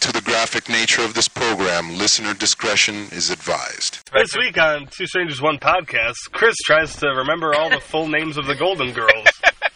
to 0.00 0.12
the 0.12 0.20
graphic 0.20 0.68
nature 0.68 1.02
of 1.02 1.14
this 1.14 1.28
program, 1.28 1.96
listener 1.98 2.34
discretion 2.34 3.08
is 3.10 3.30
advised. 3.30 4.08
This 4.12 4.36
week 4.36 4.56
on 4.56 4.86
Two 4.86 5.06
Strangers 5.06 5.42
One 5.42 5.58
podcast, 5.58 6.14
Chris 6.32 6.54
tries 6.64 6.94
to 6.96 7.08
remember 7.08 7.54
all 7.54 7.68
the 7.70 7.80
full 7.80 8.06
names 8.06 8.36
of 8.36 8.46
the 8.46 8.54
Golden 8.54 8.92
Girls, 8.92 9.26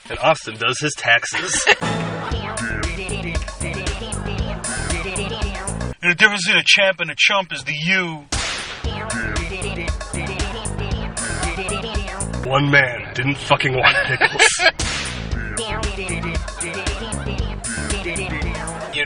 and 0.08 0.18
Austin 0.18 0.56
does 0.56 0.78
his 0.80 0.92
taxes. 0.96 1.52
The 6.02 6.14
difference 6.16 6.46
between 6.46 6.60
a 6.60 6.64
champ 6.64 7.00
and 7.00 7.10
a 7.10 7.16
chump 7.16 7.52
is 7.52 7.64
the 7.64 7.74
U. 7.86 8.24
One 12.48 12.70
man 12.70 13.12
didn't 13.14 13.38
fucking 13.38 13.74
want 13.74 13.96
pickles. 14.06 14.48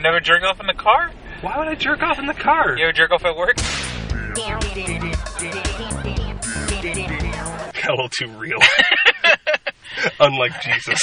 You 0.07 0.13
never 0.13 0.21
jerk 0.21 0.45
off 0.45 0.61
in 0.61 0.69
the 0.69 0.73
car? 0.73 1.11
Why 1.41 1.59
would 1.59 1.67
I 1.67 1.75
jerk 1.75 2.01
off 2.01 2.21
in 2.21 2.27
the 2.27 2.33
car? 2.33 2.77
You 2.79 2.85
ever 2.85 2.93
jerk 2.93 3.11
off 3.11 3.25
at 3.25 3.37
work? 3.37 3.57
Got 3.57 3.67
a 7.89 7.91
little 7.91 8.09
too 8.09 8.29
real. 8.39 8.61
Unlike 10.21 10.61
Jesus. 10.63 11.01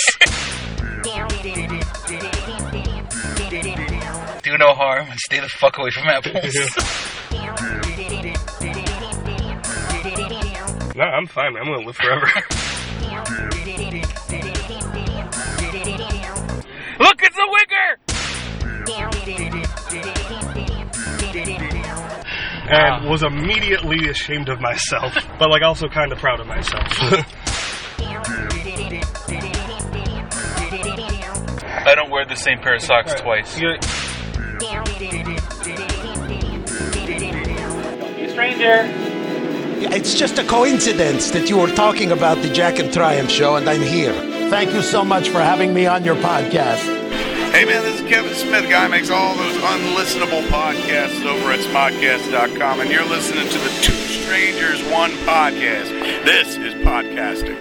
Do 4.41 4.57
no 4.57 4.73
harm 4.73 5.07
and 5.11 5.19
stay 5.19 5.41
the 5.41 5.49
fuck 5.49 5.77
away 5.79 5.89
from 5.91 6.07
apples. 6.07 6.55
No, 10.95 11.03
I'm 11.03 11.25
fine. 11.25 11.53
man. 11.53 11.63
I'm 11.63 11.69
gonna 11.73 11.87
live 11.87 11.95
forever. 11.97 12.27
Look, 16.99 17.23
it's 17.23 17.35
a 17.35 17.47
wigger! 17.49 18.02
And 22.65 23.09
was 23.09 23.23
immediately 23.23 24.09
ashamed 24.09 24.49
of 24.49 24.59
myself, 24.59 25.13
but 25.39 25.49
like 25.49 25.61
also 25.61 25.87
kind 25.87 26.11
of 26.11 26.17
proud 26.19 26.39
of 26.39 26.47
myself. 26.47 26.87
I 31.85 31.95
don't 31.95 32.09
wear 32.09 32.25
the 32.25 32.35
same 32.35 32.59
pair 32.59 32.75
of 32.75 32.81
socks 32.81 33.13
twice. 33.15 33.59
You- 33.59 33.77
stranger. 38.29 38.85
It's 39.95 40.15
just 40.15 40.39
a 40.39 40.43
coincidence 40.45 41.31
that 41.31 41.49
you 41.49 41.57
were 41.57 41.67
talking 41.67 42.11
about 42.11 42.37
the 42.37 42.49
Jack 42.49 42.79
and 42.79 42.91
Triumph 42.91 43.29
show, 43.29 43.57
and 43.57 43.69
I'm 43.69 43.81
here. 43.81 44.13
Thank 44.49 44.73
you 44.73 44.81
so 44.81 45.03
much 45.03 45.29
for 45.29 45.39
having 45.39 45.73
me 45.73 45.85
on 45.85 46.03
your 46.03 46.15
podcast. 46.15 47.32
Hey 47.53 47.65
man, 47.65 47.83
this 47.83 48.01
is 48.01 48.09
Kevin 48.09 48.33
Smith, 48.33 48.67
guy 48.67 48.87
makes 48.87 49.11
all 49.11 49.35
those 49.35 49.55
unlistenable 49.57 50.41
podcasts 50.47 51.23
over 51.23 51.51
at 51.51 51.59
smodcast.com, 51.59 52.79
and 52.79 52.89
you're 52.89 53.05
listening 53.05 53.47
to 53.47 53.59
the 53.59 53.69
Two 53.83 53.93
Strangers 53.93 54.81
One 54.91 55.11
podcast. 55.17 55.91
This 56.25 56.57
is 56.57 56.73
podcasting. 56.83 57.59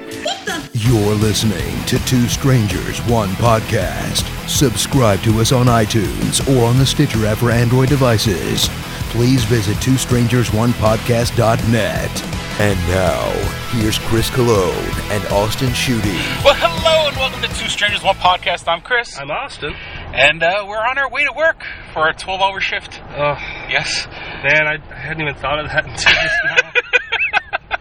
You're 0.73 1.15
listening 1.17 1.85
to 1.85 1.99
Two 2.07 2.27
Strangers, 2.27 3.01
One 3.01 3.29
Podcast. 3.33 4.25
Subscribe 4.49 5.21
to 5.25 5.41
us 5.41 5.53
on 5.53 5.67
iTunes 5.67 6.41
or 6.57 6.65
on 6.65 6.79
the 6.79 6.87
Stitcher 6.87 7.27
app 7.27 7.37
for 7.37 7.51
Android 7.51 7.91
devices. 7.91 8.71
Please 9.11 9.45
visit 9.45 9.79
two 9.83 9.99
strangers 9.99 10.51
one 10.55 10.73
twostrangersonepodcast.net. 10.73 12.42
And 12.61 12.79
now, 12.89 13.31
here's 13.71 13.99
Chris 13.99 14.31
Cologne 14.31 14.75
and 15.11 15.25
Austin 15.33 15.71
Shooty. 15.71 16.15
Well, 16.45 16.55
hello 16.55 17.09
and 17.09 17.17
welcome 17.17 17.41
to 17.43 17.49
Two 17.59 17.69
Strangers 17.69 18.03
One 18.05 18.15
Podcast. 18.17 18.69
I'm 18.69 18.83
Chris, 18.83 19.19
I'm 19.19 19.31
Austin. 19.31 19.75
and 20.15 20.43
uh, 20.43 20.65
we're 20.69 20.77
on 20.85 20.97
our 20.99 21.11
way 21.11 21.25
to 21.25 21.33
work 21.33 21.65
for 21.93 22.09
a 22.09 22.15
12-hour 22.15 22.61
shift. 22.61 23.01
Oh 23.17 23.35
Yes. 23.69 24.07
man, 24.45 24.67
I, 24.69 24.75
I 24.91 24.95
hadn't 24.95 25.23
even 25.23 25.35
thought 25.35 25.59
of 25.59 25.67
that 25.71 25.85
until 25.87 26.13
just 26.13 26.35
now. 26.45 27.79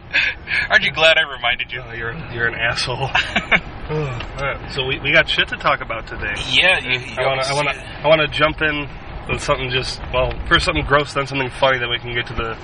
Aren't 0.72 0.84
you 0.84 0.92
glad 0.94 1.18
I 1.18 1.30
reminded 1.30 1.72
you? 1.72 1.82
Oh, 1.86 1.92
you're 1.94 2.14
you're 2.34 2.48
an 2.48 2.56
asshole. 2.56 3.10
Oh, 3.92 3.98
all 3.98 4.46
right, 4.48 4.72
so 4.72 4.86
we, 4.86 5.00
we 5.00 5.12
got 5.12 5.28
shit 5.28 5.50
to 5.50 5.58
talk 5.58 5.82
about 5.82 6.08
today. 6.08 6.34
Yeah, 6.50 6.80
you, 6.80 6.98
you 6.98 7.16
I 7.18 7.26
want 7.28 7.42
to 7.44 7.50
I 7.50 7.54
want 7.54 7.68
to 7.68 7.86
I 8.04 8.08
want 8.08 8.22
to 8.22 8.28
jump 8.30 8.62
in 8.62 8.88
with 9.30 9.44
something 9.44 9.70
just 9.70 10.00
well 10.14 10.32
first 10.48 10.64
something 10.64 10.86
gross 10.86 11.14
then 11.14 11.28
something 11.28 11.50
funny 11.60 11.78
that 11.80 11.90
we 11.90 12.00
can 12.00 12.14
get 12.14 12.26
to 12.28 12.34
the 12.34 12.58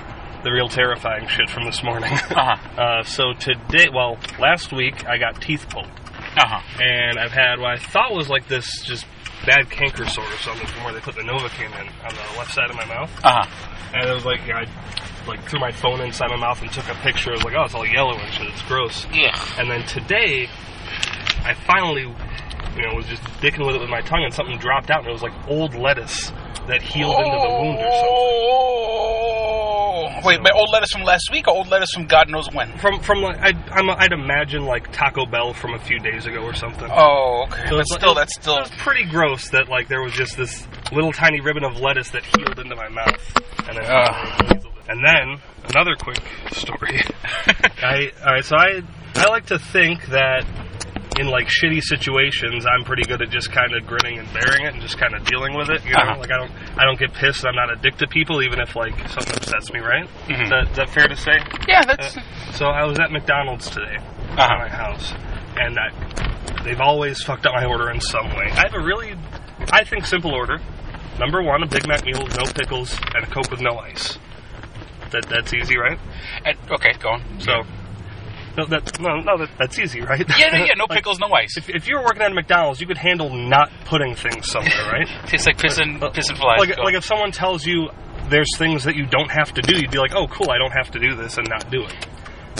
the 0.44 0.50
real 0.52 0.68
terrifying 0.68 1.26
shit 1.28 1.50
from 1.50 1.64
this 1.64 1.82
morning. 1.82 2.12
Uh-huh. 2.30 2.80
Uh, 2.80 3.02
so 3.02 3.32
today, 3.32 3.88
well, 3.92 4.16
last 4.38 4.72
week 4.72 5.06
I 5.06 5.18
got 5.18 5.40
teeth 5.42 5.66
pulled, 5.68 5.86
Uh-huh. 5.86 6.60
and 6.82 7.18
I've 7.18 7.32
had 7.32 7.58
what 7.58 7.70
I 7.70 7.76
thought 7.78 8.12
was 8.14 8.28
like 8.28 8.46
this 8.48 8.82
just 8.82 9.04
bad 9.46 9.68
canker 9.70 10.06
sore 10.06 10.24
or 10.24 10.36
something 10.38 10.66
from 10.66 10.84
where 10.84 10.92
they 10.92 11.00
put 11.00 11.14
the 11.16 11.22
Novocaine 11.22 11.72
in 11.80 11.88
on 12.04 12.14
the 12.14 12.38
left 12.38 12.52
side 12.54 12.70
of 12.70 12.76
my 12.76 12.84
mouth, 12.86 13.10
Uh-huh. 13.24 13.46
and 13.94 14.08
it 14.08 14.12
was 14.14 14.24
like 14.24 14.40
I 14.48 14.66
like 15.26 15.42
threw 15.48 15.60
my 15.60 15.72
phone 15.72 16.00
inside 16.00 16.28
my 16.30 16.36
mouth 16.36 16.60
and 16.62 16.70
took 16.72 16.88
a 16.88 16.94
picture. 17.02 17.30
I 17.30 17.34
was 17.34 17.44
like, 17.44 17.54
oh, 17.54 17.64
it's 17.64 17.74
all 17.74 17.86
yellow 17.86 18.16
and 18.16 18.32
shit. 18.32 18.46
It's 18.48 18.62
gross. 18.62 19.06
Yeah. 19.12 19.36
And 19.58 19.70
then 19.70 19.84
today, 19.86 20.48
I 21.44 21.54
finally, 21.66 22.06
you 22.76 22.82
know, 22.86 22.94
was 22.94 23.06
just 23.06 23.22
dicking 23.42 23.66
with 23.66 23.74
it 23.76 23.80
with 23.80 23.90
my 23.90 24.00
tongue, 24.02 24.24
and 24.24 24.32
something 24.34 24.58
dropped 24.58 24.90
out, 24.90 25.00
and 25.00 25.08
it 25.08 25.12
was 25.12 25.22
like 25.22 25.32
old 25.48 25.74
lettuce 25.74 26.30
that 26.68 26.82
healed 26.82 27.16
into 27.16 27.30
the 27.30 27.48
wound 27.48 27.78
or 27.78 27.90
something. 27.90 28.08
Oh. 28.10 29.04
Wait, 30.24 30.40
but 30.42 30.52
old 30.54 30.68
lettuce 30.72 30.90
from 30.90 31.04
last 31.04 31.30
week 31.30 31.46
or 31.48 31.54
old 31.54 31.68
lettuce 31.68 31.90
from 31.92 32.06
God 32.06 32.28
knows 32.28 32.48
when? 32.52 32.76
From 32.78 33.00
from 33.00 33.20
like 33.22 33.38
I'd, 33.38 33.56
I'm, 33.70 33.88
I'd 33.90 34.12
imagine 34.12 34.64
like 34.64 34.90
Taco 34.92 35.26
Bell 35.26 35.54
from 35.54 35.74
a 35.74 35.78
few 35.78 35.98
days 36.00 36.26
ago 36.26 36.40
or 36.42 36.54
something. 36.54 36.88
Oh, 36.90 37.44
okay. 37.48 37.64
So 37.68 37.76
But 37.76 37.80
it's- 37.80 37.94
still, 37.94 38.12
it- 38.12 38.14
that's 38.16 38.34
still. 38.34 38.56
It 38.58 38.62
was 38.62 38.70
pretty 38.78 39.04
gross 39.04 39.48
that 39.50 39.68
like 39.68 39.88
there 39.88 40.02
was 40.02 40.12
just 40.12 40.36
this 40.36 40.66
little 40.92 41.12
tiny 41.12 41.40
ribbon 41.40 41.64
of 41.64 41.78
lettuce 41.80 42.10
that 42.10 42.24
healed 42.24 42.58
into 42.58 42.74
my 42.74 42.88
mouth, 42.88 43.36
and 43.68 43.76
then 43.78 43.84
Ugh. 43.86 44.64
and 44.88 45.04
then 45.06 45.40
another 45.70 45.94
quick 45.96 46.20
story. 46.52 47.00
I 47.82 48.10
all 48.26 48.32
right, 48.34 48.44
so 48.44 48.56
I 48.56 48.82
I 49.14 49.28
like 49.28 49.46
to 49.46 49.58
think 49.58 50.06
that 50.06 50.44
in 51.18 51.26
like 51.28 51.48
shitty 51.48 51.82
situations, 51.82 52.64
I'm 52.66 52.84
pretty 52.84 53.02
good 53.02 53.20
at 53.22 53.30
just 53.30 53.50
kind 53.52 53.74
of 53.74 53.86
grinning 53.86 54.18
and 54.18 54.32
bearing 54.32 54.66
it 54.66 54.72
and 54.74 54.80
just 54.82 54.98
kind 54.98 55.14
of 55.14 55.24
dealing 55.24 55.54
with 55.56 55.68
it. 55.70 55.84
You 55.84 55.92
know, 55.92 55.98
Uh-huh. 56.00 56.18
like 56.20 56.30
I 56.30 56.36
don't 56.38 56.52
I 56.78 56.84
don't 56.84 56.98
get 56.98 57.12
pissed. 57.12 57.44
I'm 57.46 57.54
not 57.56 57.72
a 57.72 57.76
dick 57.76 57.96
to 57.98 58.06
people, 58.06 58.42
even 58.42 58.60
if 58.60 58.76
like 58.76 58.96
something 59.08 59.34
upsets 59.36 59.72
me. 59.72 59.80
Right? 59.80 60.08
Mhm. 60.28 60.44
Is, 60.44 60.50
that, 60.50 60.68
is 60.70 60.76
that 60.76 60.90
fair 60.90 61.08
to 61.08 61.16
say? 61.16 61.38
Yeah, 61.68 61.84
that's. 61.84 62.16
Uh, 62.16 62.20
so 62.52 62.66
I 62.66 62.84
was 62.84 62.98
at 63.00 63.10
McDonald's 63.10 63.68
today 63.70 63.96
Uh-huh. 63.98 64.42
at 64.42 64.58
my 64.58 64.68
house, 64.68 65.12
and 65.56 65.76
I, 65.78 66.62
they've 66.64 66.80
always 66.80 67.22
fucked 67.22 67.46
up 67.46 67.54
my 67.54 67.64
order 67.64 67.90
in 67.90 68.00
some 68.00 68.28
way. 68.36 68.46
I 68.50 68.62
have 68.70 68.74
a 68.74 68.80
really, 68.80 69.14
I 69.72 69.84
think, 69.84 70.06
simple 70.06 70.32
order. 70.32 70.58
Number 71.18 71.42
one, 71.42 71.62
a 71.64 71.66
Big 71.66 71.86
Mac 71.88 72.04
meal 72.04 72.22
with 72.22 72.36
no 72.36 72.44
pickles 72.44 72.96
and 73.14 73.24
a 73.24 73.26
Coke 73.26 73.50
with 73.50 73.60
no 73.60 73.76
ice. 73.78 74.18
That 75.10 75.26
that's 75.28 75.52
easy, 75.54 75.76
right? 75.76 75.98
and- 76.44 76.56
okay, 76.70 76.92
go 77.00 77.08
on. 77.10 77.22
So, 77.40 77.62
no, 78.58 78.66
that 78.66 79.00
no, 79.00 79.20
no, 79.20 79.38
that, 79.38 79.50
that's 79.58 79.78
easy, 79.78 80.00
right? 80.02 80.24
Yeah, 80.38 80.50
no, 80.50 80.58
yeah, 80.64 80.74
no 80.76 80.84
Like, 80.88 80.98
pickles, 80.98 81.18
no 81.18 81.28
ice. 81.32 81.56
If, 81.56 81.68
if 81.70 81.88
you 81.88 81.96
were 81.96 82.04
working 82.04 82.22
at 82.22 82.30
a 82.30 82.34
McDonald's, 82.34 82.80
you 82.80 82.86
could 82.86 82.98
handle 82.98 83.30
not 83.34 83.70
putting 83.86 84.14
things 84.14 84.50
somewhere, 84.50 84.84
right? 84.92 85.08
Tastes 85.26 85.46
like 85.46 85.58
piss 85.58 85.78
and, 85.78 86.02
Uh, 86.02 86.10
piss 86.10 86.28
and 86.28 86.36
flies. 86.38 86.58
Like, 86.60 86.76
like 86.78 86.94
if 86.94 87.04
someone 87.04 87.32
tells 87.32 87.64
you 87.64 87.88
there's 88.28 88.50
things 88.58 88.84
that 88.84 88.94
you 88.96 89.06
don't 89.06 89.30
have 89.30 89.54
to 89.54 89.62
do, 89.62 89.80
you'd 89.80 89.90
be 89.90 89.98
like, 89.98 90.12
oh, 90.14 90.26
cool, 90.28 90.50
I 90.50 90.58
don't 90.58 90.72
have 90.72 90.90
to 90.90 90.98
do 90.98 91.14
this 91.16 91.38
and 91.38 91.48
not 91.48 91.70
do 91.70 91.84
it. 91.84 91.94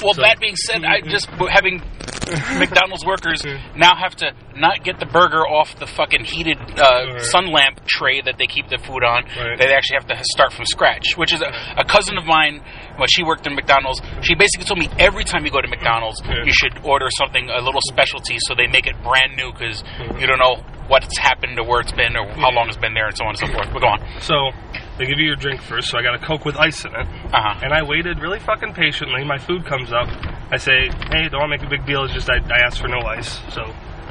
well, 0.03 0.15
so- 0.15 0.23
that 0.23 0.39
being 0.41 0.57
said, 0.57 0.85
I 0.85 1.01
just 1.03 1.27
having 1.51 1.83
McDonald's 2.59 3.05
workers 3.05 3.43
Mm-hmm. 3.43 3.79
now 3.79 3.95
have 3.97 4.15
to 4.17 4.33
not 4.57 4.83
get 4.85 4.99
the 5.01 5.07
burger 5.07 5.47
off 5.47 5.79
the 5.79 5.87
fucking 5.87 6.25
heated 6.25 6.59
uh, 6.79 6.83
Right. 7.15 7.21
sun 7.23 7.47
lamp 7.53 7.81
tray 7.87 8.21
that 8.21 8.37
they 8.39 8.47
keep 8.47 8.69
the 8.69 8.79
food 8.79 9.05
on. 9.05 9.25
Right. 9.25 9.59
They 9.59 9.73
actually 9.73 9.97
have 10.01 10.07
to 10.09 10.19
start 10.33 10.53
from 10.53 10.65
scratch. 10.67 11.17
Which 11.17 11.33
is 11.33 11.41
a, 11.41 11.51
a 11.79 11.85
cousin 11.85 12.19
of 12.19 12.25
mine 12.27 12.61
when 12.99 13.09
she 13.09 13.23
worked 13.23 13.47
in 13.47 13.55
McDonald's. 13.55 14.01
She 14.23 14.35
basically 14.35 14.67
told 14.67 14.79
me 14.79 14.89
every 14.99 15.25
time 15.25 15.45
you 15.45 15.51
go 15.51 15.61
to 15.61 15.69
McDonald's, 15.69 16.21
Yeah. 16.25 16.45
you 16.45 16.53
should 16.53 16.85
order 16.85 17.07
something 17.17 17.49
a 17.49 17.61
little 17.63 17.81
specialty 17.89 18.37
so 18.41 18.55
they 18.55 18.67
make 18.67 18.87
it 18.87 19.01
brand 19.03 19.37
new 19.37 19.53
because 19.53 19.83
Mm-hmm. 19.83 20.19
you 20.21 20.27
don't 20.27 20.39
know 20.39 20.57
what's 20.89 21.17
happened 21.19 21.59
or 21.59 21.65
where 21.65 21.81
it's 21.81 21.93
been 21.93 22.17
or 22.17 22.27
how 22.35 22.51
long 22.51 22.69
it's 22.69 22.77
been 22.77 22.95
there 22.95 23.07
and 23.09 23.17
so 23.17 23.25
on 23.25 23.31
and 23.31 23.39
so 23.39 23.47
forth. 23.47 23.69
But 23.73 23.81
go 23.83 23.89
on. 23.89 24.01
So 24.21 24.51
they 24.99 25.07
give 25.07 25.19
you 25.19 25.27
your 25.27 25.37
drink 25.37 25.61
first. 25.63 25.91
So 25.91 25.99
I 25.99 26.03
got 26.03 26.15
a 26.15 26.19
Coke 26.27 26.45
with 26.45 26.57
ice 26.57 26.85
in 26.85 26.93
it, 26.95 27.07
Uh 27.33 27.41
huh. 27.43 27.61
and 27.63 27.73
I 27.73 27.83
waited 27.83 28.19
really 28.21 28.39
fucking 28.41 28.75
patiently. 28.75 29.25
My 29.25 29.39
food 29.39 29.65
comes 29.67 29.93
up. 29.93 30.09
I 30.51 30.57
say, 30.57 30.89
"Hey, 31.13 31.29
don't 31.29 31.41
want 31.41 31.53
to 31.53 31.59
make 31.59 31.63
a 31.63 31.69
big 31.71 31.85
deal. 31.87 32.05
It's 32.05 32.15
just 32.15 32.29
I, 32.31 32.37
I 32.37 32.61
asked 32.67 32.81
for 32.81 32.89
no 32.89 33.01
ice." 33.01 33.39
So 33.53 33.63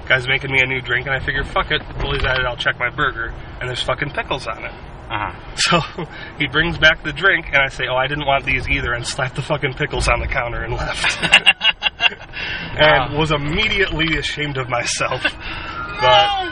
guy's 0.07 0.28
making 0.28 0.51
me 0.51 0.62
a 0.62 0.66
new 0.66 0.80
drink, 0.80 1.06
and 1.07 1.13
I 1.16 1.19
figure, 1.19 1.44
fuck 1.44 1.69
it. 1.72 1.81
He's 1.81 2.24
at 2.24 2.40
it, 2.40 2.45
I'll 2.45 2.56
check 2.56 2.80
my 2.80 2.90
burger, 2.90 3.33
and 3.60 3.68
there's 3.68 3.81
fucking 3.83 4.12
pickles 4.12 4.48
on 4.48 4.63
it. 4.63 4.72
Uh 5.09 5.31
huh. 5.31 5.56
So 5.56 5.80
he 6.38 6.48
brings 6.48 6.77
back 6.77 7.04
the 7.04 7.13
drink, 7.13 7.48
and 7.48 7.57
I 7.57 7.69
say, 7.69 7.86
"Oh, 7.89 7.95
I 7.95 8.07
didn't 8.07 8.25
want 8.25 8.45
these 8.45 8.68
either," 8.68 8.94
and 8.94 9.06
slapped 9.06 9.36
the 9.36 9.42
fucking 9.42 9.74
pickles 9.75 10.07
on 10.07 10.19
the 10.19 10.27
counter 10.27 10.63
and 10.63 10.74
left. 10.74 11.18
and 12.77 13.18
was 13.18 13.31
immediately 13.31 14.18
ashamed 14.18 14.57
of 14.57 14.69
myself, 14.69 15.24
but 15.24 16.51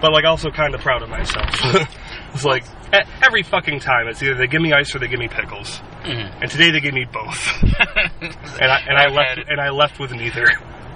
but 0.00 0.12
like 0.12 0.24
also 0.24 0.50
kind 0.50 0.74
of 0.74 0.80
proud 0.80 1.02
of 1.02 1.08
myself. 1.08 1.48
it's 2.32 2.44
like 2.44 2.64
every 3.22 3.42
fucking 3.42 3.80
time, 3.80 4.08
it's 4.08 4.22
either 4.22 4.34
they 4.34 4.46
give 4.46 4.62
me 4.62 4.72
ice 4.72 4.94
or 4.94 4.98
they 4.98 5.08
give 5.08 5.20
me 5.20 5.28
pickles, 5.28 5.80
and 6.04 6.50
today 6.50 6.70
they 6.70 6.80
gave 6.80 6.94
me 6.94 7.06
both, 7.10 7.46
and 8.60 8.70
I 8.70 8.80
and 8.88 8.98
I 8.98 9.08
left 9.08 9.48
and 9.48 9.60
I 9.60 9.70
left 9.70 9.98
with 10.00 10.12
neither, 10.12 10.46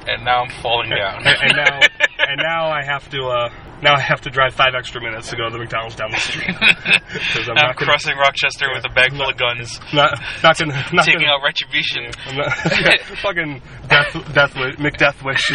And 0.09 0.25
now 0.25 0.43
I'm 0.45 0.51
falling 0.63 0.91
down. 0.91 1.27
and, 1.27 1.37
and 1.43 1.57
now 1.57 1.81
and 2.19 2.39
now 2.43 2.71
I 2.71 2.83
have 2.85 3.09
to. 3.11 3.23
uh 3.25 3.49
now 3.83 3.95
I 3.97 4.01
have 4.01 4.21
to 4.23 4.31
drive 4.31 4.55
five 4.55 4.75
extra 4.79 5.01
minutes 5.03 5.31
to 5.31 5.37
go 5.37 5.47
to 5.47 5.51
the 5.51 5.59
McDonald's 5.59 5.97
down 5.97 6.13
the 6.13 6.17
street. 6.19 6.47
I'm 6.61 6.63
I'm 6.63 7.55
not 7.55 7.57
gonna- 7.57 7.75
crossing 7.75 8.17
Rochester 8.17 8.69
with 8.73 8.85
a 8.85 8.89
bag 8.95 9.11
full 9.11 9.29
of 9.29 9.37
guns, 9.37 9.81
Not, 9.93 10.21
not 10.41 10.57
gonna, 10.57 10.73
not 10.93 11.05
taking 11.05 11.23
gonna, 11.23 11.33
out 11.33 11.43
retribution. 11.45 12.05
I'm 12.27 12.37
not, 12.37 12.53
yeah, 12.81 12.97
fucking 13.21 13.61
death, 13.89 14.13
death, 14.35 14.55
wish, 14.55 14.77
McDeath 14.77 15.25
wish. 15.25 15.51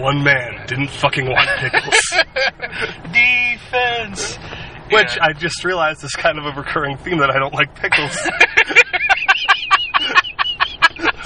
One 0.00 0.22
man 0.22 0.64
didn't 0.68 0.90
fucking 0.90 1.26
want 1.28 1.48
pickles. 1.58 2.00
Defense. 3.12 4.36
Which 4.92 5.16
Yeah. 5.16 5.24
I 5.24 5.32
just 5.32 5.64
realized 5.64 6.04
is 6.04 6.12
kind 6.12 6.38
of 6.38 6.44
a 6.44 6.52
recurring 6.56 6.98
theme 6.98 7.18
that 7.18 7.30
I 7.30 7.38
don't 7.40 7.54
like 7.54 7.74
pickles. 7.74 8.16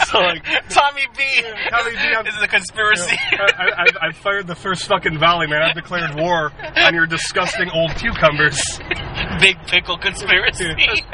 so 0.11 0.19
like, 0.19 0.45
Tommy 0.69 1.07
B. 1.17 1.25
Tommy 1.71 1.91
B, 1.93 1.99
I'm- 1.99 2.25
This 2.25 2.35
is 2.37 2.43
a 2.43 2.49
conspiracy. 2.49 3.17
I, 3.33 3.37
I, 3.59 3.83
I've- 3.83 3.99
I've 4.03 4.17
fired 4.17 4.47
the 4.47 4.55
first 4.55 4.87
fucking 4.87 5.19
volley, 5.19 5.47
man. 5.47 5.63
I've 5.63 5.75
declared 5.75 6.15
war 6.19 6.53
on 6.77 6.95
your 6.95 7.07
disgusting 7.07 7.71
old 7.71 7.95
cucumbers. 7.97 8.61
Big 9.41 9.57
pickle 9.67 9.99
conspiracy. 9.99 10.73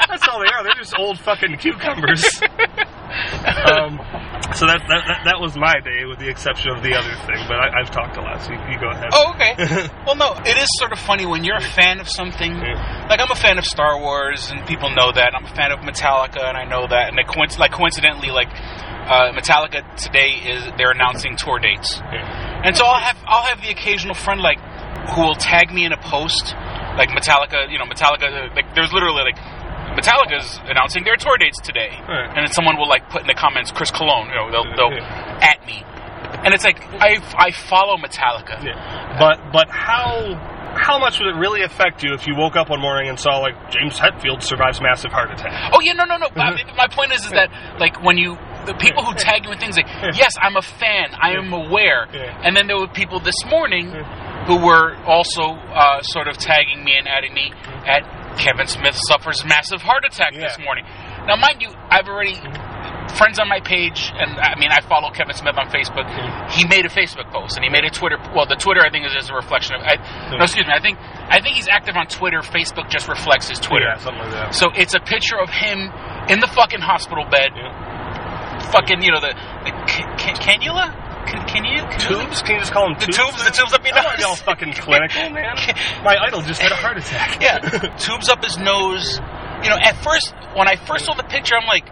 That's 0.08 0.26
all 0.28 0.40
they 0.40 0.46
are. 0.46 0.62
They're 0.62 0.74
just 0.76 0.94
old 0.98 1.18
fucking 1.20 1.56
cucumbers. 1.58 2.24
Um, 3.12 4.00
so 4.56 4.64
that, 4.66 4.80
that 4.88 5.04
that 5.04 5.20
that 5.28 5.38
was 5.40 5.54
my 5.54 5.80
day, 5.84 6.04
with 6.08 6.18
the 6.18 6.28
exception 6.30 6.70
of 6.72 6.82
the 6.82 6.94
other 6.96 7.12
thing. 7.28 7.44
But 7.46 7.60
I, 7.60 7.80
I've 7.80 7.90
talked 7.90 8.16
a 8.16 8.22
lot, 8.22 8.40
so 8.40 8.52
you, 8.52 8.58
you 8.72 8.80
go 8.80 8.88
ahead. 8.88 9.10
Oh, 9.12 9.32
okay. 9.36 9.52
well, 10.06 10.16
no, 10.16 10.32
it 10.44 10.56
is 10.56 10.68
sort 10.80 10.92
of 10.92 10.98
funny 10.98 11.26
when 11.26 11.44
you're 11.44 11.58
a 11.58 11.68
fan 11.76 12.00
of 12.00 12.08
something. 12.08 12.56
Yeah. 12.56 13.06
Like 13.10 13.20
I'm 13.20 13.30
a 13.30 13.34
fan 13.36 13.58
of 13.58 13.64
Star 13.66 14.00
Wars, 14.00 14.50
and 14.50 14.64
people 14.66 14.88
know 14.90 15.12
that. 15.12 15.34
I'm 15.36 15.44
a 15.44 15.54
fan 15.54 15.72
of 15.72 15.80
Metallica, 15.80 16.40
and 16.48 16.56
I 16.56 16.64
know 16.64 16.86
that. 16.88 17.12
And 17.12 17.18
coinc- 17.28 17.58
like 17.58 17.72
coincidentally, 17.72 18.30
like 18.30 18.48
uh, 19.08 19.32
Metallica 19.32 19.82
today 19.96 20.30
is 20.46 20.62
they're 20.78 20.92
announcing 20.92 21.36
tour 21.36 21.58
dates, 21.58 22.00
and 22.02 22.76
so 22.76 22.84
I'll 22.86 23.00
have 23.00 23.18
I'll 23.26 23.46
have 23.46 23.60
the 23.62 23.70
occasional 23.70 24.14
friend 24.14 24.40
like 24.40 24.58
who 25.14 25.22
will 25.22 25.34
tag 25.34 25.72
me 25.72 25.84
in 25.84 25.92
a 25.92 25.96
post, 26.00 26.54
like 26.96 27.10
Metallica. 27.10 27.70
You 27.70 27.78
know, 27.78 27.84
Metallica. 27.86 28.54
Like 28.54 28.74
there's 28.74 28.92
literally 28.92 29.22
like. 29.22 29.38
Metallica's 29.92 30.58
announcing 30.64 31.04
their 31.04 31.16
tour 31.16 31.36
dates 31.36 31.60
today, 31.60 31.90
Right. 32.08 32.24
and 32.32 32.46
then 32.46 32.52
someone 32.52 32.78
will 32.78 32.88
like 32.88 33.10
put 33.10 33.20
in 33.20 33.26
the 33.26 33.34
comments 33.34 33.70
Chris 33.70 33.90
Cologne. 33.90 34.28
You 34.30 34.36
know, 34.36 34.50
they'll, 34.50 34.64
they'll 34.74 34.90
Yeah. 34.96 35.38
at 35.52 35.66
me, 35.66 35.84
and 36.46 36.54
it's 36.54 36.64
like 36.64 36.80
I 36.94 37.20
I 37.36 37.50
follow 37.50 37.98
Metallica. 37.98 38.64
Yeah. 38.64 39.18
But 39.18 39.52
but 39.52 39.68
how 39.68 40.32
how 40.80 40.98
much 40.98 41.18
would 41.20 41.28
it 41.28 41.36
really 41.38 41.60
affect 41.60 42.02
you 42.02 42.14
if 42.14 42.26
you 42.26 42.34
woke 42.34 42.56
up 42.56 42.70
one 42.70 42.80
morning 42.80 43.10
and 43.10 43.20
saw 43.20 43.36
like 43.40 43.70
James 43.70 43.98
Hetfield 44.00 44.42
survives 44.42 44.80
massive 44.80 45.12
heart 45.12 45.30
attack? 45.30 45.72
Oh 45.74 45.80
yeah, 45.82 45.92
no, 45.92 46.04
no, 46.06 46.16
no. 46.16 46.28
I 46.40 46.54
mean, 46.54 46.64
my 46.74 46.88
point 46.88 47.12
is, 47.12 47.26
is 47.26 47.32
that 47.32 47.50
like 47.78 48.02
when 48.02 48.16
you 48.16 48.38
the 48.66 48.74
people 48.74 49.04
who 49.04 49.14
tag 49.14 49.44
you 49.44 49.52
in 49.52 49.58
things 49.58 49.76
like, 49.76 49.86
yes, 50.16 50.34
I'm 50.40 50.56
a 50.56 50.62
fan, 50.62 51.14
I 51.20 51.32
am 51.32 51.52
aware, 51.52 52.06
Yeah. 52.12 52.40
and 52.44 52.56
then 52.56 52.66
there 52.66 52.78
were 52.78 52.88
people 52.88 53.20
this 53.20 53.38
morning 53.48 53.90
who 54.46 54.56
were 54.64 54.96
also 55.06 55.42
uh, 55.54 56.02
sort 56.02 56.28
of 56.28 56.36
tagging 56.36 56.82
me 56.84 56.96
and 56.98 57.06
adding 57.06 57.32
me 57.34 57.52
at 57.86 58.02
Kevin 58.38 58.66
Smith 58.66 58.96
suffers 59.06 59.44
massive 59.44 59.82
heart 59.82 60.04
attack 60.04 60.32
this 60.34 60.58
morning. 60.58 60.84
Now, 61.26 61.36
mind 61.36 61.62
you, 61.62 61.70
I've 61.90 62.08
already 62.08 62.34
friends 63.18 63.38
on 63.38 63.48
my 63.48 63.60
page, 63.60 64.10
and 64.16 64.38
I 64.40 64.58
mean, 64.58 64.70
I 64.72 64.80
follow 64.80 65.10
Kevin 65.10 65.34
Smith 65.36 65.54
on 65.58 65.68
Facebook. 65.68 66.08
He 66.50 66.66
made 66.66 66.84
a 66.86 66.88
Facebook 66.88 67.30
post, 67.30 67.56
and 67.56 67.62
he 67.64 67.70
made 67.70 67.84
a 67.84 67.90
Twitter. 67.90 68.16
Well, 68.34 68.46
the 68.46 68.56
Twitter 68.56 68.80
I 68.80 68.90
think 68.90 69.06
is 69.06 69.12
just 69.12 69.30
a 69.30 69.34
reflection 69.34 69.76
of. 69.76 69.82
I, 69.82 69.94
no, 70.34 70.42
excuse 70.42 70.66
me. 70.66 70.72
I 70.72 70.80
think 70.80 70.98
I 70.98 71.40
think 71.40 71.54
he's 71.54 71.68
active 71.68 71.94
on 71.96 72.06
Twitter. 72.08 72.40
Facebook 72.40 72.90
just 72.90 73.06
reflects 73.08 73.48
his 73.48 73.60
Twitter. 73.60 73.86
Yeah, 73.86 73.98
something 73.98 74.22
like 74.22 74.32
that. 74.32 74.54
So 74.54 74.68
it's 74.74 74.94
a 74.94 75.00
picture 75.00 75.38
of 75.38 75.50
him 75.50 75.92
in 76.28 76.40
the 76.40 76.48
fucking 76.48 76.80
hospital 76.80 77.24
bed. 77.30 77.52
Fucking, 78.70 79.02
you 79.02 79.10
know, 79.10 79.20
the, 79.20 79.34
the 79.64 79.70
ca- 79.90 80.16
ca- 80.16 80.38
cannula? 80.40 80.94
Can, 81.26 81.46
can 81.46 81.64
you? 81.64 81.80
Tubes? 81.98 82.42
Can 82.42 82.54
you 82.54 82.60
just 82.60 82.72
call 82.72 82.86
them 82.88 82.94
The 82.98 83.06
tubes? 83.06 83.16
tubes, 83.18 83.44
the 83.44 83.50
tubes 83.50 83.72
up 83.74 83.84
your 83.86 83.94
nose. 83.94 84.24
all 84.26 84.36
fucking 84.36 84.72
clinical, 84.74 85.30
man. 85.30 85.56
My 86.04 86.16
idol 86.20 86.42
just 86.42 86.60
had 86.60 86.72
a 86.72 86.76
heart 86.76 86.98
attack. 86.98 87.40
yeah, 87.40 87.58
tubes 87.98 88.28
up 88.28 88.42
his 88.44 88.58
nose. 88.58 89.20
You 89.62 89.70
know, 89.70 89.78
at 89.80 90.02
first, 90.02 90.34
when 90.56 90.66
I 90.68 90.76
first 90.76 91.04
saw 91.06 91.14
the 91.14 91.22
picture, 91.22 91.54
I'm 91.54 91.66
like, 91.68 91.86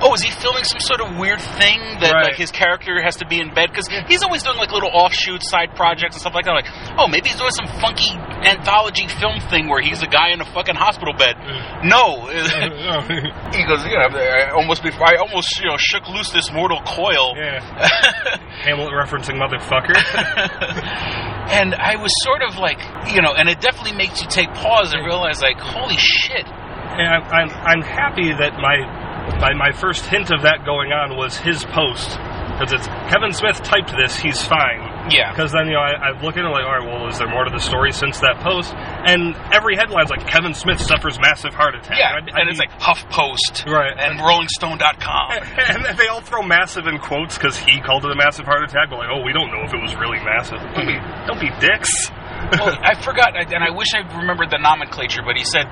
oh, 0.00 0.14
is 0.14 0.22
he 0.22 0.30
filming 0.30 0.64
some 0.64 0.80
sort 0.80 1.00
of 1.00 1.16
weird 1.16 1.40
thing 1.40 1.78
that 2.00 2.12
Right. 2.12 2.24
like 2.30 2.36
his 2.36 2.50
character 2.50 3.00
has 3.02 3.16
to 3.16 3.26
be 3.26 3.40
in 3.40 3.52
bed? 3.54 3.70
Because 3.70 3.88
he's 4.08 4.22
always 4.22 4.42
doing 4.42 4.56
like 4.56 4.70
little 4.72 4.90
offshoot 4.92 5.42
side 5.42 5.74
projects 5.74 6.14
and 6.16 6.20
stuff 6.20 6.34
like 6.34 6.44
that. 6.46 6.52
Like, 6.54 6.70
oh, 6.98 7.08
maybe 7.08 7.28
he's 7.28 7.38
doing 7.38 7.50
some 7.50 7.66
funky 7.80 8.14
anthology 8.46 9.08
film 9.08 9.40
thing 9.50 9.68
where 9.68 9.82
he's 9.82 10.02
a 10.02 10.06
guy 10.06 10.30
in 10.30 10.40
a 10.40 10.44
fucking 10.54 10.74
hospital 10.76 11.12
bed. 11.14 11.36
Mm. 11.36 11.90
No. 11.90 12.26
he 13.56 13.64
goes, 13.66 13.84
you 13.84 13.98
know, 13.98 14.08
I 14.14 14.50
almost 14.54 14.82
before 14.82 15.06
I 15.06 15.16
almost 15.16 15.58
you 15.60 15.68
know 15.68 15.76
shook 15.78 16.08
loose 16.08 16.30
this 16.30 16.52
mortal 16.52 16.80
coil. 16.86 17.34
yeah. 17.36 17.58
Hamlet 18.64 18.92
referencing 18.92 19.38
motherfucker. 19.38 19.94
and 21.50 21.74
I 21.74 21.96
was 21.96 22.12
sort 22.24 22.42
of 22.42 22.58
like, 22.58 22.78
you 23.14 23.22
know, 23.22 23.32
and 23.34 23.48
it 23.48 23.60
definitely 23.60 23.96
makes 23.96 24.20
you 24.22 24.28
take 24.28 24.48
pause 24.54 24.92
and 24.92 25.04
realize, 25.04 25.40
like, 25.40 25.58
holy 25.58 25.96
shit. 25.96 26.46
And 26.46 27.06
I'm, 27.06 27.22
I'm, 27.22 27.50
I'm 27.50 27.82
happy 27.82 28.32
that 28.32 28.54
my, 28.58 28.76
my 29.40 29.52
my 29.54 29.72
first 29.72 30.06
hint 30.06 30.30
of 30.30 30.42
that 30.42 30.64
going 30.64 30.92
on 30.92 31.16
was 31.16 31.36
his 31.36 31.64
post 31.64 32.16
because 32.58 32.72
it's 32.72 32.86
Kevin 33.12 33.32
Smith 33.32 33.62
typed 33.62 33.94
this. 33.96 34.16
He's 34.18 34.42
fine. 34.42 35.10
Yeah. 35.14 35.30
Because 35.30 35.52
then 35.52 35.66
you 35.68 35.74
know 35.74 35.80
I, 35.80 36.10
I 36.10 36.20
look 36.22 36.36
at 36.36 36.44
it 36.44 36.48
like, 36.48 36.64
all 36.64 36.78
right, 36.80 36.84
well, 36.84 37.06
is 37.08 37.18
there 37.18 37.28
more 37.28 37.44
to 37.44 37.50
the 37.50 37.60
story 37.62 37.92
since 37.92 38.18
that 38.20 38.40
post? 38.40 38.74
And 38.74 39.36
every 39.54 39.76
headline's 39.76 40.10
like 40.10 40.26
Kevin 40.26 40.54
Smith 40.54 40.80
suffers 40.80 41.18
massive 41.20 41.54
heart 41.54 41.76
attack. 41.76 41.96
Yeah, 41.98 42.18
I'd- 42.18 42.32
I'd 42.32 42.40
and 42.40 42.50
it's 42.50 42.58
be- 42.58 42.66
like 42.66 42.74
HuffPost 42.80 43.64
Right. 43.70 43.94
and 43.96 44.18
RollingStone.com. 44.18 45.30
and 45.88 45.98
they 45.98 46.08
all 46.08 46.20
throw 46.20 46.42
massive 46.42 46.86
in 46.86 46.98
quotes 46.98 47.38
because 47.38 47.56
he 47.56 47.80
called 47.80 48.04
it 48.04 48.10
a 48.10 48.16
massive 48.16 48.44
heart 48.44 48.64
attack. 48.64 48.90
But 48.90 48.98
like, 48.98 49.08
oh, 49.10 49.22
we 49.22 49.32
don't 49.32 49.50
know 49.50 49.62
if 49.64 49.72
it 49.72 49.80
was 49.80 49.94
really 49.96 50.18
massive. 50.20 50.58
Don't 50.74 50.86
be, 50.86 50.98
don't 51.26 51.40
be 51.40 51.50
dicks. 51.64 52.10
Well, 52.52 52.76
I 52.80 52.94
forgot, 53.02 53.36
and 53.36 53.62
I 53.64 53.70
wish 53.70 53.88
I 53.94 54.00
remembered 54.18 54.50
the 54.50 54.58
nomenclature, 54.58 55.22
but 55.24 55.36
he 55.36 55.44
said 55.44 55.66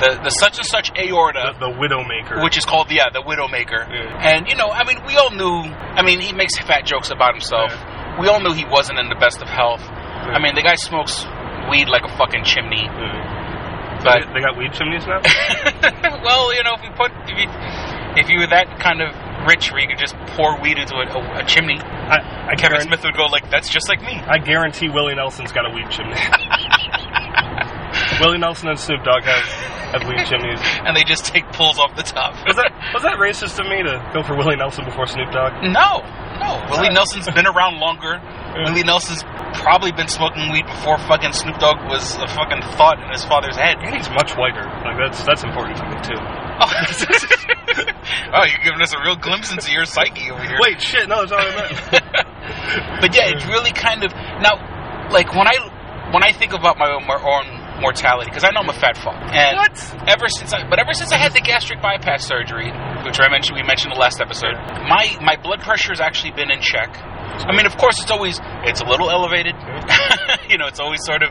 the, 0.00 0.20
the 0.22 0.30
such 0.30 0.58
and 0.58 0.66
such 0.66 0.90
aorta. 0.98 1.54
the, 1.58 1.66
the 1.68 1.72
Widowmaker. 1.74 2.42
Which 2.44 2.56
is 2.56 2.64
called 2.64 2.90
yeah 2.90 3.10
the 3.12 3.22
Widowmaker, 3.22 3.82
Yeah. 3.88 4.30
and 4.36 4.46
you 4.48 4.54
know 4.54 4.68
I 4.70 4.84
mean 4.84 4.98
we 5.06 5.16
all 5.16 5.30
knew 5.30 5.66
I 5.72 6.02
mean 6.02 6.20
he 6.20 6.32
makes 6.32 6.56
fat 6.58 6.84
jokes 6.86 7.10
about 7.10 7.34
himself. 7.34 7.72
We 8.20 8.28
all 8.28 8.40
knew 8.40 8.52
he 8.52 8.64
wasn't 8.66 8.98
in 8.98 9.08
the 9.08 9.18
best 9.18 9.40
of 9.42 9.48
health. 9.48 9.82
I 9.82 10.38
mean 10.38 10.54
the 10.54 10.62
guy 10.62 10.74
smokes 10.76 11.24
weed 11.70 11.88
like 11.88 12.02
a 12.04 12.12
fucking 12.16 12.44
chimney. 12.44 12.84
Yeah. 12.86 14.00
But 14.04 14.30
they, 14.30 14.38
they 14.38 14.40
got 14.46 14.56
weed 14.56 14.72
chimneys 14.72 15.02
now. 15.06 15.18
well, 16.22 16.54
you 16.54 16.62
know, 16.62 16.74
if 16.78 16.82
you 16.86 16.92
put 16.94 17.10
if 17.26 17.34
you 17.38 17.48
if 18.16 18.28
you 18.30 18.38
were 18.38 18.50
that 18.54 18.78
kind 18.78 19.02
of 19.02 19.10
rich 19.46 19.70
where 19.70 19.80
you 19.80 19.88
could 19.88 19.98
just 19.98 20.16
pour 20.34 20.60
weed 20.60 20.78
into 20.78 20.94
a, 20.96 21.06
a, 21.06 21.42
a 21.42 21.44
chimney, 21.46 21.78
I, 21.78 22.48
I, 22.50 22.54
Kevin 22.56 22.78
guarantee, 22.78 22.88
Smith 22.88 23.04
would 23.04 23.16
go 23.16 23.26
like, 23.26 23.50
"That's 23.50 23.68
just 23.68 23.88
like 23.88 24.00
me." 24.02 24.14
I 24.14 24.38
guarantee 24.38 24.88
Willie 24.88 25.14
Nelson's 25.14 25.52
got 25.52 25.66
a 25.66 25.74
weed 25.74 25.90
chimney. 25.90 26.16
Willie 28.20 28.38
Nelson 28.38 28.68
and 28.68 28.78
Snoop 28.78 29.04
Dogg 29.04 29.22
have, 29.22 29.44
have 29.94 30.08
weed 30.08 30.24
chimneys. 30.26 30.60
And 30.88 30.96
they 30.96 31.04
just 31.04 31.26
take 31.26 31.44
pulls 31.52 31.78
off 31.78 31.94
the 31.96 32.02
top. 32.02 32.32
Was 32.46 32.56
that 32.56 32.72
was 32.94 33.02
that 33.02 33.20
racist 33.20 33.60
of 33.60 33.68
me 33.68 33.82
to 33.84 34.00
go 34.14 34.22
for 34.22 34.36
Willie 34.36 34.56
Nelson 34.56 34.84
before 34.86 35.06
Snoop 35.06 35.28
Dogg? 35.32 35.60
No, 35.60 36.00
no. 36.40 36.64
Willie 36.70 36.88
Nelson's 36.88 37.28
been 37.28 37.46
around 37.46 37.76
longer. 37.76 38.16
Willie 38.64 38.84
Nelson's 38.84 39.22
probably 39.60 39.92
been 39.92 40.08
smoking 40.08 40.50
weed 40.50 40.64
before 40.64 40.96
fucking 41.04 41.32
Snoop 41.32 41.58
Dogg 41.58 41.84
was 41.90 42.16
a 42.16 42.28
fucking 42.28 42.62
thought 42.80 42.96
in 43.02 43.10
his 43.12 43.24
father's 43.24 43.56
head. 43.56 43.76
And 43.84 43.94
he's 43.94 44.08
much 44.10 44.32
whiter. 44.32 44.64
Like 44.64 44.96
that's 44.96 45.20
that's 45.24 45.44
important 45.44 45.76
to 45.76 45.84
me 45.84 45.96
too. 46.00 46.16
oh, 46.16 46.72
oh 48.32 48.44
you're 48.48 48.64
giving 48.64 48.80
us 48.80 48.94
a 48.94 49.00
real 49.04 49.16
glimpse 49.16 49.52
into 49.52 49.72
your 49.72 49.84
psyche 49.84 50.30
over 50.30 50.42
here. 50.42 50.58
Wait, 50.60 50.80
shit, 50.80 51.08
no, 51.08 51.26
that's 51.26 51.32
not 51.32 51.44
what 51.44 51.52
I 51.52 51.68
meant. 51.68 53.00
but 53.02 53.14
yeah, 53.14 53.28
it's 53.28 53.44
really 53.44 53.72
kind 53.72 54.04
of 54.04 54.12
now, 54.40 54.56
like 55.12 55.34
when 55.34 55.46
I 55.46 56.08
when 56.12 56.24
I 56.24 56.32
think 56.32 56.52
about 56.52 56.78
my 56.78 56.98
my 57.04 57.20
own 57.20 57.57
mortality, 57.80 58.30
because 58.30 58.44
I 58.44 58.50
know 58.50 58.60
I'm 58.60 58.68
a 58.68 58.78
fat 58.78 58.96
fuck, 58.96 59.14
and 59.14 59.56
What? 59.56 59.76
ever 60.08 60.28
since 60.28 60.52
I, 60.52 60.68
but 60.68 60.78
ever 60.78 60.92
since 60.92 61.12
I 61.12 61.18
had 61.18 61.32
the 61.32 61.40
gastric 61.40 61.80
bypass 61.82 62.26
surgery, 62.26 62.70
which 63.04 63.20
I 63.20 63.28
mentioned, 63.30 63.56
we 63.56 63.62
mentioned 63.62 63.92
in 63.92 63.96
the 63.96 64.02
last 64.02 64.20
episode, 64.20 64.54
my 64.88 65.16
my 65.22 65.36
blood 65.36 65.60
pressure 65.60 65.90
has 65.92 66.00
actually 66.00 66.32
been 66.32 66.50
in 66.50 66.60
check. 66.60 66.90
I 67.38 67.54
mean, 67.54 67.66
of 67.66 67.76
course, 67.76 68.00
it's 68.02 68.10
always 68.10 68.40
it's 68.64 68.80
a 68.80 68.86
little 68.86 69.10
elevated. 69.10 69.54
you 70.50 70.58
know, 70.58 70.66
it's 70.66 70.80
always 70.80 71.04
sort 71.04 71.22
of, 71.22 71.30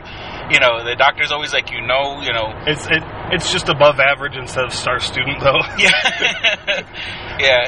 you 0.50 0.58
know, 0.60 0.80
the 0.84 0.96
doctor's 0.96 1.32
always 1.32 1.52
like, 1.52 1.70
you 1.70 1.82
know, 1.84 2.22
you 2.22 2.32
know, 2.32 2.54
It's 2.66 2.86
it, 2.86 3.02
it's 3.32 3.52
just 3.52 3.68
above 3.68 4.00
average 4.00 4.36
instead 4.36 4.64
of 4.64 4.72
star 4.72 5.00
student 5.00 5.40
though. 5.40 5.60
yeah, 5.78 5.92
yeah. 7.38 7.60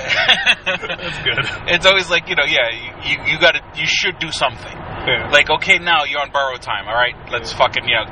That's 0.64 1.18
good. 1.20 1.38
It's 1.68 1.86
always 1.86 2.08
like, 2.08 2.28
you 2.28 2.36
know, 2.36 2.46
yeah, 2.46 2.70
you 2.72 2.90
you, 3.04 3.32
you 3.32 3.38
got 3.40 3.52
to 3.52 3.60
you 3.76 3.86
should 3.86 4.18
do 4.18 4.30
something. 4.32 4.72
Yeah. 4.72 5.30
Like, 5.32 5.50
okay, 5.50 5.78
now 5.78 6.04
you're 6.04 6.20
on 6.20 6.30
borrowed 6.30 6.62
time. 6.62 6.86
All 6.86 6.94
right, 6.94 7.14
let's 7.30 7.52
fucking 7.52 7.84
you 7.84 7.94
know 7.94 8.04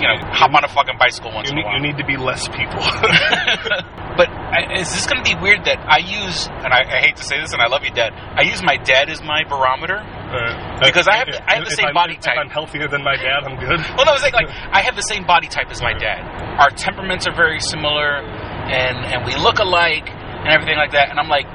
you 0.00 0.06
know 0.08 0.16
hop 0.32 0.52
on 0.54 0.64
a 0.64 0.68
fucking 0.68 0.96
bicycle 0.98 1.32
once 1.32 1.48
you 1.50 1.52
in 1.52 1.56
need, 1.56 1.62
a 1.62 1.66
while. 1.66 1.76
you 1.76 1.82
need 1.82 1.98
to 1.98 2.06
be 2.06 2.16
less 2.16 2.46
people. 2.48 2.80
but 4.16 4.28
I, 4.28 4.80
is 4.80 4.92
this 4.92 5.06
going 5.06 5.22
to 5.22 5.28
be 5.28 5.34
weird 5.40 5.64
that 5.64 5.78
I 5.80 5.98
use, 5.98 6.46
and 6.48 6.72
I, 6.72 6.84
I 6.84 6.98
hate 7.00 7.16
to 7.16 7.24
say 7.24 7.40
this, 7.40 7.52
and 7.52 7.62
I 7.62 7.66
love 7.68 7.82
you, 7.84 7.90
Dad. 7.92 8.12
I 8.12 8.42
use 8.42 8.62
my 8.62 8.76
dad 8.76 9.08
as 9.08 9.22
my 9.22 9.44
barometer. 9.48 9.96
Uh, 9.98 10.80
Because 10.84 11.08
I 11.08 11.16
have 11.16 11.26
the- 11.28 11.42
I 11.44 11.56
have 11.56 11.64
the 11.64 11.70
same 11.76 11.86
I'm- 11.92 11.94
body 11.94 12.14
if 12.14 12.20
type. 12.20 12.36
I'm 12.38 12.50
healthier 12.50 12.88
than 12.88 13.02
my 13.04 13.16
dad. 13.16 13.44
I'm 13.44 13.56
good. 13.58 13.80
Well, 13.96 14.04
no, 14.04 14.12
I 14.12 14.16
was 14.16 14.22
like, 14.22 14.34
like 14.34 14.48
I 14.72 14.80
have 14.82 14.96
the 14.96 15.02
same 15.04 15.24
body 15.26 15.48
type 15.48 15.70
as 15.70 15.80
my 15.82 15.92
dad. 15.92 16.24
Our 16.60 16.70
temperaments 16.70 17.26
are 17.26 17.34
very 17.34 17.60
similar, 17.60 18.16
and 18.20 18.96
and 19.04 19.24
we 19.26 19.34
look 19.36 19.58
alike, 19.58 20.08
and 20.08 20.48
everything 20.48 20.76
like 20.76 20.92
that. 20.92 21.10
And 21.10 21.18
I'm 21.20 21.28
like, 21.28 21.46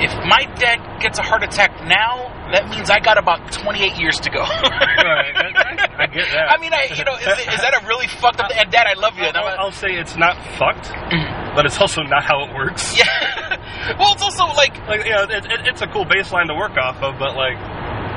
if 0.00 0.12
my 0.26 0.44
dad 0.58 1.00
gets 1.00 1.18
a 1.18 1.22
heart 1.22 1.42
attack 1.42 1.82
now, 1.86 2.30
that 2.52 2.68
means 2.70 2.88
I 2.90 3.00
got 3.00 3.18
about 3.18 3.52
28 3.52 3.98
years 3.98 4.20
to 4.20 4.30
go. 4.30 4.40
Right, 4.40 5.34
I, 5.36 6.04
I- 6.04 6.06
get 6.06 6.28
that. 6.32 6.50
I 6.54 6.60
mean, 6.60 6.72
I, 6.72 6.88
you 6.94 7.04
know, 7.04 7.14
is, 7.16 7.26
is 7.26 7.60
that 7.60 7.82
a 7.82 7.86
really 7.86 8.06
fucked 8.06 8.40
up? 8.40 8.50
And 8.54 8.70
Dad, 8.70 8.86
I 8.86 8.94
love 8.98 9.16
you. 9.18 9.24
I'll, 9.24 9.46
a- 9.46 9.56
I'll 9.58 9.72
say 9.72 9.88
it's 9.94 10.16
not 10.16 10.36
fucked, 10.56 10.86
mm-hmm. 10.88 11.54
but 11.56 11.66
it's 11.66 11.80
also 11.80 12.02
not 12.02 12.24
how 12.24 12.44
it 12.44 12.54
works. 12.54 12.96
yeah. 12.98 13.96
well, 13.98 14.12
it's 14.14 14.22
also 14.22 14.44
like 14.54 14.78
Like, 14.86 15.04
you 15.04 15.10
know, 15.12 15.22
it, 15.24 15.44
it, 15.44 15.60
it's 15.66 15.82
a 15.82 15.86
cool 15.88 16.04
baseline 16.04 16.46
to 16.46 16.54
work 16.54 16.76
off 16.76 17.02
of, 17.02 17.18
but 17.18 17.36
like, 17.36 17.58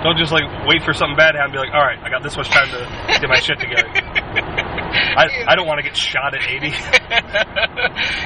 don't 0.04 0.18
just 0.18 0.32
like 0.32 0.46
wait 0.66 0.84
for 0.84 0.94
something 0.94 1.18
bad 1.18 1.34
to 1.34 1.38
happen 1.38 1.54
and 1.56 1.62
be 1.62 1.68
like, 1.68 1.74
all 1.74 1.82
right, 1.84 2.00
I 2.02 2.10
got 2.10 2.24
this 2.24 2.36
much 2.38 2.50
time 2.50 2.70
to 2.70 3.20
get 3.20 3.30
my 3.30 3.40
shit 3.40 3.60
together. 3.60 3.90
I, 4.92 5.46
I 5.48 5.56
don't 5.56 5.68
want 5.68 5.80
to 5.80 5.84
get 5.84 5.96
shot 5.96 6.36
at 6.36 6.44
80. 6.44 6.68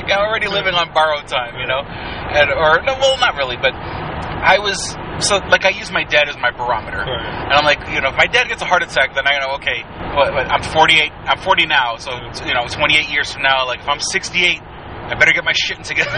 yeah, 0.10 0.18
I'm 0.18 0.28
already 0.28 0.48
living 0.48 0.74
on 0.74 0.94
borrowed 0.94 1.28
time, 1.28 1.60
you 1.60 1.68
know, 1.68 1.82
and 1.82 2.52
or 2.52 2.82
no, 2.84 2.98
well, 3.00 3.18
not 3.20 3.36
really, 3.36 3.58
but 3.58 3.74
I 3.74 4.60
was 4.60 4.78
so 5.26 5.38
like 5.48 5.66
I 5.66 5.70
use 5.70 5.92
my 5.92 6.04
dad 6.04 6.28
as 6.28 6.38
my 6.38 6.52
barometer, 6.52 6.98
Right. 6.98 7.46
and 7.50 7.54
I'm 7.54 7.64
like, 7.66 7.88
you 7.90 8.02
know, 8.02 8.10
if 8.10 8.18
my 8.18 8.28
dad 8.28 8.48
gets 8.50 8.62
a 8.62 8.66
heart 8.66 8.84
attack, 8.84 9.16
then 9.16 9.26
I 9.28 9.40
know, 9.40 9.56
okay, 9.56 9.82
I'm 9.86 10.62
48, 10.64 11.12
I'm 11.12 11.38
40 11.40 11.66
now, 11.68 11.98
so 11.98 12.12
you 12.46 12.54
know, 12.54 12.68
28 12.68 13.10
years 13.12 13.32
from 13.34 13.44
now, 13.44 13.66
like 13.68 13.80
if 13.82 13.88
I'm 13.90 14.00
68. 14.00 14.62
I 15.06 15.14
better 15.14 15.34
get 15.34 15.44
my 15.44 15.54
shit 15.54 15.84
together 15.84 16.10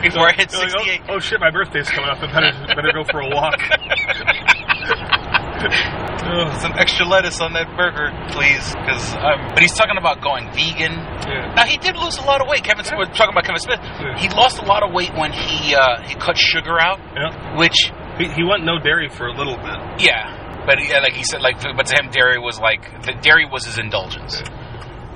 before 0.00 0.26
I 0.26 0.32
hit 0.32 0.50
You're 0.52 0.62
like, 0.62 0.70
68. 0.70 1.00
oh, 1.06 1.16
oh 1.16 1.18
shit, 1.18 1.38
my 1.38 1.50
birthday's 1.50 1.90
coming 1.90 2.08
up. 2.08 2.16
I 2.16 2.26
better, 2.32 2.52
better 2.74 2.92
go 2.94 3.04
for 3.04 3.20
a 3.20 3.28
walk. 3.28 3.60
Ugh. 5.72 6.60
Some 6.60 6.72
extra 6.78 7.06
lettuce 7.06 7.40
on 7.40 7.52
that 7.54 7.68
burger, 7.76 8.10
please. 8.32 8.64
Because, 8.74 9.14
but 9.52 9.60
he's 9.60 9.72
talking 9.72 9.96
about 9.98 10.20
going 10.22 10.46
vegan. 10.52 10.92
Yeah. 10.92 11.52
Now 11.54 11.64
he 11.64 11.76
did 11.78 11.96
lose 11.96 12.18
a 12.18 12.22
lot 12.24 12.40
of 12.40 12.48
weight. 12.48 12.64
Kevin, 12.64 12.84
Smith, 12.84 12.98
we're 12.98 13.12
talking 13.14 13.32
about 13.32 13.44
Kevin 13.44 13.60
Smith. 13.60 13.80
Yeah. 13.82 14.18
He 14.18 14.28
lost 14.30 14.58
a 14.58 14.64
lot 14.64 14.82
of 14.82 14.92
weight 14.92 15.12
when 15.14 15.32
he 15.32 15.74
uh, 15.74 16.02
he 16.02 16.14
cut 16.14 16.36
sugar 16.36 16.80
out, 16.80 16.98
Yeah. 17.14 17.56
which 17.56 17.76
He, 18.18 18.28
he 18.28 18.44
went 18.44 18.64
no 18.64 18.78
dairy 18.78 19.08
for 19.08 19.26
a 19.26 19.32
little 19.36 19.56
bit. 19.56 20.00
yeah, 20.00 20.64
but 20.66 20.78
yeah, 20.86 21.00
like 21.00 21.12
he 21.14 21.24
said, 21.24 21.40
like 21.42 21.60
but 21.76 21.86
to 21.86 21.96
him, 21.96 22.10
dairy 22.10 22.38
was 22.38 22.58
like 22.60 23.02
the 23.04 23.12
dairy 23.22 23.44
was 23.50 23.64
his 23.66 23.78
indulgence. 23.78 24.42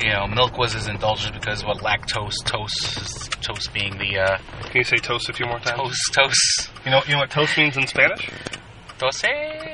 You 0.00 0.10
know, 0.12 0.28
milk 0.28 0.56
was 0.56 0.74
his 0.74 0.86
indulgence 0.86 1.32
because 1.36 1.64
what 1.64 1.78
lactose, 1.78 2.36
toast, 2.44 3.32
toast 3.42 3.72
being 3.74 3.98
the 3.98 4.18
uh, 4.18 4.38
Can 4.70 4.76
you 4.76 4.84
say 4.84 4.96
toast 4.98 5.28
a 5.28 5.32
few 5.32 5.46
more 5.46 5.58
times? 5.58 5.76
toast, 5.76 6.14
toast, 6.14 6.70
You 6.84 6.92
know, 6.92 7.02
you 7.06 7.14
know 7.14 7.18
what 7.20 7.30
toast 7.30 7.56
means 7.58 7.76
in 7.76 7.86
Spanish? 7.88 8.30
toast. 8.98 9.24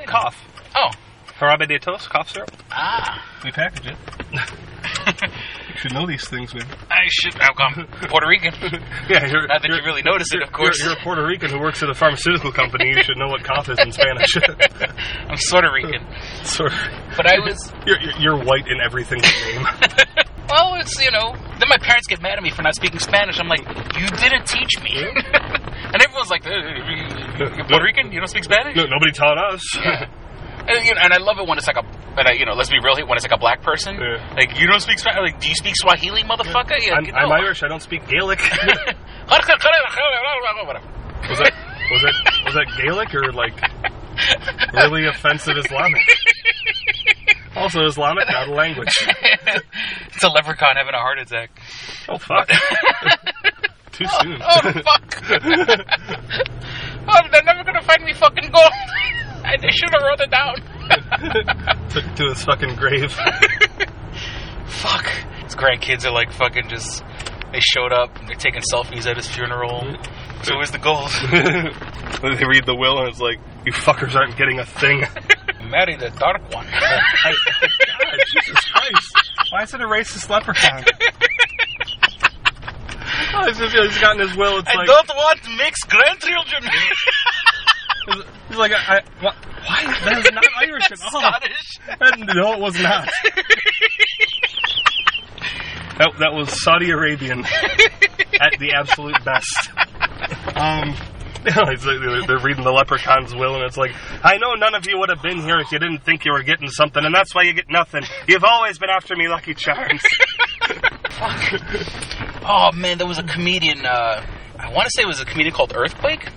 Cough. 0.06 0.36
Oh, 0.74 0.90
Jarabe 1.38 1.66
de 1.68 1.78
toast, 1.78 2.08
cough 2.10 2.30
syrup. 2.30 2.50
ah. 2.70 3.22
We 3.44 3.50
package 3.50 3.86
it. 3.88 3.96
you 5.68 5.76
should 5.76 5.92
know 5.92 6.06
these 6.06 6.26
things, 6.28 6.54
man. 6.54 6.66
I 6.90 7.06
should. 7.10 7.34
How 7.34 7.52
come? 7.52 7.86
Puerto 8.08 8.26
Rican. 8.28 8.54
Yeah, 9.08 9.26
you're, 9.26 9.46
Not 9.46 9.60
that 9.62 9.68
you 9.68 9.84
really 9.84 10.02
notice 10.02 10.32
it, 10.32 10.42
of 10.42 10.50
course. 10.52 10.78
You're, 10.78 10.90
you're 10.92 10.98
a 10.98 11.02
Puerto 11.02 11.26
Rican 11.26 11.50
who 11.50 11.60
works 11.60 11.82
at 11.82 11.90
a 11.90 11.94
pharmaceutical 11.94 12.52
company. 12.52 12.88
You 12.90 13.02
should 13.02 13.18
know 13.18 13.28
what 13.28 13.42
cough 13.44 13.68
is 13.68 13.78
in 13.78 13.92
Spanish. 13.92 14.36
I'm 15.28 15.36
sort 15.36 15.64
of 15.64 15.72
Rican, 15.74 16.06
sort 16.44 16.72
of. 16.72 16.78
but 17.16 17.26
I 17.26 17.38
was. 17.40 17.72
You're, 17.86 18.00
you're- 18.00 18.14
you're 18.20 18.44
white 18.44 18.66
in 18.68 18.80
everything 18.80 19.20
you 19.22 19.52
name. 19.54 19.66
Well, 20.48 20.74
it's 20.76 21.02
you 21.02 21.10
know. 21.10 21.32
Then 21.58 21.68
my 21.68 21.78
parents 21.78 22.06
get 22.06 22.22
mad 22.22 22.36
at 22.38 22.42
me 22.42 22.50
for 22.50 22.62
not 22.62 22.74
speaking 22.76 22.98
Spanish. 23.00 23.38
I'm 23.40 23.48
like, 23.48 23.60
you 23.98 24.06
didn't 24.08 24.46
teach 24.46 24.80
me. 24.82 25.02
and 25.04 26.02
everyone's 26.02 26.30
like, 26.30 26.46
"Uh, 26.46 26.50
you're 27.56 27.64
Puerto 27.66 27.84
Rican? 27.84 28.12
You 28.12 28.20
don't 28.20 28.28
speak 28.28 28.44
Spanish? 28.44 28.76
No, 28.76 28.84
nobody 28.86 29.12
taught 29.12 29.36
us. 29.38 29.62
Yeah. 29.76 30.06
And, 30.66 30.84
you 30.86 30.94
know, 30.94 31.00
and 31.02 31.12
I 31.12 31.18
love 31.18 31.38
it 31.38 31.46
when 31.46 31.58
it's 31.58 31.66
like 31.66 31.76
a, 31.76 31.84
and 32.16 32.28
I, 32.28 32.32
you 32.32 32.46
know, 32.46 32.54
let's 32.54 32.70
be 32.70 32.78
real 32.82 32.96
here, 32.96 33.06
when 33.06 33.16
it's 33.16 33.24
like 33.24 33.36
a 33.36 33.40
black 33.40 33.62
person. 33.62 33.96
Yeah. 33.96 34.34
Like, 34.34 34.58
you 34.58 34.66
don't 34.66 34.80
speak 34.80 34.98
Spanish? 34.98 35.32
Like, 35.32 35.40
do 35.40 35.48
you 35.48 35.54
speak 35.54 35.74
Swahili, 35.76 36.22
motherfucker? 36.22 36.78
Yeah. 36.80 36.94
I'm, 36.94 37.04
you 37.04 37.12
I'm. 37.12 37.32
Irish. 37.32 37.62
I 37.62 37.68
don't 37.68 37.82
speak 37.82 38.08
Gaelic. 38.08 38.40
was 41.28 41.38
that 41.38 41.52
was 41.90 42.02
that 42.02 42.14
was 42.44 42.54
that 42.54 42.66
Gaelic 42.76 43.14
or 43.14 43.32
like 43.32 43.54
really 44.74 45.06
offensive 45.06 45.56
Islamic? 45.56 46.02
Also, 47.56 47.84
Islamic, 47.84 48.26
not 48.28 48.48
a 48.48 48.52
language. 48.52 48.88
it's 50.08 50.24
a 50.24 50.28
leprechaun 50.28 50.76
having 50.76 50.94
a 50.94 50.98
heart 50.98 51.18
attack. 51.18 51.50
Oh 52.08 52.18
fuck! 52.18 52.48
Too 53.92 54.06
soon. 54.20 54.42
Oh, 54.42 54.60
oh 54.64 54.72
fuck. 54.72 55.22
oh, 57.08 57.20
they're 57.30 57.44
never 57.44 57.62
gonna 57.62 57.82
find 57.82 58.04
me 58.04 58.12
fucking 58.12 58.50
gold. 58.50 58.72
I 59.44 59.70
should 59.70 59.90
have 59.90 60.02
wrote 60.02 60.20
it 60.20 60.30
down. 60.30 60.56
Took 61.90 62.04
it 62.04 62.16
to 62.16 62.28
his 62.28 62.44
fucking 62.44 62.76
grave. 62.76 63.12
Fuck. 64.66 65.06
His 65.44 65.54
grandkids 65.54 66.04
are 66.04 66.12
like 66.12 66.32
fucking 66.32 66.68
just. 66.68 67.04
They 67.52 67.60
showed 67.60 67.92
up. 67.92 68.14
They're 68.26 68.36
taking 68.36 68.62
selfies 68.72 69.06
at 69.06 69.16
his 69.16 69.28
funeral. 69.28 69.96
So 70.42 70.56
where's 70.56 70.72
the 70.72 70.78
gold? 70.78 71.08
they 72.38 72.44
read 72.46 72.66
the 72.66 72.74
will 72.74 72.98
and 72.98 73.08
it's 73.08 73.20
like, 73.20 73.38
you 73.64 73.72
fuckers 73.72 74.14
aren't 74.14 74.36
getting 74.36 74.58
a 74.58 74.66
thing. 74.66 75.04
Marry 75.70 75.96
the 75.96 76.10
dark 76.10 76.42
one. 76.52 76.66
Oh 76.66 76.98
I, 77.24 77.32
God, 77.32 78.18
Jesus 78.32 78.60
Christ! 78.72 79.16
Why 79.50 79.62
is 79.62 79.72
it 79.72 79.80
a 79.80 79.84
racist 79.84 80.28
leprechaun? 80.28 80.84
oh, 83.34 83.46
he's, 83.46 83.58
just, 83.58 83.74
he's 83.74 84.28
his 84.28 84.36
will. 84.36 84.58
It's 84.58 84.68
I 84.68 84.78
like 84.78 84.86
don't 84.86 85.08
want 85.08 85.40
mixed 85.56 85.88
grandchildren. 85.88 86.70
He's 88.48 88.56
like, 88.56 88.72
I, 88.72 88.98
I, 88.98 89.02
why? 89.20 89.34
That 90.04 90.18
is 90.18 90.32
not 90.32 90.44
Irish 90.58 90.90
at 90.90 91.00
all. 91.02 91.20
Scottish. 91.20 91.78
And 92.00 92.30
no, 92.34 92.52
it 92.54 92.60
was 92.60 92.80
not. 92.80 93.08
that, 95.98 96.12
that 96.18 96.32
was 96.32 96.62
Saudi 96.62 96.90
Arabian 96.90 97.44
at 98.40 98.58
the 98.58 98.72
absolute 98.74 99.24
best. 99.24 99.70
Um, 100.56 100.94
they're, 101.44 102.38
reading 102.38 102.64
the 102.64 102.72
leprechaun's 102.72 103.34
will, 103.34 103.54
and 103.54 103.64
it's 103.64 103.76
like, 103.76 103.92
I 104.22 104.38
know 104.38 104.54
none 104.54 104.74
of 104.74 104.86
you 104.86 104.98
would 104.98 105.10
have 105.10 105.20
been 105.22 105.42
here 105.42 105.58
if 105.58 105.70
you 105.72 105.78
didn't 105.78 105.98
think 105.98 106.24
you 106.24 106.32
were 106.32 106.42
getting 106.42 106.70
something, 106.70 107.04
and 107.04 107.14
that's 107.14 107.34
why 107.34 107.42
you 107.42 107.52
get 107.52 107.68
nothing. 107.68 108.02
You've 108.26 108.44
always 108.44 108.78
been 108.78 108.88
after 108.88 109.14
me, 109.14 109.28
Lucky 109.28 109.54
Charms. 109.54 110.02
Oh 112.46 112.72
man, 112.72 112.98
there 112.98 113.06
was 113.06 113.18
a 113.18 113.22
comedian. 113.22 113.86
Uh, 113.86 114.22
I 114.58 114.70
want 114.70 114.84
to 114.84 114.90
say 114.94 115.02
it 115.02 115.06
was 115.06 115.20
a 115.20 115.24
comedian 115.24 115.54
called 115.54 115.72
Earthquake, 115.74 116.28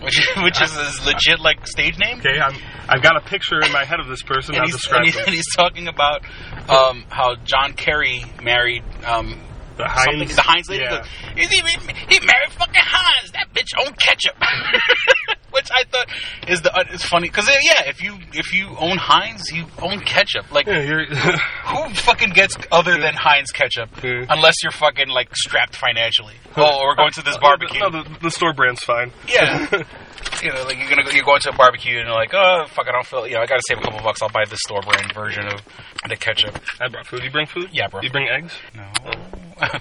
which, 0.00 0.28
which 0.42 0.62
is 0.62 0.72
his 0.76 1.06
legit 1.06 1.40
like 1.40 1.66
stage 1.66 1.98
name. 1.98 2.18
Okay, 2.18 2.38
I'm, 2.40 2.54
I've 2.88 3.02
got 3.02 3.16
a 3.16 3.20
picture 3.20 3.60
in 3.64 3.72
my 3.72 3.84
head 3.84 4.00
of 4.00 4.08
this 4.08 4.22
person. 4.22 4.54
and 4.54 4.62
I'll 4.62 4.66
he's, 4.66 4.86
and, 4.90 5.06
he- 5.08 5.18
and 5.18 5.28
he's 5.34 5.54
talking 5.54 5.88
about 5.88 6.22
um, 6.68 7.04
how 7.08 7.36
John 7.44 7.72
Kerry 7.74 8.24
married 8.42 8.82
um, 9.04 9.40
The 9.76 9.86
Heinz, 9.86 10.34
the 10.36 10.42
Heinz 10.42 10.68
lady. 10.68 10.84
Yeah. 10.84 11.04
He, 11.34 11.42
goes, 11.42 11.50
he, 11.50 11.56
he, 11.60 12.16
he 12.20 12.26
married 12.26 12.50
fucking 12.50 12.74
Heinz. 12.84 13.32
That 13.32 13.52
bitch 13.54 13.72
owned 13.78 13.96
ketchup. 13.98 14.36
Which 15.52 15.68
I 15.72 15.84
thought 15.84 16.06
is 16.48 16.62
the 16.62 16.74
uh, 16.74 16.84
it's 16.90 17.04
funny 17.04 17.28
because 17.28 17.48
uh, 17.48 17.52
yeah, 17.62 17.88
if 17.88 18.02
you 18.02 18.16
if 18.32 18.52
you 18.54 18.68
own 18.78 18.96
Heinz, 18.98 19.50
you 19.52 19.66
own 19.82 20.00
ketchup. 20.00 20.50
Like 20.52 20.66
Yeah, 20.66 20.82
who 21.66 21.94
fucking 21.94 22.30
gets 22.30 22.56
other 22.70 22.98
than 22.98 23.14
Heinz 23.14 23.50
ketchup 23.50 23.90
Yeah. 24.02 24.26
unless 24.28 24.54
you're 24.62 24.72
fucking 24.72 25.08
like 25.08 25.34
strapped 25.34 25.76
financially? 25.76 26.34
Oh, 26.56 26.80
we're 26.84 26.96
going 26.96 27.12
to 27.12 27.22
this 27.22 27.34
uh, 27.34 27.38
uh, 27.38 27.40
barbecue. 27.40 27.80
No, 27.80 27.90
the, 27.90 28.18
the 28.22 28.30
store 28.30 28.52
brand's 28.52 28.82
fine. 28.82 29.12
Yeah. 29.28 29.66
you 30.42 30.52
know, 30.52 30.62
like 30.64 30.78
you're 30.78 30.88
gonna 30.88 31.04
go, 31.04 31.10
you're 31.10 31.24
going 31.24 31.40
to 31.40 31.50
a 31.50 31.56
barbecue 31.56 31.98
and 31.98 32.06
you're 32.08 32.16
like, 32.16 32.32
oh 32.34 32.64
fuck, 32.68 32.86
I 32.88 32.92
don't 32.92 33.06
feel. 33.06 33.26
You 33.26 33.34
know, 33.34 33.40
I 33.42 33.46
gotta 33.46 33.62
save 33.68 33.78
a 33.78 33.82
couple 33.82 34.00
bucks. 34.02 34.22
I'll 34.22 34.28
buy 34.28 34.44
the 34.48 34.56
store 34.56 34.80
brand 34.82 35.12
version 35.14 35.46
of 35.46 35.60
the 36.08 36.16
ketchup. 36.16 36.58
I 36.80 36.88
brought 36.88 37.06
food. 37.06 37.22
You 37.24 37.30
bring 37.30 37.46
food? 37.46 37.68
Yeah, 37.72 37.88
bro. 37.88 38.00
You 38.02 38.10
bring 38.10 38.28
eggs? 38.28 38.54
No. 38.74 38.86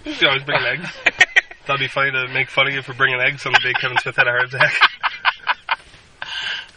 You 0.06 0.28
always 0.28 0.44
bring 0.44 0.62
eggs. 0.64 0.90
That'd 1.68 1.80
be 1.80 1.88
funny 1.88 2.12
to 2.12 2.28
make 2.34 2.50
fun 2.50 2.68
of 2.68 2.74
you 2.74 2.82
for 2.82 2.94
bringing 2.94 3.20
eggs 3.22 3.46
on 3.46 3.54
the 3.54 3.60
day 3.60 3.74
Kevin 3.80 3.98
Smith 4.00 4.16
had 4.16 4.28
a 4.28 4.32
heart 4.32 4.46
attack. 4.54 4.74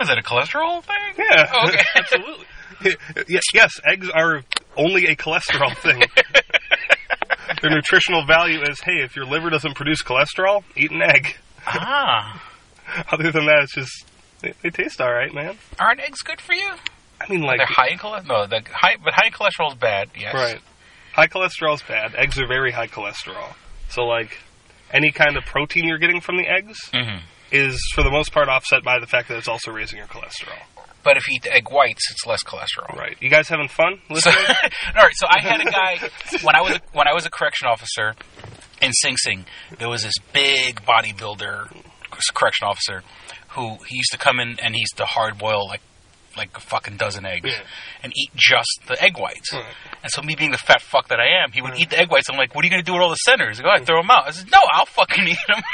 Is 0.03 0.09
that 0.09 0.19
a 0.19 0.23
cholesterol 0.23 0.83
thing? 0.85 0.97
Yeah, 1.31 1.51
Oh, 1.53 1.69
okay. 1.69 1.83
absolutely. 1.97 2.47
Yes, 3.29 3.43
yes, 3.55 3.71
eggs 3.85 4.09
are 4.11 4.43
only 4.77 5.07
a 5.07 5.15
cholesterol 5.17 5.77
thing. 5.79 6.03
Their 7.63 7.71
nutritional 7.71 8.25
value 8.27 8.61
is, 8.63 8.81
hey, 8.81 9.03
if 9.05 9.15
your 9.15 9.25
liver 9.25 9.51
doesn't 9.51 9.75
produce 9.75 10.03
cholesterol, 10.03 10.65
eat 10.77 10.91
an 10.91 11.03
egg. 11.03 11.37
ah, 11.67 12.43
Other 13.13 13.31
than 13.31 13.47
that, 13.47 13.63
it's 13.65 13.75
just 13.75 14.05
they, 14.41 14.53
they 14.63 14.71
taste 14.71 15.01
all 15.01 15.13
right, 15.13 15.33
man. 15.33 15.57
aren't 15.79 16.01
eggs 16.01 16.23
good 16.23 16.41
for 16.41 16.55
you? 16.55 16.73
I 17.21 17.31
mean, 17.33 17.43
like 17.43 17.59
They're 17.59 17.67
high 17.67 17.89
in 17.91 17.99
cholesterol. 17.99 18.27
No, 18.27 18.47
the 18.47 18.63
high, 18.73 18.97
but 19.03 19.13
high 19.15 19.31
cholesterol 19.31 19.71
is 19.73 19.79
bad. 19.79 20.09
Yes. 20.19 20.35
right, 20.35 20.61
high 21.13 21.29
cholesterol 21.29 21.75
is 21.75 21.83
bad. 21.83 22.15
Eggs 22.17 22.41
are 22.41 22.49
very 22.49 22.73
high 22.73 22.89
cholesterol. 22.89 23.55
So, 23.91 24.03
like, 24.03 24.39
any 24.93 25.13
kind 25.13 25.37
of 25.37 25.45
protein 25.45 25.85
you're 25.85 25.99
getting 25.99 26.21
from 26.21 26.37
the 26.39 26.49
eggs 26.49 26.79
hmm 26.93 27.19
is, 27.53 27.81
for 27.95 28.03
the 28.03 28.11
most 28.11 28.33
part, 28.33 28.49
offset 28.49 28.83
by 28.83 28.99
the 28.99 29.07
fact 29.07 29.29
that 29.29 29.37
it's 29.39 29.49
also 29.49 29.71
raising 29.71 29.99
your 29.99 30.07
cholesterol. 30.09 30.59
But 31.05 31.17
if 31.17 31.27
you 31.29 31.35
eat 31.37 31.43
the 31.43 31.53
egg 31.53 31.69
whites, 31.71 32.11
it's 32.11 32.25
less 32.27 32.43
cholesterol. 32.45 32.97
Right. 32.97 33.17
You 33.21 33.29
guys 33.29 33.49
having 33.49 33.69
fun 33.69 34.01
So, 34.15 34.31
all 34.97 35.03
right. 35.03 35.13
So 35.15 35.27
I 35.29 35.41
had 35.41 35.61
a 35.61 35.65
guy 35.71 35.99
when 36.43 36.55
I 36.55 36.61
was 36.61 36.75
a, 36.77 36.81
when 36.93 37.09
I 37.09 37.13
was 37.13 37.27
a 37.27 37.31
correction 37.31 37.67
officer 37.69 38.15
in 38.81 38.93
Sing 38.93 39.17
Sing. 39.17 39.45
There 39.79 39.89
was 39.89 40.05
this 40.05 40.15
big 40.33 40.83
bodybuilder 40.83 41.75
correction 42.35 42.69
officer 42.69 43.03
who 43.49 43.79
he 43.89 43.97
used 43.97 44.13
to 44.13 44.19
come 44.19 44.39
in 44.39 44.61
and 44.61 44.75
he 44.75 44.81
used 44.81 44.97
to 44.99 45.05
hard 45.05 45.39
boil 45.39 45.67
like 45.67 45.81
like 46.37 46.57
a 46.57 46.61
fucking 46.61 46.97
dozen 46.97 47.27
eggs 47.27 47.51
Yeah. 47.51 47.61
and 48.03 48.13
eat 48.17 48.31
just 48.37 48.81
the 48.87 49.03
egg 49.03 49.19
whites. 49.19 49.53
Right. 49.53 49.65
And 50.05 50.11
so 50.13 50.23
me 50.23 50.35
being 50.37 50.51
the 50.53 50.57
fat 50.57 50.81
fuck 50.81 51.09
that 51.09 51.19
I 51.21 51.43
am, 51.45 51.53
he 51.53 51.61
would 51.61 51.77
eat 51.79 51.91
the 51.91 51.99
egg 51.99 52.11
whites. 52.11 52.29
I'm 52.31 52.39
like, 52.39 52.55
what 52.55 52.63
are 52.63 52.67
you 52.67 52.71
gonna 52.71 52.83
do 52.85 52.93
with 52.95 53.03
all 53.03 53.11
the 53.11 53.17
centers? 53.17 53.61
Go, 53.61 53.69
oh, 53.69 53.73
I 53.73 53.85
throw 53.85 54.01
them 54.01 54.11
out. 54.11 54.29
I 54.29 54.31
said, 54.31 54.51
no, 54.51 54.59
I'll 54.73 54.87
fucking 54.87 55.27
eat 55.29 55.37
them. 55.49 55.63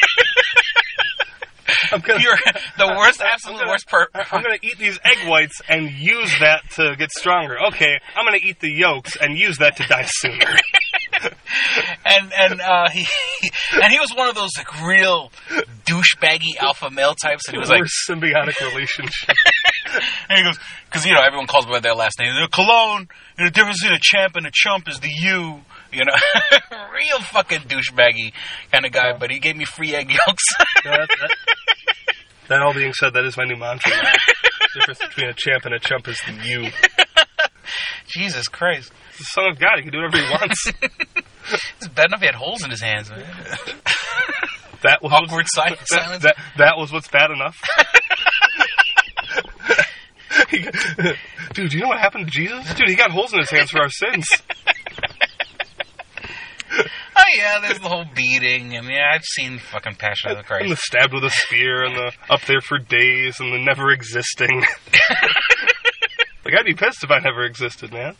I'm 1.93 2.01
gonna, 2.01 2.23
You're 2.23 2.37
the 2.79 2.95
worst, 2.97 3.21
absolute 3.21 3.59
gonna- 3.59 3.71
worst 3.71 3.89
per. 3.89 4.07
I'm 4.15 4.43
gonna 4.43 4.59
eat 4.63 4.79
these 4.79 4.99
egg 5.05 5.29
whites 5.29 5.61
and 5.69 5.91
use 5.91 6.33
that 6.41 6.63
to 6.77 6.95
get 6.97 7.11
stronger. 7.11 7.57
Okay, 7.69 7.99
I'm 8.17 8.25
gonna 8.25 8.39
eat 8.43 8.61
the 8.61 8.71
yolks 8.71 9.17
and 9.17 9.37
use 9.39 9.59
that 9.59 9.77
to 9.77 9.83
die 9.85 10.05
sooner. 10.07 10.47
and 12.05 12.33
and 12.39 12.61
uh, 12.61 12.89
he 12.91 13.07
and 13.73 13.93
he 13.93 13.99
was 13.99 14.13
one 14.15 14.29
of 14.29 14.35
those 14.35 14.51
like 14.57 14.83
real 14.87 15.31
douchebaggy 15.85 16.57
alpha 16.61 16.91
male 16.91 17.15
types, 17.15 17.47
and 17.49 17.55
he 17.55 17.59
was 17.59 17.71
like, 17.71 17.83
symbiotic 18.09 18.59
relationship. 18.61 19.35
and 20.29 20.39
he 20.39 20.45
goes, 20.45 20.59
because 20.87 21.05
you 21.07 21.13
know 21.15 21.21
everyone 21.23 21.47
calls 21.47 21.67
by 21.67 21.81
their 21.81 21.95
last 21.95 22.19
name. 22.19 22.33
The 22.41 22.49
Cologne, 22.49 23.09
and 23.37 23.47
the 23.47 23.51
difference 23.51 23.81
between 23.83 23.97
a 23.97 24.01
champ 24.03 24.37
and 24.37 24.47
a 24.47 24.51
chump 24.53 24.89
is 24.89 25.01
the 25.01 25.11
U. 25.11 25.61
You 25.93 26.05
know, 26.05 26.13
real 26.93 27.21
fucking 27.21 27.61
douchebaggy 27.61 28.33
kind 28.73 28.85
of 28.85 28.93
guy. 28.93 29.17
But 29.19 29.31
he 29.31 29.39
gave 29.39 29.57
me 29.57 29.65
free 29.65 29.95
egg 29.95 30.11
yolks. 30.11 30.45
No, 30.85 30.91
that, 30.93 31.09
that, 31.09 31.31
that 32.49 32.63
all 32.63 32.75
being 32.75 32.93
said, 32.93 33.15
that 33.15 33.25
is 33.25 33.37
my 33.37 33.45
new 33.45 33.57
mantra. 33.57 33.91
The 33.93 34.81
difference 34.81 34.99
between 35.01 35.29
a 35.31 35.35
champ 35.35 35.65
and 35.65 35.75
a 35.75 35.79
chump 35.79 36.09
is 36.09 36.21
the 36.27 36.33
you. 36.45 36.71
Jesus 38.09 38.49
Christ, 38.49 38.93
He's 39.11 39.19
the 39.19 39.25
son 39.25 39.47
of 39.47 39.59
God. 39.59 39.77
He 39.77 39.83
can 39.83 39.93
do 39.93 39.99
whatever 39.99 40.19
he 40.25 40.31
wants. 40.31 40.67
it's 41.79 41.89
bad 41.89 42.07
enough 42.07 42.21
he 42.21 42.27
had 42.27 42.35
holes 42.35 42.63
in 42.65 42.71
his 42.71 42.81
hands. 42.81 43.11
Man. 43.11 43.25
That 44.83 45.03
was 45.03 45.13
Awkward 45.13 45.47
si- 45.53 45.61
that, 45.69 45.89
silence. 45.89 46.23
that, 46.23 46.37
that 46.59 46.77
was 46.79 46.93
what's 46.93 47.09
bad 47.09 47.31
enough. 47.31 47.57
Dude, 51.55 51.71
do 51.71 51.77
you 51.77 51.83
know 51.83 51.89
what 51.89 51.99
happened 51.99 52.27
to 52.27 52.31
Jesus? 52.31 52.73
Dude, 52.75 52.89
he 52.89 52.95
got 52.95 53.11
holes 53.11 53.33
in 53.33 53.41
his 53.41 53.51
hands 53.51 53.71
for 53.71 53.81
our 53.81 53.91
sins. 53.91 54.27
Oh 56.71 57.23
yeah, 57.37 57.61
there's 57.61 57.79
the 57.79 57.89
whole 57.89 58.05
beating, 58.15 58.77
and 58.77 58.87
yeah, 58.89 59.11
I've 59.13 59.25
seen 59.25 59.59
fucking 59.59 59.97
Passion 59.97 60.31
of 60.31 60.37
the 60.39 60.43
Christ. 60.45 60.63
And 60.65 60.73
the 60.73 60.77
stabbed 60.77 61.15
with 61.15 61.25
a 61.25 61.31
spear, 61.31 61.85
and 61.85 61.97
the 61.97 62.13
up 62.31 62.43
there 62.43 62.61
for 62.61 62.79
days, 62.79 63.41
and 63.41 63.53
the 63.53 63.59
never 63.59 63.91
existing. 63.91 64.61
like, 66.45 66.55
I'd 66.59 66.67
be 66.67 66.75
pissed 66.75 67.03
if 67.03 67.11
I 67.11 67.19
never 67.19 67.45
existed, 67.45 67.93
man. 67.93 68.15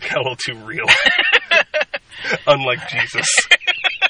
Got 0.00 0.16
a 0.16 0.18
little 0.18 0.36
too 0.36 0.54
real. 0.64 0.86
Unlike 2.46 2.88
Jesus. 2.88 3.28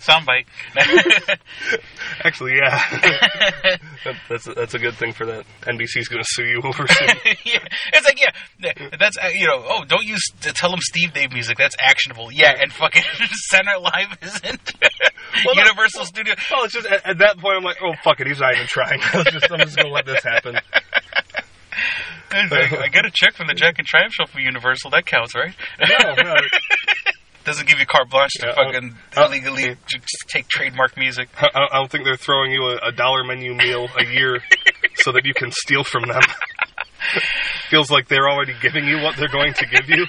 Soundbite. 0.00 0.46
Actually, 2.24 2.56
yeah. 2.56 2.80
That- 4.04 4.16
that's, 4.28 4.46
a, 4.46 4.54
that's 4.54 4.74
a 4.74 4.78
good 4.78 4.94
thing 4.94 5.12
for 5.12 5.26
that. 5.26 5.44
NBC's 5.62 6.08
going 6.08 6.22
to 6.22 6.28
sue 6.28 6.44
you 6.44 6.60
over 6.64 6.86
soon. 6.88 7.08
yeah. 7.44 7.58
It's 7.92 8.06
like, 8.06 8.20
yeah, 8.20 8.72
that's, 8.98 9.18
uh, 9.18 9.28
you 9.34 9.46
know, 9.46 9.62
oh, 9.68 9.84
don't 9.84 10.04
use, 10.04 10.22
tell 10.40 10.70
them 10.70 10.78
Steve 10.80 11.12
Dave 11.12 11.32
music, 11.32 11.58
that's 11.58 11.76
actionable. 11.80 12.30
Yeah, 12.32 12.54
and 12.60 12.72
fucking 12.72 13.02
Center 13.50 13.78
Live 13.80 14.16
isn't. 14.22 14.72
Well, 15.44 15.54
no- 15.56 15.62
Universal 15.62 16.04
Studio. 16.06 16.34
Well, 16.50 16.64
it's 16.64 16.74
just 16.74 16.86
at, 16.86 17.04
at 17.04 17.18
that 17.18 17.38
point, 17.38 17.56
I'm 17.58 17.64
like, 17.64 17.78
oh 17.82 17.92
fuck 18.04 18.20
it, 18.20 18.26
he's 18.28 18.40
not 18.40 18.54
even 18.54 18.66
trying. 18.66 19.00
I'm 19.02 19.24
just, 19.24 19.50
I'm 19.50 19.58
just 19.60 19.76
gonna 19.76 19.90
let 19.90 20.06
this 20.06 20.22
happen. 20.22 20.56
I 22.30 22.88
get 22.92 23.04
a 23.06 23.10
check 23.12 23.34
from 23.34 23.46
the 23.46 23.54
Jack 23.54 23.78
and 23.78 23.86
Triumph 23.86 24.12
show 24.12 24.26
from 24.26 24.42
Universal, 24.42 24.90
that 24.90 25.06
counts, 25.06 25.34
right? 25.34 25.54
No, 25.80 26.14
no. 26.14 26.34
Doesn't 27.48 27.66
give 27.66 27.78
you 27.78 27.86
carte 27.86 28.10
blanche 28.10 28.32
to 28.40 28.46
Yeah, 28.46 28.54
fucking 28.54 28.94
uh, 29.16 29.24
illegally 29.24 29.74
just 29.86 30.28
take 30.28 30.48
trademark 30.48 30.98
music. 30.98 31.30
I, 31.40 31.48
I 31.54 31.78
don't 31.78 31.90
think 31.90 32.04
they're 32.04 32.14
throwing 32.14 32.52
you 32.52 32.62
a, 32.64 32.88
a 32.88 32.92
dollar 32.92 33.24
menu 33.24 33.54
meal 33.54 33.88
a 33.96 34.04
year 34.04 34.42
so 34.96 35.12
that 35.12 35.24
you 35.24 35.32
can 35.32 35.50
steal 35.50 35.82
from 35.82 36.02
them. 36.08 36.20
Feels 37.70 37.90
like 37.90 38.08
they're 38.08 38.28
already 38.28 38.52
giving 38.60 38.86
you 38.86 38.98
what 38.98 39.16
they're 39.16 39.28
going 39.28 39.54
to 39.54 39.64
give 39.64 39.88
you. 39.88 40.04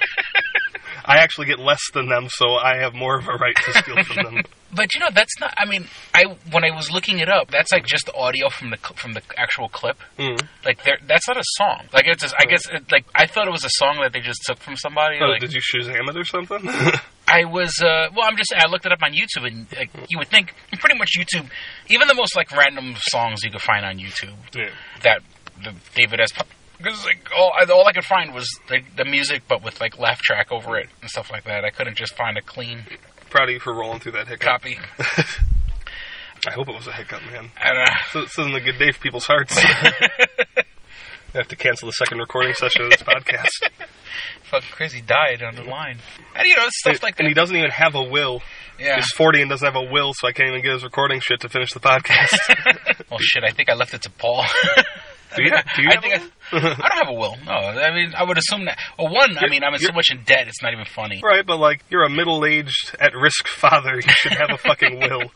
I 1.06 1.16
actually 1.20 1.46
get 1.46 1.58
less 1.58 1.80
than 1.94 2.10
them, 2.10 2.28
so 2.28 2.56
I 2.56 2.76
have 2.76 2.92
more 2.92 3.18
of 3.18 3.26
a 3.26 3.32
right 3.32 3.56
to 3.56 3.72
steal 3.72 4.04
from 4.04 4.16
them. 4.34 4.42
But 4.72 4.94
you 4.94 5.00
know, 5.00 5.08
that's 5.12 5.38
not. 5.40 5.52
I 5.58 5.66
mean, 5.66 5.86
I 6.14 6.24
when 6.52 6.64
I 6.64 6.74
was 6.74 6.90
looking 6.90 7.18
it 7.18 7.28
up, 7.28 7.50
that's 7.50 7.72
like 7.72 7.86
just 7.86 8.08
audio 8.14 8.48
from 8.48 8.70
the 8.70 8.76
from 8.76 9.12
the 9.12 9.22
actual 9.36 9.68
clip. 9.68 9.98
Mm. 10.18 10.40
Like, 10.64 10.84
there, 10.84 10.98
that's 11.06 11.26
not 11.26 11.36
a 11.36 11.44
song. 11.56 11.88
Like, 11.92 12.06
it's 12.06 12.22
just, 12.22 12.34
I 12.38 12.44
guess, 12.44 12.68
it, 12.68 12.90
like 12.90 13.04
I 13.14 13.26
thought 13.26 13.48
it 13.48 13.50
was 13.50 13.64
a 13.64 13.70
song 13.70 13.98
that 14.02 14.12
they 14.12 14.20
just 14.20 14.40
took 14.46 14.58
from 14.58 14.76
somebody. 14.76 15.18
Oh, 15.20 15.26
like, 15.26 15.40
did 15.40 15.52
you 15.52 15.60
Shazam 15.60 16.08
it 16.08 16.16
or 16.16 16.24
something? 16.24 16.60
I 17.28 17.44
was, 17.44 17.80
uh, 17.80 18.08
well, 18.14 18.26
I'm 18.28 18.36
just, 18.36 18.52
I 18.56 18.68
looked 18.68 18.86
it 18.86 18.92
up 18.92 19.02
on 19.02 19.12
YouTube, 19.12 19.46
and 19.46 19.66
like, 19.76 19.90
you 20.08 20.18
would 20.18 20.28
think 20.28 20.54
pretty 20.80 20.98
much 20.98 21.10
YouTube, 21.16 21.48
even 21.88 22.08
the 22.08 22.14
most 22.14 22.36
like 22.36 22.50
random 22.50 22.94
songs 22.96 23.44
you 23.44 23.50
could 23.50 23.62
find 23.62 23.84
on 23.84 23.98
YouTube 23.98 24.34
yeah. 24.54 24.70
that 25.02 25.20
the 25.62 25.74
David 25.94 26.20
S. 26.20 26.30
Because 26.78 27.04
like 27.04 27.28
all, 27.36 27.52
I- 27.56 27.70
all 27.70 27.86
I 27.86 27.92
could 27.92 28.04
find 28.04 28.34
was 28.34 28.48
like 28.68 28.96
the 28.96 29.04
music, 29.04 29.42
but 29.48 29.62
with 29.62 29.80
like 29.80 29.98
laugh 29.98 30.20
track 30.22 30.50
over 30.50 30.76
it 30.78 30.88
and 31.02 31.10
stuff 31.10 31.30
like 31.30 31.44
that. 31.44 31.64
I 31.64 31.70
couldn't 31.70 31.96
just 31.96 32.16
find 32.16 32.38
a 32.38 32.42
clean 32.42 32.84
Proud 33.30 33.48
of 33.48 33.54
you 33.54 33.60
for 33.60 33.72
rolling 33.72 34.00
through 34.00 34.12
that 34.12 34.28
hiccup. 34.28 34.48
copy. 34.48 34.78
I 36.48 36.52
hope 36.52 36.68
it 36.68 36.74
was 36.74 36.86
a 36.86 36.92
hiccup, 36.92 37.20
man. 37.30 37.50
I 37.60 37.68
don't 37.68 37.84
know. 37.84 37.90
So 38.12 38.20
it's 38.20 38.38
in 38.38 38.52
the 38.52 38.60
good 38.60 38.78
day 38.78 38.90
for 38.92 39.00
people's 39.00 39.26
hearts. 39.26 39.56
I 41.32 41.38
have 41.38 41.48
to 41.48 41.56
cancel 41.56 41.86
the 41.86 41.92
second 41.92 42.18
recording 42.18 42.54
session 42.54 42.82
of 42.82 42.90
this 42.90 43.02
podcast. 43.02 43.50
Fucking 44.50 44.68
crazy 44.72 45.00
died 45.00 45.42
on 45.44 45.54
the 45.54 45.62
line. 45.62 45.98
And 46.34 46.44
you 46.48 46.56
know, 46.56 46.64
it's 46.66 46.80
stuff 46.80 47.02
like 47.04 47.16
that. 47.16 47.20
and 47.22 47.28
he 47.28 47.34
doesn't 47.34 47.54
even 47.54 47.70
have 47.70 47.94
a 47.94 48.02
will. 48.02 48.42
yeah. 48.80 48.96
He's 48.96 49.12
40 49.12 49.42
and 49.42 49.50
doesn't 49.50 49.64
have 49.64 49.76
a 49.80 49.92
will, 49.92 50.12
so 50.12 50.26
I 50.26 50.32
can't 50.32 50.48
even 50.48 50.62
get 50.62 50.72
his 50.72 50.82
recording 50.82 51.20
shit 51.20 51.40
to 51.42 51.48
finish 51.48 51.72
the 51.72 51.78
podcast. 51.78 52.36
Oh 53.12 53.18
shit! 53.20 53.44
I 53.44 53.50
think 53.50 53.68
I 53.68 53.74
left 53.74 53.94
it 53.94 54.02
to 54.02 54.10
Paul. 54.10 54.44
Do 55.36 55.42
you, 55.42 55.50
do 55.50 55.82
you 55.82 55.88
I 55.90 56.00
think 56.00 56.14
I, 56.14 56.56
I 56.56 56.60
don't 56.60 57.04
have 57.06 57.08
a 57.08 57.12
will. 57.12 57.36
No, 57.44 57.52
I 57.52 57.94
mean 57.94 58.12
I 58.16 58.24
would 58.24 58.38
assume 58.38 58.64
that. 58.66 58.78
Well, 58.98 59.12
one, 59.12 59.36
I 59.36 59.42
You're- 59.42 59.50
mean 59.50 59.64
I'm 59.64 59.74
in 59.74 59.80
so 59.80 59.92
much 59.92 60.08
in 60.10 60.22
debt, 60.24 60.48
it's 60.48 60.62
not 60.62 60.72
even 60.72 60.84
funny. 60.84 61.20
Right, 61.22 61.46
but 61.46 61.58
like, 61.58 61.84
you're 61.90 62.04
a 62.04 62.10
middle 62.10 62.44
aged, 62.44 62.96
at 62.98 63.14
risk 63.14 63.46
father. 63.46 63.96
You 63.96 64.02
should 64.02 64.32
have 64.32 64.50
a 64.50 64.58
fucking 64.58 64.98
will. 64.98 65.22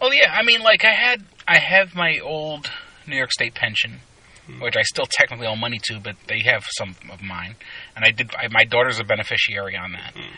Well, 0.00 0.12
yeah, 0.12 0.30
I 0.30 0.42
mean 0.42 0.60
like 0.60 0.84
I 0.84 0.92
had, 0.92 1.24
I 1.48 1.58
have 1.58 1.94
my 1.94 2.18
old 2.22 2.70
New 3.06 3.16
York 3.16 3.32
State 3.32 3.54
pension, 3.54 4.00
hmm. 4.46 4.60
which 4.60 4.76
I 4.76 4.82
still 4.82 5.06
technically 5.10 5.46
owe 5.46 5.56
money 5.56 5.80
to, 5.84 5.98
but 6.00 6.16
they 6.28 6.40
have 6.44 6.64
some 6.76 6.96
of 7.10 7.22
mine, 7.22 7.56
and 7.94 8.04
I 8.04 8.10
did. 8.10 8.30
I, 8.36 8.48
my 8.48 8.64
daughter's 8.64 9.00
a 9.00 9.04
beneficiary 9.04 9.74
on 9.74 9.92
that. 9.92 10.12
Hmm. 10.14 10.34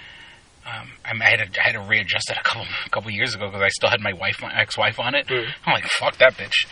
Um, 0.68 0.90
I 1.22 1.24
had 1.24 1.52
to, 1.52 1.60
I 1.60 1.64
had 1.68 1.72
to 1.72 1.80
readjust 1.80 2.30
it 2.30 2.36
a 2.38 2.42
couple 2.42 2.66
a 2.86 2.90
couple 2.90 3.10
years 3.10 3.34
ago 3.34 3.46
because 3.46 3.62
I 3.62 3.68
still 3.68 3.88
had 3.88 4.00
my 4.00 4.12
wife, 4.12 4.36
my 4.42 4.52
ex-wife 4.54 4.98
on 5.00 5.14
it. 5.14 5.26
Mm. 5.28 5.46
I'm 5.64 5.72
like, 5.72 5.84
fuck 5.86 6.18
that 6.18 6.34
bitch. 6.34 6.66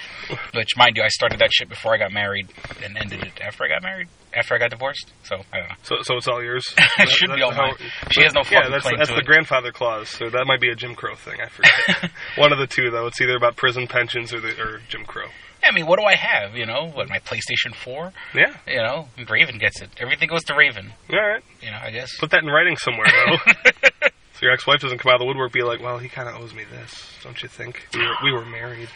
Which, 0.54 0.76
mind 0.76 0.96
you, 0.96 1.02
I 1.02 1.09
started 1.09 1.38
that 1.40 1.50
shit 1.52 1.68
before 1.68 1.94
I 1.94 1.98
got 1.98 2.12
married 2.12 2.48
and 2.85 2.96
ended 2.98 3.22
it 3.22 3.40
after 3.40 3.64
I 3.64 3.68
got 3.68 3.82
married, 3.82 4.09
after 4.35 4.54
I 4.54 4.59
got 4.59 4.70
divorced. 4.70 5.12
So 5.24 5.37
I 5.52 5.59
don't 5.61 5.68
know. 5.68 5.74
So, 5.82 5.96
so 6.02 6.16
it's 6.16 6.28
all 6.28 6.42
yours. 6.42 6.64
It 6.98 7.09
should 7.09 7.30
be 7.35 7.42
all 7.42 7.52
mine. 7.52 7.74
She 8.11 8.22
has 8.22 8.35
no 8.35 8.40
Yeah, 8.50 8.61
fucking 8.61 8.70
that's, 8.72 8.82
claim 8.85 8.96
that's 8.98 9.09
to 9.11 9.14
the 9.14 9.20
it. 9.20 9.26
grandfather 9.26 9.72
clause. 9.72 10.09
So 10.11 10.28
that 10.30 10.44
might 10.46 10.61
be 10.61 10.70
a 10.70 10.74
Jim 10.74 10.94
Crow 10.94 11.14
thing. 11.14 11.38
I 11.40 11.48
forget. 11.48 12.11
One 12.37 12.52
of 12.52 12.59
the 12.59 12.66
two, 12.66 12.90
though. 12.90 13.06
It's 13.06 13.20
either 13.20 13.37
about 13.37 13.56
prison 13.56 13.87
pensions 13.87 14.32
or 14.35 14.40
the 14.40 14.61
or 14.61 14.80
Jim 14.88 15.04
Crow. 15.04 15.28
I 15.64 15.72
mean, 15.72 15.86
what 15.86 15.98
do 15.98 16.04
I 16.04 16.14
have? 16.14 16.54
You 16.56 16.66
know, 16.66 16.90
what 16.92 17.08
my 17.08 17.18
PlayStation 17.18 17.74
Four? 17.74 18.12
Yeah. 18.34 18.54
You 18.66 18.76
know, 18.76 19.08
Raven 19.28 19.58
gets 19.58 19.80
it. 19.82 19.90
Everything 19.98 20.28
goes 20.28 20.44
to 20.44 20.54
Raven. 20.54 20.92
All 21.10 21.18
right. 21.18 21.42
You 21.60 21.70
know, 21.70 21.78
I 21.82 21.90
guess. 21.90 22.16
Put 22.18 22.30
that 22.30 22.42
in 22.42 22.48
writing 22.48 22.76
somewhere, 22.76 23.06
though. 23.06 23.52
so 24.34 24.40
your 24.42 24.52
ex-wife 24.52 24.80
doesn't 24.80 24.98
come 24.98 25.10
out 25.10 25.16
of 25.16 25.20
the 25.20 25.26
woodwork 25.26 25.52
be 25.52 25.62
like, 25.62 25.80
"Well, 25.80 25.98
he 25.98 26.08
kind 26.08 26.28
of 26.28 26.36
owes 26.40 26.54
me 26.54 26.64
this, 26.70 27.10
don't 27.22 27.40
you 27.42 27.48
think? 27.48 27.86
We 27.94 28.00
were, 28.00 28.14
we 28.24 28.32
were 28.32 28.44
married, 28.44 28.88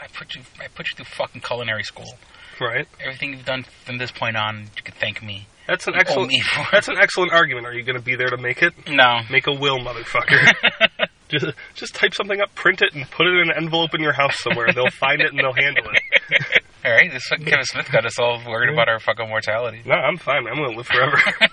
I 0.00 0.06
put 0.14 0.34
you, 0.34 0.42
I 0.60 0.68
put 0.68 0.86
you 0.90 0.96
through 0.96 1.06
fucking 1.06 1.42
culinary 1.42 1.82
school. 1.84 2.16
right?" 2.60 2.86
Everything 3.00 3.32
you've 3.34 3.44
done 3.44 3.64
from 3.84 3.98
this 3.98 4.10
point 4.10 4.36
on, 4.36 4.70
you 4.76 4.82
could 4.82 4.94
thank 4.94 5.22
me. 5.22 5.46
That's 5.66 5.86
an 5.86 5.92
You 5.94 6.00
excellent. 6.00 6.32
That's 6.72 6.88
an 6.88 6.96
excellent 6.98 7.32
argument. 7.32 7.66
Are 7.66 7.74
you 7.74 7.82
going 7.82 7.96
to 7.98 8.02
be 8.02 8.16
there 8.16 8.30
to 8.30 8.38
make 8.38 8.62
it? 8.62 8.72
No. 8.88 9.20
Make 9.30 9.46
a 9.46 9.52
will, 9.52 9.78
motherfucker. 9.80 10.54
just, 11.28 11.46
just 11.74 11.94
type 11.94 12.14
something 12.14 12.40
up, 12.40 12.54
print 12.54 12.82
it, 12.82 12.94
and 12.94 13.08
put 13.10 13.26
it 13.26 13.34
in 13.34 13.50
an 13.50 13.56
envelope 13.56 13.94
in 13.94 14.00
your 14.00 14.12
house 14.12 14.38
somewhere. 14.40 14.68
They'll 14.74 14.90
find 14.90 15.20
it 15.20 15.30
and 15.30 15.38
they'll 15.38 15.52
handle 15.52 15.84
it. 15.92 16.62
All 16.84 16.92
right, 16.92 17.10
this 17.12 17.24
fucking 17.28 17.44
Kevin 17.44 17.64
Smith 17.64 17.90
got 17.90 18.06
us 18.06 18.18
all 18.20 18.40
worried 18.46 18.72
about 18.72 18.88
our 18.88 19.00
fucking 19.00 19.28
mortality. 19.28 19.82
No, 19.84 19.94
I'm 19.94 20.16
fine. 20.16 20.46
I'm 20.46 20.54
going 20.54 20.70
to 20.70 20.76
live 20.76 20.86
forever. 20.86 21.18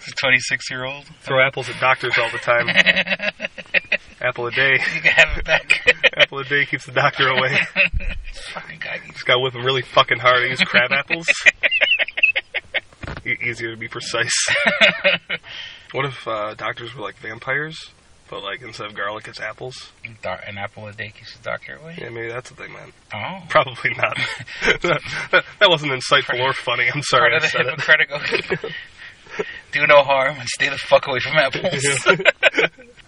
This 0.00 0.14
26 0.14 0.70
year 0.70 0.84
old. 0.86 1.04
Throw 1.20 1.46
apples 1.46 1.68
at 1.68 1.78
doctors 1.78 2.16
all 2.16 2.30
the 2.30 2.38
time. 2.38 2.68
Apple 4.22 4.46
a 4.46 4.50
day. 4.50 4.72
You 4.94 5.00
can 5.02 5.12
have 5.12 5.38
it 5.38 5.44
back. 5.44 5.70
Apple 6.16 6.38
a 6.38 6.44
day 6.44 6.64
keeps 6.64 6.86
the 6.86 6.92
doctor 6.92 7.28
away. 7.28 7.58
fucking 8.52 8.78
guy. 8.80 9.00
Just 9.08 9.26
got 9.26 9.34
to 9.34 9.40
whip 9.40 9.52
them 9.52 9.62
really 9.64 9.82
fucking 9.82 10.18
hard. 10.18 10.42
I 10.42 10.46
use 10.46 10.60
crab 10.60 10.90
apples. 10.90 11.26
E- 13.26 13.36
easier 13.46 13.72
to 13.72 13.76
be 13.76 13.88
precise. 13.88 14.32
what 15.92 16.06
if 16.06 16.26
uh, 16.26 16.54
doctors 16.54 16.94
were 16.94 17.02
like 17.02 17.16
vampires, 17.18 17.90
but 18.30 18.42
like 18.44 18.62
instead 18.62 18.86
of 18.86 18.94
garlic, 18.94 19.26
it's 19.28 19.40
apples? 19.40 19.92
Dar- 20.22 20.40
An 20.46 20.56
apple 20.56 20.86
a 20.86 20.92
day 20.92 21.08
keeps 21.10 21.36
the 21.36 21.42
doctor 21.42 21.76
away. 21.76 21.96
Yeah, 22.00 22.08
maybe 22.10 22.28
that's 22.28 22.50
what 22.50 22.60
they 22.60 22.72
meant. 22.72 22.94
Oh. 23.12 23.40
Probably 23.48 23.90
not. 23.96 24.16
that, 24.82 25.44
that 25.58 25.68
wasn't 25.68 25.92
insightful 25.92 26.40
or 26.40 26.52
funny. 26.52 26.88
I'm 26.94 27.02
sorry 27.02 27.30
Part 27.30 27.34
of 27.34 27.42
the 27.42 27.48
said 27.48 27.60
it. 27.62 27.70
Hippocratic 27.70 28.10
oath. 28.12 28.72
Do 29.72 29.86
no 29.86 30.02
harm 30.02 30.36
and 30.38 30.48
stay 30.48 30.68
the 30.68 30.76
fuck 30.78 31.06
away 31.06 31.18
from 31.20 31.36
apples. 31.36 31.84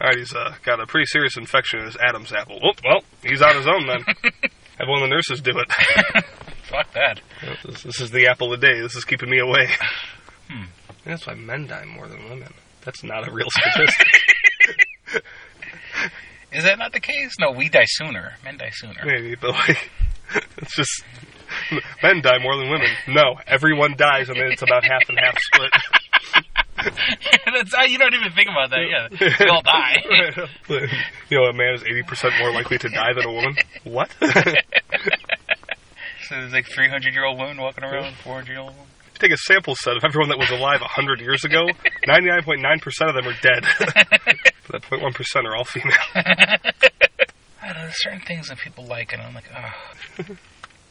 All 0.00 0.08
right, 0.08 0.16
he's 0.18 0.34
uh, 0.34 0.54
got 0.64 0.80
a 0.80 0.86
pretty 0.86 1.06
serious 1.06 1.36
infection 1.36 1.80
in 1.80 1.86
his 1.86 1.96
Adam's 1.96 2.32
apple. 2.32 2.58
Oh, 2.62 2.72
well, 2.84 3.02
he's 3.24 3.42
on 3.42 3.56
his 3.56 3.66
own 3.66 3.86
then. 3.86 4.04
Have 4.78 4.88
one 4.88 5.02
of 5.02 5.08
the 5.08 5.14
nurses 5.14 5.40
do 5.40 5.52
it. 5.58 6.24
fuck 6.64 6.92
that. 6.94 7.20
This, 7.64 7.82
this 7.82 8.00
is 8.00 8.10
the 8.10 8.26
apple 8.28 8.52
of 8.52 8.60
the 8.60 8.66
day. 8.66 8.80
This 8.80 8.96
is 8.96 9.04
keeping 9.04 9.30
me 9.30 9.38
away. 9.38 9.68
Hmm. 10.50 10.64
That's 11.04 11.26
why 11.26 11.34
men 11.34 11.66
die 11.66 11.84
more 11.86 12.06
than 12.08 12.28
women. 12.28 12.52
That's 12.84 13.02
not 13.02 13.26
a 13.26 13.32
real 13.32 13.46
statistic. 13.48 14.06
Is 16.52 16.64
that 16.64 16.78
not 16.78 16.92
the 16.92 17.00
case? 17.00 17.34
No, 17.40 17.50
we 17.52 17.68
die 17.68 17.86
sooner. 17.86 18.34
Men 18.44 18.58
die 18.58 18.70
sooner. 18.72 19.00
Maybe, 19.04 19.34
but 19.34 19.50
like, 19.50 19.90
it's 20.58 20.76
just 20.76 21.04
men 22.02 22.20
die 22.20 22.38
more 22.38 22.56
than 22.56 22.70
women. 22.70 22.88
No, 23.08 23.36
everyone 23.46 23.94
dies, 23.96 24.28
and 24.28 24.38
then 24.38 24.52
it's 24.52 24.62
about 24.62 24.84
half 24.84 25.08
and 25.08 25.18
half 25.18 25.38
split. 25.38 25.70
That's, 27.46 27.90
you 27.90 27.98
don't 27.98 28.14
even 28.14 28.32
think 28.32 28.48
about 28.48 28.70
that. 28.70 28.86
Yeah, 28.88 29.08
we 29.40 29.48
all 29.48 29.62
die. 29.62 30.02
you 31.30 31.38
know, 31.38 31.44
a 31.44 31.52
man 31.52 31.74
is 31.74 31.82
eighty 31.84 32.02
percent 32.02 32.34
more 32.38 32.52
likely 32.52 32.78
to 32.78 32.88
die 32.88 33.12
than 33.14 33.24
a 33.24 33.32
woman. 33.32 33.56
What? 33.84 34.10
So 36.28 36.36
there's 36.36 36.52
like 36.52 36.66
300 36.66 37.12
year 37.12 37.24
old 37.26 37.38
women 37.38 37.58
walking 37.60 37.84
around, 37.84 38.14
400 38.16 38.48
year 38.48 38.60
old 38.60 38.70
women. 38.70 38.86
Take 39.22 39.30
a 39.30 39.36
sample 39.36 39.76
set 39.76 39.96
of 39.96 40.02
everyone 40.04 40.30
that 40.30 40.38
was 40.38 40.50
alive 40.50 40.80
hundred 40.80 41.20
years 41.20 41.44
ago. 41.44 41.64
Ninety-nine 42.08 42.42
point 42.42 42.60
nine 42.60 42.80
percent 42.80 43.08
of 43.08 43.14
them 43.14 43.28
are 43.28 43.38
dead. 43.40 43.62
that 44.68 44.82
0.1 44.82 45.14
percent 45.14 45.46
are 45.46 45.54
all 45.54 45.62
female. 45.62 45.94
I 46.16 46.58
don't 47.62 47.76
know, 47.76 47.82
there's 47.82 48.02
certain 48.02 48.22
things 48.22 48.48
that 48.48 48.58
people 48.58 48.84
like, 48.84 49.12
and 49.12 49.22
I'm 49.22 49.32
like, 49.32 49.48
oh. 49.56 50.24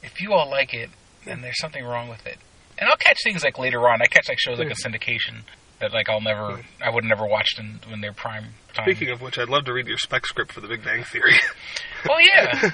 if 0.02 0.22
you 0.22 0.32
all 0.32 0.50
like 0.50 0.74
it, 0.74 0.92
then 1.26 1.42
there's 1.42 1.60
something 1.60 1.84
wrong 1.84 2.08
with 2.08 2.26
it. 2.26 2.38
And 2.78 2.90
I'll 2.90 2.96
catch 2.96 3.18
things 3.22 3.44
like 3.44 3.60
later 3.60 3.90
on. 3.90 4.02
I 4.02 4.06
catch 4.06 4.30
like 4.30 4.40
shows 4.40 4.60
like 4.60 4.72
a 4.72 4.76
syndication 4.76 5.42
that 5.82 5.92
like 5.92 6.08
I'll 6.08 6.22
never, 6.22 6.62
I 6.82 6.90
would 6.90 7.04
never 7.04 7.26
watch 7.26 7.60
in 7.60 7.82
when 7.90 8.00
they're 8.00 8.14
prime 8.14 8.54
time. 8.74 8.86
Speaking 8.86 9.14
of 9.14 9.22
which, 9.22 9.38
I'd 9.38 9.50
love 9.50 9.66
to 9.66 9.74
read 9.74 9.88
your 9.88 9.98
spec 9.98 10.26
script 10.26 10.54
for 10.54 10.62
The 10.62 10.70
Big 10.70 10.86
Bang 10.86 11.04
Theory. 11.04 11.36
oh 12.10 12.18
yeah, 12.18 12.62
you 12.64 12.70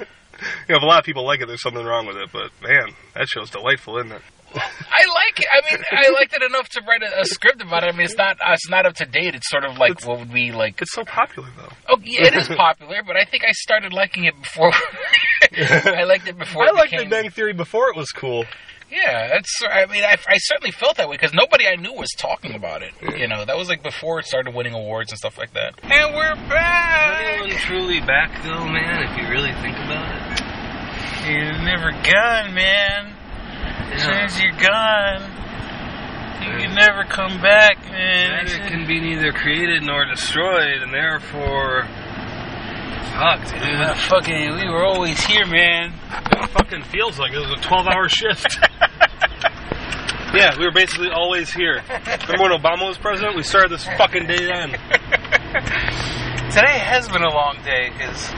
know, 0.70 0.78
if 0.78 0.84
a 0.84 0.86
lot 0.86 1.00
of 1.00 1.06
people 1.06 1.26
like 1.26 1.42
it, 1.42 1.48
there's 1.48 1.64
something 1.64 1.84
wrong 1.84 2.06
with 2.06 2.18
it. 2.18 2.30
But 2.32 2.52
man, 2.62 2.94
that 3.16 3.28
show's 3.28 3.50
delightful, 3.50 3.98
isn't 3.98 4.12
it? 4.12 4.22
I 4.56 5.06
like 5.14 5.40
it. 5.40 5.46
I 5.52 5.62
mean, 5.70 5.84
I 5.92 6.10
liked 6.12 6.34
it 6.34 6.42
enough 6.42 6.70
to 6.70 6.82
write 6.88 7.04
a, 7.04 7.22
a 7.22 7.26
script 7.26 7.62
about 7.62 7.84
it. 7.84 7.94
I 7.94 7.98
mean, 7.98 8.06
it's 8.06 8.18
not, 8.18 8.38
uh, 8.42 8.54
it's 8.54 8.70
not 8.70 8.86
up 8.86 8.96
to 8.96 9.06
date. 9.06 9.36
It's 9.36 9.50
sort 9.50 9.66
of 9.66 9.78
like 9.78 10.06
what 10.06 10.20
would 10.20 10.34
be 10.34 10.52
like. 10.52 10.82
It's 10.82 10.94
so 10.94 11.04
popular 11.04 11.50
though. 11.58 11.70
Oh, 11.90 11.98
yeah, 12.04 12.28
it 12.28 12.36
is 12.36 12.48
popular, 12.56 13.04
but 13.06 13.16
I 13.16 13.26
think 13.26 13.44
I 13.44 13.52
started 13.52 13.94
liking 13.94 14.26
it 14.26 14.36
before. 14.40 14.72
I 15.58 16.04
liked 16.04 16.28
it 16.28 16.38
before. 16.38 16.64
I 16.64 16.68
it 16.68 16.76
liked 16.76 16.92
became, 16.92 17.10
Big 17.10 17.24
Bang 17.24 17.30
Theory 17.30 17.54
before 17.54 17.90
it 17.90 17.98
was 17.98 18.12
cool. 18.12 18.46
Yeah, 18.90 19.28
that's. 19.28 19.54
I 19.70 19.86
mean, 19.86 20.04
I, 20.04 20.16
I 20.28 20.38
certainly 20.38 20.72
felt 20.72 20.96
that 20.96 21.10
way 21.10 21.16
because 21.16 21.34
nobody 21.34 21.68
I 21.68 21.76
knew 21.76 21.94
was 21.94 22.10
talking 22.18 22.56
about 22.56 22.84
it. 22.84 22.94
You 23.18 23.28
know, 23.28 23.44
that 23.44 23.58
was 23.58 23.68
like 23.68 23.84
before 23.84 24.20
it 24.20 24.26
started 24.26 24.56
winning 24.56 24.74
awards 24.74 25.12
and 25.12 25.20
stuff 25.20 25.38
like 25.38 25.54
that. 25.54 25.74
And 25.84 26.16
we're 26.16 26.36
back. 26.48 27.22
anyone 27.22 27.58
truly 27.60 28.00
back 28.00 28.44
though, 28.44 28.66
man? 28.66 29.04
If 29.04 29.18
you 29.18 29.28
really 29.28 29.52
think 29.62 29.76
about 29.76 30.40
it. 30.40 30.48
You're 31.30 31.60
never 31.62 31.92
gone, 31.92 32.54
man. 32.54 33.17
As 33.94 34.04
soon 34.04 34.14
as 34.14 34.42
you're 34.42 34.52
gone, 34.52 35.22
you 36.42 36.52
can 36.64 36.76
never 36.76 37.04
come 37.04 37.42
back, 37.42 37.84
man. 37.86 38.46
Matter 38.46 38.70
can 38.70 38.88
be 38.88 39.00
neither 39.00 39.32
created 39.32 39.84
nor 39.84 40.06
destroyed, 40.06 40.82
and 40.82 40.94
therefore, 40.94 41.88
fuck, 43.14 43.44
dude. 43.52 43.64
Uh, 43.64 43.94
fucking, 43.96 44.56
we 44.56 44.70
were 44.70 44.86
always 44.86 45.20
here, 45.26 45.46
man. 45.46 45.94
It 46.32 46.50
fucking 46.52 46.84
feels 46.84 47.18
like 47.20 47.34
it 47.34 47.40
was 47.40 47.52
a 47.52 47.62
12-hour 47.68 48.10
shift. 48.10 48.60
yeah, 50.34 50.58
we 50.58 50.66
were 50.66 50.72
basically 50.72 51.10
always 51.10 51.52
here. 51.52 51.82
Remember 52.28 52.44
when 52.44 52.62
Obama 52.62 52.88
was 52.88 52.98
president? 52.98 53.36
We 53.36 53.44
started 53.44 53.72
this 53.72 53.86
fucking 53.98 54.28
day 54.28 54.46
then. 54.46 54.72
Today 56.52 56.80
has 56.80 57.10
been 57.10 57.24
a 57.24 57.34
long 57.34 57.58
day 57.64 57.90
because, 57.90 58.32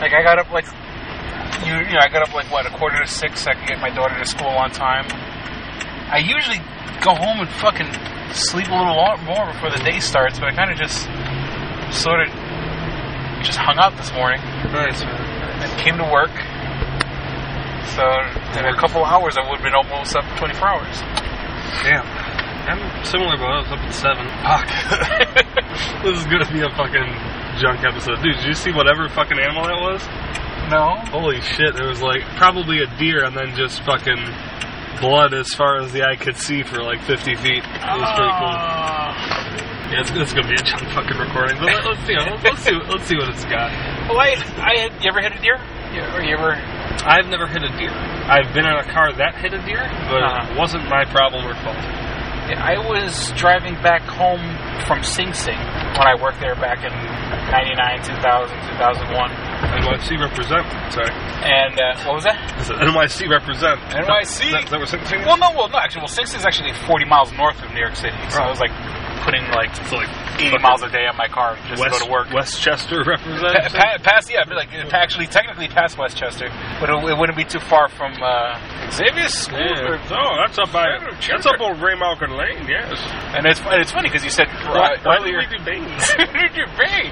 like, 0.00 0.12
I 0.14 0.22
got 0.22 0.38
up 0.38 0.50
like, 0.50 0.66
you, 1.64 1.74
you 1.86 1.92
know, 1.94 2.00
I 2.02 2.08
got 2.08 2.22
up 2.28 2.34
like 2.34 2.50
what 2.50 2.66
a 2.66 2.70
quarter 2.70 2.98
to 2.98 3.06
six. 3.06 3.42
So 3.44 3.50
I 3.50 3.54
could 3.54 3.68
get 3.68 3.80
my 3.80 3.90
daughter 3.90 4.18
to 4.18 4.24
school 4.26 4.48
on 4.48 4.70
time. 4.70 5.06
I 6.10 6.18
usually 6.18 6.58
go 7.04 7.14
home 7.14 7.40
and 7.40 7.48
fucking 7.48 7.88
sleep 8.34 8.68
a 8.68 8.74
little 8.74 8.94
more 9.24 9.46
before 9.52 9.70
the 9.70 9.82
day 9.84 10.00
starts, 10.00 10.38
but 10.38 10.48
I 10.48 10.54
kind 10.54 10.70
of 10.70 10.78
just 10.78 11.04
sort 11.92 12.20
of 12.26 12.28
just 13.44 13.58
hung 13.58 13.76
out 13.78 13.96
this 13.96 14.12
morning 14.12 14.40
Nice. 14.72 15.02
and 15.02 15.70
came 15.80 15.98
to 15.98 16.04
work. 16.08 16.30
So 17.92 18.04
in 18.56 18.64
a 18.64 18.76
couple 18.78 19.04
hours, 19.04 19.36
I 19.36 19.42
would 19.44 19.60
have 19.60 19.64
been 19.66 19.74
almost 19.74 20.16
up 20.16 20.24
24 20.38 20.68
hours. 20.68 20.96
Damn. 21.84 22.06
I'm 22.62 23.04
similar, 23.04 23.36
but 23.36 23.50
I 23.50 23.58
was 23.58 23.66
up 23.74 23.82
at 23.82 23.92
7. 23.92 24.22
Fuck. 24.46 24.68
this 26.04 26.14
is 26.20 26.24
gonna 26.30 26.48
be 26.52 26.62
a 26.62 26.70
fucking 26.70 27.10
junk 27.60 27.82
episode. 27.84 28.22
Dude, 28.22 28.36
did 28.36 28.46
you 28.46 28.54
see 28.54 28.70
whatever 28.72 29.08
fucking 29.08 29.38
animal 29.38 29.64
that 29.66 29.76
was? 29.82 30.00
No, 30.72 30.96
Holy 31.12 31.40
shit, 31.42 31.74
there 31.76 31.86
was 31.88 32.00
like 32.00 32.22
probably 32.36 32.78
a 32.82 32.86
deer 32.98 33.24
and 33.24 33.36
then 33.36 33.54
just 33.54 33.82
fucking 33.84 34.24
blood 35.00 35.34
as 35.34 35.52
far 35.52 35.78
as 35.80 35.92
the 35.92 36.02
eye 36.02 36.16
could 36.16 36.36
see 36.36 36.62
for 36.62 36.82
like 36.82 37.00
50 37.02 37.36
feet. 37.36 37.60
It 37.60 37.98
was 38.00 38.10
pretty 38.16 38.32
cool. 38.40 38.56
Yeah, 39.92 40.00
it's, 40.00 40.10
it's 40.16 40.32
gonna 40.32 40.48
be 40.48 40.54
a 40.54 40.64
junk 40.64 40.88
fucking 40.96 41.18
recording, 41.18 41.58
but 41.60 41.66
let, 41.68 41.84
let's 41.84 42.06
see. 42.06 42.16
Let's, 42.16 42.42
let's 42.44 42.62
see. 42.64 42.72
Let's 42.88 43.04
see 43.04 43.16
what 43.16 43.28
it's 43.28 43.44
got. 43.44 43.68
Well, 44.08 44.16
I, 44.18 44.32
I. 44.56 44.88
You 45.04 45.10
ever 45.12 45.20
hit 45.20 45.36
a 45.36 45.40
deer? 45.42 45.60
Yeah, 45.92 46.16
or 46.16 46.24
you 46.24 46.32
ever? 46.32 46.56
I've 47.04 47.26
never 47.28 47.46
hit 47.46 47.60
a 47.62 47.68
deer. 47.76 47.92
I've 47.92 48.54
been 48.54 48.64
in 48.64 48.72
a 48.72 48.84
car 48.88 49.12
that 49.12 49.34
hit 49.36 49.52
a 49.52 49.60
deer, 49.66 49.84
but 50.08 50.22
Uh-huh. 50.24 50.48
it 50.52 50.56
wasn't 50.58 50.88
my 50.88 51.04
problem 51.04 51.44
or 51.44 51.52
fault. 51.60 51.76
I 52.50 52.78
was 52.78 53.30
driving 53.36 53.74
back 53.82 54.02
home 54.02 54.42
from 54.86 55.02
Sing 55.02 55.32
Sing 55.32 55.56
when 55.56 56.06
I 56.06 56.14
worked 56.20 56.40
there 56.40 56.54
back 56.56 56.82
in 56.82 56.90
'99, 56.90 58.02
2000, 58.02 58.18
2001. 58.18 59.30
NYC 59.82 60.18
represent. 60.18 60.66
Sorry. 60.92 61.12
And 61.46 61.78
uh, 61.78 62.02
what 62.04 62.14
was 62.14 62.24
that? 62.24 62.38
NYC 62.66 63.30
represent. 63.30 63.80
NYC? 63.94 64.50
That, 64.52 64.68
that 64.70 64.80
was 64.80 64.90
something. 64.90 65.20
Well, 65.24 65.38
no, 65.38 65.50
well, 65.54 65.68
no. 65.68 65.78
Actually, 65.78 66.02
well, 66.02 66.08
Sing 66.08 66.26
Sing 66.26 66.40
is 66.40 66.46
actually 66.46 66.72
40 66.86 67.04
miles 67.06 67.32
north 67.32 67.62
of 67.62 67.70
New 67.72 67.80
York 67.80 67.96
City, 67.96 68.16
so 68.28 68.42
I 68.42 68.50
was 68.50 68.60
like 68.60 68.72
putting 69.20 69.44
like 69.52 69.74
So 69.86 69.96
like 69.96 70.08
80 70.40 70.58
miles 70.58 70.82
a 70.82 70.88
day 70.90 71.06
on 71.06 71.16
my 71.16 71.28
car 71.28 71.56
just 71.68 71.80
West, 71.80 71.94
to 71.94 72.00
go 72.00 72.06
to 72.06 72.10
work. 72.12 72.32
Westchester 72.32 73.04
represents. 73.06 73.72
pa- 73.74 73.98
past, 74.02 74.30
yeah, 74.30 74.44
but 74.46 74.56
like 74.56 74.72
actually, 74.92 75.26
technically 75.26 75.68
past 75.68 75.98
Westchester, 75.98 76.48
but 76.80 76.88
it, 76.90 76.94
it 77.10 77.16
wouldn't 77.18 77.36
be 77.36 77.44
too 77.44 77.60
far 77.60 77.88
from 77.88 78.12
uh, 78.22 78.58
Xavier's 78.90 79.34
school. 79.34 79.58
Yeah. 79.58 79.92
or- 79.94 80.00
Oh, 80.10 80.36
that's 80.44 80.58
up 80.58 80.72
by 80.72 80.98
Sure, 80.98 81.36
that's 81.36 81.44
sure. 81.46 81.54
up 81.54 81.60
on 81.60 81.76
Graymalkin 81.78 82.36
Lane. 82.36 82.66
Yes. 82.68 82.98
And 83.36 83.46
it's 83.46 83.60
and 83.60 83.80
it's 83.80 83.92
funny 83.92 84.08
because 84.08 84.24
you 84.24 84.30
said 84.30 84.48
uh, 84.48 84.72
Why, 84.72 84.96
why 85.02 85.16
earlier. 85.18 85.40
did 85.42 85.50
we 85.50 85.58
do 85.58 85.64
Banes? 85.64 86.08
Did 86.16 86.56
you 86.56 86.66
bang? 86.76 87.10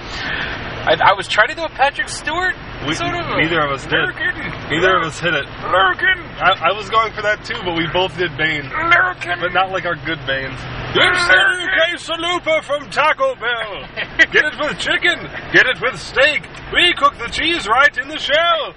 I, 0.81 0.97
I 1.01 1.13
was 1.17 1.29
trying 1.29 1.49
to 1.49 1.55
do 1.55 1.63
a 1.65 1.69
Patrick 1.69 2.09
Stewart. 2.09 2.55
We- 2.87 2.97
a 2.97 3.37
neither 3.43 3.61
of 3.61 3.73
us 3.73 3.85
did. 3.85 3.93
American. 3.95 4.71
Neither 4.71 4.97
of 4.97 5.03
us 5.05 5.21
hit 5.21 5.35
it. 5.35 5.45
American. 5.65 6.17
I, 6.41 6.71
I 6.71 6.73
was 6.73 6.89
going 6.89 7.13
for 7.13 7.23
that 7.23 7.45
too, 7.45 7.61
but 7.65 7.77
we 7.77 7.87
both 7.93 8.17
did 8.17 8.37
Bane. 8.39 8.65
American. 8.67 9.39
But 9.41 9.53
not 9.53 9.71
like 9.71 9.85
our 9.85 9.97
good 9.97 10.19
Banes. 10.27 10.59
This 10.95 11.21
is 11.21 12.09
quesalupa 12.09 12.63
from 12.65 12.89
Taco 12.91 13.35
Bell. 13.37 13.87
Get 14.33 14.45
it 14.45 14.59
with 14.59 14.79
chicken. 14.79 15.29
Get 15.53 15.67
it 15.67 15.81
with 15.81 15.99
steak. 16.01 16.43
We 16.73 16.95
cook 16.95 17.19
the 17.19 17.29
cheese 17.29 17.69
right 17.69 17.97
in 17.99 18.09
the 18.09 18.19
shell. 18.19 18.75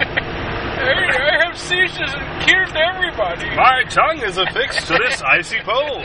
I, 0.00 0.92
I 0.92 1.44
have 1.46 1.58
seizures 1.58 2.12
and 2.14 2.42
killed 2.46 2.76
everybody. 2.76 3.48
My 3.56 3.82
tongue 3.88 4.18
is 4.22 4.36
affixed 4.38 4.86
to 4.88 4.98
this 4.98 5.22
icy 5.38 5.58
pole. 5.60 6.04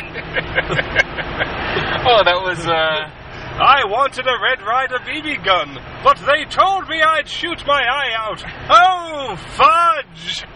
Oh, 2.07 2.21
that 2.23 2.39
was 2.43 2.65
uh. 2.67 3.09
I 3.57 3.85
wanted 3.85 4.27
a 4.27 4.37
Red 4.41 4.61
Ryder 4.61 4.99
BB 4.99 5.43
gun, 5.45 5.79
but 6.03 6.17
they 6.25 6.43
told 6.45 6.89
me 6.89 7.01
I'd 7.01 7.27
shoot 7.29 7.65
my 7.65 7.83
eye 7.83 8.11
out. 8.13 8.43
Oh, 8.69 9.35
fudge! 9.55 10.43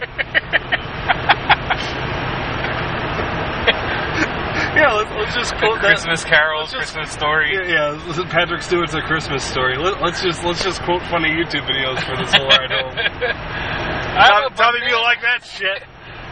yeah, 4.76 4.92
let's, 4.92 5.10
let's 5.16 5.34
just 5.34 5.54
quote 5.56 5.80
that. 5.80 5.96
Christmas 5.96 6.24
carols, 6.24 6.72
just- 6.72 6.92
Christmas 6.92 7.10
story. 7.10 7.54
Yeah, 7.54 7.96
yeah, 7.96 8.24
Patrick 8.28 8.62
Stewart's 8.62 8.94
A 8.94 9.00
Christmas 9.00 9.44
Story. 9.44 9.76
Let, 9.78 10.00
us 10.02 10.22
just 10.22 10.44
let's 10.44 10.62
just 10.62 10.82
quote 10.82 11.02
funny 11.08 11.30
YouTube 11.30 11.64
videos 11.66 12.04
for 12.04 12.16
this 12.16 12.32
whole 12.34 12.48
ride 12.48 12.70
home. 12.70 12.92
I'm 14.20 14.44
a 14.44 14.50
Tell, 14.50 14.72
tell 14.72 14.74
if 14.76 14.88
you 14.88 15.00
like 15.00 15.22
that 15.22 15.44
shit. 15.44 15.82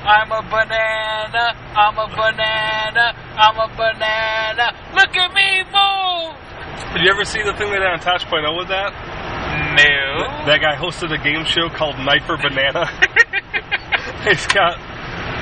I'm 0.05 0.31
a 0.31 0.43
banana. 0.43 1.57
I'm 1.75 1.99
a 1.99 2.07
banana. 2.09 3.17
I'm 3.37 3.57
a 3.57 3.69
banana. 3.75 4.77
Look 4.95 5.17
at 5.17 5.33
me 5.35 5.65
move. 5.65 6.48
Did 6.95 7.03
you 7.05 7.11
ever 7.11 7.25
see 7.25 7.43
the 7.43 7.53
thing 7.55 7.71
they 7.71 7.79
did 7.79 7.87
on 7.87 8.01
Tosh.0 8.01 8.33
with 8.59 8.69
that? 8.69 8.93
No. 9.77 10.47
That 10.47 10.61
guy 10.61 10.75
hosted 10.77 11.13
a 11.13 11.19
game 11.23 11.45
show 11.45 11.69
called 11.69 11.97
Knife 11.99 12.25
for 12.27 12.37
Banana. 12.39 12.89
he's 14.25 14.47
got 14.49 14.79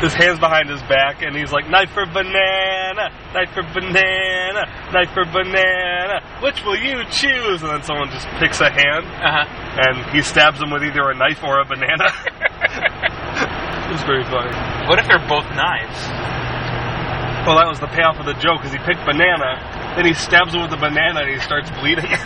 his 0.03 0.13
hands 0.13 0.39
behind 0.39 0.69
his 0.69 0.83
back, 0.85 1.23
and 1.23 1.35
he's 1.35 1.53
like, 1.53 1.69
"Knife 1.71 1.89
for 1.97 2.05
banana, 2.05 3.09
knife 3.33 3.49
for 3.57 3.63
banana, 3.73 4.69
knife 4.93 5.09
for 5.17 5.25
banana. 5.25 6.21
Which 6.43 6.61
will 6.65 6.77
you 6.77 7.01
choose?" 7.09 7.63
And 7.65 7.73
then 7.73 7.83
someone 7.83 8.11
just 8.11 8.29
picks 8.37 8.61
a 8.61 8.69
hand, 8.69 9.07
Uh 9.25 9.41
huh. 9.41 9.47
and 9.89 9.97
he 10.13 10.21
stabs 10.21 10.61
him 10.61 10.71
with 10.71 10.83
either 10.85 11.09
a 11.09 11.15
knife 11.17 11.41
or 11.43 11.61
a 11.61 11.65
banana. 11.65 12.13
it's 13.95 14.03
very 14.05 14.25
funny. 14.29 14.53
What 14.89 14.99
if 14.99 15.07
they're 15.09 15.25
both 15.29 15.49
knives? 15.57 15.97
Well, 17.49 17.57
that 17.57 17.69
was 17.71 17.81
the 17.81 17.87
payoff 17.89 18.19
of 18.21 18.27
the 18.27 18.35
joke, 18.35 18.59
because 18.61 18.73
he 18.75 18.79
picked 18.85 19.07
banana, 19.07 19.57
then 19.97 20.07
he 20.07 20.15
stabs 20.15 20.55
him 20.55 20.63
with 20.63 20.73
a 20.73 20.77
banana, 20.77 21.21
and 21.21 21.31
he 21.31 21.41
starts 21.41 21.71
bleeding. 21.81 22.07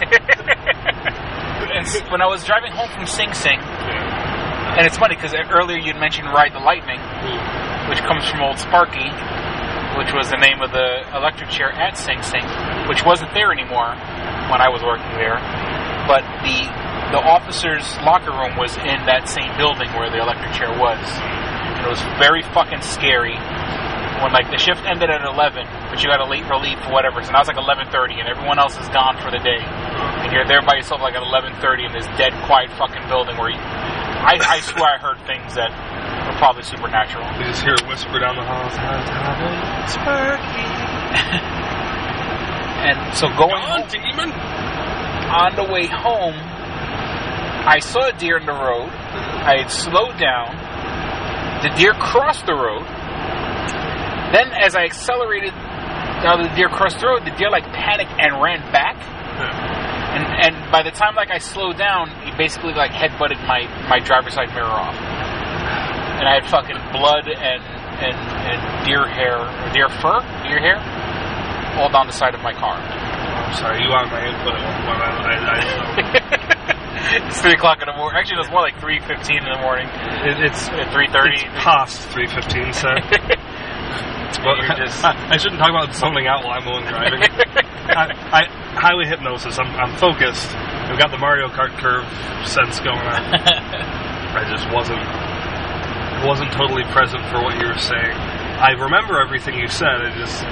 And 1.70 1.86
when 2.10 2.20
I 2.20 2.26
was 2.26 2.42
driving 2.44 2.72
home 2.72 2.90
from 2.90 3.06
Sing 3.06 3.32
Sing, 3.32 3.56
and 3.56 4.84
it's 4.84 4.98
funny 4.98 5.14
because 5.14 5.32
earlier 5.32 5.78
you'd 5.78 5.96
mentioned 5.96 6.26
Ride 6.26 6.52
the 6.52 6.58
Lightning, 6.58 6.98
hmm. 6.98 7.88
which 7.88 8.00
comes 8.02 8.26
from 8.28 8.42
Old 8.42 8.58
Sparky, 8.58 9.06
which 9.94 10.10
was 10.12 10.30
the 10.34 10.36
name 10.36 10.60
of 10.60 10.74
the 10.74 11.06
electric 11.14 11.48
chair 11.50 11.70
at 11.70 11.96
Sing 11.96 12.22
Sing, 12.22 12.42
which 12.88 13.06
wasn't 13.06 13.32
there 13.34 13.52
anymore 13.52 13.94
when 14.50 14.58
I 14.58 14.68
was 14.68 14.82
working 14.82 15.14
there. 15.14 15.38
but 16.10 16.26
the 16.42 16.58
the 17.14 17.18
officer's 17.18 17.86
locker 18.06 18.30
room 18.30 18.56
was 18.56 18.76
in 18.78 19.06
that 19.06 19.26
same 19.26 19.50
building 19.58 19.90
where 19.98 20.10
the 20.10 20.22
electric 20.22 20.54
chair 20.54 20.70
was. 20.70 20.98
And 21.02 21.86
it 21.86 21.90
was 21.90 22.02
very 22.22 22.42
fucking 22.54 22.82
scary. 22.82 23.34
When 24.20 24.36
like 24.36 24.52
the 24.52 24.60
shift 24.60 24.84
ended 24.84 25.08
at 25.08 25.24
11, 25.24 25.64
but 25.88 26.04
you 26.04 26.12
got 26.12 26.20
a 26.20 26.28
late 26.28 26.44
relief 26.44 26.76
or 26.84 26.92
whatever, 26.92 27.24
so 27.24 27.32
now 27.32 27.40
it's 27.40 27.48
like 27.48 27.56
11:30, 27.56 28.20
and 28.20 28.28
everyone 28.28 28.60
else 28.60 28.76
is 28.76 28.88
gone 28.92 29.16
for 29.16 29.32
the 29.32 29.40
day, 29.40 29.64
and 29.64 30.28
you're 30.28 30.44
there 30.44 30.60
by 30.60 30.76
yourself 30.76 31.00
like 31.00 31.16
at 31.16 31.24
11:30 31.24 31.88
in 31.88 31.92
this 31.96 32.04
dead, 32.20 32.36
quiet 32.44 32.68
fucking 32.76 33.08
building 33.08 33.40
where 33.40 33.48
you, 33.48 33.56
I, 33.56 34.36
I 34.36 34.60
swear 34.60 34.84
I 34.84 34.98
heard 35.00 35.16
things 35.24 35.56
that 35.56 35.72
were 36.28 36.36
probably 36.36 36.68
supernatural. 36.68 37.24
You 37.40 37.48
just 37.48 37.64
hear 37.64 37.80
a 37.80 37.84
whisper 37.88 38.20
down 38.20 38.36
the 38.36 38.44
hall. 38.44 38.68
Spooky. 39.88 40.68
and 42.92 43.16
so 43.16 43.28
going 43.40 43.56
home, 43.64 43.88
demon. 43.88 44.30
on 45.32 45.56
the 45.56 45.64
way 45.64 45.88
home, 45.88 46.36
I 46.36 47.78
saw 47.80 48.08
a 48.08 48.12
deer 48.12 48.36
in 48.36 48.46
the 48.46 48.52
road. 48.52 48.88
I 48.92 49.64
had 49.64 49.70
slowed 49.70 50.18
down. 50.18 50.56
The 51.62 51.70
deer 51.76 51.92
crossed 51.92 52.46
the 52.46 52.54
road. 52.54 52.84
Then, 54.32 54.52
as 54.52 54.76
I 54.76 54.84
accelerated, 54.84 55.52
now 56.22 56.36
the 56.36 56.48
deer 56.54 56.68
crossed 56.68 57.00
the 57.00 57.06
road. 57.06 57.24
The 57.24 57.32
deer 57.34 57.50
like 57.50 57.64
panicked 57.72 58.12
and 58.18 58.40
ran 58.40 58.60
back. 58.70 58.96
Hmm. 58.96 59.90
And 60.10 60.26
and 60.42 60.54
by 60.72 60.82
the 60.82 60.90
time 60.90 61.14
like 61.14 61.30
I 61.30 61.38
slowed 61.38 61.78
down, 61.78 62.10
he 62.24 62.32
basically 62.36 62.74
like 62.74 62.90
head 62.90 63.16
butted 63.18 63.38
my 63.46 63.62
my 63.88 63.98
driver's 63.98 64.34
side 64.34 64.48
mirror 64.54 64.66
off. 64.66 64.94
And 64.94 66.28
I 66.28 66.34
had 66.34 66.46
fucking 66.50 66.76
blood 66.92 67.26
and 67.26 67.62
and 68.02 68.14
and 68.14 68.86
deer 68.86 69.06
hair, 69.06 69.38
deer 69.72 69.88
fur, 69.88 70.20
deer 70.44 70.60
hair, 70.60 70.76
all 71.80 71.88
down 71.90 72.06
the 72.06 72.12
side 72.12 72.34
of 72.34 72.42
my 72.42 72.52
car. 72.52 72.76
I'm 72.76 73.54
sorry, 73.56 73.82
you 73.82 73.88
want 73.88 74.10
my 74.10 74.26
input 74.26 74.50
it's 77.26 77.40
three 77.40 77.52
o'clock 77.52 77.80
in 77.80 77.86
the 77.86 77.96
morning. 77.96 78.18
Actually, 78.18 78.36
it 78.36 78.46
was 78.46 78.50
more 78.50 78.60
like 78.62 78.78
three 78.78 79.00
fifteen 79.00 79.38
in 79.38 79.50
the 79.50 79.58
morning. 79.62 79.88
it, 79.88 80.40
it's 80.44 80.68
At 80.68 80.92
three 80.92 81.08
thirty. 81.08 81.42
Past 81.58 82.06
315, 82.10 82.72
sir. 82.74 83.00
Well, 84.44 84.56
just- 84.76 85.04
I, 85.04 85.12
I 85.34 85.36
shouldn't 85.36 85.60
talk 85.60 85.70
about 85.70 85.94
zoning 85.94 86.26
out 86.26 86.44
while 86.44 86.58
I'm 86.58 86.64
the 86.64 86.70
one 86.72 86.84
driving. 86.86 87.22
I, 87.90 88.14
I 88.32 88.42
highway 88.78 89.06
hypnosis. 89.06 89.58
I'm, 89.58 89.68
I'm 89.76 89.96
focused. 89.98 90.48
I've 90.54 90.98
got 90.98 91.10
the 91.10 91.18
Mario 91.18 91.48
Kart 91.48 91.76
curve 91.78 92.06
sense 92.46 92.78
going 92.80 92.98
on. 92.98 93.22
I 94.30 94.46
just 94.48 94.66
wasn't 94.70 95.02
wasn't 96.26 96.52
totally 96.52 96.84
present 96.92 97.24
for 97.32 97.40
what 97.42 97.56
you 97.58 97.66
were 97.66 97.78
saying. 97.80 98.12
I 98.60 98.72
remember 98.76 99.20
everything 99.20 99.58
you 99.58 99.68
said. 99.68 100.04
I 100.04 100.12
just 100.18 100.44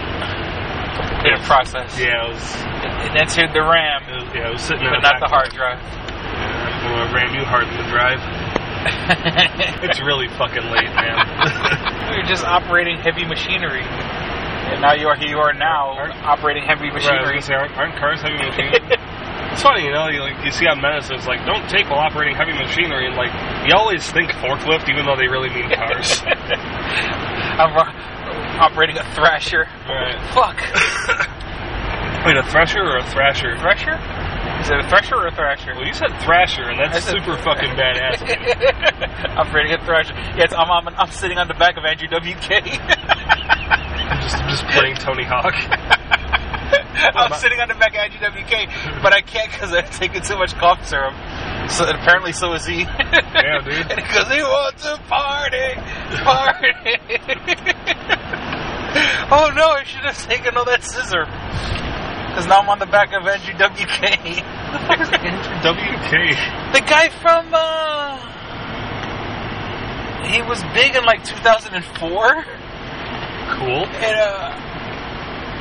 in 1.25 1.39
process. 1.45 1.99
yeah, 1.99 2.27
it 2.27 2.33
was, 2.33 2.43
It 3.07 3.13
entered 3.19 3.53
the 3.55 3.63
RAM, 3.63 4.03
it 4.09 4.15
was 4.25 4.35
yeah, 4.35 4.49
I 4.49 4.51
was 4.51 4.63
sitting 4.63 4.83
in 4.87 4.91
but 4.91 5.03
not 5.03 5.21
the 5.21 5.29
hard 5.29 5.51
drive. 5.51 5.79
Yeah, 5.83 6.83
gonna 6.83 7.13
ram 7.15 7.35
you 7.35 7.45
hard 7.45 7.67
in 7.69 7.77
the 7.77 7.89
drive. 7.91 8.19
It's 9.89 10.01
really 10.01 10.29
fucking 10.29 10.65
late, 10.71 10.91
man. 10.93 11.17
You're 12.15 12.27
just 12.27 12.45
operating 12.45 12.99
heavy 12.99 13.25
machinery. 13.25 13.83
And 13.83 14.83
now 14.83 14.93
you 14.93 15.09
are 15.09 15.17
here 15.17 15.29
you 15.29 15.39
are 15.39 15.53
now 15.55 15.97
operating 16.25 16.65
heavy 16.65 16.91
machinery. 16.91 17.41
gonna 17.41 17.43
say, 17.43 17.55
aren't, 17.55 17.77
aren't 17.77 17.97
cars 17.97 18.21
heavy 18.21 18.37
machinery? 18.37 18.77
it's 19.53 19.63
funny, 19.63 19.85
you 19.85 19.93
know, 19.93 20.09
you, 20.09 20.21
like, 20.21 20.45
you 20.45 20.51
see 20.51 20.67
on 20.67 20.81
Menace, 20.81 21.09
it's 21.11 21.27
like, 21.27 21.47
don't 21.47 21.69
take 21.71 21.89
while 21.89 22.01
operating 22.01 22.37
heavy 22.37 22.53
machinery, 22.53 23.07
and 23.07 23.17
like, 23.17 23.33
you 23.67 23.75
always 23.75 24.05
think 24.13 24.31
forklift, 24.45 24.91
even 24.91 25.07
though 25.07 25.17
they 25.17 25.29
really 25.29 25.49
mean 25.49 25.71
cars. 25.73 26.21
I'm 26.27 27.73
ro- 27.73 27.95
operating 28.61 28.99
a 28.99 29.05
thrasher. 29.15 29.65
right. 29.89 30.21
Fuck. 30.35 30.59
Wait, 32.27 32.37
a 32.37 32.43
thresher 32.51 32.81
or 32.83 32.99
a 32.99 33.07
thrasher? 33.07 33.57
Thresher? 33.59 33.97
Is 34.69 34.73
it 34.73 34.85
a 34.85 34.89
thresher 34.91 35.15
or 35.15 35.27
a 35.29 35.35
thrasher? 35.35 35.73
Well, 35.75 35.87
you 35.87 35.95
said 35.95 36.13
thrasher, 36.21 36.65
and 36.69 36.79
that's 36.79 37.03
super 37.03 37.39
fucking 37.39 37.71
badass. 37.73 38.21
operating 39.39 39.73
a 39.73 39.83
thrasher. 39.83 40.13
Yes, 40.37 40.53
I'm, 40.53 40.71
I'm, 40.71 40.89
I'm 40.95 41.11
sitting 41.11 41.39
on 41.39 41.49
the 41.49 41.55
back 41.55 41.79
of 41.79 41.87
Andrew 41.87 42.07
WK. 42.07 42.51
I'm 42.53 44.21
just, 44.21 44.37
I'm 44.37 44.51
just 44.51 44.67
playing 44.67 44.97
Tony 44.97 45.25
Hawk. 45.25 45.55
I'm 47.17 47.33
sitting 47.41 47.59
on 47.61 47.69
the 47.69 47.77
back 47.77 47.95
of 47.95 48.13
Andrew 48.13 48.21
WK, 48.29 49.01
but 49.03 49.15
I 49.15 49.23
can't 49.23 49.51
because 49.51 49.73
I've 49.73 49.91
taken 49.97 50.21
too 50.21 50.37
much 50.37 50.53
cough 50.57 50.87
syrup. 50.87 51.15
So 51.71 51.89
apparently, 51.89 52.33
so 52.33 52.53
is 52.53 52.67
he. 52.67 52.81
Yeah, 52.81 53.63
dude. 53.65 53.73
And 53.73 53.97
because 53.97 54.29
he 54.29 54.43
wants 54.43 54.83
to 54.83 54.99
party, 55.09 55.81
party. 56.21 56.73
oh 59.33 59.51
no! 59.57 59.71
I 59.71 59.85
should 59.87 60.05
have 60.05 60.29
taken 60.29 60.59
all 60.59 60.67
that 60.67 60.85
scissor. 60.85 61.25
Because 62.39 62.51
now 62.51 62.61
I'm 62.61 62.69
on 62.69 62.79
the 62.79 62.87
back 62.87 63.13
of 63.13 63.27
Andrew 63.27 63.53
WK. 63.53 63.99
WK. 65.59 66.13
the 66.71 66.83
guy 66.87 67.09
from 67.19 67.51
uh, 67.51 68.15
he 70.31 70.41
was 70.43 70.63
big 70.73 70.95
in 70.95 71.03
like 71.03 71.25
2004. 71.25 71.83
Cool. 73.59 73.87
And, 73.91 74.21
uh, 74.23 74.55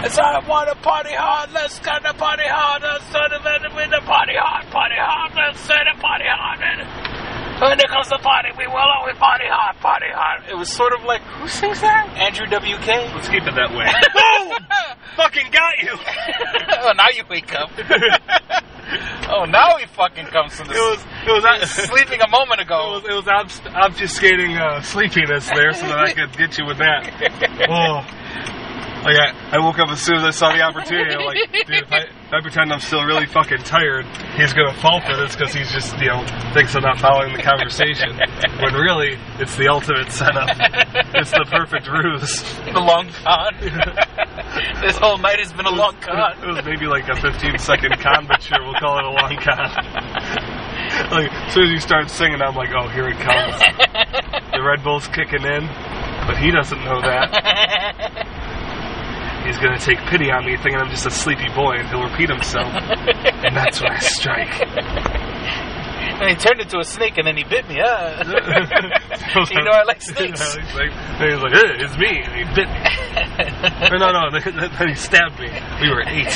it's 0.05 0.19
I 0.19 0.37
want 0.47 0.69
to 0.69 0.75
party 0.75 1.15
hard, 1.15 1.51
let's 1.51 1.79
get 1.79 2.03
the 2.03 2.13
party 2.13 2.45
hard, 2.45 2.83
let's 2.83 3.09
it 3.09 3.73
with 3.73 3.89
the 3.89 4.05
party 4.05 4.33
hard, 4.37 4.69
party 4.69 4.97
hard, 4.99 5.33
let's 5.33 5.59
set 5.61 5.81
it 5.81 5.99
party 5.99 6.25
hard. 6.27 7.26
And 7.57 7.73
when 7.73 7.79
it 7.79 7.89
comes 7.89 8.07
to 8.09 8.19
party, 8.19 8.49
we 8.57 8.67
will 8.67 8.77
always 8.77 9.17
party 9.17 9.45
hard, 9.49 9.77
party 9.81 10.05
hard. 10.13 10.43
It 10.47 10.55
was 10.55 10.69
sort 10.71 10.93
of 10.93 11.03
like, 11.05 11.21
who 11.41 11.47
sings 11.49 11.81
that? 11.81 12.05
Andrew 12.13 12.45
WK. 12.45 12.85
Let's 13.17 13.29
keep 13.29 13.41
it 13.49 13.55
that 13.57 13.73
way. 13.73 13.89
Boom! 14.13 14.53
fucking 15.17 15.49
got 15.49 15.73
you! 15.81 15.97
oh, 16.85 16.93
now 16.93 17.09
you 17.17 17.23
wake 17.27 17.49
up. 17.55 17.71
oh, 19.33 19.45
now 19.45 19.77
he 19.77 19.87
fucking 19.87 20.27
comes 20.27 20.55
to 20.57 20.63
the 20.65 20.69
It 20.69 20.77
was, 20.77 21.01
it 21.25 21.31
was, 21.33 21.43
he 21.43 21.81
was 21.81 21.89
sleeping 21.89 22.21
a 22.21 22.29
moment 22.29 22.61
It 22.61 22.67
ago. 22.69 23.01
was, 23.01 23.03
it 23.09 23.13
was 23.17 23.25
obst- 23.25 23.65
obfuscating 23.73 24.53
uh, 24.61 24.81
sleepiness 24.81 25.49
there 25.49 25.73
so 25.73 25.87
that 25.87 25.97
I 25.97 26.13
could 26.13 26.37
get 26.37 26.57
you 26.59 26.65
with 26.67 26.77
that. 26.77 27.09
Oh. 27.69 28.05
Like 29.03 29.15
I, 29.15 29.55
I 29.55 29.59
woke 29.59 29.79
up 29.79 29.89
as 29.89 30.01
soon 30.01 30.15
as 30.17 30.23
I 30.23 30.31
saw 30.31 30.51
the 30.51 30.61
opportunity. 30.61 31.15
I'm 31.15 31.25
like, 31.25 31.37
dude, 31.67 31.83
if 31.83 31.91
I, 31.91 31.97
if 31.99 32.33
I 32.33 32.41
pretend 32.41 32.73
I'm 32.73 32.79
still 32.79 33.03
really 33.05 33.25
fucking 33.25 33.59
tired, 33.59 34.05
he's 34.35 34.53
gonna 34.53 34.73
fall 34.81 35.01
for 35.01 35.15
this 35.15 35.35
because 35.35 35.53
he's 35.53 35.71
just, 35.71 35.97
you 35.99 36.07
know, 36.07 36.25
thinks 36.53 36.75
I'm 36.75 36.83
not 36.83 36.99
following 36.99 37.33
the 37.33 37.41
conversation. 37.41 38.19
When 38.59 38.73
really, 38.73 39.17
it's 39.39 39.55
the 39.55 39.69
ultimate 39.69 40.11
setup. 40.11 40.49
It's 41.15 41.31
the 41.31 41.45
perfect 41.49 41.87
ruse. 41.87 42.43
The 42.77 42.83
long 42.83 43.09
con. 43.23 43.55
this 44.81 44.97
whole 44.97 45.17
night 45.17 45.39
has 45.39 45.53
been 45.53 45.65
a 45.65 45.71
long 45.71 45.95
con. 46.01 46.37
It 46.43 46.45
was 46.45 46.63
maybe 46.65 46.85
like 46.85 47.07
a 47.07 47.15
15 47.15 47.57
second 47.57 47.99
con, 47.99 48.27
but 48.27 48.41
sure, 48.41 48.61
we'll 48.61 48.75
call 48.75 48.99
it 48.99 49.05
a 49.05 49.09
long 49.09 49.37
con. 49.37 49.71
like, 51.09 51.31
as 51.31 51.53
soon 51.53 51.63
as 51.63 51.71
you 51.71 51.79
start 51.79 52.09
singing, 52.09 52.41
I'm 52.41 52.55
like, 52.55 52.69
oh, 52.77 52.87
here 52.89 53.07
it 53.07 53.17
comes. 53.17 53.59
The 54.51 54.61
Red 54.61 54.83
Bull's 54.83 55.07
kicking 55.07 55.43
in, 55.43 55.65
but 56.27 56.37
he 56.37 56.51
doesn't 56.51 56.83
know 56.83 57.01
that. 57.01 58.27
He's 59.47 59.57
gonna 59.57 59.79
take 59.79 59.97
pity 60.09 60.29
on 60.29 60.45
me, 60.45 60.57
thinking 60.57 60.75
I'm 60.75 60.89
just 60.89 61.05
a 61.05 61.11
sleepy 61.11 61.47
boy, 61.55 61.77
and 61.79 61.87
he'll 61.89 62.03
repeat 62.03 62.29
himself. 62.29 62.67
and 62.67 63.55
that's 63.55 63.81
when 63.81 63.91
I 63.91 63.99
strike. 63.99 65.23
And 66.19 66.31
he 66.31 66.35
turned 66.35 66.59
into 66.61 66.79
a 66.79 66.83
snake 66.83 67.19
and 67.19 67.27
then 67.27 67.37
he 67.37 67.43
bit 67.43 67.67
me. 67.69 67.79
Uh. 67.79 68.23
you 68.25 69.63
know 69.63 69.69
I 69.71 69.83
like 69.85 70.01
snakes. 70.01 70.55
He's 70.55 70.73
like, 70.73 70.91
and 70.91 71.31
he's 71.31 71.41
like, 71.43 71.53
"Eh, 71.53 71.85
it's 71.85 71.95
me, 71.95 72.23
and 72.23 72.33
he 72.33 72.43
bit 72.55 72.67
me. 72.67 72.79
Or 73.91 73.99
no, 73.99 74.11
no, 74.11 74.31
then 74.31 74.87
he 74.87 74.95
stabbed 74.95 75.39
me. 75.39 75.49
We 75.79 75.89
were 75.91 76.01
eight. 76.07 76.31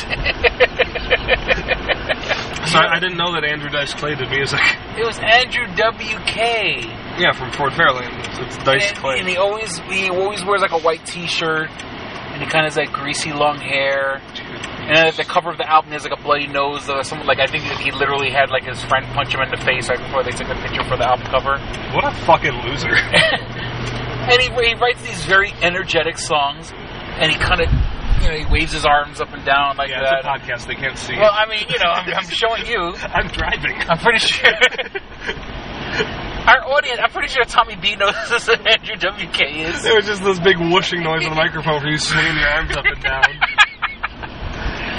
So 2.70 2.78
I, 2.78 2.96
I 2.96 3.00
didn't 3.00 3.18
know 3.18 3.34
that 3.34 3.44
Andrew 3.44 3.70
Dice 3.70 3.94
Clay 3.96 4.14
did 4.14 4.30
music. 4.30 4.60
It 4.98 5.06
was 5.06 5.18
Andrew 5.20 5.66
W.K. 5.76 6.86
Yeah, 7.18 7.32
from 7.32 7.52
Fort 7.52 7.74
Fairland. 7.74 8.18
It's, 8.20 8.40
it's 8.40 8.58
Dice 8.64 8.90
and, 8.90 8.98
Clay. 8.98 9.20
and 9.20 9.28
he 9.28 9.38
always 9.38 9.80
he 9.90 10.10
always 10.10 10.46
wears 10.46 10.62
like 10.62 10.72
a 10.72 10.80
white 10.80 11.04
T-shirt, 11.06 11.70
and 12.34 12.42
he 12.42 12.48
kind 12.50 12.66
of 12.66 12.74
has 12.74 12.78
like 12.78 12.92
greasy 12.92 13.32
long 13.32 13.58
hair. 13.60 14.22
And 14.82 15.14
the 15.16 15.24
cover 15.24 15.52
of 15.52 15.58
the 15.58 15.70
album, 15.70 15.92
has 15.92 16.04
like 16.04 16.18
a 16.18 16.22
bloody 16.22 16.48
nose. 16.48 16.90
Or 16.90 17.04
something 17.04 17.28
like 17.28 17.40
I 17.40 17.48
think 17.48 17.64
he 17.64 17.92
literally 17.92 18.32
had 18.32 18.50
like 18.50 18.64
his 18.64 18.84
friend 18.84 19.06
punch 19.14 19.34
him 19.34 19.42
in 19.42 19.52
the 19.52 19.64
face 19.64 19.90
right 19.90 20.00
before 20.00 20.24
they 20.24 20.32
took 20.32 20.48
the 20.48 20.56
picture 20.56 20.84
for 20.84 20.98
the 20.98 21.08
album 21.08 21.28
cover. 21.28 21.60
What 21.94 22.06
a 22.06 22.12
fucking 22.26 22.54
loser. 22.66 22.96
And 24.22 24.40
he, 24.40 24.50
he 24.50 24.76
writes 24.76 25.02
these 25.02 25.26
very 25.26 25.52
energetic 25.64 26.20
songs, 26.20 26.72
and 27.18 27.32
he 27.32 27.38
kind 27.40 27.60
of 27.60 27.70
you 28.22 28.28
know 28.30 28.38
he 28.38 28.46
waves 28.52 28.72
his 28.74 28.86
arms 28.86 29.20
up 29.20 29.34
and 29.34 29.44
down 29.46 29.78
like 29.78 29.90
yeah, 29.90 30.02
that. 30.02 30.20
it's 30.20 30.26
a 30.26 30.30
podcast. 30.30 30.68
They 30.68 30.76
can't 30.76 30.98
see. 30.98 31.16
Well, 31.18 31.32
I 31.34 31.46
mean, 31.50 31.66
you 31.70 31.80
know, 31.80 31.90
I'm, 31.90 32.14
I'm 32.14 32.30
showing 32.30 32.66
you. 32.66 32.94
I'm 33.02 33.28
driving. 33.28 33.76
I'm 33.90 33.98
pretty 33.98 34.20
sure. 34.20 34.52
Our 36.42 36.66
audience, 36.74 37.00
I'm 37.04 37.12
pretty 37.12 37.28
sure 37.28 37.44
Tommy 37.46 37.76
B 37.76 37.96
knows 37.96 38.16
who 38.16 38.54
Andrew 38.54 38.96
WK 38.96 39.42
is. 39.42 39.86
It 39.86 39.96
was 39.96 40.06
just 40.06 40.24
this 40.24 40.40
big 40.40 40.58
whooshing 40.58 41.04
noise 41.04 41.24
on 41.26 41.30
the 41.30 41.36
microphone 41.36 41.82
for 41.82 41.88
you 41.88 41.98
swinging 41.98 42.36
your 42.36 42.50
arms 42.50 42.76
up 42.76 42.86
and 42.86 43.04
down. 43.04 43.24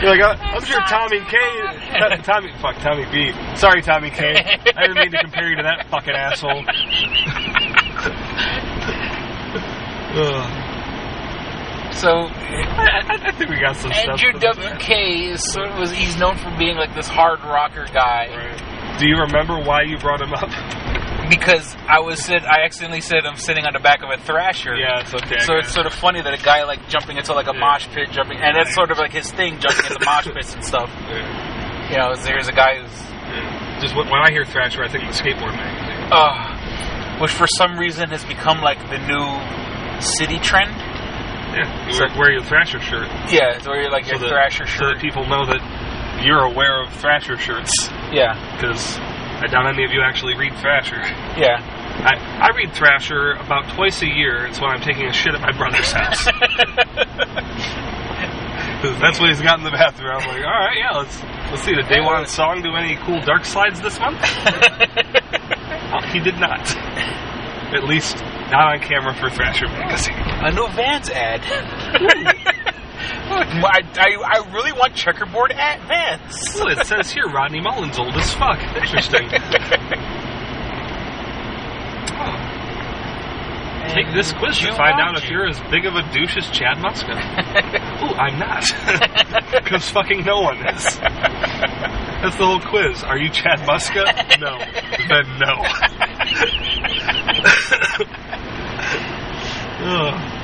You're 0.02 0.10
like, 0.10 0.20
uh, 0.20 0.36
I'm 0.40 0.64
sure 0.64 0.80
Tommy 0.88 1.20
K. 1.20 1.36
T- 1.92 2.22
Tommy, 2.22 2.52
fuck, 2.60 2.76
Tommy 2.78 3.06
B. 3.10 3.32
Sorry, 3.56 3.82
Tommy 3.82 4.10
K. 4.10 4.34
I 4.34 4.86
didn't 4.86 4.98
mean 4.98 5.10
to 5.12 5.18
compare 5.22 5.48
you 5.50 5.56
to 5.56 5.62
that 5.62 5.86
fucking 5.90 6.14
asshole. 6.14 6.64
So 11.94 12.08
I, 12.08 13.18
I 13.28 13.32
think 13.32 13.50
we 13.50 13.60
got 13.60 13.76
some 13.76 13.92
stuff. 13.92 14.20
Andrew 14.22 14.32
WK 14.40 14.90
is 15.32 15.52
sort 15.52 15.68
of 15.68 15.78
was 15.78 15.92
he's 15.92 16.16
known 16.18 16.36
for 16.36 16.50
being 16.58 16.76
like 16.76 16.94
this 16.94 17.08
hard 17.08 17.40
rocker 17.40 17.86
guy 17.92 18.28
Right. 18.28 18.98
Do 18.98 19.08
you 19.08 19.16
remember 19.16 19.58
why 19.58 19.82
you 19.82 19.98
brought 19.98 20.20
him 20.20 20.32
up? 20.32 20.50
because 21.30 21.74
I 21.88 22.00
was 22.00 22.22
sit 22.24 22.42
I 22.44 22.64
accidentally 22.64 23.00
said 23.00 23.24
I'm 23.24 23.36
sitting 23.36 23.64
on 23.64 23.72
the 23.72 23.78
back 23.80 24.02
of 24.02 24.10
a 24.10 24.16
Thrasher. 24.22 24.74
Yeah, 24.76 25.00
it's 25.00 25.14
okay. 25.14 25.38
So 25.40 25.56
it's 25.56 25.72
sort 25.72 25.86
of 25.86 25.92
funny 25.94 26.20
that 26.20 26.32
a 26.34 26.42
guy 26.42 26.64
like 26.64 26.88
jumping 26.88 27.16
into 27.16 27.32
like 27.32 27.46
a 27.46 27.52
Yeah. 27.54 27.60
mosh 27.60 27.88
pit, 27.88 28.10
jumping, 28.10 28.38
and 28.38 28.56
that's 28.56 28.74
sort 28.74 28.90
of 28.90 28.98
like 28.98 29.12
his 29.12 29.30
thing, 29.30 29.58
jumping 29.60 29.84
into 29.86 30.04
mosh 30.04 30.26
pits 30.34 30.54
and 30.54 30.64
stuff. 30.64 30.90
You 31.90 31.96
know, 31.98 32.14
there's 32.16 32.48
a 32.48 32.52
guy 32.52 32.80
who's, 32.80 33.82
Just 33.82 33.94
when 33.96 34.08
when 34.08 34.20
I 34.20 34.30
hear 34.30 34.44
Thrasher, 34.44 34.82
I 34.82 34.88
think 34.88 35.04
the 35.04 35.12
skateboard 35.16 35.54
magazine. 35.56 36.12
uh, 36.12 37.18
which 37.20 37.32
for 37.32 37.46
some 37.46 37.78
reason 37.78 38.10
has 38.10 38.24
become 38.24 38.60
like 38.60 38.78
the 38.90 38.98
new 38.98 40.00
city 40.00 40.38
trend. 40.38 40.72
Yeah, 41.52 41.86
you 41.86 41.92
So- 41.92 42.06
wear, 42.08 42.18
wear 42.18 42.30
your 42.32 42.42
Thrasher 42.42 42.80
shirt 42.80 43.08
Yeah, 43.30 43.56
it's 43.56 43.66
where 43.66 43.80
you're 43.80 43.90
like 43.90 44.06
your 44.08 44.18
that- 44.18 44.28
Thrasher 44.28 44.66
so 44.66 44.84
that 44.86 44.92
shirt. 44.94 45.00
people 45.00 45.26
know 45.26 45.44
that 45.46 45.60
you're 46.24 46.42
aware 46.44 46.82
of 46.82 46.92
Thrasher 46.94 47.36
shirts. 47.38 47.72
Yeah, 48.12 48.34
Because 48.56 48.98
I 48.98 49.46
doubt 49.48 49.66
any 49.66 49.84
of 49.84 49.90
you 49.92 50.00
actually 50.02 50.34
read 50.36 50.54
Thrasher. 50.58 51.02
yeah. 51.36 51.60
I, 52.04 52.14
I 52.48 52.56
read 52.56 52.72
Thrasher 52.72 53.32
about 53.32 53.68
twice 53.74 54.00
a 54.02 54.08
year. 54.08 54.46
It's 54.46 54.58
when 54.60 54.70
I'm 54.70 54.80
taking 54.80 55.06
a 55.06 55.12
shit 55.12 55.34
at 55.34 55.40
my 55.42 55.52
brother's 55.52 55.92
house. 56.00 56.24
that's 59.00 59.20
what 59.20 59.28
he's 59.28 59.40
got 59.42 59.58
in 59.58 59.64
the 59.64 59.70
bathroom. 59.70 60.10
I'm 60.16 60.26
like, 60.28 60.44
all 60.44 60.50
right, 60.50 60.76
yeah, 60.76 60.90
let's 60.98 61.22
let's 61.50 61.62
see. 61.62 61.74
Did 61.74 61.84
Daewon 61.86 62.26
Song 62.26 62.62
do 62.62 62.74
any 62.74 62.96
cool 63.04 63.20
dark 63.20 63.44
slides 63.44 63.80
this 63.80 63.98
month? 64.00 64.18
Oh, 65.94 66.00
he 66.10 66.20
did 66.20 66.36
not. 66.40 66.74
At 67.74 67.84
least 67.84 68.16
not 68.52 68.74
on 68.74 68.80
camera 68.80 69.14
for 69.14 69.30
Thrasher 69.30 69.66
magazine. 69.66 70.14
Uh, 70.14 70.42
a 70.44 70.52
new 70.52 70.68
Vans 70.76 71.10
ad. 71.10 71.40
I, 73.34 73.80
I, 73.96 74.16
I 74.22 74.52
really 74.52 74.72
want 74.72 74.94
checkerboard 74.94 75.52
at 75.52 75.80
Vans. 75.88 76.54
Well, 76.54 76.68
it 76.68 76.86
says 76.86 77.10
here 77.10 77.26
Rodney 77.26 77.60
Mullen's 77.60 77.98
old 77.98 78.14
as 78.14 78.32
fuck. 78.34 78.58
Interesting. 78.76 79.28
Oh. 82.14 82.52
Take 83.88 84.12
this 84.14 84.32
quiz 84.34 84.58
to 84.58 84.72
find 84.74 85.00
out 85.00 85.16
if 85.16 85.28
you're 85.28 85.48
as 85.48 85.58
big 85.70 85.86
of 85.86 85.94
a 85.96 86.02
douche 86.12 86.36
as 86.36 86.48
Chad 86.50 86.76
Muska. 86.78 87.12
Ooh, 88.02 88.14
I'm 88.14 88.38
not. 88.38 88.64
Because 89.62 89.88
fucking 89.90 90.24
no 90.24 90.40
one 90.40 90.56
is. 90.68 90.98
That's 90.98 92.36
the 92.36 92.44
whole 92.44 92.60
quiz. 92.60 93.02
Are 93.02 93.18
you 93.18 93.30
Chad 93.30 93.60
Muska? 93.60 94.04
No. 94.38 94.58
Then 95.08 95.26
no. 95.38 95.62
Ugh. 98.82 100.38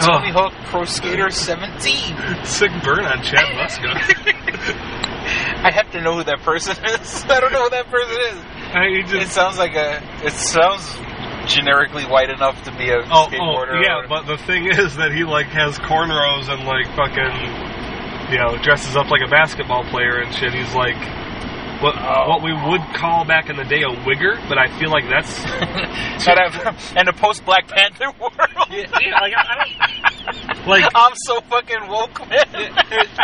Tony 0.00 0.30
Hawk 0.30 0.52
Pro 0.66 0.84
Skater 0.84 1.30
17. 1.30 1.80
Sick 2.44 2.70
burn 2.84 3.04
on 3.04 3.22
Chad 3.22 3.46
Muska. 3.56 3.88
I 5.64 5.70
have 5.72 5.90
to 5.92 6.00
know 6.02 6.16
who 6.16 6.24
that 6.24 6.40
person 6.40 6.72
is. 6.84 7.24
I 7.28 7.40
don't 7.40 7.52
know 7.52 7.64
who 7.64 7.70
that 7.70 7.86
person 7.90 8.16
is. 8.20 8.36
I, 8.74 8.88
he 8.88 9.00
It 9.00 9.06
just, 9.06 9.32
sounds 9.32 9.58
like 9.58 9.74
a. 9.74 10.02
It 10.24 10.32
sounds 10.32 10.94
generically 11.46 12.04
white 12.04 12.28
enough 12.30 12.62
to 12.64 12.70
be 12.76 12.90
a 12.90 12.98
oh, 12.98 13.04
oh, 13.10 13.28
skateboarder. 13.30 13.82
yeah, 13.82 14.04
but 14.08 14.26
the 14.26 14.36
thing 14.36 14.66
is 14.66 14.96
that 14.96 15.12
he 15.12 15.24
like 15.24 15.46
has 15.46 15.78
cornrows 15.78 16.48
and 16.52 16.64
like 16.64 16.86
fucking, 16.94 18.32
you 18.32 18.38
know, 18.38 18.56
dresses 18.62 18.96
up 18.96 19.10
like 19.10 19.22
a 19.26 19.30
basketball 19.30 19.84
player 19.84 20.18
and 20.20 20.34
shit. 20.34 20.52
He's 20.52 20.74
like. 20.74 20.96
What, 21.80 21.94
Oh. 21.96 22.28
what 22.28 22.42
we 22.42 22.52
would 22.52 22.82
call 22.94 23.24
back 23.24 23.48
in 23.48 23.56
the 23.56 23.64
day 23.64 23.82
a 23.82 23.88
wigger, 24.04 24.36
but 24.48 24.58
I 24.58 24.68
feel 24.78 24.90
like 24.90 25.04
that's 25.08 25.38
and, 26.28 26.38
I've- 26.38 26.98
and 26.98 27.08
the 27.08 27.12
post 27.14 27.44
Black 27.46 27.68
Panther 27.68 28.10
world. 28.20 28.34
yeah, 28.70 28.86
like 29.20 29.32
I, 29.36 29.44
I 29.48 29.54
don't 29.64 30.66
like 30.66 30.84
I'm 30.94 31.12
so 31.26 31.40
fucking 31.40 31.88
woke, 31.88 32.28
man. 32.28 32.44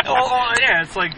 oh, 0.05 0.51
yeah, 0.59 0.81
it's 0.81 0.95
like 0.95 1.13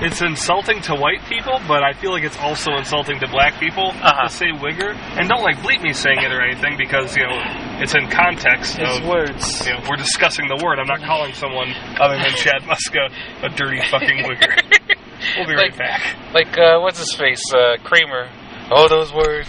it's 0.00 0.22
insulting 0.22 0.80
to 0.82 0.94
white 0.94 1.22
people, 1.28 1.60
but 1.66 1.82
I 1.82 1.92
feel 1.92 2.12
like 2.12 2.22
it's 2.22 2.38
also 2.38 2.72
insulting 2.76 3.18
to 3.20 3.26
black 3.28 3.58
people 3.58 3.88
Uh-huh. 3.90 4.28
to 4.28 4.32
say 4.32 4.46
wigger. 4.52 4.94
And 5.18 5.28
don't 5.28 5.42
like 5.42 5.56
bleep 5.58 5.82
me 5.82 5.92
saying 5.92 6.18
it 6.22 6.30
or 6.32 6.40
anything 6.40 6.76
because 6.78 7.16
you 7.16 7.24
know 7.24 7.38
it's 7.82 7.94
in 7.96 8.08
context 8.08 8.78
It's 8.78 8.98
of 9.00 9.06
words. 9.06 9.66
you 9.66 9.72
know 9.72 9.80
we're 9.88 9.96
discussing 9.96 10.46
the 10.46 10.60
word. 10.64 10.78
I'm 10.78 10.86
not 10.86 11.00
calling 11.02 11.32
someone 11.34 11.74
other 12.00 12.16
than 12.16 12.30
Chad 12.36 12.62
Muska 12.62 13.10
a 13.42 13.48
dirty 13.48 13.80
fucking 13.90 14.18
wigger. 14.24 14.96
We'll 15.36 15.46
be 15.46 15.54
right 15.54 15.70
Like- 15.70 15.78
back. 15.78 16.16
Like, 16.34 16.58
uh, 16.58 16.78
what's 16.80 16.98
his 16.98 17.12
face? 17.14 17.42
Uh, 17.52 17.76
Kramer. 17.84 18.28
Oh, 18.70 18.86
those 18.88 19.12
words. 19.12 19.48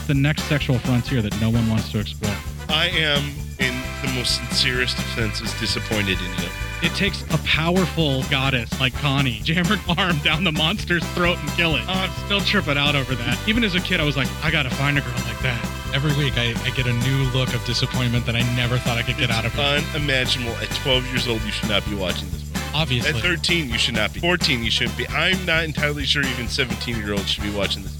It's 0.00 0.06
the 0.06 0.14
next 0.14 0.44
sexual 0.44 0.78
frontier 0.78 1.20
that 1.20 1.38
no 1.42 1.50
one 1.50 1.68
wants 1.68 1.92
to 1.92 1.98
explore. 2.00 2.34
I 2.70 2.86
am, 2.86 3.22
in 3.58 3.74
the 4.00 4.10
most 4.16 4.36
sincerest 4.36 4.98
of 4.98 5.04
senses, 5.04 5.52
disappointed 5.60 6.16
in 6.18 6.42
you. 6.42 6.48
It 6.82 6.94
takes 6.94 7.22
a 7.34 7.36
powerful 7.44 8.22
goddess 8.30 8.80
like 8.80 8.94
Connie, 8.94 9.40
jam 9.44 9.66
her 9.66 9.78
arm 9.98 10.16
down 10.20 10.44
the 10.44 10.52
monster's 10.52 11.04
throat 11.12 11.36
and 11.38 11.50
kill 11.50 11.76
it. 11.76 11.82
Oh, 11.86 11.92
I'm 11.92 12.10
still 12.24 12.40
tripping 12.40 12.78
out 12.78 12.96
over 12.96 13.14
that. 13.14 13.38
Even 13.46 13.62
as 13.62 13.74
a 13.74 13.80
kid, 13.80 14.00
I 14.00 14.04
was 14.04 14.16
like, 14.16 14.28
I 14.42 14.50
gotta 14.50 14.70
find 14.70 14.96
a 14.96 15.02
girl 15.02 15.12
like 15.26 15.38
that. 15.40 15.62
Every 15.92 16.16
week, 16.16 16.38
I, 16.38 16.54
I 16.64 16.70
get 16.70 16.86
a 16.86 16.94
new 16.94 17.24
look 17.38 17.52
of 17.52 17.62
disappointment 17.66 18.24
that 18.24 18.36
I 18.36 18.40
never 18.56 18.78
thought 18.78 18.96
I 18.96 19.02
could 19.02 19.18
get 19.18 19.30
out 19.30 19.44
of 19.44 19.52
her. 19.52 19.82
Unimaginable. 19.94 20.52
At 20.62 20.70
12 20.76 21.06
years 21.08 21.28
old, 21.28 21.42
you 21.42 21.52
should 21.52 21.68
not 21.68 21.84
be 21.84 21.94
watching 21.94 22.30
this 22.30 22.42
movie. 22.42 22.70
Obviously. 22.72 23.10
At 23.10 23.20
13, 23.20 23.68
you 23.68 23.76
should 23.76 23.96
not 23.96 24.14
be. 24.14 24.20
14, 24.20 24.64
you 24.64 24.70
shouldn't 24.70 24.96
be. 24.96 25.06
I'm 25.08 25.44
not 25.44 25.64
entirely 25.64 26.06
sure 26.06 26.22
even 26.22 26.48
17 26.48 26.96
year 26.96 27.12
olds 27.12 27.28
should 27.28 27.44
be 27.44 27.50
watching 27.50 27.82
this. 27.82 27.99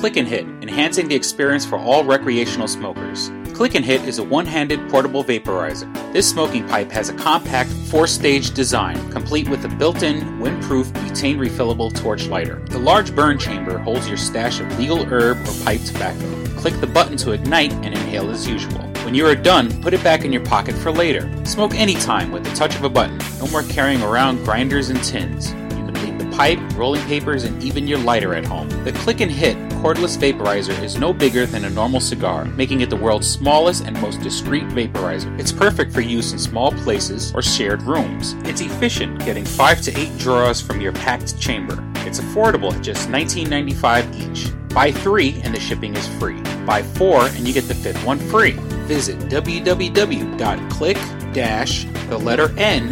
Click 0.00 0.16
and 0.16 0.26
Hit, 0.26 0.46
enhancing 0.62 1.08
the 1.08 1.14
experience 1.14 1.66
for 1.66 1.78
all 1.78 2.04
recreational 2.04 2.66
smokers. 2.66 3.30
Click 3.52 3.74
and 3.74 3.84
Hit 3.84 4.00
is 4.08 4.18
a 4.18 4.24
one 4.24 4.46
handed 4.46 4.88
portable 4.88 5.22
vaporizer. 5.22 5.92
This 6.14 6.26
smoking 6.26 6.66
pipe 6.66 6.90
has 6.90 7.10
a 7.10 7.12
compact 7.12 7.68
four 7.68 8.06
stage 8.06 8.52
design, 8.52 8.96
complete 9.10 9.46
with 9.46 9.62
a 9.66 9.68
built 9.68 10.02
in, 10.02 10.22
windproof, 10.40 10.86
butane 10.92 11.36
refillable 11.36 11.94
torch 11.94 12.28
lighter. 12.28 12.64
The 12.70 12.78
large 12.78 13.14
burn 13.14 13.38
chamber 13.38 13.76
holds 13.76 14.08
your 14.08 14.16
stash 14.16 14.58
of 14.58 14.78
legal 14.78 15.04
herb 15.04 15.36
or 15.46 15.64
pipe 15.64 15.82
tobacco. 15.82 16.46
Click 16.56 16.80
the 16.80 16.86
button 16.86 17.18
to 17.18 17.32
ignite 17.32 17.72
and 17.72 17.88
inhale 17.88 18.30
as 18.30 18.48
usual. 18.48 18.80
When 19.04 19.14
you 19.14 19.26
are 19.26 19.34
done, 19.34 19.82
put 19.82 19.92
it 19.92 20.02
back 20.02 20.24
in 20.24 20.32
your 20.32 20.46
pocket 20.46 20.74
for 20.76 20.90
later. 20.90 21.30
Smoke 21.44 21.74
anytime 21.74 22.32
with 22.32 22.44
the 22.44 22.56
touch 22.56 22.74
of 22.74 22.84
a 22.84 22.88
button. 22.88 23.18
No 23.38 23.48
more 23.48 23.64
carrying 23.64 24.00
around 24.00 24.44
grinders 24.44 24.88
and 24.88 25.04
tins. 25.04 25.50
You 25.50 25.84
can 25.84 25.92
leave 25.92 26.18
the 26.18 26.34
pipe, 26.34 26.58
rolling 26.74 27.02
papers, 27.02 27.44
and 27.44 27.62
even 27.62 27.86
your 27.86 27.98
lighter 27.98 28.34
at 28.34 28.46
home. 28.46 28.70
The 28.84 28.92
Click 28.92 29.20
and 29.20 29.30
Hit 29.30 29.58
cordless 29.80 30.18
vaporizer 30.18 30.78
is 30.82 30.98
no 30.98 31.12
bigger 31.12 31.46
than 31.46 31.64
a 31.64 31.70
normal 31.70 32.00
cigar, 32.00 32.44
making 32.44 32.82
it 32.82 32.90
the 32.90 32.96
world's 32.96 33.28
smallest 33.28 33.86
and 33.86 34.00
most 34.02 34.20
discreet 34.20 34.64
vaporizer. 34.68 35.38
It's 35.40 35.52
perfect 35.52 35.92
for 35.92 36.02
use 36.02 36.32
in 36.32 36.38
small 36.38 36.72
places 36.72 37.32
or 37.34 37.40
shared 37.40 37.82
rooms. 37.82 38.34
It's 38.44 38.60
efficient, 38.60 39.24
getting 39.24 39.44
5 39.44 39.80
to 39.82 39.98
8 39.98 40.18
draws 40.18 40.60
from 40.60 40.80
your 40.80 40.92
packed 40.92 41.40
chamber. 41.40 41.82
It's 42.06 42.20
affordable 42.20 42.72
at 42.74 42.82
just 42.82 43.08
$19.95 43.08 44.14
each. 44.14 44.52
Buy 44.74 44.92
3 44.92 45.40
and 45.44 45.54
the 45.54 45.60
shipping 45.60 45.96
is 45.96 46.06
free. 46.18 46.40
Buy 46.66 46.82
4 46.82 47.26
and 47.28 47.48
you 47.48 47.54
get 47.54 47.64
the 47.64 47.74
fifth 47.74 48.04
one 48.04 48.18
free. 48.18 48.52
Visit 48.86 49.18
www.click 49.30 50.98
the 51.32 52.18
letter 52.18 52.52
n 52.58 52.88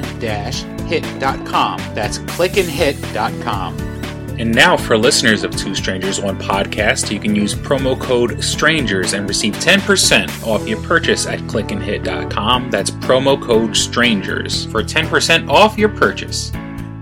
hit.com. 0.86 1.78
That's 1.94 2.18
clickandhit.com. 2.18 3.97
And 4.38 4.54
now, 4.54 4.76
for 4.76 4.96
listeners 4.96 5.42
of 5.42 5.56
Two 5.56 5.74
Strangers 5.74 6.20
One 6.20 6.38
Podcast, 6.38 7.10
you 7.10 7.18
can 7.18 7.34
use 7.34 7.54
promo 7.54 8.00
code 8.00 8.42
STRANGERS 8.42 9.14
and 9.14 9.28
receive 9.28 9.54
10% 9.54 10.46
off 10.46 10.68
your 10.68 10.80
purchase 10.82 11.26
at 11.26 11.40
clickandhit.com. 11.40 12.70
That's 12.70 12.90
promo 12.90 13.40
code 13.42 13.76
STRANGERS 13.76 14.70
for 14.70 14.82
10% 14.82 15.48
off 15.48 15.76
your 15.76 15.88
purchase. 15.88 16.52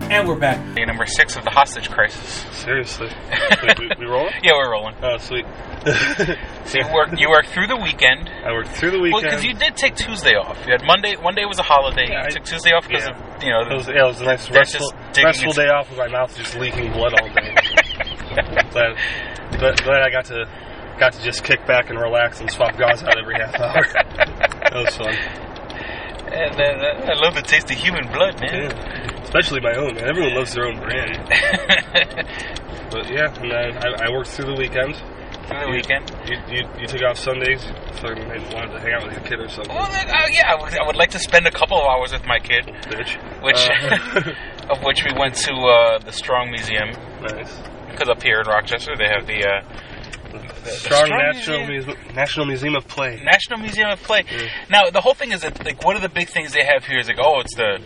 And 0.09 0.29
we're 0.29 0.39
back. 0.39 0.75
Day 0.77 0.85
number 0.85 1.05
six 1.05 1.37
of 1.37 1.43
the 1.43 1.51
hostage 1.51 1.91
crisis. 1.91 2.45
Seriously. 2.63 3.09
Wait, 3.63 3.79
we, 3.79 3.91
we 3.99 4.07
rolling? 4.07 4.33
Yeah, 4.43 4.53
we're 4.53 4.71
rolling. 4.71 4.95
Oh, 5.03 5.19
sweet. 5.19 5.45
So 6.67 6.81
you 6.81 6.93
worked 6.93 7.21
you 7.21 7.31
worked 7.31 7.51
through 7.51 7.69
the 7.69 7.77
weekend. 7.77 8.29
I 8.29 8.51
worked 8.51 8.71
through 8.71 8.91
the 8.91 8.99
weekend. 8.99 9.13
Well, 9.13 9.23
weekend. 9.23 9.41
because 9.41 9.45
you 9.45 9.55
did 9.55 9.77
take 9.77 9.95
Tuesday 9.95 10.35
off. 10.35 10.59
You 10.67 10.73
had 10.73 10.83
Monday. 10.85 11.15
One 11.15 11.37
day 11.37 11.45
was 11.45 11.61
a 11.61 11.63
holiday. 11.63 12.07
Yeah, 12.11 12.23
you 12.23 12.27
I- 12.27 12.31
took 12.31 12.43
Tuesday 12.43 12.73
off 12.73 12.89
because 12.89 13.07
yeah. 13.07 13.15
of 13.37 13.43
you 13.45 13.51
know. 13.51 13.61
It 13.71 13.73
was, 13.77 13.87
yeah, 13.87 14.03
it 14.03 14.09
was 14.09 14.21
a 14.21 14.25
nice 14.25 14.51
restful, 14.51 14.91
just 15.13 15.23
restful 15.23 15.53
day 15.53 15.69
off 15.69 15.89
with 15.91 15.99
my 15.99 16.09
mouth 16.09 16.37
just 16.37 16.57
leaking 16.59 16.91
blood 16.91 17.15
all 17.15 17.29
day. 17.29 17.55
glad, 18.75 18.99
glad, 19.63 19.83
glad 19.85 20.03
I 20.03 20.11
got 20.11 20.25
to 20.27 20.51
got 20.99 21.13
to 21.13 21.23
just 21.23 21.45
kick 21.45 21.65
back 21.69 21.89
and 21.89 22.01
relax 22.01 22.41
and 22.41 22.51
swap 22.51 22.77
gauze 22.77 23.05
out 23.05 23.17
every 23.17 23.37
half 23.37 23.55
hour. 23.61 23.87
that 23.87 24.75
was 24.75 24.97
fun. 24.97 25.15
And 26.35 26.53
then 26.59 26.81
uh, 26.83 27.13
I 27.13 27.15
love 27.15 27.37
the 27.37 27.43
taste 27.43 27.71
of 27.71 27.77
human 27.77 28.11
blood, 28.11 28.41
man. 28.41 28.71
Yeah. 28.71 29.16
Especially 29.27 29.61
my 29.61 29.75
own, 29.75 29.95
man. 29.95 30.09
Everyone 30.09 30.35
loves 30.35 30.55
their 30.55 30.65
own 30.67 30.79
brand. 30.79 31.19
but 32.91 33.11
yeah, 33.11 33.35
and 33.41 33.51
then 33.51 33.77
I, 33.85 34.07
I 34.07 34.11
worked 34.11 34.31
through 34.31 34.47
the 34.55 34.55
weekend. 34.59 34.95
Through 34.95 35.59
the 35.61 35.67
You- 35.67 35.73
weekend. 35.73 36.11
You, 36.27 36.37
you, 36.55 36.69
you 36.81 36.87
took 36.87 37.03
off 37.03 37.19
Sundays. 37.19 37.63
So 38.01 38.09
I 38.09 38.39
wanted 38.55 38.73
to 38.73 38.81
hang 38.81 38.93
out 38.95 39.05
with 39.05 39.13
your 39.15 39.23
kid 39.25 39.41
or 39.41 39.49
something. 39.49 39.75
Well, 39.75 39.91
then, 39.91 40.09
uh, 40.09 40.27
yeah, 40.31 40.53
I 40.53 40.61
would, 40.63 40.73
I 40.79 40.87
would 40.87 40.97
like 40.97 41.11
to 41.11 41.19
spend 41.19 41.47
a 41.47 41.51
couple 41.51 41.77
of 41.79 41.85
hours 41.87 42.13
with 42.13 42.25
my 42.27 42.39
kid, 42.39 42.67
Bitch. 42.67 43.17
which 43.43 43.57
Uh, 43.69 44.33
of 44.73 44.83
which 44.83 45.05
we 45.05 45.13
went 45.19 45.35
to 45.37 45.53
uh, 45.55 45.99
the 45.99 46.13
Strong 46.13 46.51
Museum 46.51 46.91
nice. 47.23 47.53
because 47.91 48.09
up 48.09 48.23
here 48.23 48.41
in 48.41 48.47
Rochester 48.47 48.97
they 48.97 49.07
have 49.09 49.27
the, 49.27 49.45
uh, 49.47 49.63
the 50.65 50.71
Strong, 50.71 51.07
Strong 51.07 51.19
National 51.33 51.67
Museum. 51.67 51.87
Museum, 51.97 52.15
National 52.17 52.47
Museum 52.47 52.75
of 52.77 52.89
Play. 52.89 53.21
National 53.25 53.59
Museum 53.61 53.91
of 53.91 54.03
Play. 54.03 54.25
Now 54.69 54.91
the 54.91 55.01
whole 55.01 55.15
thing 55.15 55.31
is 55.33 55.41
that 55.43 55.65
like 55.65 55.85
one 55.85 55.95
of 55.97 56.03
the 56.03 56.09
big 56.09 56.29
things 56.29 56.53
they 56.53 56.65
have 56.65 56.85
here 56.85 56.99
is 56.99 57.07
like 57.09 57.19
oh 57.21 57.41
it's 57.41 57.55
the 57.55 57.79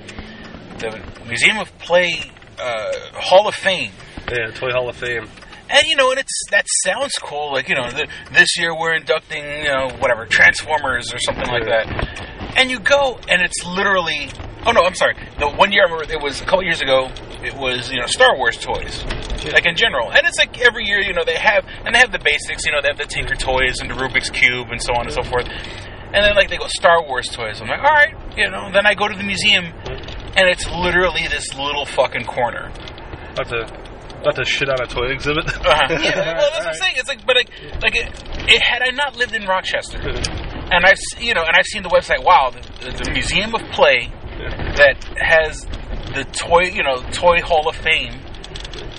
the 0.81 1.01
Museum 1.27 1.59
of 1.59 1.77
Play 1.79 2.15
uh, 2.59 2.93
Hall 3.15 3.49
of 3.49 3.55
Fame. 3.55 3.93
Yeah, 4.31 4.51
Toy 4.53 4.71
Hall 4.71 4.89
of 4.89 4.97
Fame. 4.97 5.29
And 5.69 5.85
you 5.87 5.97
know, 5.97 6.11
and 6.11 6.19
it's 6.19 6.43
that 6.51 6.67
sounds 6.85 7.13
cool. 7.21 7.53
Like 7.53 7.69
you 7.69 7.75
know, 7.75 7.91
the, 7.91 8.09
this 8.33 8.59
year 8.59 8.77
we're 8.77 8.95
inducting 8.95 9.45
you 9.45 9.69
know 9.69 9.91
whatever 9.99 10.27
Transformers 10.27 11.13
or 11.15 11.19
something 11.19 11.47
like 11.47 11.65
that. 11.65 12.57
And 12.57 12.71
you 12.71 12.81
go, 12.81 13.19
and 13.29 13.43
it's 13.43 13.65
literally. 13.65 14.31
Oh 14.67 14.73
no, 14.73 14.83
I'm 14.83 14.95
sorry. 14.95 15.17
The 15.39 15.49
one 15.49 15.73
year 15.73 15.87
I 15.87 15.91
remember 15.91 16.13
it 16.13 16.21
was 16.21 16.43
a 16.43 16.45
couple 16.45 16.65
years 16.65 16.83
ago. 16.83 17.09
It 17.43 17.55
was 17.55 17.91
you 17.91 18.01
know 18.01 18.07
Star 18.07 18.37
Wars 18.37 18.59
toys, 18.59 19.05
like 19.53 19.65
in 19.65 19.77
general. 19.77 20.11
And 20.11 20.27
it's 20.27 20.39
like 20.39 20.61
every 20.61 20.85
year 20.85 21.01
you 21.01 21.15
know 21.15 21.25
they 21.25 21.37
have 21.37 21.65
and 21.85 21.95
they 21.95 21.99
have 21.99 22.13
the 22.13 22.19
basics. 22.19 22.67
You 22.67 22.73
know 22.73 22.83
they 22.83 22.89
have 22.89 22.99
the 22.99 23.07
Tinker 23.07 23.37
toys 23.37 23.81
and 23.81 23.89
the 23.89 23.95
Rubik's 23.95 24.29
cube 24.29 24.69
and 24.71 24.83
so 24.83 24.93
on 24.93 25.07
and 25.07 25.13
so 25.13 25.23
forth. 25.23 25.47
And 26.13 26.25
then 26.27 26.35
like 26.35 26.51
they 26.51 26.59
go 26.59 26.67
Star 26.67 27.07
Wars 27.07 27.29
toys. 27.29 27.61
I'm 27.61 27.69
like, 27.69 27.79
all 27.79 27.85
right, 27.85 28.15
you 28.37 28.51
know. 28.51 28.71
Then 28.73 28.85
I 28.85 28.95
go 28.95 29.07
to 29.07 29.17
the 29.17 29.23
museum, 29.23 29.73
and 30.37 30.49
it's 30.49 30.69
literally 30.71 31.27
this 31.29 31.55
little 31.55 31.85
fucking 31.87 32.25
corner. 32.25 32.71
About 33.33 33.49
to, 33.49 34.21
about 34.21 34.37
to 34.37 34.45
shit 34.45 34.69
on 34.69 34.81
a 34.81 34.87
toy 34.87 35.07
exhibit. 35.13 35.45
Uh-huh. 35.61 35.87
Yeah, 36.03 36.37
well, 36.37 36.51
that's 36.51 36.59
what 36.59 36.69
I'm 36.69 36.75
saying. 36.75 36.95
It's 36.97 37.09
like, 37.09 37.27
but 37.27 37.37
like, 37.37 37.51
like 37.83 37.97
it, 37.97 38.09
it, 38.49 38.63
had 38.63 38.83
I 38.83 38.91
not 38.91 39.17
lived 39.17 39.35
in 39.35 39.47
Rochester, 39.47 39.99
and 39.99 40.85
I've 40.85 40.99
you 41.19 41.35
know, 41.35 41.43
and 41.43 41.57
I've 41.57 41.67
seen 41.67 41.83
the 41.83 41.89
website. 41.89 42.25
Wow, 42.25 42.51
the, 42.51 42.91
the 42.91 43.11
Museum 43.13 43.55
of 43.55 43.63
Play 43.73 44.11
that 44.77 45.05
has 45.21 45.67
the 46.15 46.25
toy, 46.33 46.63
you 46.73 46.83
know, 46.83 47.03
Toy 47.13 47.41
Hall 47.41 47.69
of 47.69 47.77
Fame. 47.77 48.20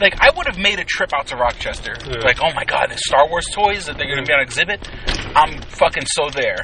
Like, 0.02 0.20
I 0.20 0.32
would 0.36 0.48
have 0.48 0.58
made 0.58 0.80
a 0.80 0.84
trip 0.84 1.14
out 1.14 1.28
to 1.28 1.36
Rochester. 1.36 1.96
Yeah. 2.06 2.20
Like, 2.26 2.40
oh 2.42 2.52
my 2.54 2.66
God, 2.66 2.88
there's 2.90 3.06
Star 3.06 3.30
Wars 3.30 3.46
toys 3.54 3.86
that 3.86 3.98
they're 3.98 4.08
going 4.08 4.18
to 4.18 4.28
be 4.28 4.34
on 4.34 4.42
exhibit. 4.42 4.90
I'm 5.36 5.62
fucking 5.62 6.06
so 6.08 6.30
there. 6.30 6.58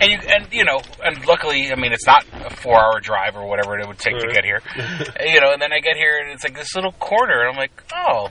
And 0.00 0.10
you, 0.10 0.18
and 0.26 0.52
you 0.52 0.64
know, 0.64 0.80
and 1.02 1.24
luckily, 1.24 1.70
I 1.70 1.76
mean, 1.76 1.92
it's 1.92 2.06
not 2.06 2.26
a 2.44 2.50
four-hour 2.50 3.00
drive 3.00 3.36
or 3.36 3.46
whatever 3.46 3.78
it 3.78 3.86
would 3.86 3.98
take 3.98 4.18
to 4.18 4.26
get 4.32 4.44
here. 4.44 4.60
you 5.24 5.40
know, 5.40 5.52
and 5.52 5.62
then 5.62 5.72
I 5.72 5.78
get 5.78 5.96
here 5.96 6.18
and 6.20 6.32
it's 6.32 6.42
like 6.42 6.56
this 6.56 6.74
little 6.74 6.92
corner, 6.92 7.40
and 7.40 7.50
I'm 7.50 7.56
like, 7.56 7.82
oh. 7.94 8.28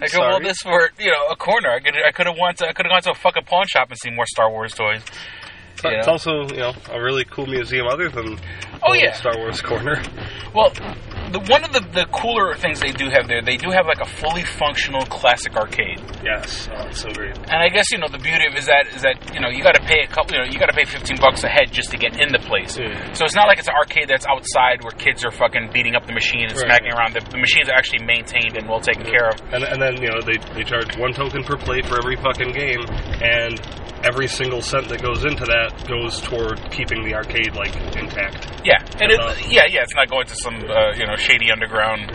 I 0.00 0.08
go, 0.08 0.18
well, 0.18 0.40
this 0.40 0.58
for 0.62 0.90
you 0.98 1.12
know 1.12 1.26
a 1.30 1.36
corner. 1.36 1.70
I 1.70 1.78
could 1.78 1.94
I 1.94 2.10
could 2.10 2.26
have 2.26 2.34
went 2.40 2.58
to, 2.58 2.68
I 2.68 2.72
could 2.72 2.86
have 2.86 2.90
gone 2.90 3.02
to 3.02 3.10
a 3.12 3.14
fucking 3.14 3.44
pawn 3.44 3.66
shop 3.68 3.88
and 3.90 3.98
seen 4.00 4.16
more 4.16 4.26
Star 4.26 4.50
Wars 4.50 4.74
toys. 4.74 5.02
It's, 5.74 5.84
you 5.84 5.90
it's 5.90 6.06
know? 6.06 6.12
also, 6.14 6.42
you 6.48 6.56
know, 6.56 6.72
a 6.90 7.00
really 7.00 7.24
cool 7.24 7.46
museum 7.46 7.86
other 7.86 8.08
than 8.08 8.36
Oh, 8.84 8.94
yeah. 8.94 9.12
Star 9.12 9.36
Wars 9.36 9.60
corner. 9.62 10.02
Well, 10.54 10.72
the 11.32 11.40
one 11.50 11.64
of 11.64 11.72
the, 11.72 11.80
the 11.80 12.06
cooler 12.12 12.54
things 12.54 12.78
they 12.80 12.92
do 12.92 13.08
have 13.10 13.26
there, 13.28 13.42
they 13.42 13.56
do 13.56 13.70
have 13.70 13.86
like 13.86 14.00
a 14.00 14.08
fully 14.08 14.44
functional 14.44 15.04
classic 15.06 15.56
arcade. 15.56 15.98
Yes, 16.22 16.68
oh, 16.70 16.86
it's 16.88 17.00
so 17.02 17.10
great. 17.10 17.36
And 17.50 17.58
I 17.58 17.68
guess 17.68 17.90
you 17.90 17.98
know 17.98 18.08
the 18.08 18.18
beauty 18.22 18.46
of 18.46 18.54
it 18.54 18.58
is 18.60 18.66
that 18.66 18.86
is 18.94 19.02
that 19.02 19.18
you 19.34 19.40
know 19.40 19.48
you 19.48 19.62
got 19.62 19.74
to 19.74 19.82
pay 19.84 20.00
a 20.04 20.06
couple, 20.06 20.36
you 20.36 20.44
know 20.44 20.48
you 20.48 20.58
got 20.58 20.70
to 20.70 20.76
pay 20.76 20.84
fifteen 20.84 21.18
bucks 21.18 21.42
a 21.44 21.48
head 21.48 21.72
just 21.72 21.90
to 21.90 21.96
get 21.98 22.20
in 22.20 22.30
the 22.32 22.38
place. 22.38 22.74
So 22.78 23.24
it's 23.24 23.34
not 23.34 23.48
like 23.48 23.58
it's 23.58 23.68
an 23.68 23.74
arcade 23.74 24.08
that's 24.08 24.26
outside 24.28 24.84
where 24.84 24.92
kids 24.94 25.24
are 25.24 25.32
fucking 25.32 25.70
beating 25.72 25.94
up 25.96 26.06
the 26.06 26.12
machine 26.14 26.46
and 26.48 26.52
Right. 26.52 26.68
smacking 26.68 26.92
around. 26.92 27.14
The, 27.14 27.20
the 27.32 27.38
machines 27.38 27.68
are 27.68 27.74
actually 27.74 28.04
maintained 28.04 28.56
and 28.56 28.68
well 28.68 28.80
taken 28.80 29.04
care 29.08 29.28
of. 29.32 29.40
And, 29.52 29.64
and 29.64 29.80
then, 29.80 29.96
you 30.02 30.08
know, 30.12 30.20
they, 30.20 30.36
they 30.54 30.62
charge 30.64 30.96
one 30.98 31.12
token 31.14 31.42
per 31.44 31.56
play 31.56 31.80
for 31.82 31.96
every 31.96 32.16
fucking 32.16 32.52
game, 32.52 32.84
and 33.24 33.56
every 34.04 34.28
single 34.28 34.60
cent 34.60 34.88
that 34.90 35.00
goes 35.02 35.24
into 35.24 35.44
that 35.46 35.72
goes 35.88 36.20
toward 36.20 36.60
keeping 36.70 37.02
the 37.04 37.14
arcade, 37.14 37.54
like, 37.56 37.72
intact. 37.96 38.60
Yeah, 38.64 38.78
and 39.00 39.10
it, 39.10 39.18
Uh, 39.18 39.34
yeah, 39.48 39.64
yeah. 39.70 39.82
It's 39.82 39.94
not 39.94 40.10
going 40.10 40.26
to 40.26 40.36
some 40.36 40.54
uh, 40.68 40.92
you 40.94 41.06
know 41.06 41.16
shady 41.22 41.50
underground, 41.50 42.10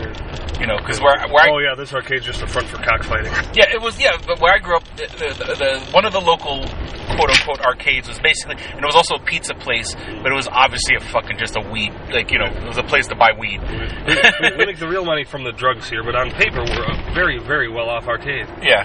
you 0.60 0.66
know, 0.66 0.76
because 0.76 1.00
where 1.00 1.16
where 1.32 1.44
I, 1.44 1.50
oh, 1.50 1.58
yeah, 1.58 1.74
this 1.74 1.92
arcade's 1.92 2.24
just 2.24 2.42
a 2.42 2.46
front 2.46 2.68
for 2.68 2.76
cockfighting. 2.76 3.32
Yeah, 3.56 3.72
it 3.72 3.80
was. 3.80 3.98
Yeah, 3.98 4.16
but 4.26 4.40
where 4.40 4.52
I 4.54 4.58
grew 4.58 4.76
up, 4.76 4.84
the, 4.96 5.06
the, 5.08 5.54
the 5.56 5.90
one 5.92 6.04
of 6.04 6.12
the 6.12 6.20
local 6.20 6.68
quote 7.16 7.30
unquote 7.30 7.60
arcades 7.64 8.08
was 8.08 8.18
basically, 8.20 8.56
and 8.56 8.80
it 8.80 8.86
was 8.86 8.94
also 8.94 9.16
a 9.16 9.22
pizza 9.24 9.54
place, 9.54 9.94
but 10.22 10.30
it 10.30 10.34
was 10.34 10.48
obviously 10.48 10.96
a 10.96 11.00
fucking 11.00 11.38
just 11.38 11.56
a 11.56 11.60
weed, 11.60 11.92
like 12.12 12.30
you 12.30 12.38
know, 12.38 12.46
it 12.46 12.66
was 12.66 12.78
a 12.78 12.84
place 12.84 13.08
to 13.08 13.16
buy 13.16 13.32
weed. 13.38 13.60
we, 13.64 14.56
we, 14.58 14.66
make 14.66 14.78
the 14.78 14.88
real 14.88 15.04
money 15.04 15.24
from 15.24 15.44
the 15.44 15.52
drugs 15.52 15.88
here, 15.88 16.04
but 16.04 16.14
on 16.14 16.30
paper, 16.30 16.60
we're 16.62 16.84
a 16.84 17.14
very, 17.14 17.38
very 17.40 17.70
well 17.72 17.88
off 17.88 18.06
arcade. 18.06 18.46
Yeah, 18.62 18.84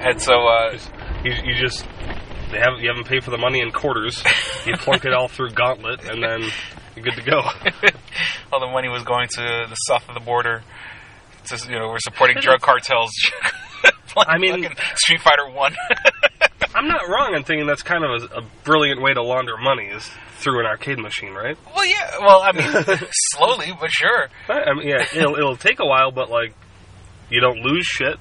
and 0.00 0.20
so 0.20 0.32
uh, 0.32 0.78
You, 1.24 1.32
you 1.44 1.54
just. 1.54 1.86
They 2.50 2.58
haven't, 2.58 2.80
you 2.80 2.88
haven't 2.88 3.06
paid 3.06 3.22
for 3.22 3.30
the 3.30 3.38
money 3.38 3.60
in 3.60 3.70
quarters. 3.70 4.24
You 4.66 4.76
plunk 4.76 5.04
it 5.04 5.12
all 5.12 5.28
through 5.28 5.50
Gauntlet, 5.50 6.04
and 6.04 6.22
then 6.22 6.50
you're 6.94 7.04
good 7.04 7.16
to 7.16 7.22
go. 7.22 7.40
all 8.52 8.60
the 8.60 8.66
money 8.66 8.88
was 8.88 9.02
going 9.04 9.28
to 9.28 9.66
the 9.68 9.74
south 9.74 10.08
of 10.08 10.14
the 10.14 10.20
border. 10.20 10.62
Just 11.48 11.68
you 11.68 11.78
know, 11.78 11.88
we're 11.88 11.98
supporting 12.00 12.38
drug 12.40 12.60
cartels. 12.60 13.10
I 14.16 14.38
mean, 14.38 14.68
Street 14.96 15.20
Fighter 15.20 15.48
One. 15.50 15.74
I'm 16.74 16.86
not 16.86 17.08
wrong 17.08 17.34
in 17.34 17.42
thinking 17.42 17.66
that's 17.66 17.82
kind 17.82 18.04
of 18.04 18.22
a, 18.22 18.38
a 18.38 18.42
brilliant 18.64 19.02
way 19.02 19.12
to 19.12 19.22
launder 19.22 19.56
money 19.56 19.86
is 19.86 20.08
through 20.38 20.60
an 20.60 20.66
arcade 20.66 20.98
machine, 20.98 21.32
right? 21.32 21.56
well, 21.74 21.84
yeah. 21.84 22.18
Well, 22.20 22.40
I 22.42 22.52
mean, 22.52 22.98
slowly 23.32 23.72
but 23.78 23.90
sure. 23.90 24.28
I 24.48 24.74
mean, 24.74 24.86
yeah, 24.86 25.04
it'll, 25.14 25.34
it'll 25.34 25.56
take 25.56 25.80
a 25.80 25.86
while, 25.86 26.12
but 26.12 26.30
like, 26.30 26.54
you 27.28 27.40
don't 27.40 27.58
lose 27.58 27.86
shit. 27.86 28.18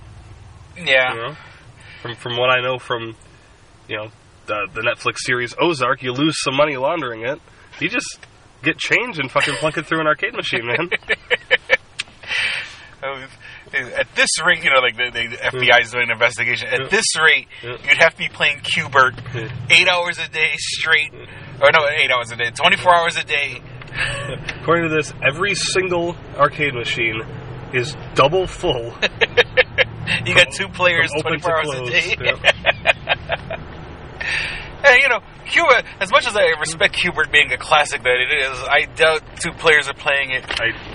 Yeah. 0.78 1.14
You 1.14 1.20
know, 1.20 1.36
from 2.02 2.16
from 2.16 2.38
what 2.38 2.50
I 2.50 2.62
know 2.62 2.80
from, 2.80 3.16
you 3.88 3.98
know, 3.98 4.12
the 4.48 4.68
the 4.74 4.82
Netflix 4.82 5.18
series 5.20 5.54
Ozark, 5.60 6.02
you 6.02 6.12
lose 6.14 6.36
some 6.42 6.56
money 6.56 6.78
laundering 6.78 7.22
it. 7.26 7.40
You 7.80 7.90
just 7.90 8.20
get 8.64 8.78
change 8.78 9.20
and 9.20 9.30
fucking 9.32 9.56
plunk 9.56 9.78
it 9.78 9.86
through 9.86 10.02
an 10.02 10.08
arcade 10.08 10.34
machine, 10.34 10.66
man. 10.66 10.90
At 13.72 14.08
this 14.16 14.30
rate, 14.46 14.64
you 14.64 14.72
know, 14.72 14.80
like 14.82 14.98
the, 14.98 15.12
the 15.12 15.38
FBI 15.38 15.82
is 15.84 15.92
doing 15.92 16.06
an 16.06 16.12
investigation. 16.12 16.68
At 16.70 16.82
Yeah. 16.82 16.88
this 16.90 17.06
rate, 17.24 17.48
Yeah. 17.64 17.78
you'd 17.88 17.98
have 17.98 18.14
to 18.14 18.18
be 18.18 18.28
playing 18.28 18.60
Qbert 18.62 19.14
eight 19.70 19.88
hours 19.88 20.18
a 20.18 20.28
day 20.28 20.54
straight, 20.58 21.14
or 21.62 21.70
no, 21.72 21.86
eight 21.88 22.10
hours 22.12 22.32
a 22.32 22.36
day, 22.36 22.50
twenty-four 22.52 22.94
hours 22.94 23.16
a 23.18 23.24
day. 23.24 23.62
According 24.62 24.90
to 24.90 24.96
this, 24.96 25.14
every 25.26 25.54
single 25.56 26.16
arcade 26.36 26.74
machine 26.74 27.22
is 27.74 27.96
double 28.16 28.48
full. 28.48 28.94
You 30.26 30.34
got 30.34 30.48
two 30.52 30.68
players, 30.70 31.12
twenty-four 31.22 31.56
hours 31.56 31.70
to 31.70 31.84
a 31.84 31.90
day. 31.92 32.16
yep. 32.20 32.40
Hey, 34.84 35.02
you 35.04 35.08
know, 35.10 35.20
Cuba. 35.50 35.84
As 36.00 36.12
much 36.12 36.28
as 36.28 36.36
I 36.36 36.48
respect 36.60 36.96
Qbert 36.96 37.32
being 37.32 37.52
a 37.52 37.58
classic 37.58 38.04
that 38.04 38.18
it 38.20 38.32
is, 38.32 38.58
I 38.64 38.86
doubt 38.96 39.22
two 39.42 39.52
players 39.52 39.88
are 39.90 39.94
playing 39.94 40.32
it 40.32 40.46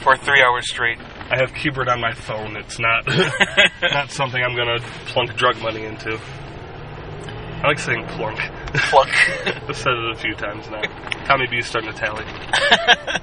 for 0.03 0.17
three 0.17 0.43
hours 0.43 0.69
straight. 0.69 0.99
I 0.99 1.39
have 1.39 1.51
Qbert 1.51 1.89
on 1.89 2.01
my 2.01 2.13
phone. 2.13 2.57
It's 2.57 2.79
not 2.79 3.07
not 3.83 4.11
something 4.11 4.43
I'm 4.43 4.57
gonna 4.57 4.81
plunk 5.07 5.37
drug 5.37 5.61
money 5.61 5.85
into. 5.85 6.19
I 7.63 7.69
like 7.69 7.79
saying 7.79 8.07
plunk. 8.09 8.39
Plunk. 8.75 9.11
I've 9.69 9.77
said 9.77 9.93
it 9.93 10.17
a 10.17 10.19
few 10.19 10.35
times 10.35 10.69
now. 10.69 10.83
Tommy 11.25 11.47
B's 11.47 11.67
starting 11.67 11.93
to 11.93 11.97
tally. 11.97 12.25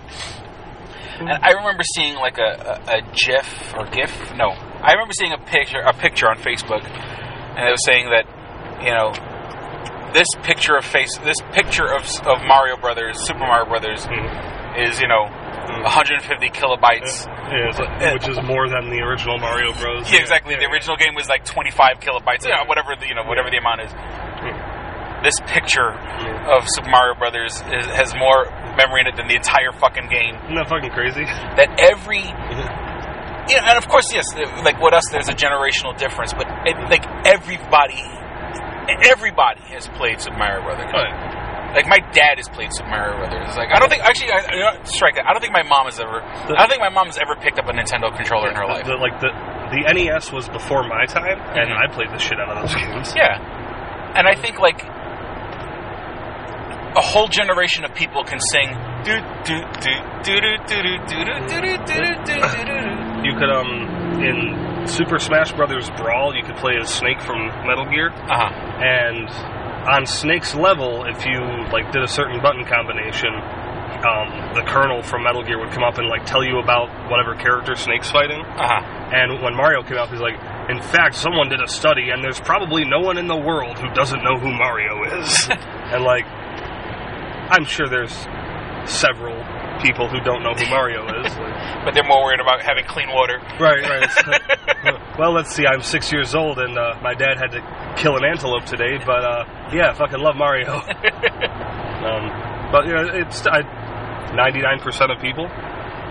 And 1.21 1.29
I 1.29 1.51
remember 1.51 1.83
seeing 1.95 2.15
like 2.15 2.39
a, 2.39 2.81
a, 2.87 2.97
a 2.97 3.01
GIF 3.13 3.75
or 3.77 3.85
GIF. 3.85 4.33
No, 4.33 4.49
I 4.49 4.93
remember 4.93 5.13
seeing 5.13 5.31
a 5.33 5.37
picture 5.37 5.77
a 5.79 5.93
picture 5.93 6.27
on 6.27 6.37
Facebook, 6.37 6.81
and 6.83 7.67
it 7.67 7.69
was 7.69 7.85
saying 7.85 8.09
that 8.09 8.25
you 8.81 8.89
know 8.89 9.13
this 10.13 10.27
picture 10.43 10.75
of 10.75 10.85
face 10.85 11.17
this 11.23 11.37
picture 11.53 11.87
of 11.87 12.03
of 12.27 12.43
Mario 12.45 12.77
Brothers, 12.77 13.19
Super 13.19 13.39
Mario 13.39 13.65
Brothers, 13.65 14.05
hmm. 14.05 14.79
is 14.79 14.99
you 14.99 15.07
know 15.07 15.27
hmm. 15.27 15.83
150 15.83 16.49
kilobytes. 16.49 17.27
Yeah, 17.51 17.71
so- 17.71 17.83
eh. 17.83 18.13
which 18.13 18.27
is 18.27 18.39
more 18.43 18.67
than 18.69 18.89
the 18.89 19.01
original 19.03 19.37
Mario 19.37 19.73
Bros. 19.73 20.11
Yeah, 20.11 20.19
exactly. 20.19 20.55
The 20.55 20.67
original 20.67 20.95
game 20.97 21.15
was 21.15 21.27
like 21.27 21.45
25 21.45 21.99
kilobytes. 21.99 22.47
Yeah, 22.47 22.67
whatever 22.67 22.95
the, 22.99 23.07
you 23.07 23.15
know, 23.15 23.23
whatever 23.23 23.49
the 23.49 23.57
amount 23.57 23.81
is. 23.81 23.91
Hmm. 23.91 25.23
This 25.23 25.37
picture 25.45 25.93
of 26.49 26.65
Super 26.67 26.89
Mario 26.89 27.13
Brothers 27.13 27.53
is, 27.53 27.85
has 27.93 28.15
more 28.15 28.49
memory 28.73 29.01
in 29.01 29.07
it 29.07 29.15
than 29.17 29.27
the 29.27 29.35
entire 29.35 29.71
fucking 29.71 30.09
game. 30.09 30.33
Isn't 30.49 30.55
that 30.55 30.67
fucking 30.67 30.89
crazy? 30.91 31.25
That 31.25 31.77
every, 31.77 32.25
mm-hmm. 32.25 33.49
you 33.49 33.55
know, 33.61 33.63
and 33.69 33.77
of 33.77 33.87
course, 33.87 34.09
yes, 34.09 34.25
like 34.65 34.81
with 34.81 34.95
us, 34.95 35.03
there's 35.11 35.29
a 35.29 35.37
generational 35.37 35.93
difference, 35.93 36.33
but 36.33 36.49
it, 36.65 36.73
like 36.89 37.05
everybody, 37.21 38.01
everybody 39.09 39.61
has 39.73 39.87
played 39.95 40.21
Super 40.21 40.37
Mario 40.37 40.63
Brothers. 40.63 40.91
Like 41.71 41.87
my 41.87 41.99
dad 42.11 42.35
has 42.35 42.49
played 42.49 42.69
Super 42.75 42.89
Mario 42.89 43.17
Brothers. 43.17 43.55
Like 43.55 43.71
I 43.71 43.79
don't 43.79 43.87
think 43.87 44.03
actually, 44.03 44.31
I, 44.31 44.83
strike 44.83 45.15
that. 45.15 45.25
I 45.25 45.31
don't 45.31 45.41
think 45.41 45.53
my 45.53 45.63
mom 45.63 45.85
has 45.87 45.99
ever. 45.99 46.19
The, 46.19 46.55
I 46.55 46.67
don't 46.67 46.69
think 46.69 46.83
my 46.83 46.91
mom 46.91 47.07
has 47.07 47.17
ever 47.17 47.35
picked 47.39 47.59
up 47.59 47.67
a 47.67 47.73
Nintendo 47.73 48.11
controller 48.11 48.49
in 48.49 48.55
her 48.55 48.67
life. 48.67 48.85
The, 48.85 48.99
like 48.99 49.19
the 49.23 49.31
the 49.71 49.87
NES 49.87 50.31
was 50.31 50.49
before 50.49 50.83
my 50.83 51.05
time, 51.07 51.39
mm-hmm. 51.39 51.59
and 51.59 51.71
I 51.71 51.87
played 51.87 52.11
the 52.11 52.19
shit 52.19 52.39
out 52.39 52.51
of 52.51 52.67
those 52.67 52.75
games. 52.75 53.13
Yeah, 53.15 53.39
and 54.19 54.27
I 54.27 54.35
think 54.35 54.59
like 54.59 54.83
a 56.91 57.01
whole 57.01 57.27
generation 57.27 57.85
of 57.85 57.95
people 57.95 58.23
can 58.23 58.39
sing. 58.39 58.67
You 63.23 63.33
could 63.39 63.49
um 63.49 64.19
in 64.19 64.70
Super 64.87 65.19
Smash 65.19 65.51
Brothers 65.53 65.89
Brawl, 65.91 66.35
you 66.35 66.43
could 66.43 66.57
play 66.57 66.73
as 66.79 66.89
Snake 66.89 67.21
from 67.21 67.47
Metal 67.67 67.85
Gear, 67.85 68.09
uh-huh. 68.09 68.49
and 68.83 69.29
on 69.87 70.05
Snake's 70.05 70.53
level, 70.53 71.05
if 71.05 71.25
you 71.25 71.39
like 71.71 71.91
did 71.91 72.03
a 72.03 72.07
certain 72.07 72.41
button 72.41 72.65
combination, 72.65 73.33
um, 74.05 74.53
the 74.53 74.63
Colonel 74.65 75.01
from 75.01 75.23
Metal 75.23 75.43
Gear 75.43 75.59
would 75.59 75.71
come 75.71 75.83
up 75.83 75.97
and 75.97 76.07
like 76.07 76.25
tell 76.25 76.43
you 76.43 76.59
about 76.59 76.89
whatever 77.09 77.35
character 77.35 77.75
Snake's 77.75 78.09
fighting. 78.09 78.41
Uh-huh. 78.41 78.81
And 79.13 79.41
when 79.41 79.55
Mario 79.55 79.83
came 79.83 79.97
out, 79.97 80.09
he's 80.09 80.21
like, 80.21 80.35
in 80.69 80.81
fact, 80.81 81.15
someone 81.15 81.49
did 81.49 81.61
a 81.61 81.67
study, 81.67 82.09
and 82.09 82.23
there's 82.23 82.39
probably 82.39 82.85
no 82.85 82.99
one 82.99 83.17
in 83.17 83.27
the 83.27 83.35
world 83.35 83.77
who 83.77 83.89
doesn't 83.93 84.23
know 84.23 84.37
who 84.37 84.51
Mario 84.51 85.03
is. 85.19 85.47
and 85.49 86.03
like, 86.03 86.25
I'm 86.25 87.65
sure 87.65 87.89
there's 87.89 88.15
several 88.85 89.35
people 89.81 90.07
who 90.07 90.19
don't 90.21 90.43
know 90.43 90.53
who 90.53 90.65
Mario 90.69 91.05
is. 91.23 91.31
But 91.81 91.95
they're 91.95 92.05
more 92.05 92.23
worried 92.23 92.39
about 92.39 92.61
having 92.61 92.85
clean 92.85 93.09
water. 93.09 93.41
Right, 93.59 93.81
right. 93.81 95.01
Well, 95.17 95.33
let's 95.33 95.53
see. 95.53 95.65
I'm 95.65 95.81
six 95.81 96.11
years 96.11 96.33
old, 96.35 96.57
and 96.57 96.77
uh, 96.77 96.97
my 97.01 97.13
dad 97.13 97.37
had 97.37 97.51
to 97.51 97.61
kill 97.97 98.17
an 98.17 98.23
antelope 98.23 98.65
today. 98.65 98.97
But 99.03 99.23
uh, 99.23 99.45
yeah, 99.73 99.89
I 99.89 99.93
fucking 99.93 100.19
love 100.19 100.35
Mario. 100.35 100.71
um, 102.05 102.23
but 102.71 102.85
you 102.85 102.93
know, 102.93 103.09
it's 103.13 103.45
I, 103.47 103.61
99% 104.33 104.81
of 105.13 105.21
people. 105.21 105.45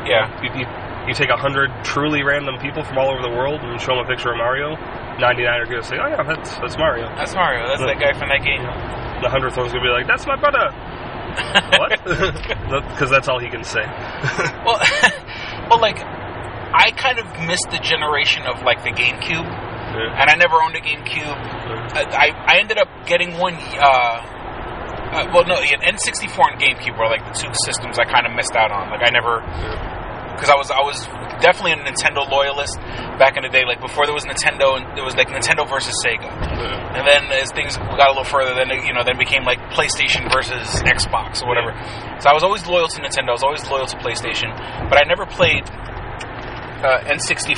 Yeah. 0.07 0.27
You, 0.43 0.61
you, 0.61 0.67
you 1.09 1.15
take 1.15 1.31
100 1.31 1.85
truly 1.85 2.23
random 2.23 2.59
people 2.59 2.85
from 2.85 2.99
all 2.99 3.11
over 3.11 3.23
the 3.23 3.35
world 3.35 3.61
and 3.63 3.81
show 3.81 3.95
them 3.97 4.05
a 4.05 4.09
picture 4.09 4.31
of 4.31 4.39
Mario. 4.39 4.77
99 5.19 5.47
are 5.47 5.67
going 5.67 5.83
to 5.83 5.87
say, 5.87 5.97
"Oh 6.01 6.09
yeah, 6.09 6.23
that's 6.23 6.57
that's 6.59 6.79
Mario." 6.79 7.09
That's 7.17 7.35
Mario. 7.35 7.69
That's 7.69 7.83
that 7.83 8.01
guy 8.01 8.17
from 8.17 8.29
that 8.29 8.41
game. 8.41 8.63
The 9.23 9.29
hundredth 9.29 9.57
one's 9.57 9.73
going 9.73 9.85
to 9.85 9.89
be 9.89 9.93
like, 9.93 10.07
"That's 10.07 10.27
my 10.27 10.37
brother." 10.37 10.73
What? 11.79 12.01
Because 12.91 13.11
that's 13.11 13.29
all 13.29 13.41
he 13.41 13.49
can 13.49 13.65
say. 13.65 13.81
well, 14.65 14.79
well, 15.71 15.81
like 15.81 15.99
I 15.99 16.93
kind 16.97 17.19
of 17.19 17.27
missed 17.47 17.69
the 17.71 17.79
generation 17.83 18.47
of 18.47 18.63
like 18.63 18.83
the 18.85 18.91
GameCube, 18.91 19.45
and 19.45 20.31
I 20.31 20.35
never 20.37 20.63
owned 20.63 20.77
a 20.77 20.81
GameCube. 20.81 21.35
I, 21.95 22.03
I, 22.07 22.55
I 22.55 22.61
ended 22.61 22.79
up 22.79 22.89
getting 23.07 23.39
one. 23.39 23.55
Uh, 23.55 24.39
uh, 25.11 25.27
well, 25.35 25.45
no, 25.45 25.59
yeah, 25.59 25.83
N64 25.83 26.53
and 26.53 26.61
GameCube 26.63 26.97
were 26.97 27.11
like 27.11 27.27
the 27.27 27.35
two 27.35 27.51
systems 27.67 27.99
I 27.99 28.05
kind 28.05 28.27
of 28.27 28.33
missed 28.33 28.55
out 28.55 28.71
on. 28.71 28.91
Like 28.91 29.03
I 29.03 29.11
never, 29.11 29.43
because 30.37 30.51
I 30.51 30.57
was 30.57 30.71
I 30.71 30.81
was 30.83 30.99
definitely 31.41 31.73
a 31.73 31.81
Nintendo 31.83 32.29
loyalist 32.29 32.77
back 33.19 33.37
in 33.37 33.43
the 33.43 33.49
day. 33.53 33.65
Like 33.65 33.81
before 33.81 34.05
there 34.07 34.15
was 34.15 34.25
Nintendo, 34.25 34.77
and 34.77 34.85
it 34.99 35.03
was 35.03 35.17
like 35.17 35.29
Nintendo 35.29 35.69
versus 35.69 35.95
Sega. 36.05 36.29
And 36.29 37.07
then 37.07 37.31
as 37.33 37.53
things 37.53 37.77
got 37.77 38.09
a 38.09 38.13
little 38.13 38.25
further, 38.29 38.55
then 38.55 38.71
it, 38.71 38.85
you 38.85 38.93
know, 38.93 39.05
then 39.05 39.17
became 39.19 39.45
like 39.45 39.59
PlayStation 39.73 40.27
versus 40.33 40.67
Xbox 40.85 41.43
or 41.43 41.49
whatever. 41.49 41.73
So 42.21 42.29
I 42.31 42.35
was 42.35 42.43
always 42.43 42.67
loyal 42.67 42.89
to 42.89 42.99
Nintendo. 43.01 43.31
I 43.31 43.37
was 43.41 43.45
always 43.47 43.63
loyal 43.71 43.87
to 43.87 43.97
PlayStation, 43.99 44.53
but 44.91 44.99
I 45.01 45.07
never 45.09 45.25
played 45.27 45.65
uh, 46.85 47.05
N64 47.09 47.57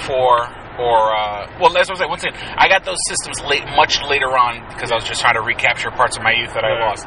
or 0.78 0.98
uh, 1.14 1.46
well, 1.60 1.76
as 1.76 1.88
I 1.88 1.92
was 1.92 1.98
saying, 1.98 2.10
once 2.10 2.24
again, 2.24 2.38
I 2.56 2.68
got 2.68 2.84
those 2.84 2.98
systems 3.06 3.40
late, 3.42 3.64
much 3.76 4.00
later 4.08 4.32
on 4.36 4.66
because 4.72 4.90
I 4.90 4.94
was 4.96 5.04
just 5.04 5.20
trying 5.20 5.34
to 5.34 5.42
recapture 5.42 5.90
parts 5.90 6.16
of 6.16 6.22
my 6.22 6.32
youth 6.32 6.54
that 6.54 6.64
I 6.64 6.72
Yeah. 6.78 6.86
lost. 6.88 7.06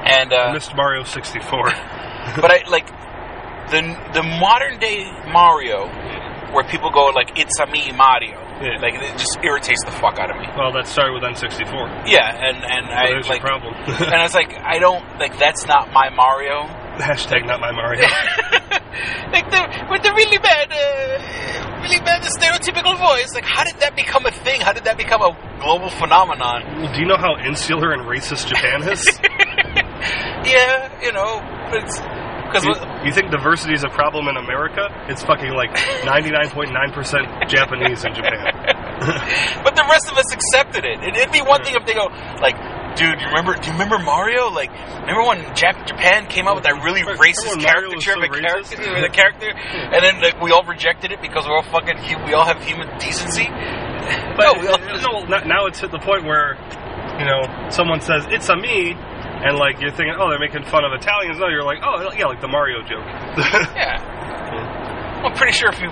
And 0.00 0.32
uh, 0.32 0.48
I 0.48 0.52
missed 0.54 0.74
Mario 0.74 1.04
64. 1.04 1.64
but 2.40 2.50
I 2.50 2.64
like 2.70 2.88
the 3.70 3.80
the 4.14 4.22
modern 4.22 4.78
day 4.78 5.04
Mario, 5.32 5.86
where 6.52 6.64
people 6.64 6.90
go 6.90 7.06
like 7.14 7.38
"It's 7.38 7.58
a 7.60 7.66
me 7.66 7.92
Mario," 7.92 8.36
like 8.82 8.94
it 8.94 9.12
just 9.18 9.38
irritates 9.42 9.84
the 9.84 9.92
fuck 9.92 10.18
out 10.18 10.30
of 10.30 10.36
me. 10.36 10.46
well, 10.56 10.72
that 10.72 10.86
started 10.86 11.14
with 11.14 11.22
N64. 11.22 12.06
Yeah, 12.10 12.26
and 12.28 12.56
and 12.64 12.86
Well, 12.88 12.98
I 12.98 13.06
there's 13.10 13.28
like, 13.28 13.40
problem. 13.40 13.74
and 13.86 14.22
it's 14.22 14.34
like 14.34 14.52
I 14.58 14.78
don't 14.78 15.02
like 15.18 15.38
that's 15.38 15.66
not 15.66 15.92
my 15.92 16.10
Mario. 16.10 16.66
Hashtag 17.00 17.46
not 17.46 17.60
my 17.60 17.72
Mario. 17.72 18.02
like 19.32 19.48
the 19.50 19.86
with 19.90 20.02
the 20.02 20.12
really 20.12 20.36
bad, 20.38 20.68
uh, 20.70 21.80
really 21.82 22.00
bad 22.04 22.20
stereotypical 22.22 22.98
voice. 22.98 23.32
Like, 23.34 23.44
how 23.44 23.64
did 23.64 23.76
that 23.80 23.96
become 23.96 24.26
a 24.26 24.30
thing? 24.32 24.60
How 24.60 24.72
did 24.72 24.84
that 24.84 24.98
become 24.98 25.22
a 25.22 25.32
global 25.62 25.88
phenomenon? 25.88 26.92
Do 26.92 27.00
you 27.00 27.06
know 27.06 27.16
how 27.16 27.36
insular 27.38 27.92
and 27.92 28.02
racist 28.02 28.48
Japan 28.48 28.82
is? 28.90 29.00
Yeah, 30.42 31.02
you 31.02 31.12
know, 31.12 31.40
it's 31.76 32.00
because 32.50 32.66
you, 32.66 32.74
you 33.06 33.12
think 33.14 33.30
diversity 33.30 33.74
is 33.74 33.84
a 33.84 33.88
problem 33.94 34.26
in 34.26 34.36
America? 34.36 34.90
It's 35.08 35.22
fucking 35.22 35.54
like 35.54 35.70
99.9% 36.02 37.48
Japanese 37.48 38.04
in 38.04 38.14
Japan. 38.14 38.50
but 39.64 39.76
the 39.76 39.86
rest 39.88 40.10
of 40.10 40.18
us 40.18 40.26
accepted 40.34 40.84
it. 40.84 40.98
It- 41.02 41.16
It'd 41.16 41.32
be 41.32 41.40
one 41.42 41.62
thing 41.64 41.74
if 41.76 41.86
they 41.86 41.94
go 41.94 42.06
like, 42.40 42.56
"Dude, 42.96 43.20
you 43.20 43.26
remember? 43.28 43.54
Do 43.54 43.66
you 43.66 43.72
remember 43.72 43.98
Mario? 43.98 44.48
Like, 44.50 44.70
remember 45.04 45.24
when 45.28 45.38
Jap- 45.54 45.86
Japan 45.86 46.26
came 46.28 46.48
out 46.48 46.54
with 46.56 46.64
that 46.64 46.80
really 46.82 47.02
racist 47.02 47.60
Mario 47.60 47.92
was 47.94 48.04
caricature 48.04 48.16
of 48.16 48.24
so 48.24 48.24
a 48.24 48.38
character, 48.40 48.96
of 48.96 49.04
a 49.04 49.08
character, 49.12 49.50
and 49.52 50.00
then 50.04 50.20
like 50.22 50.40
we 50.40 50.50
all 50.50 50.64
rejected 50.64 51.12
it 51.12 51.20
because 51.20 51.46
we're 51.46 51.56
all 51.56 51.62
fucking, 51.68 51.96
we 52.24 52.32
all 52.34 52.44
have 52.46 52.62
human 52.64 52.88
decency." 52.98 53.46
But 54.36 54.44
no, 54.56 54.60
we 54.60 54.66
all, 54.68 55.26
no, 55.28 55.38
now 55.44 55.66
it's 55.66 55.82
at 55.82 55.90
the 55.92 55.98
point 56.00 56.24
where, 56.24 56.56
you 57.20 57.26
know, 57.28 57.44
someone 57.70 58.00
says, 58.00 58.24
it's 58.30 58.48
a 58.48 58.56
me, 58.56 58.94
and 59.44 59.56
like 59.56 59.80
you're 59.80 59.90
thinking, 59.90 60.14
oh, 60.18 60.28
they're 60.28 60.38
making 60.38 60.64
fun 60.64 60.84
of 60.84 60.92
Italians. 60.92 61.38
No, 61.38 61.48
you're 61.48 61.64
like, 61.64 61.78
oh, 61.82 62.12
yeah, 62.16 62.26
like 62.26 62.40
the 62.40 62.48
Mario 62.48 62.82
joke. 62.82 63.04
yeah. 63.76 63.96
I'm 65.24 65.34
pretty 65.34 65.52
sure 65.52 65.70
if 65.70 65.80
you 65.80 65.88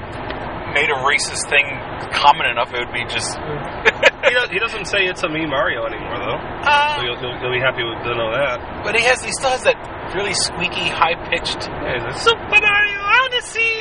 made 0.73 0.91
a 0.91 0.99
racist 1.05 1.49
thing 1.49 1.65
common 2.13 2.47
enough, 2.47 2.73
it 2.73 2.81
would 2.85 2.93
be 2.93 3.05
just. 3.09 3.39
he, 4.25 4.35
does, 4.35 4.51
he 4.51 4.59
doesn't 4.59 4.87
say 4.87 5.07
it's 5.07 5.23
a 5.23 5.29
me 5.29 5.47
Mario 5.47 5.87
anymore, 5.87 6.19
though. 6.19 6.41
Uh, 6.67 6.97
so 6.97 7.03
you'll, 7.03 7.21
you'll, 7.21 7.39
you'll 7.41 7.55
be 7.55 7.61
happy 7.61 7.85
with, 7.85 8.03
to 8.05 8.15
know 8.15 8.31
that. 8.33 8.85
But 8.85 8.97
he 8.97 9.03
has, 9.05 9.23
he 9.25 9.33
still 9.33 9.51
has 9.51 9.63
that 9.65 9.77
really 10.15 10.35
squeaky, 10.35 10.89
high 10.89 11.15
pitched. 11.29 11.63
Super 11.63 12.59
Mario 12.61 13.01
Odyssey! 13.01 13.79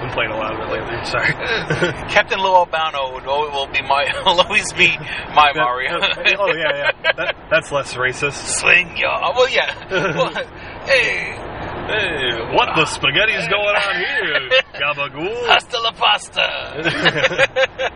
I'm 0.00 0.10
playing 0.12 0.30
a 0.30 0.36
lot 0.36 0.54
of 0.54 0.60
it 0.60 0.72
lately. 0.72 1.04
Sorry. 1.04 1.32
Captain 2.10 2.40
Lou 2.40 2.54
Albano 2.54 3.20
will 3.24 3.66
be 3.66 3.82
my 3.82 4.12
will 4.24 4.40
always 4.40 4.72
be 4.72 4.96
my 5.34 5.52
Mario. 5.54 5.98
oh 6.38 6.52
yeah, 6.54 6.92
yeah. 7.02 7.12
That, 7.16 7.36
that's 7.50 7.72
less 7.72 7.94
racist. 7.94 8.58
Swing 8.60 8.96
ya. 8.96 9.32
Well, 9.34 9.48
yeah. 9.48 9.74
Well, 10.20 10.32
hey, 10.86 11.36
Hey, 11.90 12.54
what 12.54 12.74
the 12.76 12.84
spaghetti's 12.86 13.48
going 13.48 13.76
on 13.76 13.96
here? 13.96 14.50
Gabagool. 14.80 15.46
hasta 15.48 15.78
la 15.80 15.92
pasta. 15.92 16.46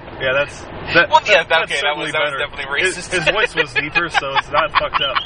Yeah, 0.14 0.32
that's. 0.32 0.60
That, 0.94 1.10
Well, 1.10 1.20
yeah, 1.26 1.42
that's 1.48 1.70
okay, 1.72 1.80
that 1.82 1.96
was- 1.96 2.12
that 2.12 2.22
was 2.22 2.38
definitely 2.38 2.80
His, 2.82 2.96
racist. 2.96 3.12
his 3.12 3.24
voice 3.34 3.54
was 3.54 3.74
deeper, 3.74 4.08
so 4.08 4.32
it's 4.38 4.48
not 4.50 4.70
fucked 4.70 5.02
up. 5.02 5.16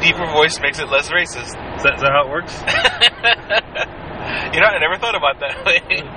Deeper 0.00 0.26
voice 0.32 0.58
makes 0.60 0.78
it 0.80 0.88
less 0.88 1.10
racist. 1.10 1.52
Is 1.76 1.82
that, 1.84 1.94
is 1.96 2.00
that 2.02 2.10
how 2.12 2.24
it 2.26 2.30
works? 2.30 2.52
You 4.54 4.60
know, 4.60 4.66
I 4.66 4.78
never 4.80 4.96
thought 4.98 5.14
about 5.14 5.38
that. 5.40 5.66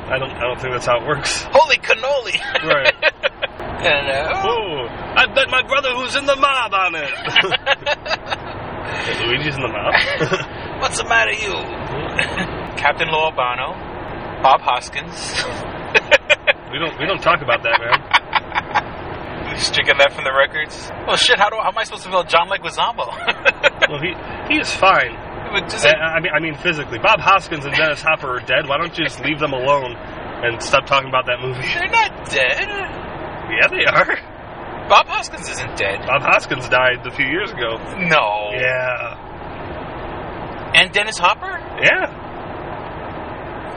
I 0.10 0.18
don't. 0.18 0.32
I 0.32 0.42
don't 0.42 0.60
think 0.60 0.74
that's 0.74 0.86
how 0.86 1.02
it 1.02 1.08
works. 1.08 1.44
Holy 1.52 1.76
cannoli! 1.78 2.40
Right. 2.64 2.94
And, 3.84 4.10
uh, 4.10 4.42
Oh, 4.48 4.88
I 5.16 5.26
bet 5.34 5.50
my 5.50 5.62
brother 5.68 5.90
who's 5.94 6.16
in 6.16 6.26
the 6.26 6.36
mob 6.38 6.74
on 6.74 6.96
it. 6.96 7.12
Luigi's 9.26 9.56
in 9.56 9.62
the 9.62 9.68
mouth. 9.68 9.96
What's 10.82 10.98
the 10.98 11.06
matter, 11.06 11.32
you? 11.32 11.54
Captain 12.78 13.08
Lou 13.10 13.18
Albano, 13.18 13.74
Bob 14.42 14.62
Hoskins. 14.62 15.14
we 16.72 16.80
don't 16.80 16.98
we 17.00 17.06
don't 17.06 17.22
talk 17.22 17.42
about 17.42 17.64
that, 17.64 17.80
man. 17.80 18.24
You 19.48 19.56
stricken 19.64 19.98
that 20.00 20.12
from 20.12 20.26
the 20.26 20.34
records? 20.34 20.92
Well, 21.08 21.16
shit. 21.16 21.40
How 21.40 21.50
do 21.50 21.56
how 21.56 21.70
am 21.70 21.78
I 21.78 21.84
supposed 21.86 22.04
to 22.04 22.10
feel 22.10 22.24
John 22.26 22.50
Leguizamo? 22.50 23.08
well, 23.90 24.02
he 24.02 24.12
he 24.54 24.60
is 24.60 24.70
fine. 24.76 25.16
But 25.54 25.70
just 25.72 25.86
I, 25.86 25.96
I 25.96 26.20
mean, 26.20 26.32
I 26.36 26.40
mean 26.42 26.56
physically. 26.56 27.00
Bob 27.00 27.22
Hoskins 27.22 27.66
and 27.66 27.74
Dennis 27.74 28.02
Hopper 28.02 28.38
are 28.38 28.40
dead. 28.42 28.68
Why 28.68 28.78
don't 28.78 28.96
you 28.98 29.06
just 29.06 29.24
leave 29.24 29.40
them 29.40 29.54
alone 29.54 29.96
and 29.96 30.62
stop 30.62 30.86
talking 30.86 31.08
about 31.08 31.26
that 31.28 31.40
movie? 31.40 31.62
They're 31.64 31.88
not 31.88 32.30
dead. 32.30 32.68
Yeah, 33.50 33.68
they 33.72 33.86
are. 33.86 34.20
Bob 34.90 35.08
Hoskins 35.08 35.50
isn't 35.50 35.76
dead. 35.78 36.00
Bob 36.08 36.22
Hoskins 36.22 36.68
died 36.70 37.06
a 37.06 37.12
few 37.12 37.26
years 37.28 37.52
ago. 37.52 37.78
No. 37.98 38.52
Yeah. 38.54 39.26
And 40.76 40.92
Dennis 40.94 41.18
Hopper? 41.18 41.60
Yeah. 41.84 42.08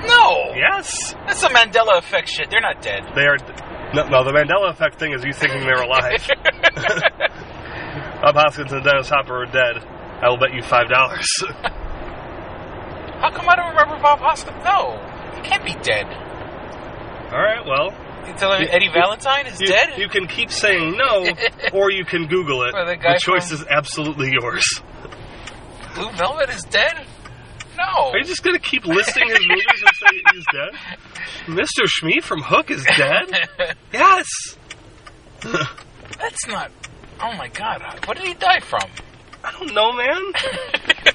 No. 0.06 0.54
Yes. 0.54 1.14
That's 1.26 1.40
the 1.42 1.48
Mandela 1.48 1.98
effect 1.98 2.28
shit. 2.28 2.48
They're 2.50 2.60
not 2.60 2.80
dead. 2.82 3.02
They 3.14 3.26
are. 3.26 3.38
No, 3.92 4.06
no, 4.08 4.24
the 4.24 4.30
Mandela 4.30 4.70
effect 4.70 4.98
thing 5.00 5.12
is 5.12 5.24
you 5.24 5.32
thinking 5.32 5.60
they're 5.62 5.82
alive. 5.82 6.26
Bob 8.22 8.34
Hoskins 8.36 8.72
and 8.72 8.84
Dennis 8.84 9.08
Hopper 9.08 9.42
are 9.42 9.46
dead. 9.46 9.82
I 10.22 10.28
will 10.28 10.38
bet 10.38 10.52
you 10.54 10.62
five 10.62 10.88
dollars. 10.88 11.26
How 13.20 13.30
come 13.32 13.48
I 13.48 13.56
don't 13.56 13.70
remember 13.70 13.98
Bob 14.00 14.20
Hoskins? 14.20 14.62
No. 14.64 14.98
He 15.34 15.42
can't 15.42 15.64
be 15.64 15.74
dead. 15.82 16.06
All 17.32 17.38
right. 17.40 17.64
Well. 17.66 17.92
You 18.26 18.34
telling 18.34 18.62
me 18.62 18.68
Eddie 18.68 18.88
Valentine 18.92 19.46
is 19.46 19.60
you, 19.60 19.66
dead? 19.66 19.98
You 19.98 20.08
can 20.08 20.26
keep 20.26 20.50
saying 20.50 20.96
no, 20.96 21.32
or 21.72 21.90
you 21.90 22.04
can 22.04 22.26
Google 22.26 22.62
it. 22.64 22.74
Or 22.74 22.84
the 22.84 23.18
choice 23.20 23.50
is 23.50 23.64
absolutely 23.68 24.32
yours. 24.32 24.64
Blue 25.94 26.10
Velvet 26.12 26.50
is 26.50 26.62
dead? 26.64 27.06
No. 27.76 28.10
Are 28.10 28.18
you 28.18 28.24
just 28.24 28.42
gonna 28.42 28.58
keep 28.58 28.84
listing 28.84 29.26
his 29.28 29.40
movies 29.40 29.82
and 29.86 29.96
say 29.96 30.22
he's 30.32 30.44
dead? 30.52 30.70
Mr. 31.46 31.86
Schmee 31.86 32.22
from 32.22 32.42
Hook 32.42 32.70
is 32.70 32.84
dead. 32.96 33.48
yes. 33.92 34.26
That's 35.42 36.46
not. 36.48 36.70
Oh 37.22 37.34
my 37.36 37.48
god. 37.48 37.82
What 38.06 38.16
did 38.16 38.26
he 38.26 38.34
die 38.34 38.60
from? 38.60 38.82
I 39.42 39.52
don't 39.52 39.74
know, 39.74 39.92
man. 39.92 40.32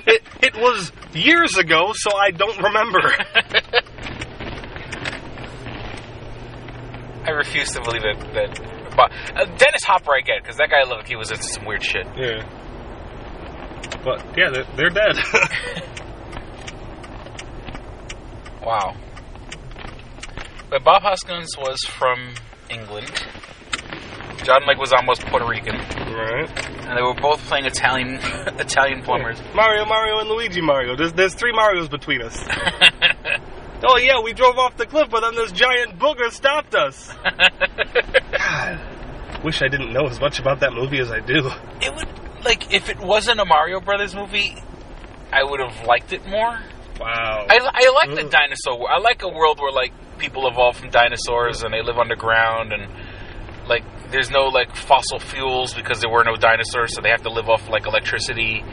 it 0.08 0.24
it 0.42 0.56
was 0.56 0.92
years 1.14 1.58
ago, 1.58 1.92
so 1.94 2.16
I 2.18 2.32
don't 2.32 2.58
remember. 2.58 3.12
I 7.28 7.32
refuse 7.32 7.72
to 7.72 7.82
believe 7.82 8.04
that. 8.04 8.20
that 8.34 8.96
but, 8.96 9.12
uh, 9.36 9.46
Dennis 9.58 9.84
Hopper, 9.84 10.14
I 10.14 10.22
get, 10.22 10.42
because 10.42 10.58
that 10.58 10.70
guy 10.70 10.88
looked 10.88 11.08
he 11.08 11.16
was 11.16 11.32
into 11.32 11.44
some 11.44 11.66
weird 11.66 11.84
shit. 11.84 12.08
Yeah. 12.16 12.48
But 14.04 14.24
yeah, 14.38 14.50
they're, 14.52 14.68
they're 14.76 14.90
dead. 14.90 15.18
Wow. 18.66 18.96
But 20.72 20.84
Bob 20.84 21.04
Hoskins 21.04 21.56
was 21.56 21.80
from 21.82 22.34
England. 22.72 23.12
John 24.44 24.62
Leguizamo 24.64 24.80
was 24.80 24.94
almost 24.94 25.26
Puerto 25.28 25.46
Rican, 25.48 25.76
right. 25.76 26.50
and 26.88 26.98
they 26.98 27.02
were 27.02 27.14
both 27.14 27.40
playing 27.42 27.66
Italian 27.66 28.16
Italian 28.60 29.04
plumbers. 29.04 29.40
Mario, 29.54 29.86
Mario, 29.86 30.20
and 30.20 30.30
Luigi 30.30 30.62
Mario. 30.62 30.96
There's 30.96 31.14
there's 31.14 31.36
three 31.36 31.52
Mario's 31.52 31.90
between 31.90 32.22
us. 32.24 32.36
oh 33.84 33.98
yeah, 33.98 34.22
we 34.22 34.34
drove 34.34 34.58
off 34.58 34.78
the 34.78 34.86
cliff, 34.86 35.10
but 35.10 35.22
then 35.22 35.36
this 35.36 35.52
giant 35.52 36.00
booger 36.00 36.32
stopped 36.32 36.76
us. 36.76 37.14
God, 38.32 38.80
wish 39.44 39.62
I 39.62 39.68
didn't 39.68 39.94
know 39.94 40.08
as 40.08 40.20
much 40.20 40.40
about 40.40 40.62
that 40.62 40.74
movie 40.74 41.00
as 41.00 41.12
I 41.12 41.20
do. 41.20 41.50
It 41.82 41.96
would 41.96 42.08
like 42.44 42.74
if 42.74 42.90
it 42.90 43.00
wasn't 43.00 43.40
a 43.40 43.46
Mario 43.46 43.80
Brothers 43.80 44.16
movie, 44.16 44.56
I 45.32 45.44
would 45.44 45.60
have 45.60 45.86
liked 45.86 46.14
it 46.14 46.26
more. 46.28 46.60
Wow. 47.00 47.46
I, 47.50 47.60
I 47.62 47.92
like 47.92 48.16
the 48.16 48.30
dinosaur. 48.30 48.90
I 48.90 49.00
like 49.00 49.22
a 49.24 49.28
world 49.28 49.60
where 49.60 49.72
like 49.72 49.92
people 50.18 50.48
evolve 50.48 50.78
from 50.78 50.90
dinosaurs 50.90 51.64
and 51.64 51.74
they 51.74 51.82
live 51.82 51.98
underground 51.98 52.72
and 52.72 52.90
like 53.68 53.84
there's 54.12 54.30
no 54.30 54.46
like 54.46 54.76
fossil 54.76 55.20
fuels 55.20 55.74
because 55.74 56.00
there 56.02 56.10
were 56.10 56.24
no 56.24 56.36
dinosaurs, 56.36 56.96
so 56.96 57.02
they 57.02 57.10
have 57.10 57.24
to 57.24 57.32
live 57.32 57.50
off 57.50 57.68
like 57.70 57.86
electricity. 57.86 58.64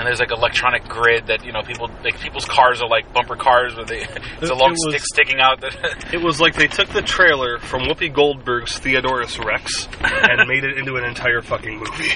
And 0.00 0.06
there's 0.06 0.18
like 0.18 0.30
electronic 0.30 0.88
grid 0.88 1.26
that 1.26 1.44
you 1.44 1.52
know 1.52 1.60
people 1.60 1.90
like 2.02 2.18
people's 2.20 2.46
cars 2.46 2.80
are 2.80 2.88
like 2.88 3.12
bumper 3.12 3.36
cars 3.36 3.76
where 3.76 3.84
they 3.84 3.98
it's 4.40 4.48
a 4.48 4.54
It 4.54 4.56
long 4.56 4.70
was- 4.70 4.86
stick 4.88 5.02
sticking 5.12 5.40
out. 5.40 5.60
That 5.60 6.08
It 6.14 6.22
was 6.22 6.40
like 6.40 6.54
they 6.54 6.68
took 6.68 6.88
the 6.88 7.02
trailer 7.02 7.58
from 7.58 7.82
Whoopi 7.82 8.10
Goldberg's 8.10 8.78
Theodore 8.78 9.18
Rex 9.44 9.88
and 10.00 10.48
made 10.48 10.64
it 10.64 10.78
into 10.78 10.96
an 10.96 11.04
entire 11.04 11.42
fucking 11.42 11.78
movie 11.78 12.12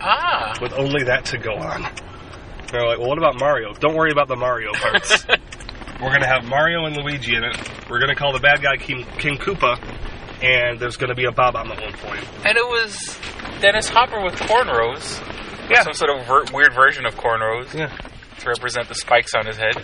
ah, 0.00 0.54
with 0.62 0.72
only 0.74 1.02
that 1.04 1.24
to 1.26 1.38
go 1.38 1.56
on. 1.56 1.82
They're 2.70 2.86
like, 2.86 2.98
well, 2.98 3.08
what 3.08 3.18
about 3.18 3.40
Mario? 3.40 3.72
Don't 3.74 3.96
worry 3.96 4.12
about 4.12 4.28
the 4.28 4.36
Mario 4.36 4.72
parts. 4.72 5.26
We're 6.00 6.12
gonna 6.12 6.28
have 6.28 6.44
Mario 6.44 6.84
and 6.84 6.96
Luigi 6.96 7.34
in 7.34 7.42
it. 7.42 7.56
We're 7.90 7.98
gonna 8.00 8.14
call 8.14 8.32
the 8.34 8.38
bad 8.40 8.62
guy 8.62 8.76
King, 8.76 9.04
King 9.18 9.36
Koopa, 9.38 9.80
and 10.44 10.78
there's 10.78 10.96
gonna 10.96 11.14
be 11.16 11.24
a 11.24 11.32
Bob-omb 11.32 11.70
at 11.70 11.80
one 11.82 11.92
point. 11.94 12.24
and 12.44 12.56
it 12.56 12.66
was 12.66 13.18
Dennis 13.60 13.88
Hopper 13.88 14.22
with 14.22 14.34
cornrows. 14.34 15.22
Yeah. 15.70 15.82
some 15.82 15.94
sort 15.94 16.10
of 16.18 16.26
ver- 16.26 16.44
weird 16.52 16.74
version 16.74 17.06
of 17.06 17.14
cornrows. 17.16 17.72
Yeah. 17.74 17.88
to 18.40 18.48
represent 18.48 18.88
the 18.88 18.94
spikes 18.94 19.34
on 19.34 19.46
his 19.46 19.56
head. 19.56 19.74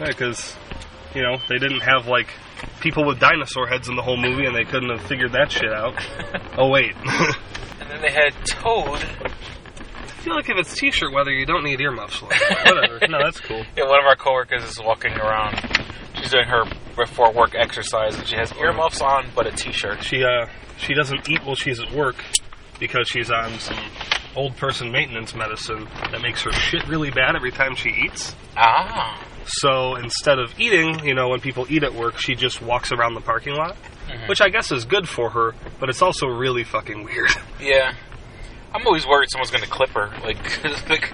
Yeah, 0.00 0.06
because 0.08 0.56
you 1.14 1.22
know 1.22 1.36
they 1.48 1.58
didn't 1.58 1.80
have 1.80 2.06
like 2.06 2.28
people 2.80 3.04
with 3.06 3.20
dinosaur 3.20 3.66
heads 3.66 3.88
in 3.88 3.96
the 3.96 4.02
whole 4.02 4.16
movie, 4.16 4.46
and 4.46 4.54
they 4.56 4.64
couldn't 4.64 4.90
have 4.90 5.02
figured 5.06 5.32
that 5.32 5.50
shit 5.52 5.72
out. 5.72 5.94
oh 6.58 6.68
wait. 6.68 6.94
And 7.82 7.90
then 7.90 8.00
they 8.00 8.12
had 8.12 8.32
Toad. 8.46 9.04
I 9.24 10.08
feel 10.24 10.36
like 10.36 10.48
if 10.48 10.56
it's 10.56 10.72
t-shirt 10.76 11.12
weather, 11.12 11.32
you 11.32 11.44
don't 11.44 11.64
need 11.64 11.80
earmuffs. 11.80 12.22
Like, 12.22 12.40
whatever. 12.64 13.00
No, 13.08 13.18
that's 13.22 13.40
cool. 13.40 13.64
Yeah, 13.76 13.88
one 13.88 13.98
of 13.98 14.06
our 14.06 14.14
coworkers 14.14 14.62
is 14.62 14.80
walking 14.80 15.10
around. 15.14 15.56
She's 16.14 16.30
doing 16.30 16.46
her 16.46 16.62
before 16.96 17.32
work 17.32 17.56
exercise, 17.56 18.16
and 18.16 18.24
she 18.26 18.36
has 18.36 18.52
earmuffs 18.56 19.00
on, 19.02 19.26
but 19.34 19.48
a 19.48 19.50
t-shirt. 19.50 20.04
She 20.04 20.22
uh 20.22 20.46
she 20.78 20.94
doesn't 20.94 21.28
eat 21.28 21.44
while 21.44 21.56
she's 21.56 21.80
at 21.80 21.90
work 21.92 22.14
because 22.78 23.08
she's 23.08 23.32
on 23.32 23.58
some 23.58 23.78
old 24.36 24.56
person 24.56 24.90
maintenance 24.90 25.34
medicine 25.34 25.86
that 26.10 26.20
makes 26.22 26.42
her 26.42 26.52
shit 26.52 26.86
really 26.88 27.10
bad 27.10 27.36
every 27.36 27.50
time 27.52 27.74
she 27.74 27.90
eats. 27.90 28.34
Ah. 28.56 29.22
So 29.44 29.96
instead 29.96 30.38
of 30.38 30.58
eating, 30.60 31.04
you 31.04 31.14
know, 31.14 31.28
when 31.28 31.40
people 31.40 31.66
eat 31.68 31.82
at 31.82 31.94
work, 31.94 32.18
she 32.18 32.34
just 32.34 32.62
walks 32.62 32.92
around 32.92 33.14
the 33.14 33.20
parking 33.20 33.54
lot, 33.54 33.76
Mhm. 34.08 34.28
which 34.28 34.40
I 34.40 34.48
guess 34.48 34.70
is 34.72 34.84
good 34.84 35.08
for 35.08 35.30
her, 35.30 35.54
but 35.80 35.88
it's 35.88 36.00
also 36.02 36.26
really 36.28 36.64
fucking 36.64 37.04
weird. 37.04 37.30
Yeah. 37.60 37.92
I'm 38.74 38.86
always 38.86 39.06
worried 39.06 39.28
someone's 39.30 39.50
going 39.50 39.64
to 39.64 39.68
clip 39.70 39.90
her. 39.90 40.10
Like, 40.22 40.64
like 40.88 41.12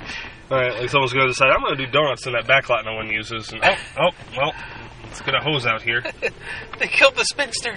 All 0.51 0.59
right, 0.59 0.81
like 0.81 0.91
someone's 0.91 1.13
going 1.13 1.27
to 1.27 1.33
decide 1.33 1.51
I'm 1.51 1.61
going 1.61 1.77
to 1.77 1.85
do 1.87 1.91
donuts 1.91 2.27
in 2.27 2.33
that 2.35 2.47
back 2.47 2.69
lot 2.69 2.85
no 2.85 2.95
one 2.95 3.09
uses, 3.11 3.53
and 3.53 3.61
oh, 3.65 3.75
oh, 4.01 4.11
well, 4.37 4.53
let's 5.09 5.21
get 5.23 5.35
a 5.35 5.41
hose 5.41 5.67
out 5.67 5.83
here. 5.83 6.03
they 6.79 6.87
killed 6.89 7.17
the 7.17 7.25
spinster. 7.25 7.77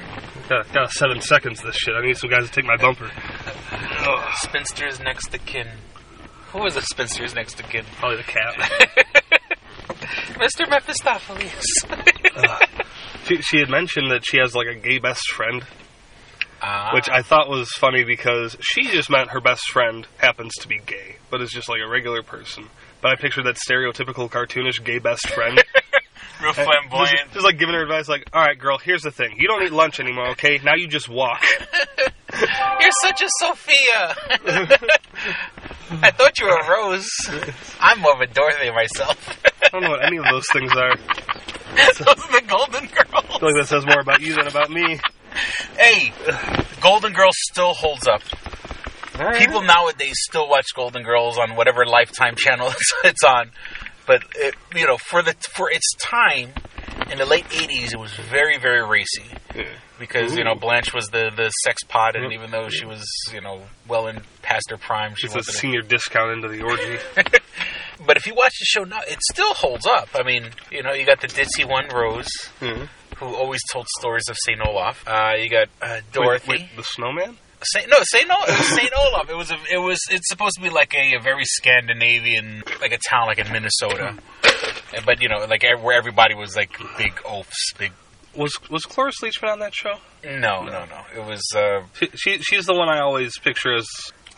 Got, 0.49 0.71
got 0.73 0.91
seven 0.91 1.21
seconds 1.21 1.59
of 1.59 1.65
this 1.67 1.75
shit. 1.75 1.93
I 1.95 2.05
need 2.05 2.17
some 2.17 2.29
guys 2.29 2.45
to 2.45 2.51
take 2.51 2.65
my 2.65 2.77
bumper. 2.77 3.09
Spinster's 4.41 4.99
next 4.99 5.29
to 5.29 5.37
kin. 5.39 5.67
Who 6.51 6.59
was 6.59 6.75
the 6.75 6.81
spinster's 6.81 7.33
next 7.33 7.55
to 7.57 7.63
kin? 7.63 7.85
Probably 7.97 8.17
the 8.17 8.23
cat. 8.23 8.55
Mr. 10.37 10.69
Mephistopheles. 10.69 11.63
she, 13.25 13.41
she 13.41 13.57
had 13.59 13.69
mentioned 13.69 14.11
that 14.11 14.23
she 14.25 14.37
has 14.39 14.53
like 14.55 14.67
a 14.67 14.75
gay 14.75 14.99
best 14.99 15.29
friend, 15.31 15.63
Ah. 16.63 16.91
which 16.93 17.09
I 17.09 17.21
thought 17.23 17.49
was 17.49 17.69
funny 17.71 18.03
because 18.03 18.55
she 18.61 18.83
just 18.89 19.09
meant 19.09 19.29
her 19.31 19.41
best 19.41 19.63
friend 19.71 20.05
happens 20.17 20.53
to 20.61 20.67
be 20.67 20.79
gay, 20.85 21.15
but 21.29 21.41
is 21.41 21.49
just 21.49 21.69
like 21.69 21.79
a 21.83 21.89
regular 21.89 22.21
person. 22.21 22.67
But 23.01 23.11
I 23.11 23.15
pictured 23.15 23.45
that 23.45 23.55
stereotypical 23.55 24.29
cartoonish 24.29 24.83
gay 24.83 24.99
best 24.99 25.27
friend. 25.29 25.63
Real 26.41 26.51
uh, 26.51 26.53
flamboyant. 26.53 27.31
just 27.33 27.45
like 27.45 27.59
giving 27.59 27.75
her 27.75 27.83
advice, 27.83 28.07
like, 28.07 28.29
"All 28.33 28.41
right, 28.41 28.57
girl, 28.57 28.77
here's 28.77 29.03
the 29.03 29.11
thing: 29.11 29.35
you 29.37 29.47
don't 29.47 29.63
eat 29.63 29.71
lunch 29.71 29.99
anymore, 29.99 30.31
okay? 30.31 30.59
Now 30.63 30.75
you 30.75 30.87
just 30.87 31.09
walk." 31.09 31.43
You're 32.79 32.91
such 33.01 33.21
a 33.21 33.27
Sophia. 33.39 34.15
I 36.01 36.11
thought 36.11 36.39
you 36.39 36.45
were 36.45 36.57
a 36.57 36.69
Rose. 36.69 37.09
I'm 37.79 37.99
more 37.99 38.13
of 38.13 38.21
a 38.21 38.27
Dorothy 38.27 38.71
myself. 38.71 39.41
I 39.61 39.67
don't 39.69 39.83
know 39.83 39.89
what 39.89 40.05
any 40.05 40.17
of 40.17 40.25
those 40.31 40.45
things 40.53 40.71
are. 40.71 40.95
Those 41.75 42.01
are 42.01 42.41
the 42.41 42.43
Golden 42.47 42.85
Girls. 42.87 43.25
I 43.29 43.39
feel 43.39 43.49
like 43.49 43.55
that 43.55 43.67
says 43.67 43.85
more 43.85 43.99
about 44.01 44.21
you 44.21 44.35
than 44.35 44.47
about 44.47 44.69
me. 44.69 44.99
Hey, 45.77 46.11
Golden 46.81 47.13
Girls 47.13 47.35
still 47.49 47.73
holds 47.73 48.07
up. 48.07 48.21
People 49.37 49.61
nowadays 49.61 50.15
still 50.29 50.49
watch 50.49 50.65
Golden 50.75 51.03
Girls 51.03 51.37
on 51.37 51.55
whatever 51.55 51.85
Lifetime 51.85 52.35
channel 52.35 52.73
it's 53.03 53.23
on, 53.23 53.51
but 54.05 54.23
it, 54.35 54.55
you 54.75 54.85
know, 54.85 54.97
for 54.97 55.21
the 55.21 55.33
for 55.55 55.69
its 55.71 55.85
time 56.01 56.49
in 57.11 57.17
the 57.17 57.25
late 57.25 57.45
'80s, 57.45 57.93
it 57.93 57.99
was 57.99 58.11
very 58.13 58.57
very 58.57 58.87
racy 58.87 59.23
because 59.99 60.35
you 60.37 60.43
know 60.43 60.55
Blanche 60.55 60.93
was 60.93 61.07
the 61.07 61.31
the 61.35 61.49
sex 61.63 61.83
pot, 61.83 62.15
and 62.15 62.31
even 62.33 62.51
though 62.51 62.69
she 62.69 62.85
was 62.85 63.05
you 63.33 63.41
know 63.41 63.61
well 63.87 64.07
in 64.07 64.21
past 64.41 64.69
her 64.71 64.77
prime, 64.77 65.13
she 65.17 65.27
It's 65.27 65.35
a 65.35 65.43
senior 65.43 65.81
discount 65.81 66.31
into 66.31 66.47
the 66.47 66.63
orgy. 66.63 66.97
But 68.03 68.17
if 68.17 68.25
you 68.25 68.33
watch 68.33 68.53
the 68.59 68.65
show 68.65 68.83
now, 68.83 69.01
it 69.07 69.19
still 69.31 69.53
holds 69.53 69.85
up. 69.85 70.09
I 70.15 70.23
mean, 70.23 70.49
you 70.71 70.81
know, 70.81 70.91
you 70.91 71.05
got 71.05 71.21
the 71.21 71.27
ditzy 71.27 71.69
one, 71.69 71.87
Rose, 71.89 72.27
Mhm. 72.59 72.89
who 73.17 73.35
always 73.35 73.61
told 73.71 73.87
stories 73.99 74.27
of 74.27 74.37
St. 74.43 74.59
Olaf. 74.59 75.07
Uh, 75.07 75.35
you 75.37 75.49
got 75.49 75.67
uh, 75.83 76.01
Dorothy. 76.11 76.49
Wait, 76.49 76.61
wait, 76.61 76.75
the 76.75 76.83
snowman? 76.83 77.37
Saint, 77.63 77.89
no, 77.89 77.97
Saint 78.03 78.29
Olaf. 78.29 78.49
It 78.49 78.57
was 78.57 78.67
Saint 78.75 78.91
Olaf. 78.97 79.29
It 79.29 79.35
was 79.37 79.51
a, 79.51 79.57
it 79.71 79.77
was 79.77 79.99
it's 80.09 80.27
supposed 80.29 80.55
to 80.55 80.61
be 80.61 80.69
like 80.69 80.93
a, 80.95 81.15
a 81.15 81.21
very 81.21 81.45
Scandinavian, 81.45 82.63
like 82.81 82.91
a 82.91 82.97
town 83.09 83.27
like 83.27 83.39
in 83.39 83.51
Minnesota. 83.51 84.15
But 85.05 85.21
you 85.21 85.29
know, 85.29 85.45
like 85.49 85.63
where 85.81 85.97
everybody 85.97 86.35
was 86.35 86.55
like 86.55 86.77
big 86.97 87.13
oafs, 87.25 87.73
big. 87.77 87.91
Was 88.35 88.53
was 88.69 88.83
Cloris 88.83 89.15
Leachman 89.21 89.51
on 89.51 89.59
that 89.59 89.73
show? 89.75 89.95
No, 90.23 90.63
no, 90.63 90.85
no. 90.85 91.01
It 91.15 91.25
was. 91.25 91.41
Uh, 91.55 91.81
She, 91.93 92.07
she 92.15 92.37
she's 92.39 92.65
the 92.65 92.73
one 92.73 92.87
I 92.89 92.99
always 93.01 93.37
picture 93.39 93.73
as. 93.75 93.87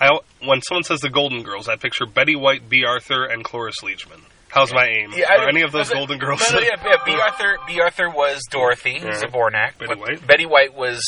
I 0.02 0.10
when 0.44 0.62
someone 0.64 0.84
says 0.84 1.00
the 1.02 1.10
Golden 1.10 1.44
Girls, 1.44 1.70
I 1.70 1.76
picture 1.76 2.06
Betty 2.08 2.36
White, 2.36 2.68
Bea 2.68 2.86
Arthur, 2.86 3.26
and 3.26 3.44
Cloris 3.44 3.76
Leachman. 3.84 4.22
How's 4.50 4.74
my 4.74 4.86
aim? 4.88 5.12
Yeah, 5.16 5.28
I- 5.32 5.48
any 5.48 5.62
of 5.62 5.72
those 5.72 5.90
was 5.90 5.98
Golden 5.98 6.18
Girls? 6.20 6.42
No, 6.52 6.60
no, 6.60 6.64
yeah, 6.66 6.76
yeah. 6.84 7.04
Bea 7.06 7.20
Arthur. 7.22 7.58
Bea 7.68 7.82
Arthur 7.82 8.10
was 8.10 8.42
Dorothy 8.52 9.00
Yeah. 9.02 9.12
Zbornak. 9.22 9.78
Betty 9.80 9.96
White? 9.96 10.28
Betty 10.28 10.46
White 10.46 10.74
was 10.76 11.02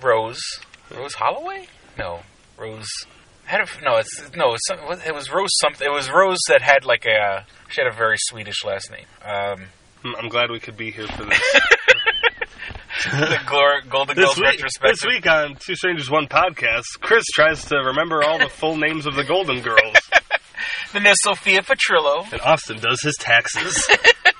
Rose. 0.00 0.40
Rose 0.96 1.14
Holloway? 1.14 1.66
No, 1.98 2.20
Rose. 2.58 2.86
Had 3.44 3.60
a, 3.60 3.66
no, 3.84 3.96
it's 3.96 4.22
no. 4.36 4.54
It 4.54 4.88
was, 4.88 5.00
it 5.06 5.14
was 5.14 5.30
Rose 5.32 5.50
something. 5.60 5.86
It 5.86 5.92
was 5.92 6.10
Rose 6.10 6.38
that 6.48 6.62
had 6.62 6.84
like 6.84 7.04
a. 7.06 7.44
She 7.70 7.80
had 7.82 7.92
a 7.92 7.94
very 7.96 8.16
Swedish 8.18 8.64
last 8.64 8.90
name. 8.90 9.06
Um, 9.24 9.64
I'm 10.18 10.28
glad 10.28 10.50
we 10.50 10.60
could 10.60 10.76
be 10.76 10.90
here 10.90 11.06
for 11.08 11.24
this. 11.24 11.40
the 13.04 13.38
Glor- 13.46 13.88
Golden 13.88 14.16
this 14.16 14.26
Girls 14.26 14.36
week, 14.38 14.46
retrospective. 14.46 14.98
this 15.00 15.04
week 15.06 15.26
on 15.26 15.56
Two 15.56 15.74
Strangers 15.74 16.10
One 16.10 16.28
podcast, 16.28 16.84
Chris 17.00 17.24
tries 17.34 17.64
to 17.66 17.76
remember 17.76 18.22
all 18.22 18.38
the 18.38 18.48
full 18.48 18.76
names 18.76 19.06
of 19.06 19.14
the 19.16 19.24
Golden 19.24 19.60
Girls, 19.60 19.96
Then 20.92 21.02
there's 21.04 21.16
Sophia 21.22 21.62
Petrillo. 21.62 22.30
and 22.32 22.40
Austin 22.42 22.78
does 22.78 23.00
his 23.02 23.16
taxes. 23.16 23.88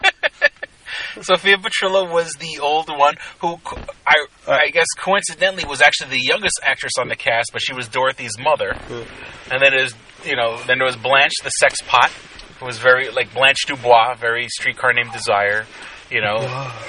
Sophia 1.23 1.57
Petrillo 1.57 2.11
was 2.11 2.33
the 2.35 2.59
old 2.61 2.89
one 2.89 3.15
who, 3.41 3.59
I, 4.07 4.27
I 4.47 4.71
guess, 4.71 4.87
coincidentally, 4.99 5.65
was 5.65 5.81
actually 5.81 6.11
the 6.11 6.25
youngest 6.25 6.61
actress 6.63 6.93
on 6.99 7.09
the 7.09 7.17
cast, 7.17 7.51
but 7.53 7.63
she 7.63 7.75
was 7.75 7.89
Dorothy's 7.89 8.39
mother. 8.39 8.75
Hmm. 8.75 9.53
And 9.53 9.63
then 9.63 9.73
there's, 9.77 9.95
you 10.25 10.37
know, 10.37 10.59
then 10.67 10.79
there 10.79 10.87
was 10.87 10.97
Blanche, 10.97 11.33
the 11.43 11.51
sex 11.51 11.77
pot, 11.87 12.11
who 12.59 12.67
was 12.67 12.79
very 12.79 13.11
like 13.11 13.33
Blanche 13.35 13.67
Dubois, 13.67 14.15
very 14.15 14.49
streetcar 14.49 14.93
named 14.93 15.13
Desire. 15.13 15.67
You 16.11 16.21
know, 16.21 16.41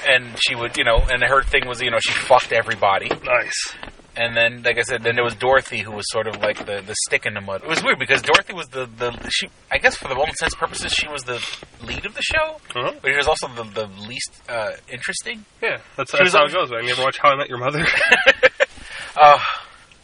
and 0.05 0.35
she 0.45 0.53
would, 0.53 0.75
you 0.75 0.83
know, 0.83 0.97
and 0.97 1.23
her 1.23 1.43
thing 1.43 1.65
was, 1.65 1.81
you 1.81 1.89
know, 1.89 1.99
she 2.01 2.11
fucked 2.11 2.51
everybody. 2.51 3.07
Nice. 3.07 3.73
And 4.15 4.37
then, 4.37 4.61
like 4.61 4.77
I 4.77 4.83
said, 4.83 5.01
then 5.01 5.15
there 5.15 5.23
was 5.23 5.33
Dorothy, 5.33 5.79
who 5.79 5.91
was 5.91 6.05
sort 6.11 6.27
of 6.27 6.37
like 6.37 6.59
the, 6.67 6.83
the 6.85 6.95
stick 7.07 7.25
in 7.25 7.33
the 7.33 7.41
mud. 7.41 7.63
It 7.63 7.67
was 7.67 7.83
weird 7.83 7.97
because 7.97 8.21
Dorothy 8.21 8.53
was 8.53 8.67
the, 8.67 8.85
the 8.85 9.11
she. 9.31 9.49
I 9.71 9.79
guess 9.79 9.95
for 9.95 10.07
the 10.07 10.13
intents 10.19 10.41
and 10.41 10.53
purposes, 10.53 10.91
she 10.93 11.07
was 11.07 11.23
the 11.23 11.43
lead 11.83 12.05
of 12.05 12.13
the 12.13 12.21
show, 12.21 12.57
Uh-huh. 12.75 12.91
but 13.01 13.09
she 13.09 13.17
was 13.17 13.27
also 13.27 13.47
the, 13.47 13.63
the 13.63 13.87
least 14.07 14.31
uh, 14.47 14.73
interesting. 14.87 15.45
Yeah, 15.63 15.79
that's, 15.97 16.11
that's 16.11 16.31
how 16.33 16.43
on- 16.43 16.49
it 16.49 16.53
goes, 16.53 16.69
man. 16.69 16.83
You 16.85 16.91
ever 16.91 17.01
watch 17.01 17.17
How 17.17 17.31
I 17.31 17.35
Met 17.37 17.49
Your 17.49 17.57
Mother? 17.57 17.85
Oh, 19.15 19.39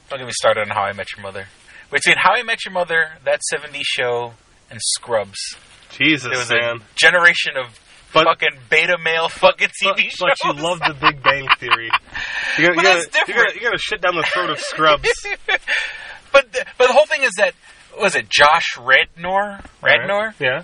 don't 0.10 0.20
get 0.20 0.26
me 0.28 0.32
started 0.34 0.62
on 0.62 0.70
How 0.70 0.84
I 0.84 0.94
Met 0.94 1.08
Your 1.16 1.24
Mother. 1.24 1.48
Between 1.92 2.16
How 2.18 2.34
I 2.34 2.44
Met 2.44 2.64
Your 2.66 2.74
Mother, 2.74 3.10
That 3.26 3.40
70s 3.54 3.82
Show, 3.84 4.34
and 4.70 4.80
Scrubs, 4.82 5.40
Jesus, 5.92 6.30
there 6.30 6.38
was 6.40 6.50
man. 6.52 6.78
a 6.78 6.80
generation 6.96 7.54
of 7.58 7.80
fucking 8.12 8.58
beta 8.70 8.98
male 8.98 9.30
fucking 9.30 9.70
TV 9.82 10.10
shows. 10.10 10.18
But 10.20 10.38
you 10.58 10.64
love 10.64 10.80
the 10.80 10.96
Big 11.00 11.22
Bang 11.24 11.48
Theory. 11.60 11.90
You 12.58 12.66
gotta, 12.66 12.76
But 12.76 12.84
you, 12.84 12.90
that's 12.94 13.06
gotta, 13.08 13.28
you, 13.28 13.34
gotta, 13.36 13.56
you 13.56 13.62
gotta 13.62 13.78
shit 13.78 14.02
down 14.02 14.16
the 14.16 14.24
throat 14.34 14.50
of 14.50 14.60
Scrubs. 14.60 15.08
but 16.34 16.52
the, 16.52 16.66
but 16.78 16.88
the 16.88 16.94
whole 16.94 17.06
thing 17.06 17.22
is 17.24 17.32
that 17.38 17.54
was 18.00 18.16
it 18.16 18.28
Josh 18.30 18.78
Radnor, 18.78 19.62
Radnor, 19.82 20.36
Yeah. 20.40 20.64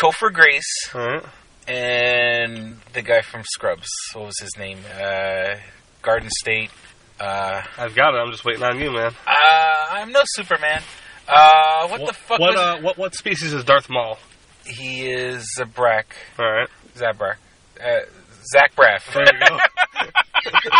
Topher 0.00 0.32
Grace, 0.32 0.64
Alright. 0.94 1.24
and 1.66 2.76
the 2.94 3.02
guy 3.02 3.20
from 3.20 3.42
Scrubs. 3.44 3.88
What 4.14 4.26
was 4.26 4.38
his 4.40 4.56
name? 4.56 4.78
Uh, 4.98 5.56
Garden 6.02 6.30
State. 6.38 6.70
Uh, 7.20 7.62
I've 7.76 7.94
got 7.94 8.14
it. 8.14 8.18
I'm 8.18 8.30
just 8.30 8.44
waiting 8.44 8.62
on 8.62 8.78
you, 8.80 8.90
man. 8.92 9.12
uh, 9.26 9.86
I'm 9.90 10.12
no 10.12 10.22
Superman. 10.24 10.82
Uh, 11.28 11.88
what, 11.88 12.06
the 12.06 12.12
fuck 12.14 12.38
What 12.40 12.56
uh, 12.56 12.78
what 12.80 12.96
what 12.96 13.14
species 13.14 13.52
is 13.52 13.64
Darth 13.64 13.90
Maul? 13.90 14.18
He 14.68 15.06
is 15.10 15.44
Zabrak. 15.58 16.04
All 16.38 16.50
right. 16.50 16.68
Zabrak. 16.96 17.36
Uh, 17.82 18.00
Zach 18.52 18.74
Braff. 18.76 19.12
There 19.12 19.24
you 19.24 19.46
go. 19.48 19.58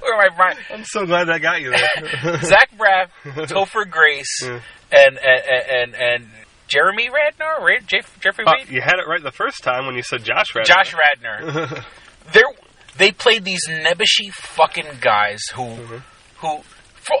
Where 0.00 0.14
am 0.14 0.32
I? 0.32 0.36
Brian? 0.36 0.56
I'm 0.72 0.84
so 0.84 1.04
glad 1.04 1.28
I 1.28 1.38
got 1.38 1.60
you 1.60 1.70
there. 1.70 2.38
Zach 2.42 2.70
Braff, 2.78 3.08
Topher 3.48 3.88
Grace, 3.88 4.42
and 4.42 4.62
and 4.90 5.18
and, 5.18 5.94
and 5.94 6.26
Jeremy 6.68 7.10
Radnor, 7.10 7.64
Ra- 7.64 7.80
Jeff, 7.86 8.18
Jeffrey 8.20 8.44
Uh, 8.46 8.54
you 8.68 8.80
had 8.80 8.94
it 8.98 9.06
right 9.08 9.22
the 9.22 9.30
first 9.32 9.62
time 9.62 9.86
when 9.86 9.94
you 9.96 10.02
said 10.02 10.24
Josh 10.24 10.54
Radnor. 10.54 10.74
Josh 10.74 10.94
Radnor. 10.94 11.82
They're, 12.32 12.44
they 12.96 13.12
played 13.12 13.44
these 13.44 13.66
nebbishy 13.68 14.30
fucking 14.32 14.86
guys 15.00 15.40
who 15.54 15.62
Mm-hmm. 15.64 15.96
who. 16.46 16.60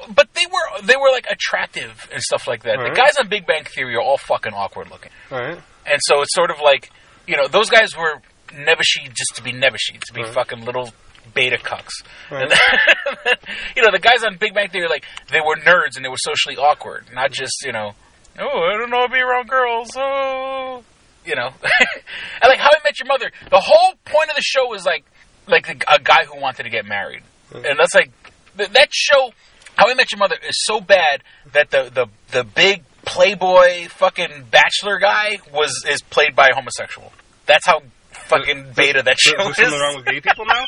For- 0.06 0.12
But 0.14 0.32
they 0.34 0.46
were 0.46 0.86
they 0.86 0.96
were 0.96 1.10
like 1.10 1.26
attractive 1.30 2.08
and 2.12 2.22
stuff 2.22 2.46
like 2.46 2.62
that. 2.62 2.78
The 2.78 2.94
guys 2.94 3.16
on 3.18 3.28
Big 3.28 3.46
Bang 3.46 3.64
Theory 3.64 3.94
are 3.96 4.00
all 4.02 4.16
fucking 4.18 4.52
awkward 4.54 4.90
looking. 4.90 5.10
Right. 5.30 5.58
And 5.86 6.00
so 6.04 6.22
it's 6.22 6.34
sort 6.34 6.50
of 6.50 6.60
like, 6.62 6.90
you 7.26 7.36
know, 7.36 7.48
those 7.48 7.68
guys 7.70 7.96
were 7.96 8.20
nebbishy 8.48 9.08
just 9.08 9.34
to 9.36 9.42
be 9.42 9.52
nebbishy, 9.52 10.00
to 10.06 10.12
be 10.14 10.22
Right. 10.22 10.32
fucking 10.32 10.64
little 10.64 10.92
beta 11.34 11.56
cucks. 11.58 12.02
Right. 12.30 12.42
And 12.42 12.50
then, 13.24 13.34
you 13.76 13.82
know, 13.82 13.90
the 13.92 13.98
guys 14.00 14.24
on 14.24 14.36
Big 14.38 14.54
Bang 14.54 14.68
Theory, 14.70 14.88
like, 14.88 15.04
they 15.30 15.40
were 15.40 15.56
nerds 15.56 15.96
and 15.96 16.04
they 16.04 16.08
were 16.08 16.16
socially 16.18 16.56
awkward, 16.56 17.06
not 17.14 17.30
just, 17.32 17.64
you 17.64 17.72
know, 17.72 17.92
oh, 18.38 18.70
I 18.72 18.76
don't 18.78 18.90
know 18.90 18.98
how 19.00 19.06
to 19.06 19.12
be 19.12 19.20
around 19.20 19.48
girls, 19.48 19.90
oh, 19.96 20.82
you 21.24 21.34
know. 21.36 21.48
and 21.62 22.48
like 22.48 22.58
How 22.58 22.68
I 22.70 22.78
Met 22.84 22.98
Your 22.98 23.06
Mother, 23.06 23.30
the 23.50 23.60
whole 23.60 23.94
point 24.04 24.30
of 24.30 24.36
the 24.36 24.42
show 24.42 24.66
was 24.66 24.84
like, 24.84 25.04
like 25.46 25.68
a, 25.68 25.94
a 25.94 25.98
guy 26.00 26.24
who 26.24 26.40
wanted 26.40 26.64
to 26.64 26.70
get 26.70 26.84
married. 26.86 27.22
And 27.54 27.78
that's 27.78 27.94
like, 27.94 28.10
th- 28.56 28.70
that 28.70 28.88
show, 28.92 29.32
How 29.76 29.88
I 29.88 29.94
Met 29.94 30.10
Your 30.12 30.18
Mother, 30.18 30.36
is 30.46 30.56
so 30.64 30.80
bad 30.80 31.22
that 31.52 31.70
the, 31.70 31.90
the, 31.92 32.06
the 32.32 32.44
big 32.44 32.82
playboy 33.04 33.88
fucking 33.88 34.44
bachelor 34.50 34.98
guy 34.98 35.38
was 35.52 35.84
is 35.88 36.02
played 36.02 36.36
by 36.36 36.48
a 36.48 36.54
homosexual. 36.54 37.12
That's 37.46 37.66
how 37.66 37.82
fucking 38.10 38.72
beta 38.76 39.02
that 39.02 39.18
show 39.18 39.48
is. 39.48 39.56
something 39.56 39.80
wrong 39.80 39.96
with 39.96 40.04
gay 40.06 40.20
people 40.20 40.44
now? 40.46 40.66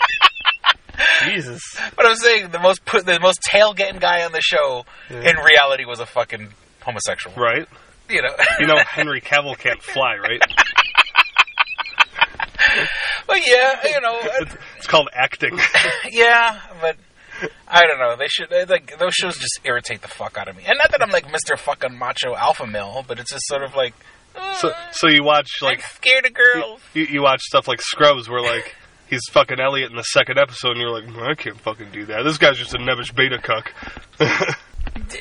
Jesus. 1.25 1.61
But 1.97 2.07
I'm 2.07 2.17
saying 2.17 2.51
the 2.51 2.59
most 2.59 2.85
put, 2.85 3.05
the 3.07 3.21
most 3.21 3.41
tail 3.43 3.75
getting 3.75 4.01
guy 4.01 4.25
on 4.25 4.33
the 4.33 4.41
show 4.41 4.85
Yeah. 5.11 5.21
in 5.31 5.37
reality 5.37 5.85
was 5.85 6.01
a 6.01 6.07
fucking 6.07 6.49
homosexual. 6.81 7.37
Right. 7.37 7.67
You 8.09 8.23
know. 8.23 8.35
You 8.61 8.67
know 8.67 8.79
Henry 8.87 9.21
Cavill 9.21 9.57
can't 9.59 9.83
fly, 9.83 10.17
right? 10.17 10.41
well, 13.29 13.39
yeah, 13.39 13.81
you 13.85 14.01
know, 14.01 14.19
It's, 14.23 14.55
uh, 14.55 14.59
it's 14.79 14.87
called 14.87 15.09
acting. 15.13 15.59
yeah, 16.11 16.61
but 16.81 16.97
I 17.69 17.87
don't 17.87 17.99
know. 17.99 18.17
They 18.17 18.29
should 18.29 18.51
they, 18.51 18.65
like 18.65 18.99
those 18.99 19.15
shows 19.15 19.37
just 19.39 19.61
irritate 19.65 20.03
the 20.03 20.09
fuck 20.09 20.37
out 20.39 20.49
of 20.49 20.57
me. 20.57 20.65
And 20.67 20.79
not 20.79 20.91
that 20.91 21.03
I'm 21.03 21.11
like 21.11 21.27
Mr. 21.27 21.59
fucking 21.59 21.97
macho 21.99 22.35
alpha 22.35 22.67
male, 22.67 23.05
but 23.07 23.19
it's 23.19 23.31
just 23.33 23.47
sort 23.47 23.63
of 23.63 23.75
like 23.75 23.95
So, 24.57 24.73
so 24.93 25.09
you 25.09 25.23
watch 25.25 25.49
like 25.63 25.83
scared 25.83 26.27
of 26.27 26.35
girls. 26.35 26.81
you, 26.95 27.05
you 27.05 27.23
watch 27.23 27.41
stuff 27.43 27.67
like 27.69 27.81
Scrubs, 27.83 28.29
where 28.29 28.41
like 28.41 28.75
he's 29.09 29.21
fucking 29.31 29.61
Elliot 29.61 29.91
in 29.91 29.97
the 29.97 30.03
second 30.05 30.39
episode, 30.39 30.71
and 30.73 30.81
you're 30.81 30.91
like, 30.91 31.05
"Mm, 31.05 31.31
I 31.31 31.35
can't 31.35 31.61
fucking 31.61 31.91
do 31.93 32.07
that. 32.07 32.23
This 32.23 32.39
guy's 32.39 32.57
just 32.59 32.73
a 32.75 32.79
nebbish 32.79 33.15
beta 33.15 33.39
cuck. 33.39 33.73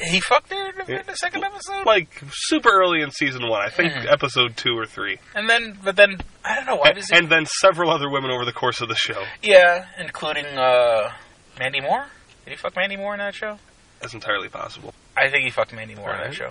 He 0.09 0.19
fucked 0.21 0.51
her 0.51 0.69
in 0.69 0.75
the, 0.85 0.99
in 1.01 1.05
the 1.07 1.13
second 1.15 1.43
episode, 1.43 1.85
like 1.85 2.21
super 2.31 2.69
early 2.69 3.01
in 3.01 3.11
season 3.11 3.47
one, 3.47 3.61
I 3.61 3.69
think 3.69 3.93
Mhm. 3.93 4.11
episode 4.11 4.57
two 4.57 4.77
or 4.77 4.85
three, 4.85 5.17
and 5.35 5.49
then 5.49 5.77
but 5.83 5.95
then 5.95 6.17
I 6.43 6.55
don't 6.55 6.65
know 6.65 6.75
why 6.75 6.91
does 6.93 7.07
he? 7.09 7.15
and 7.17 7.29
then 7.29 7.45
several 7.45 7.89
other 7.91 8.09
women 8.09 8.31
over 8.31 8.43
the 8.43 8.51
course 8.53 8.81
of 8.81 8.89
the 8.89 8.95
show. 8.95 9.23
yeah, 9.41 9.85
including 9.99 10.45
uh, 10.45 11.11
Mandy 11.61 11.79
Moore. 11.79 12.05
Did 12.43 12.51
he 12.51 12.57
fuck 12.57 12.75
Mandy 12.75 12.97
Moore 12.97 13.13
in 13.13 13.19
that 13.19 13.35
show? 13.35 13.59
That's 13.99 14.15
entirely 14.15 14.49
possible. 14.49 14.93
I 15.15 15.29
think 15.29 15.43
he 15.45 15.51
fucked 15.51 15.73
Mandy 15.73 15.93
Moore 15.93 16.11
in 16.15 16.21
that 16.21 16.33
show. 16.33 16.49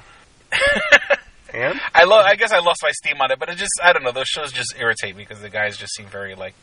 And 1.52 1.80
I 1.94 2.04
lo- 2.04 2.18
I 2.24 2.36
guess 2.36 2.52
I 2.52 2.60
lost 2.60 2.78
my 2.82 2.92
steam 2.92 3.20
on 3.20 3.32
it, 3.32 3.38
but 3.40 3.48
it 3.48 3.56
just 3.58 3.72
I 3.82 3.92
don't 3.92 4.04
know. 4.04 4.12
Those 4.12 4.28
shows 4.28 4.52
just 4.52 4.74
irritate 4.78 5.16
me 5.16 5.24
because 5.24 5.40
the 5.42 5.48
guys 5.50 5.76
just 5.76 5.92
seem 5.96 6.06
very 6.06 6.36
like 6.36 6.54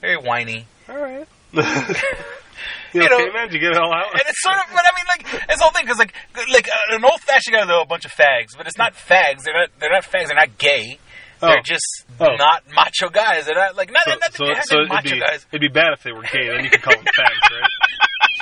very 0.00 0.16
whiny. 0.16 0.66
all 0.88 0.96
right, 0.96 1.28
You 1.52 3.02
you, 3.02 3.08
know- 3.08 3.16
okay, 3.16 3.30
man? 3.34 3.48
Did 3.48 3.54
you 3.54 3.60
get 3.60 3.72
it 3.72 3.78
all 3.78 3.92
out? 3.92 4.12
And 4.12 4.22
it's 4.26 4.42
sort 4.42 4.56
of, 4.56 4.64
but 4.72 4.82
I 4.84 4.90
mean, 4.96 5.04
like 5.34 5.42
it's 5.50 5.58
the 5.58 5.62
whole 5.62 5.72
thing 5.72 5.84
because 5.84 5.98
like 5.98 6.14
like 6.50 6.68
uh, 6.68 6.96
an 6.96 7.04
old 7.04 7.20
fashioned 7.20 7.54
guy, 7.54 7.64
they're 7.66 7.80
a 7.82 7.84
bunch 7.84 8.04
of 8.06 8.12
fags, 8.12 8.56
but 8.56 8.66
it's 8.66 8.78
not 8.78 8.94
fags. 8.94 9.42
They're 9.44 9.54
not 9.54 9.68
they're 9.78 9.90
not 9.90 10.04
fags. 10.04 10.28
They're 10.28 10.36
not 10.36 10.56
gay. 10.58 10.98
They're 11.40 11.58
Oh. 11.58 11.62
just 11.64 12.04
Oh. 12.22 12.36
not 12.36 12.62
macho 12.74 13.08
guys. 13.10 13.46
They're 13.46 13.54
not 13.54 13.76
like 13.76 13.90
not, 13.92 14.04
So, 14.04 14.10
not, 14.10 14.32
so, 14.34 14.44
so 14.62 14.76
not 14.76 14.82
it'd, 14.82 14.88
macho 14.90 15.14
be, 15.14 15.20
guys. 15.20 15.46
it'd 15.50 15.60
be 15.60 15.68
bad 15.68 15.92
if 15.94 16.02
they 16.02 16.12
were 16.12 16.22
gay. 16.22 16.48
Then 16.48 16.64
you 16.64 16.70
could 16.70 16.82
call 16.82 16.94
them 16.94 17.04
fags, 17.18 17.50
right? 17.50 17.70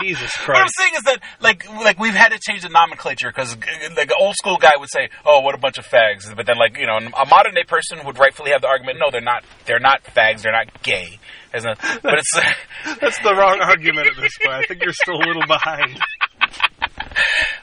Jesus 0.01 0.33
Christ. 0.37 0.49
What 0.49 0.63
I'm 0.63 0.69
saying 0.79 0.93
is 0.97 1.03
that, 1.03 1.21
like, 1.41 1.69
like 1.69 1.99
we've 1.99 2.15
had 2.15 2.31
to 2.33 2.39
change 2.39 2.63
the 2.63 2.71
nomenclature 2.71 3.29
because, 3.29 3.55
like, 3.55 4.11
an 4.11 4.17
old 4.19 4.35
school 4.35 4.57
guy 4.57 4.73
would 4.79 4.89
say, 4.91 5.11
"Oh, 5.27 5.41
what 5.41 5.55
a 5.55 5.59
bunch 5.59 5.77
of 5.77 5.87
fags," 5.87 6.35
but 6.35 6.47
then, 6.47 6.57
like, 6.57 6.79
you 6.79 6.87
know, 6.87 6.97
a 6.97 7.27
modern 7.27 7.55
day 7.55 7.65
person 7.65 7.99
would 8.07 8.19
rightfully 8.19 8.53
have 8.53 8.63
the 8.63 8.69
argument, 8.69 8.99
"No, 8.99 9.11
they're 9.11 9.21
not. 9.21 9.45
They're 9.67 9.79
not 9.81 10.03
fags. 10.05 10.43
They're 10.43 10.53
not 10.53 10.83
gay." 10.83 11.19
As 11.53 11.65
a, 11.65 11.75
but 12.03 12.15
it's 12.19 12.41
That's 13.01 13.19
the 13.23 13.35
wrong 13.35 13.59
argument 13.61 14.07
at 14.07 14.17
this 14.17 14.39
point. 14.39 14.55
I 14.55 14.63
think 14.63 14.83
you're 14.85 14.93
still 14.95 15.17
a 15.17 15.25
little 15.27 15.47
behind. 15.47 15.99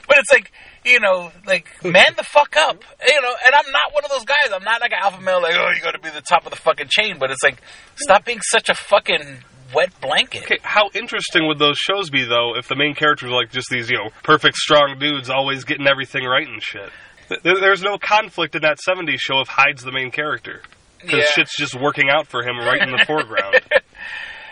But 0.08 0.18
it's 0.18 0.30
like, 0.32 0.50
you 0.88 1.00
know, 1.00 1.30
like, 1.46 1.66
man 1.84 2.14
the 2.16 2.22
fuck 2.24 2.56
up. 2.56 2.82
You 3.06 3.20
know, 3.20 3.34
and 3.46 3.54
I'm 3.54 3.70
not 3.72 3.92
one 3.94 4.04
of 4.04 4.10
those 4.10 4.24
guys. 4.24 4.52
I'm 4.52 4.64
not 4.64 4.80
like 4.80 4.92
an 4.92 4.98
alpha 5.02 5.20
male, 5.20 5.40
like, 5.42 5.54
oh, 5.56 5.70
you 5.74 5.80
gotta 5.82 5.98
be 5.98 6.10
the 6.10 6.22
top 6.22 6.44
of 6.46 6.50
the 6.50 6.56
fucking 6.58 6.88
chain. 6.90 7.16
But 7.18 7.30
it's 7.30 7.42
like, 7.42 7.60
stop 7.96 8.24
being 8.24 8.40
such 8.40 8.68
a 8.68 8.74
fucking 8.74 9.38
wet 9.74 9.90
blanket. 10.00 10.42
Okay, 10.44 10.58
how 10.62 10.88
interesting 10.94 11.46
would 11.46 11.58
those 11.58 11.76
shows 11.78 12.08
be 12.10 12.24
though 12.24 12.56
if 12.56 12.68
the 12.68 12.76
main 12.76 12.94
characters 12.94 13.30
were 13.30 13.36
like 13.36 13.50
just 13.50 13.68
these, 13.70 13.90
you 13.90 13.96
know, 13.98 14.10
perfect 14.22 14.56
strong 14.56 14.98
dudes 14.98 15.28
always 15.30 15.64
getting 15.64 15.86
everything 15.86 16.24
right 16.24 16.46
and 16.46 16.62
shit? 16.62 16.90
There, 17.42 17.60
there's 17.60 17.82
no 17.82 17.98
conflict 17.98 18.54
in 18.54 18.62
that 18.62 18.78
70s 18.88 19.18
show 19.20 19.40
if 19.40 19.48
Hyde's 19.48 19.82
the 19.84 19.92
main 19.92 20.10
character. 20.10 20.62
Because 21.02 21.18
Yeah. 21.20 21.24
shit's 21.34 21.54
just 21.56 21.78
working 21.78 22.08
out 22.10 22.26
for 22.26 22.42
him 22.42 22.56
right 22.58 22.80
in 22.82 22.90
the 22.90 23.04
foreground. 23.06 23.60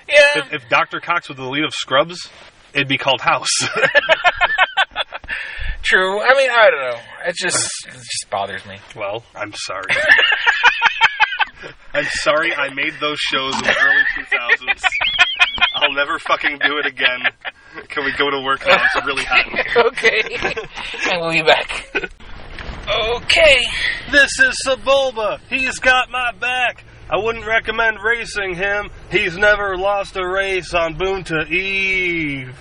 Yeah. 0.09 0.39
If, 0.39 0.53
if 0.53 0.69
Dr. 0.69 1.01
Cox 1.01 1.29
was 1.29 1.37
the 1.37 1.45
lead 1.49 1.65
of 1.65 1.75
Scrubs, 1.75 2.31
it'd 2.77 2.89
be 2.89 2.99
called 2.99 3.21
House. 3.21 3.51
True. 5.83 6.21
I 6.21 6.35
mean, 6.35 6.51
I 6.51 6.71
don't 6.71 6.81
know. 6.81 7.01
It 7.27 7.37
just 7.37 7.69
it 7.87 7.93
just 7.95 8.27
bothers 8.31 8.65
me. 8.67 8.79
well, 8.95 9.25
I'm 9.35 9.53
sorry. 9.55 9.87
I'm 11.95 12.05
sorry 12.23 12.55
I 12.55 12.69
made 12.75 12.93
those 13.01 13.19
shows 13.19 13.55
in 13.55 13.63
the 13.63 13.75
early 13.81 14.05
2000s. 14.19 14.83
I'll 15.75 15.93
never 15.93 16.19
fucking 16.19 16.59
do 16.63 16.77
it 16.79 16.87
again. 16.87 17.21
Can 17.89 18.05
we 18.05 18.13
go 18.17 18.31
to 18.31 18.41
work 18.45 18.67
now? 18.67 18.77
It's 18.85 19.07
really 19.07 19.25
hot 19.25 19.47
okay. 19.87 20.23
and 21.11 21.21
we'll 21.21 21.33
be 21.33 21.43
back. 21.43 21.89
Okay. 23.15 23.59
This 24.11 24.39
is 24.41 24.55
Sebulba. 24.67 25.41
He's 25.49 25.79
got 25.79 26.11
my 26.11 26.33
back. 26.33 26.85
I 27.09 27.17
wouldn't 27.19 27.47
recommend 27.47 27.99
racing 28.03 28.55
him. 28.55 28.91
He's 29.11 29.37
never 29.37 29.77
lost 29.77 30.17
a 30.17 30.27
race 30.27 30.75
on 30.75 30.97
Boonta 30.97 31.49
Eve. 31.49 32.55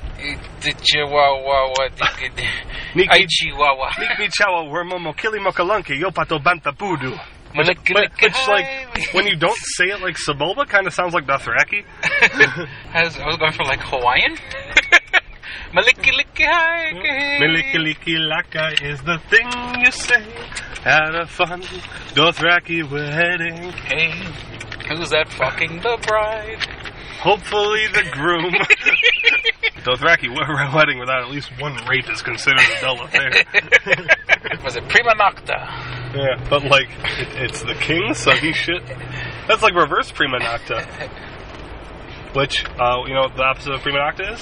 The 0.62 0.74
Chihuahua. 0.84 1.74
Niki- 2.94 3.08
Ay, 3.10 3.26
Chihuahua. 3.28 3.90
Nikmi 3.98 4.30
chawa 4.30 4.64
wermomo 4.70 5.14
kili 5.14 5.40
mokalunki 5.40 6.00
yopato 6.00 6.40
banta 6.44 6.72
budu. 6.72 7.12
Which, 7.56 7.68
Maliki 7.68 7.94
but, 7.94 8.12
liki 8.12 8.22
which 8.24 8.48
like, 8.48 9.14
when 9.14 9.26
you 9.28 9.36
don't 9.36 9.58
say 9.58 9.86
it 9.86 10.02
like 10.02 10.18
Sebulba, 10.18 10.68
kind 10.68 10.86
of 10.88 10.94
sounds 10.94 11.14
like 11.14 11.26
Dothraki. 11.26 11.86
I 12.94 13.04
was 13.06 13.16
going 13.38 13.54
for 13.54 13.64
like 13.64 13.80
Hawaiian. 13.80 14.38
Maliki 15.74 16.12
liki 16.12 16.46
hi. 16.46 16.94
Milikiliki 17.42 18.18
laka 18.18 18.82
is 18.84 19.02
the 19.02 19.18
thing 19.30 19.48
you 19.84 19.92
say 19.92 20.26
at 20.86 21.16
a 21.16 21.26
fun 21.28 21.62
Dothraki 22.14 22.84
wedding. 22.90 23.72
Hey, 23.72 24.12
who's 24.88 25.10
that 25.10 25.30
fucking 25.30 25.82
the 25.82 25.98
bride? 26.08 26.64
Hopefully 27.20 27.88
the 27.88 28.04
groom. 28.12 28.54
Dothraki 29.84 30.30
we- 30.30 30.76
wedding 30.76 31.00
without 31.00 31.24
at 31.24 31.30
least 31.32 31.50
one 31.60 31.76
rape 31.90 32.10
is 32.10 32.22
considered 32.22 32.60
a 32.62 32.82
dull 32.82 33.04
affair. 33.04 33.32
Was 34.64 34.76
it 34.76 34.88
Prima 34.90 35.14
Nocta? 35.16 35.58
yeah, 36.16 36.44
but 36.50 36.64
like 36.64 36.88
it, 37.20 37.28
it's 37.36 37.62
the 37.62 37.74
king, 37.76 38.14
so 38.14 38.32
he 38.32 38.54
should. 38.54 38.82
That's 39.48 39.62
like 39.62 39.74
reverse 39.76 40.12
prima 40.12 40.40
nocta. 40.40 40.82
Which, 42.36 42.66
uh, 42.80 43.04
you 43.08 43.14
know, 43.14 43.22
what 43.22 43.36
the 43.36 43.44
opposite 43.44 43.74
of 43.74 43.82
prima 43.82 44.00
nocta 44.00 44.34
is 44.34 44.42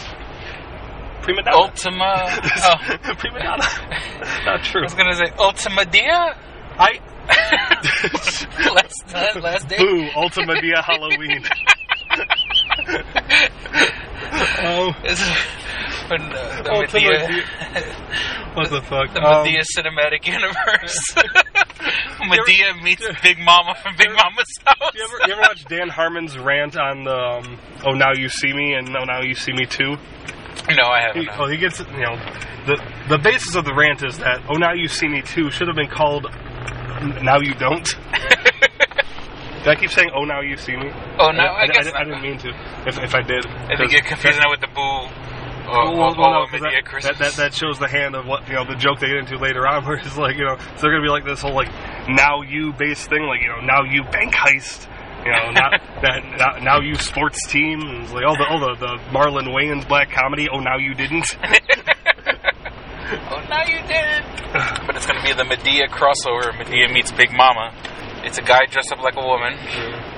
prima 1.23 1.41
donna. 1.43 1.57
Ultima. 1.57 2.39
Oh, 2.65 3.15
prima 3.15 3.39
donna. 3.39 3.63
Not 4.45 4.63
true. 4.63 4.81
I 4.81 4.83
was 4.83 4.93
gonna 4.93 5.15
say 5.15 5.31
Ultima 5.37 5.85
Dia. 5.85 6.35
I. 6.77 6.99
last, 8.73 9.15
uh, 9.15 9.39
last 9.39 9.67
day. 9.69 9.77
Boo! 9.77 10.09
Ultima 10.15 10.59
Dia 10.59 10.81
Halloween. 10.81 11.43
oh, 14.63 14.93
when 16.09 16.21
uh, 16.21 16.61
the 16.63 16.71
Ultima 16.71 17.09
Madea, 17.09 18.55
what 18.55 18.69
the 18.69 18.81
fuck? 18.81 19.13
the 19.13 19.21
Um, 19.21 19.45
Madea 19.45 19.63
cinematic 19.77 20.27
universe. 20.27 20.99
Madea 22.19 22.81
meets 22.83 23.05
Big 23.21 23.39
Mama 23.39 23.75
from 23.81 23.95
Big 23.97 24.09
Mama's 24.09 24.47
house. 24.65 24.91
You 24.93 25.03
ever, 25.03 25.17
you 25.27 25.33
ever 25.33 25.41
watch 25.41 25.65
Dan 25.65 25.89
Harmon's 25.89 26.37
rant 26.37 26.77
on 26.77 27.03
the 27.03 27.15
um, 27.15 27.59
"Oh 27.85 27.91
Now 27.93 28.11
You 28.13 28.29
See 28.29 28.53
Me" 28.53 28.73
and 28.73 28.89
"Oh 28.95 29.03
Now 29.05 29.21
You 29.21 29.35
See 29.35 29.53
Me 29.53 29.65
Too"? 29.65 29.97
No, 30.75 30.83
I 30.87 31.01
haven't. 31.01 31.23
He, 31.23 31.29
oh, 31.37 31.47
he 31.47 31.57
gets 31.57 31.79
you 31.79 31.85
know 31.85 32.15
the 32.65 32.81
the 33.09 33.17
basis 33.17 33.55
of 33.55 33.65
the 33.65 33.73
rant 33.73 34.03
is 34.03 34.17
that 34.19 34.41
"Oh 34.49 34.55
Now 34.55 34.73
You 34.73 34.87
See 34.87 35.07
Me 35.07 35.21
Too" 35.21 35.51
should 35.51 35.67
have 35.67 35.75
been 35.75 35.89
called 35.89 36.23
"Now 37.21 37.39
You 37.39 37.53
Don't." 37.53 37.85
Did 39.63 39.67
I 39.67 39.75
keep 39.75 39.91
saying 39.91 40.11
"Oh 40.15 40.23
Now 40.23 40.41
You 40.41 40.57
See 40.57 40.75
Me"? 40.75 40.89
Oh, 41.19 41.31
no, 41.31 41.43
I 41.43 41.67
guess 41.67 41.87
I, 41.87 41.91
not. 41.91 42.05
didn't 42.05 42.21
mean 42.21 42.37
to. 42.39 42.49
If, 42.87 42.97
if 42.97 43.15
I 43.15 43.21
did, 43.21 43.45
I 43.45 43.75
think 43.75 43.91
get 43.91 44.05
confused 44.05 44.39
now 44.39 44.49
with 44.49 44.61
the 44.61 44.67
boo. 44.67 45.07
Oh, 45.65 45.95
well, 45.97 46.15
well, 46.17 46.47
no, 46.51 46.59
that, 46.59 46.83
that, 47.01 47.17
that, 47.19 47.33
that 47.33 47.53
shows 47.53 47.79
the 47.79 47.87
hand 47.87 48.15
of 48.15 48.25
what 48.25 48.45
you 48.47 48.53
know 48.53 48.65
the 48.65 48.75
joke 48.75 48.99
they 48.99 49.07
get 49.07 49.17
into 49.17 49.37
later 49.37 49.65
on, 49.65 49.85
where 49.87 49.95
it's 49.95 50.17
like 50.17 50.35
you 50.35 50.43
know, 50.43 50.57
so 50.57 50.81
they're 50.81 50.91
gonna 50.91 51.03
be 51.03 51.09
like 51.09 51.25
this 51.25 51.41
whole 51.41 51.55
like 51.55 51.69
now 52.09 52.41
you 52.41 52.73
based 52.73 53.09
thing, 53.09 53.23
like 53.23 53.41
you 53.41 53.47
know 53.47 53.61
now 53.61 53.83
you 53.83 54.03
bank 54.03 54.33
heist, 54.33 54.87
you 55.25 55.31
know 55.31 55.51
now 55.51 55.69
that 56.01 56.23
now, 56.37 56.59
now 56.59 56.79
you 56.81 56.95
sports 56.95 57.45
team, 57.47 57.81
and 57.81 58.03
it's 58.03 58.13
like 58.13 58.23
oh 58.27 58.35
the 58.35 58.45
oh 58.49 58.59
the, 58.59 58.75
the 58.79 58.97
Marlon 59.11 59.47
Wayans 59.53 59.87
black 59.87 60.11
comedy, 60.11 60.47
oh 60.51 60.59
now 60.59 60.77
you 60.77 60.93
didn't. 60.93 61.25
oh, 63.31 63.45
now 63.49 63.63
you 63.65 63.79
didn't. 63.87 64.25
but 64.87 64.95
it's 64.95 65.05
gonna 65.05 65.23
be 65.23 65.33
the 65.33 65.43
Madea 65.43 65.87
crossover. 65.89 66.51
Madea 66.53 66.91
meets 66.91 67.11
Big 67.11 67.31
Mama. 67.31 67.73
It's 68.25 68.37
a 68.37 68.41
guy 68.41 68.65
dressed 68.69 68.91
up 68.93 68.99
like 68.99 69.15
a 69.17 69.25
woman. 69.25 69.57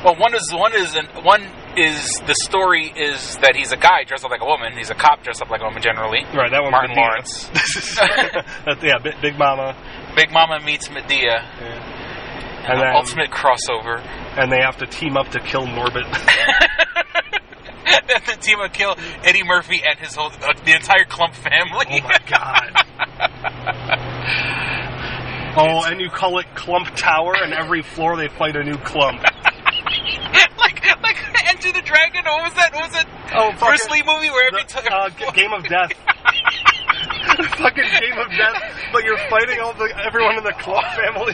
Well, 0.04 0.16
one 0.18 0.36
is 0.36 0.52
one 0.54 0.76
is 0.76 0.96
an, 0.96 1.08
one 1.24 1.42
is 1.76 2.22
the 2.28 2.36
story 2.36 2.86
is 2.96 3.38
that 3.38 3.56
he's 3.56 3.72
a 3.72 3.78
guy 3.78 4.04
dressed 4.06 4.24
up 4.24 4.30
like 4.32 4.42
a 4.42 4.46
woman. 4.46 4.74
He's 4.78 4.92
a 4.92 4.96
cop 4.96 5.24
dressed 5.24 5.42
up 5.42 5.50
like 5.50 5.62
a 5.62 5.66
woman 5.66 5.82
generally. 5.82 6.24
Right, 6.34 6.52
that 6.52 6.62
one. 6.62 6.72
Martin 6.72 6.96
Madea. 6.96 7.02
Lawrence. 7.02 7.50
Yeah, 8.84 9.00
Big, 9.02 9.20
Big 9.22 9.38
Mama, 9.38 9.76
Big 10.16 10.32
Mama 10.32 10.60
meets 10.64 10.90
Madea. 10.90 11.42
And 12.68 12.74
An 12.74 12.80
then 12.80 12.96
ultimate 12.96 13.30
crossover. 13.30 14.00
and 14.38 14.52
they 14.52 14.60
have 14.62 14.78
to 14.78 14.88
team 14.88 15.18
up 15.18 15.30
to 15.30 15.40
kill 15.40 15.68
Norbit. 15.68 16.12
the 18.26 18.36
team 18.42 18.58
will 18.60 18.70
kill 18.70 18.96
Eddie 19.24 19.44
Murphy 19.44 19.84
and 19.88 20.00
his 20.00 20.16
whole 20.16 20.32
uh, 20.32 20.54
the 20.66 20.74
entire 20.74 21.06
Klump 21.06 21.36
family. 21.36 21.86
Oh 21.92 22.00
my 22.02 22.18
god. 22.28 22.72
Oh, 25.58 25.84
and 25.86 26.02
you 26.02 26.10
call 26.10 26.38
it 26.40 26.48
Klump 26.54 26.94
Tower, 26.98 27.34
and 27.42 27.54
every 27.54 27.82
floor 27.82 28.18
they 28.18 28.28
fight 28.28 28.58
a 28.58 28.64
new 28.64 28.76
clump. 28.76 29.24
like 30.60 30.84
like 31.02 31.16
Enter 31.48 31.72
the 31.72 31.82
Dragon. 31.82 32.26
What 32.26 32.44
was 32.44 32.54
that? 32.56 32.74
What 32.74 32.84
was 32.84 32.92
that? 32.92 33.08
Oh, 33.34 33.54
Bruce 33.58 33.90
Lee 33.90 34.04
movie 34.06 34.30
where 34.30 34.48
every 34.48 34.66
time 34.66 34.84
uh, 34.92 35.08
Game 35.32 35.54
of 35.54 35.64
Death. 35.64 35.94
fucking 37.56 37.86
Game 38.02 38.18
of 38.20 38.30
Death, 38.36 38.62
but 38.92 39.06
you're 39.06 39.18
fighting 39.30 39.62
all 39.62 39.72
the 39.74 39.94
everyone 40.06 40.36
in 40.38 40.44
the 40.44 40.52
Klump 40.60 40.94
family. 40.94 41.34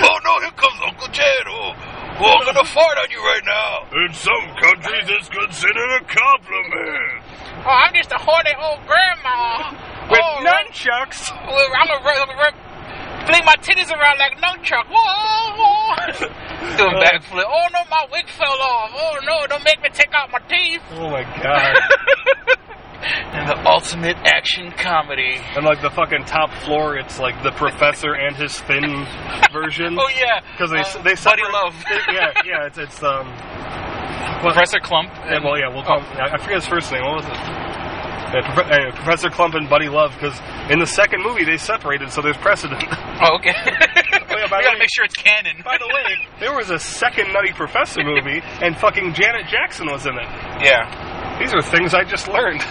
Oh 0.00 0.18
no, 0.24 0.32
here 0.40 0.54
comes 0.56 0.80
Uncle 0.84 1.08
Jed. 1.08 1.44
Oh, 1.46 1.74
oh, 2.20 2.32
I'm 2.38 2.44
gonna 2.46 2.64
fart 2.64 2.98
on 2.98 3.10
you 3.10 3.18
right 3.18 3.44
now. 3.44 3.88
In 4.04 4.12
some 4.14 4.44
countries, 4.56 5.06
it's 5.08 5.28
considered 5.28 5.90
a 5.98 6.04
compliment. 6.04 7.22
Oh, 7.64 7.70
I'm 7.70 7.94
just 7.94 8.12
a 8.12 8.18
horny 8.18 8.54
old 8.60 8.80
grandma. 8.86 9.72
With 10.10 10.20
oh, 10.20 10.44
nunchucks. 10.44 11.32
Well, 11.46 11.68
I'm 11.80 11.88
a, 11.88 11.98
I'm 12.04 12.30
a, 12.30 13.26
fling 13.26 13.44
my 13.44 13.56
titties 13.56 13.90
around 13.90 14.18
like 14.18 14.40
no 14.40 14.54
chuck. 14.62 14.86
Whoa, 14.90 15.54
whoa. 15.56 16.76
Doing 16.76 17.02
backflip. 17.02 17.44
Oh 17.46 17.66
no, 17.72 17.80
my 17.90 18.06
wig 18.12 18.28
fell 18.28 18.60
off. 18.60 18.90
Oh 18.94 19.18
no, 19.24 19.46
don't 19.46 19.64
make 19.64 19.82
me 19.82 19.88
take 19.92 20.12
out 20.12 20.30
my 20.30 20.40
teeth. 20.48 20.82
Oh 20.92 21.10
my 21.10 21.22
god. 21.42 21.76
And 23.02 23.48
the 23.48 23.68
ultimate 23.68 24.16
action 24.24 24.70
comedy. 24.72 25.36
And 25.56 25.64
like 25.64 25.82
the 25.82 25.90
fucking 25.90 26.24
top 26.24 26.50
floor, 26.64 26.96
it's 26.96 27.18
like 27.18 27.42
the 27.42 27.50
professor 27.52 28.14
and 28.14 28.36
his 28.36 28.58
thin 28.62 29.06
version. 29.52 29.96
Oh 29.98 30.08
yeah, 30.08 30.40
Because 30.52 30.70
they 30.70 30.80
uh, 30.80 31.02
they 31.02 31.14
Buddy 31.14 31.16
separate- 31.16 31.52
Love. 31.52 31.74
yeah, 32.12 32.32
yeah. 32.44 32.66
It's 32.66 32.78
it's 32.78 33.02
um. 33.02 33.26
what- 33.28 34.54
Professor 34.54 34.78
Klump. 34.78 35.08
Yeah, 35.26 35.40
well, 35.42 35.58
yeah, 35.58 35.68
we'll 35.68 35.82
call. 35.84 36.00
Oh. 36.02 36.18
I 36.20 36.36
forget 36.38 36.56
his 36.56 36.66
first 36.66 36.92
name. 36.92 37.02
What 37.04 37.16
was 37.16 37.24
it? 37.26 37.32
Yeah, 37.32 38.54
Prof- 38.54 38.94
Professor 38.96 39.28
Klump 39.30 39.54
and 39.54 39.68
Buddy 39.70 39.88
Love, 39.88 40.12
because 40.14 40.34
in 40.70 40.80
the 40.80 40.86
second 40.86 41.22
movie 41.22 41.44
they 41.44 41.56
separated, 41.56 42.10
so 42.10 42.20
there's 42.22 42.36
precedent. 42.38 42.82
Oh, 43.22 43.36
okay. 43.36 43.52
yeah, 43.54 44.48
by 44.50 44.58
we 44.58 44.64
gotta 44.64 44.70
way- 44.74 44.78
make 44.80 44.88
sure 44.92 45.04
it's 45.04 45.14
canon. 45.14 45.62
By 45.64 45.78
the 45.78 45.86
way, 45.86 46.26
there 46.40 46.52
was 46.54 46.70
a 46.70 46.80
second 46.80 47.32
Nutty 47.32 47.52
Professor 47.52 48.02
movie, 48.02 48.40
and 48.60 48.76
fucking 48.76 49.14
Janet 49.14 49.46
Jackson 49.46 49.86
was 49.88 50.04
in 50.04 50.14
it. 50.18 50.26
Yeah. 50.60 51.22
These 51.38 51.52
are 51.54 51.62
things 51.62 51.94
I 51.94 52.04
just 52.04 52.28
learned. 52.28 52.62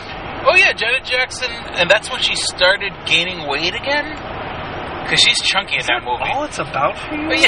Oh 0.45 0.55
yeah, 0.55 0.73
Janet 0.73 1.05
Jackson, 1.05 1.49
and 1.51 1.89
that's 1.89 2.09
when 2.11 2.21
she 2.21 2.35
started 2.35 2.91
gaining 3.05 3.47
weight 3.47 3.73
again. 3.75 4.15
Cause 5.09 5.19
she's 5.19 5.41
chunky 5.41 5.75
in 5.75 5.85
that 5.85 6.01
movie. 6.03 6.23
All 6.31 6.43
it's 6.45 6.59
about 6.59 6.97
for 6.97 7.15
you? 7.15 7.47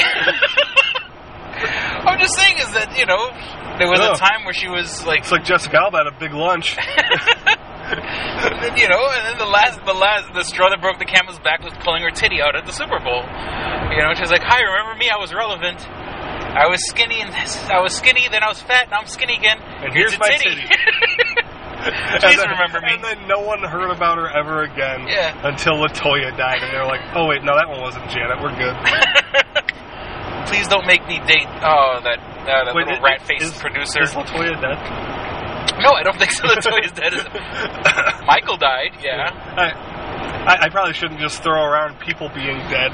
Yeah. 1.56 2.02
I'm 2.04 2.20
just 2.20 2.36
saying 2.36 2.58
is 2.58 2.70
that 2.76 2.98
you 2.98 3.06
know 3.06 3.32
there 3.80 3.88
was 3.88 3.98
a 4.00 4.12
time 4.20 4.44
where 4.44 4.52
she 4.52 4.68
was 4.68 5.06
like 5.06 5.20
It's 5.20 5.32
like 5.32 5.44
Jessica 5.44 5.78
Alba 5.80 6.04
at 6.04 6.06
a 6.06 6.12
big 6.20 6.32
lunch. 6.34 6.76
And 7.86 8.58
then, 8.62 8.76
you 8.76 8.88
know, 8.88 8.98
and 8.98 9.22
then 9.30 9.38
the 9.38 9.46
last, 9.46 9.78
the 9.86 9.94
last, 9.94 10.34
the 10.34 10.42
straw 10.42 10.68
that 10.70 10.80
broke 10.82 10.98
the 10.98 11.06
camel's 11.06 11.38
back 11.38 11.62
was 11.62 11.72
pulling 11.86 12.02
her 12.02 12.10
titty 12.10 12.42
out 12.42 12.56
at 12.58 12.66
the 12.66 12.72
Super 12.74 12.98
Bowl. 12.98 13.22
You 13.94 14.02
know, 14.02 14.10
she's 14.18 14.30
like, 14.30 14.42
"Hi, 14.42 14.58
remember 14.60 14.98
me? 14.98 15.06
I 15.08 15.16
was 15.22 15.32
relevant. 15.32 15.78
I 16.56 16.66
was 16.68 16.80
skinny, 16.88 17.20
and 17.20 17.30
I 17.34 17.80
was 17.80 17.94
skinny. 17.94 18.26
Then 18.30 18.42
I 18.42 18.48
was 18.48 18.60
fat. 18.62 18.88
Now 18.90 19.00
I'm 19.00 19.06
skinny 19.06 19.36
again. 19.36 19.58
And 19.60 19.92
here's 19.92 20.14
a 20.14 20.18
my 20.18 20.28
titty. 20.28 20.56
titty. 20.56 20.66
Please 22.20 22.36
then- 22.36 22.48
remember 22.50 22.80
me. 22.80 22.94
And 22.94 23.04
then 23.04 23.28
no 23.28 23.40
one 23.40 23.62
heard 23.62 23.90
about 23.94 24.18
her 24.18 24.26
ever 24.28 24.62
again 24.64 25.06
Yeah. 25.06 25.36
until 25.46 25.74
Latoya 25.74 26.36
died, 26.36 26.62
and 26.62 26.72
they're 26.72 26.86
like, 26.86 27.00
"Oh 27.14 27.26
wait, 27.28 27.44
no, 27.44 27.54
that 27.54 27.68
one 27.68 27.80
wasn't 27.80 28.08
Janet. 28.10 28.40
We're 28.42 28.56
good." 28.56 28.74
Please 30.46 30.68
don't 30.68 30.86
make 30.86 31.06
me 31.06 31.18
date. 31.26 31.46
Oh, 31.62 31.98
that 32.02 32.18
uh, 32.22 32.64
that 32.66 32.74
Wait, 32.74 32.86
little 32.86 33.02
rat 33.02 33.20
faced 33.26 33.58
producer. 33.60 34.02
Is 34.02 34.12
Latoya 34.14 34.54
dead? 34.60 34.78
No, 35.82 35.90
I 35.92 36.02
don't 36.04 36.16
think 36.18 36.30
so. 36.32 36.46
Latoya's 36.46 36.92
dead. 36.92 37.12
Is 37.14 37.24
Michael 38.26 38.56
died. 38.56 38.94
Yeah. 39.02 39.28
I, 39.58 39.74
I, 40.46 40.56
I 40.66 40.68
probably 40.70 40.94
shouldn't 40.94 41.18
just 41.20 41.42
throw 41.42 41.60
around 41.62 41.98
people 42.00 42.30
being 42.32 42.58
dead 42.70 42.92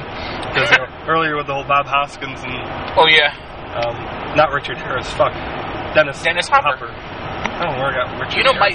because 0.49 0.71
you 0.73 0.79
know, 0.79 0.89
earlier 1.07 1.37
with 1.37 1.47
the 1.47 1.53
whole 1.55 1.69
Bob 1.69 1.85
Hoskins 1.87 2.41
and 2.43 2.53
Oh 2.97 3.07
yeah. 3.07 3.37
Um, 3.75 4.37
not 4.37 4.51
Richard 4.53 4.79
Harris. 4.79 5.09
Fuck, 5.15 5.33
Dennis. 5.95 6.23
Dennis 6.23 6.49
Hopper. 6.49 6.89
I 6.89 7.59
don't 7.65 7.77
know 7.77 7.83
where 7.83 7.93
I 7.93 8.05
got 8.07 8.21
Richard. 8.21 8.37
You 8.39 8.45
know, 8.45 8.55
my 8.55 8.71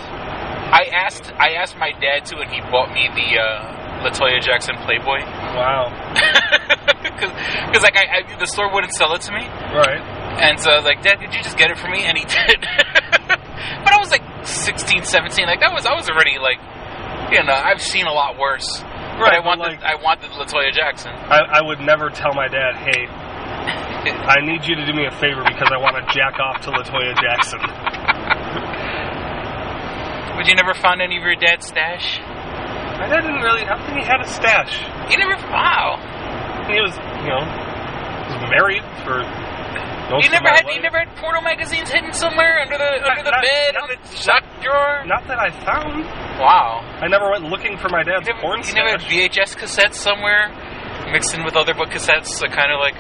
I 0.72 0.90
asked 0.94 1.32
I 1.40 1.54
asked 1.54 1.78
my 1.78 1.92
dad 2.00 2.26
to, 2.26 2.38
and 2.38 2.50
he 2.52 2.62
bought 2.72 2.92
me 2.94 3.08
the 3.16 3.40
uh, 3.40 4.04
Latoya 4.04 4.42
Jackson 4.42 4.76
Playboy. 4.86 5.20
Wow. 5.56 5.94
Because 7.18 7.82
like 7.84 7.98
I, 7.98 8.22
I, 8.36 8.40
the 8.40 8.46
store 8.46 8.72
wouldn't 8.74 8.94
sell 8.94 9.14
it 9.16 9.22
to 9.22 9.32
me, 9.34 9.42
Right. 9.74 10.00
and 10.40 10.60
so 10.62 10.70
I 10.70 10.76
was 10.78 10.86
like, 10.86 11.02
Dad, 11.02 11.20
could 11.20 11.34
you 11.34 11.42
just 11.42 11.58
get 11.58 11.72
it 11.72 11.78
for 11.78 11.90
me? 11.90 12.04
And 12.06 12.16
he 12.18 12.24
did. 12.30 12.62
but 13.28 13.92
I 13.92 13.98
was 14.00 14.12
like 14.12 14.22
16, 14.46 15.04
17. 15.04 15.46
Like 15.48 15.60
that 15.62 15.74
was 15.74 15.86
I 15.86 15.94
was 15.96 16.08
already 16.10 16.38
like, 16.38 16.60
you 17.34 17.42
know, 17.44 17.54
I've 17.54 17.82
seen 17.82 18.06
a 18.06 18.14
lot 18.14 18.38
worse. 18.38 18.70
but 19.18 19.34
I 19.34 19.42
Right, 19.42 19.46
wanted 19.46 19.82
like- 19.82 19.84
I 19.84 19.96
wanted 20.02 20.30
Latoya 20.32 20.72
Jackson. 20.74 21.12
I, 21.12 21.58
I 21.58 21.62
would 21.62 21.80
never 21.82 22.10
tell 22.10 22.34
my 22.34 22.48
dad, 22.48 22.76
hey, 22.86 23.10
I 24.28 24.40
need 24.46 24.66
you 24.68 24.76
to 24.76 24.86
do 24.86 24.94
me 24.94 25.06
a 25.06 25.12
favor 25.20 25.44
because 25.44 25.70
I 25.72 25.78
want 25.78 25.96
to 25.98 26.04
jack 26.14 26.40
off 26.40 26.62
to 26.66 26.72
Latoya 26.72 27.14
Jackson. 27.20 27.60
Would 30.38 30.48
you 30.48 30.56
never 30.56 30.74
find 30.76 31.02
any 31.02 31.18
of 31.18 31.24
your 31.24 31.36
dad's 31.36 31.68
stash? 31.68 32.20
My 32.22 33.08
dad 33.10 33.22
didn't 33.26 33.42
really. 33.42 33.64
I 33.66 33.74
don't 33.78 33.86
think 33.90 34.00
he 34.02 34.06
had 34.06 34.22
a 34.22 34.28
stash. 34.30 34.78
You 35.10 35.18
never. 35.18 35.34
Wow. 35.50 35.98
He 36.70 36.78
was, 36.82 36.94
you 37.26 37.30
know, 37.34 37.42
was 37.42 38.38
married 38.54 38.86
for. 39.02 39.26
You 40.08 40.30
never 40.32 40.48
had 40.48 40.64
you 40.70 40.80
life. 40.80 40.82
never 40.84 41.00
had 41.04 41.12
porno 41.18 41.42
magazines 41.42 41.92
hidden 41.92 42.14
somewhere 42.14 42.62
under 42.62 42.78
the 42.78 42.92
under 43.12 43.24
the 43.24 43.32
not- 43.32 43.44
bed 43.44 43.74
not- 43.74 43.84
on 43.84 43.98
the 44.02 44.08
sock 44.08 44.44
drawer. 44.64 45.04
Not 45.06 45.28
that 45.28 45.38
I 45.40 45.50
found. 45.52 46.06
Wow. 46.40 46.80
I 47.02 47.08
never 47.08 47.30
went 47.30 47.44
looking 47.46 47.78
for 47.78 47.90
my 47.90 48.04
dad's 48.04 48.30
porn 48.40 48.62
You 48.64 48.74
never 48.74 48.92
had. 48.92 49.02
VHS 49.02 49.58
cassettes 49.58 49.96
somewhere 49.96 50.48
mixed 51.12 51.34
in 51.36 51.44
with 51.44 51.56
other 51.58 51.74
book 51.74 51.90
cassettes, 51.90 52.28
so 52.28 52.48
kind 52.48 52.72
of 52.72 52.80
like. 52.80 52.96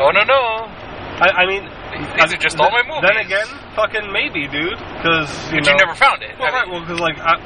Oh 0.00 0.10
no 0.10 0.24
no. 0.24 0.68
I, 1.22 1.44
I 1.44 1.46
mean, 1.46 1.62
These 2.18 2.32
are 2.34 2.36
just 2.36 2.58
all 2.58 2.70
my 2.70 2.82
movies. 2.82 3.04
Then 3.06 3.16
again, 3.18 3.46
fucking 3.76 4.10
maybe, 4.12 4.48
dude. 4.48 4.78
Because 4.96 5.28
you 5.52 5.60
But 5.60 5.66
know, 5.66 5.70
you 5.72 5.76
never 5.76 5.94
found 5.94 6.22
it. 6.22 6.36
Well, 6.38 6.48
I 6.50 6.54
right. 6.64 6.68
Well, 6.68 6.80
because 6.80 6.98
like 7.00 7.18
I, 7.18 7.36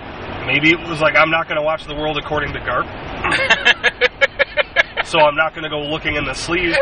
maybe 0.47 0.70
it 0.70 0.79
was 0.89 1.01
like 1.01 1.14
I'm 1.16 1.31
not 1.31 1.47
going 1.49 1.59
to 1.59 1.62
watch 1.66 1.85
the 1.85 1.95
world 1.95 2.16
according 2.16 2.53
to 2.55 2.61
Garp, 2.61 2.87
so 5.05 5.18
I'm 5.20 5.35
not 5.37 5.53
going 5.55 5.64
to 5.64 5.70
go 5.70 5.81
looking 5.83 6.14
in 6.16 6.24
the 6.24 6.35
sleeve. 6.35 6.77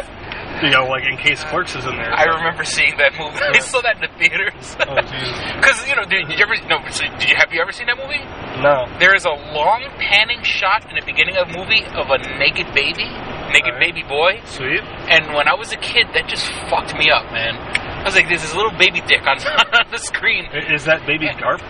You 0.62 0.70
know, 0.70 0.86
like 0.86 1.02
in 1.04 1.16
case 1.18 1.42
Clerks 1.44 1.74
is 1.74 1.84
in 1.84 1.96
there. 1.96 2.12
I 2.14 2.24
remember 2.24 2.64
seeing 2.64 2.96
that 2.98 3.12
movie. 3.18 3.40
I 3.42 3.58
saw 3.58 3.80
that 3.82 3.96
in 3.96 4.02
the 4.06 4.12
theaters. 4.16 4.76
Oh 4.80 4.96
jeez. 5.02 5.56
Because 5.60 5.82
you 5.88 5.96
know, 5.96 6.04
did, 6.06 6.28
did 6.28 6.38
you 6.38 6.44
ever? 6.46 6.54
No, 6.68 6.78
so 6.90 7.04
did 7.18 7.28
you 7.28 7.34
have 7.36 7.52
you 7.52 7.60
ever 7.60 7.72
seen 7.72 7.86
that 7.90 7.98
movie? 7.98 8.22
No. 8.62 8.86
There 9.00 9.14
is 9.16 9.24
a 9.26 9.34
long 9.52 9.82
panning 9.98 10.42
shot 10.44 10.86
in 10.88 10.94
the 10.94 11.02
beginning 11.04 11.36
of 11.36 11.48
the 11.50 11.58
movie 11.58 11.82
of 11.84 12.08
a 12.08 12.18
naked 12.38 12.72
baby, 12.72 13.10
naked 13.54 13.78
baby 13.78 14.02
boy. 14.02 14.42
Sweet. 14.44 14.82
And 15.06 15.32
when 15.32 15.46
I 15.46 15.54
was 15.54 15.72
a 15.72 15.78
kid, 15.78 16.10
that 16.14 16.26
just 16.26 16.50
fucked 16.68 16.98
me 16.98 17.10
up, 17.10 17.30
man. 17.30 17.54
I 17.54 18.04
was 18.04 18.14
like, 18.14 18.28
"There's 18.28 18.42
this 18.42 18.54
little 18.54 18.74
baby 18.76 19.00
dick 19.06 19.22
on, 19.22 19.38
on 19.78 19.86
the 19.90 19.98
screen." 19.98 20.50
Is 20.52 20.84
that 20.84 21.06
baby 21.06 21.28
Garp? 21.38 21.62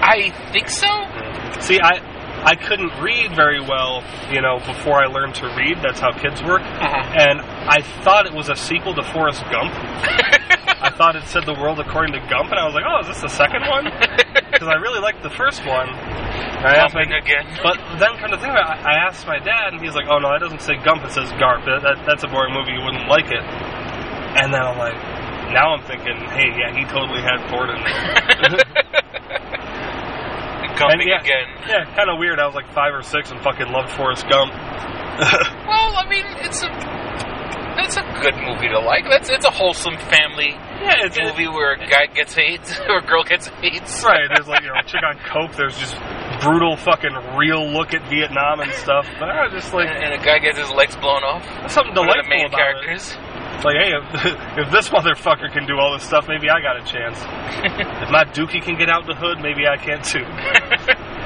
I 0.00 0.32
think 0.52 0.68
so. 0.68 0.88
See, 1.60 1.78
I 1.80 2.00
I 2.44 2.54
couldn't 2.54 2.92
read 3.00 3.34
very 3.34 3.60
well, 3.60 4.04
you 4.30 4.40
know, 4.40 4.58
before 4.58 5.02
I 5.02 5.06
learned 5.06 5.34
to 5.36 5.46
read. 5.56 5.78
That's 5.82 6.00
how 6.00 6.12
kids 6.12 6.42
work. 6.42 6.62
Uh-huh. 6.62 7.14
And 7.16 7.40
I 7.40 7.82
thought 8.02 8.26
it 8.26 8.34
was 8.34 8.48
a 8.48 8.56
sequel 8.56 8.94
to 8.94 9.02
Forrest 9.02 9.42
Gump. 9.50 9.72
I 10.82 10.90
thought 10.90 11.16
it 11.16 11.24
said 11.24 11.46
the 11.46 11.54
world 11.54 11.80
according 11.80 12.12
to 12.12 12.20
Gump, 12.28 12.50
and 12.50 12.58
I 12.60 12.66
was 12.66 12.74
like, 12.74 12.84
oh, 12.86 13.00
is 13.00 13.08
this 13.08 13.20
the 13.22 13.28
second 13.32 13.62
one? 13.66 13.90
Because 14.56 14.72
I 14.72 14.80
really 14.80 15.00
liked 15.00 15.22
the 15.22 15.28
first 15.28 15.60
one. 15.66 15.88
And 15.88 16.64
I 16.64 16.76
asked 16.80 16.94
my, 16.94 17.02
again. 17.02 17.44
but 17.62 17.76
then 18.00 18.16
come 18.16 18.30
to 18.30 18.40
think 18.40 18.48
of 18.48 18.56
it, 18.56 18.64
I 18.64 18.80
I 18.88 18.94
asked 19.04 19.26
my 19.26 19.38
dad, 19.38 19.74
and 19.76 19.82
he's 19.84 19.94
like, 19.94 20.06
oh 20.08 20.18
no, 20.18 20.32
that 20.32 20.40
doesn't 20.40 20.62
say 20.62 20.80
Gump, 20.80 21.04
it 21.04 21.12
says 21.12 21.28
Garp. 21.36 21.68
That, 21.68 21.84
that, 21.84 22.06
that's 22.08 22.24
a 22.24 22.28
boring 22.28 22.54
movie, 22.54 22.72
you 22.72 22.80
wouldn't 22.80 23.04
like 23.04 23.28
it. 23.28 23.44
And 24.40 24.48
then 24.48 24.62
I'm 24.64 24.78
like, 24.80 24.96
now 25.52 25.76
I'm 25.76 25.84
thinking, 25.84 26.16
hey, 26.32 26.56
yeah, 26.56 26.72
he 26.72 26.88
totally 26.88 27.20
had 27.20 27.44
porn 27.52 27.68
in 27.68 27.84
there. 27.84 28.64
Gumping 30.76 30.92
And 30.92 31.02
yeah, 31.08 31.20
again. 31.20 31.46
Yeah, 31.68 31.84
kind 31.96 32.08
of 32.10 32.18
weird. 32.18 32.38
I 32.38 32.46
was 32.46 32.54
like 32.54 32.70
five 32.72 32.92
or 32.94 33.02
six 33.02 33.30
and 33.30 33.40
fucking 33.42 33.72
loved 33.72 33.90
Forrest 33.92 34.28
Gump. 34.28 34.52
Well, 35.66 35.96
I 35.96 36.04
mean, 36.08 36.24
it's 36.44 36.62
a 36.62 36.68
it's 37.78 37.96
a 37.96 38.02
good 38.22 38.36
movie 38.36 38.68
to 38.68 38.78
like. 38.80 39.04
That's 39.08 39.28
it's 39.30 39.44
a 39.46 39.50
wholesome 39.50 39.96
family 39.96 40.50
Yeah, 40.80 41.04
it's- 41.06 41.16
movie 41.18 41.48
where 41.48 41.72
a 41.74 41.86
guy 41.88 42.06
gets 42.12 42.36
AIDS 42.36 42.78
or 42.88 42.98
a 42.98 43.06
girl 43.06 43.22
gets 43.24 43.48
AIDS. 43.62 44.04
right, 44.04 44.28
there's 44.34 44.46
like, 44.48 44.62
you 44.62 44.68
know, 44.68 44.74
a 44.78 44.84
chick 44.84 45.00
on 45.02 45.18
coke. 45.24 45.56
There's 45.56 45.76
just 45.78 45.96
brutal 46.42 46.76
fucking 46.76 47.12
real 47.36 47.64
look 47.72 47.94
at 47.94 48.08
Vietnam 48.10 48.60
and 48.60 48.72
stuff. 48.72 49.06
But 49.18 49.30
I 49.30 49.44
was 49.48 49.52
just 49.62 49.72
like, 49.74 49.88
and 49.88 50.12
a 50.14 50.18
guy 50.24 50.38
gets 50.38 50.58
his 50.58 50.70
legs 50.70 50.96
blown 50.96 51.22
off. 51.24 51.44
something 51.70 51.94
One 51.94 52.08
of 52.18 52.24
the 52.24 52.28
main 52.28 52.46
about 52.46 52.58
characters. 52.60 53.10
it. 53.12 53.18
It's 53.56 53.64
like, 53.64 53.76
hey, 53.76 53.92
if, 53.96 54.04
if 54.66 54.72
this 54.72 54.88
motherfucker 54.90 55.50
can 55.52 55.66
do 55.66 55.78
all 55.80 55.92
this 55.94 56.04
stuff, 56.04 56.26
maybe 56.28 56.50
I 56.50 56.60
got 56.60 56.76
a 56.76 56.84
chance. 56.84 57.16
if 58.04 58.10
my 58.10 58.24
dookie 58.24 58.62
can 58.62 58.76
get 58.76 58.90
out 58.90 59.06
the 59.06 59.14
hood, 59.14 59.40
maybe 59.40 59.66
I 59.66 59.76
can 59.76 60.02
too. 60.02 60.24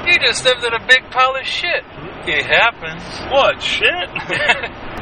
You 0.00 0.16
just 0.18 0.40
stepped 0.40 0.64
in 0.64 0.72
a 0.72 0.80
big 0.88 1.10
pile 1.10 1.36
of 1.36 1.46
shit. 1.46 1.84
It 2.26 2.46
happens. 2.46 3.04
What 3.30 3.62
shit? 3.62 4.08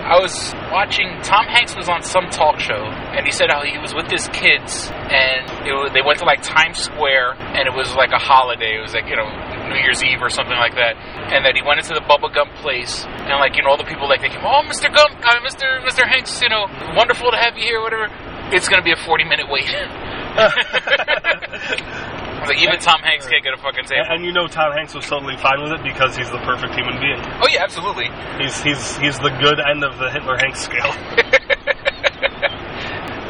I 0.04 0.18
was 0.20 0.52
watching. 0.72 1.22
Tom 1.22 1.46
Hanks 1.46 1.76
was 1.76 1.88
on 1.88 2.02
some 2.02 2.28
talk 2.30 2.58
show, 2.58 2.74
and 3.14 3.24
he 3.24 3.30
said 3.30 3.48
how 3.48 3.62
he 3.62 3.78
was 3.78 3.94
with 3.94 4.10
his 4.10 4.26
kids, 4.28 4.90
and 4.90 5.66
it 5.66 5.72
was, 5.72 5.92
they 5.94 6.02
went 6.02 6.18
to 6.18 6.26
like 6.26 6.42
Times 6.42 6.78
Square, 6.78 7.38
and 7.38 7.68
it 7.68 7.74
was 7.74 7.94
like 7.94 8.10
a 8.10 8.18
holiday. 8.18 8.76
It 8.76 8.82
was 8.82 8.92
like 8.92 9.06
you 9.06 9.16
know 9.16 9.30
New 9.68 9.80
Year's 9.80 10.02
Eve 10.02 10.20
or 10.22 10.30
something 10.30 10.56
like 10.56 10.74
that, 10.74 10.96
and 11.32 11.44
that 11.44 11.54
he 11.54 11.62
went 11.62 11.80
into 11.80 11.94
the 11.94 12.00
Bubba 12.04 12.32
Gump 12.32 12.52
place, 12.64 13.04
and 13.04 13.38
like 13.38 13.56
you 13.56 13.62
know 13.62 13.70
all 13.70 13.76
the 13.76 13.84
people 13.88 14.08
like 14.08 14.20
they 14.20 14.28
came, 14.28 14.44
oh 14.44 14.62
Mr. 14.64 14.92
Gump, 14.92 15.14
uh, 15.22 15.40
Mr. 15.44 15.80
Mr. 15.84 16.06
Hanks, 16.06 16.40
you 16.42 16.48
know, 16.48 16.66
wonderful 16.96 17.30
to 17.30 17.36
have 17.36 17.56
you 17.56 17.64
here, 17.64 17.80
whatever. 17.80 18.08
It's 18.54 18.68
gonna 18.68 18.82
be 18.82 18.92
a 18.92 18.96
forty 19.04 19.24
minute 19.24 19.46
wait. 19.48 19.68
Like, 22.48 22.62
even 22.62 22.78
Tom 22.78 23.00
Hanks 23.02 23.26
can't 23.28 23.42
get 23.44 23.52
a 23.52 23.58
fucking 23.58 23.80
and, 23.80 23.88
table. 23.88 24.06
and 24.08 24.24
you 24.24 24.32
know 24.32 24.46
Tom 24.46 24.72
Hanks 24.72 24.94
was 24.94 25.04
totally 25.06 25.36
fine 25.36 25.60
with 25.62 25.72
it 25.72 25.82
because 25.82 26.16
he's 26.16 26.30
the 26.30 26.38
perfect 26.38 26.72
human 26.74 26.98
being. 27.00 27.18
Oh 27.42 27.48
yeah, 27.50 27.62
absolutely. 27.62 28.08
He's 28.40 28.62
he's 28.62 28.96
he's 28.96 29.18
the 29.18 29.30
good 29.42 29.60
end 29.60 29.84
of 29.84 29.98
the 29.98 30.08
Hitler 30.08 30.38
Hanks 30.38 30.60
scale. 30.60 30.94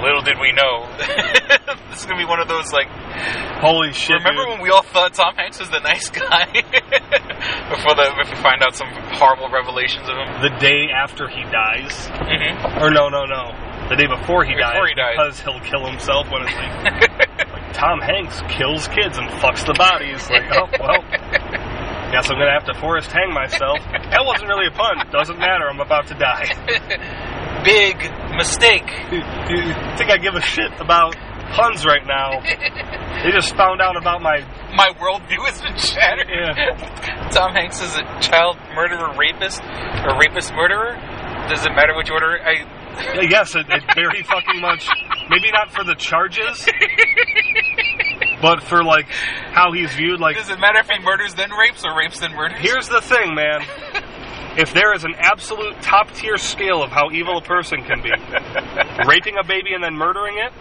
Little 0.03 0.23
did 0.23 0.39
we 0.39 0.53
know, 0.53 0.87
this 1.91 2.01
is 2.01 2.07
gonna 2.07 2.19
be 2.19 2.25
one 2.29 2.41
of 2.41 2.49
those 2.49 2.73
like. 2.73 2.87
Holy 3.59 3.93
shit! 3.93 4.15
Remember 4.23 4.43
dude. 4.45 4.51
when 4.55 4.61
we 4.63 4.71
all 4.71 4.83
thought 4.87 5.15
Tom 5.15 5.35
Hanks 5.35 5.59
was 5.59 5.69
the 5.71 5.81
nice 5.81 6.09
guy 6.11 6.47
before 7.75 7.95
the 7.99 8.07
if 8.23 8.31
we 8.31 8.37
find 8.39 8.63
out 8.63 8.77
some 8.77 8.87
horrible 9.19 9.51
revelations 9.51 10.09
of 10.09 10.15
him? 10.15 10.29
the 10.43 10.55
day 10.61 10.87
after 10.95 11.27
he 11.29 11.43
dies, 11.51 11.91
Mm-hmm. 12.29 12.79
or 12.83 12.91
no, 12.95 13.09
no, 13.09 13.25
no, 13.27 13.51
the 13.91 13.97
day 13.97 14.07
before 14.07 14.45
he 14.45 14.55
Before 14.55 14.87
dies, 14.87 14.89
he 14.89 14.95
dies. 14.95 15.15
because 15.19 15.41
he'll 15.41 15.61
kill 15.67 15.85
himself 15.91 16.31
when 16.31 16.43
it's 16.47 16.55
like, 16.55 17.49
like 17.51 17.73
Tom 17.75 17.99
Hanks 18.01 18.41
kills 18.55 18.87
kids 18.89 19.19
and 19.19 19.27
fucks 19.43 19.67
the 19.67 19.75
bodies. 19.75 20.23
Like, 20.31 20.47
oh 20.55 20.71
well, 20.79 21.03
guess 22.15 22.31
I'm 22.31 22.39
gonna 22.39 22.55
have 22.55 22.67
to 22.71 22.79
forest 22.79 23.11
hang 23.11 23.35
myself. 23.35 23.79
That 24.15 24.23
wasn't 24.25 24.49
really 24.49 24.69
a 24.69 24.71
pun. 24.71 25.03
Doesn't 25.11 25.39
matter. 25.39 25.67
I'm 25.69 25.81
about 25.81 26.07
to 26.09 26.15
die. 26.15 26.47
Big 27.69 27.97
mistake. 28.37 28.89
You, 29.49 29.73
think 29.97 30.11
I 30.11 30.19
give 30.19 30.35
a 30.35 30.43
shit 30.43 30.71
about 30.79 31.17
puns 31.57 31.85
right 31.87 32.07
now? 32.07 32.41
They 33.19 33.33
just 33.33 33.57
found 33.57 33.81
out 33.81 33.97
about 33.97 34.23
my 34.23 34.39
My 34.77 34.91
worldview 35.01 35.43
has 35.51 35.61
been 35.61 35.77
shattered. 35.77 36.29
Yeah. 36.31 37.29
Tom 37.33 37.53
Hanks 37.53 37.81
is 37.83 37.97
a 37.97 38.05
child 38.21 38.57
murderer, 38.77 39.13
rapist, 39.19 39.61
or 39.61 40.17
rapist 40.21 40.55
murderer. 40.55 40.95
Does 41.49 41.67
it 41.67 41.73
matter 41.75 41.97
which 41.97 42.11
order? 42.11 42.39
I 42.39 42.63
yes, 43.29 43.57
it, 43.57 43.67
it 43.69 43.83
very 43.97 44.23
fucking 44.23 44.61
much. 44.61 44.89
Maybe 45.31 45.51
not 45.51 45.73
for 45.73 45.83
the 45.83 45.97
charges, 45.97 46.65
but 48.41 48.63
for 48.63 48.85
like 48.85 49.09
how 49.51 49.73
he's 49.73 49.93
viewed. 49.95 50.21
Like 50.21 50.37
does 50.37 50.51
it 50.51 50.61
matter 50.61 50.79
if 50.79 50.89
he 50.89 51.03
murders 51.03 51.35
then 51.35 51.51
rapes 51.51 51.85
or 51.85 51.97
rapes 51.97 52.21
then 52.21 52.37
murders? 52.37 52.59
Here's 52.61 52.89
the 52.89 53.01
thing, 53.01 53.35
man. 53.35 53.67
If 54.59 54.75
there 54.75 54.93
is 54.93 55.05
an 55.05 55.15
absolute 55.17 55.81
top 55.83 56.11
tier 56.13 56.37
scale 56.37 56.83
of 56.83 56.91
how 56.91 57.13
evil 57.13 57.39
a 57.39 57.43
person 57.43 57.85
can 57.85 58.03
be, 58.03 58.11
raping 59.07 59.37
a 59.39 59.45
baby 59.45 59.73
and 59.73 59.85
then 59.85 59.95
murdering 59.95 60.37
it 60.37 60.53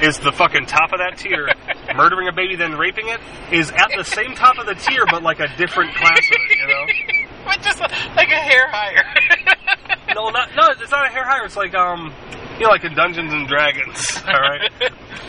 is 0.00 0.18
the 0.20 0.30
fucking 0.30 0.66
top 0.66 0.92
of 0.92 1.00
that 1.00 1.18
tier. 1.18 1.48
Murdering 1.94 2.28
a 2.28 2.32
baby 2.32 2.54
then 2.54 2.78
raping 2.78 3.08
it 3.08 3.20
is 3.50 3.72
at 3.72 3.90
the 3.96 4.04
same 4.04 4.34
top 4.34 4.58
of 4.58 4.66
the 4.66 4.74
tier, 4.74 5.04
but 5.10 5.24
like 5.24 5.40
a 5.40 5.48
different 5.56 5.92
class 5.96 6.18
of 6.18 6.38
it, 6.38 6.58
you 6.58 6.66
know? 6.68 7.28
but 7.44 7.60
just 7.62 7.80
like 7.80 8.28
a 8.28 8.40
hair 8.40 8.68
higher. 8.68 9.04
No, 10.14 10.28
not 10.28 10.50
no. 10.54 10.68
It's 10.78 10.90
not 10.90 11.06
a 11.06 11.10
hair 11.10 11.24
higher. 11.24 11.44
It's 11.46 11.56
like 11.56 11.74
um, 11.74 12.12
you 12.58 12.64
know, 12.64 12.68
like 12.68 12.84
in 12.84 12.94
Dungeons 12.94 13.32
and 13.32 13.48
Dragons. 13.48 14.22
All 14.26 14.40
right, 14.40 14.70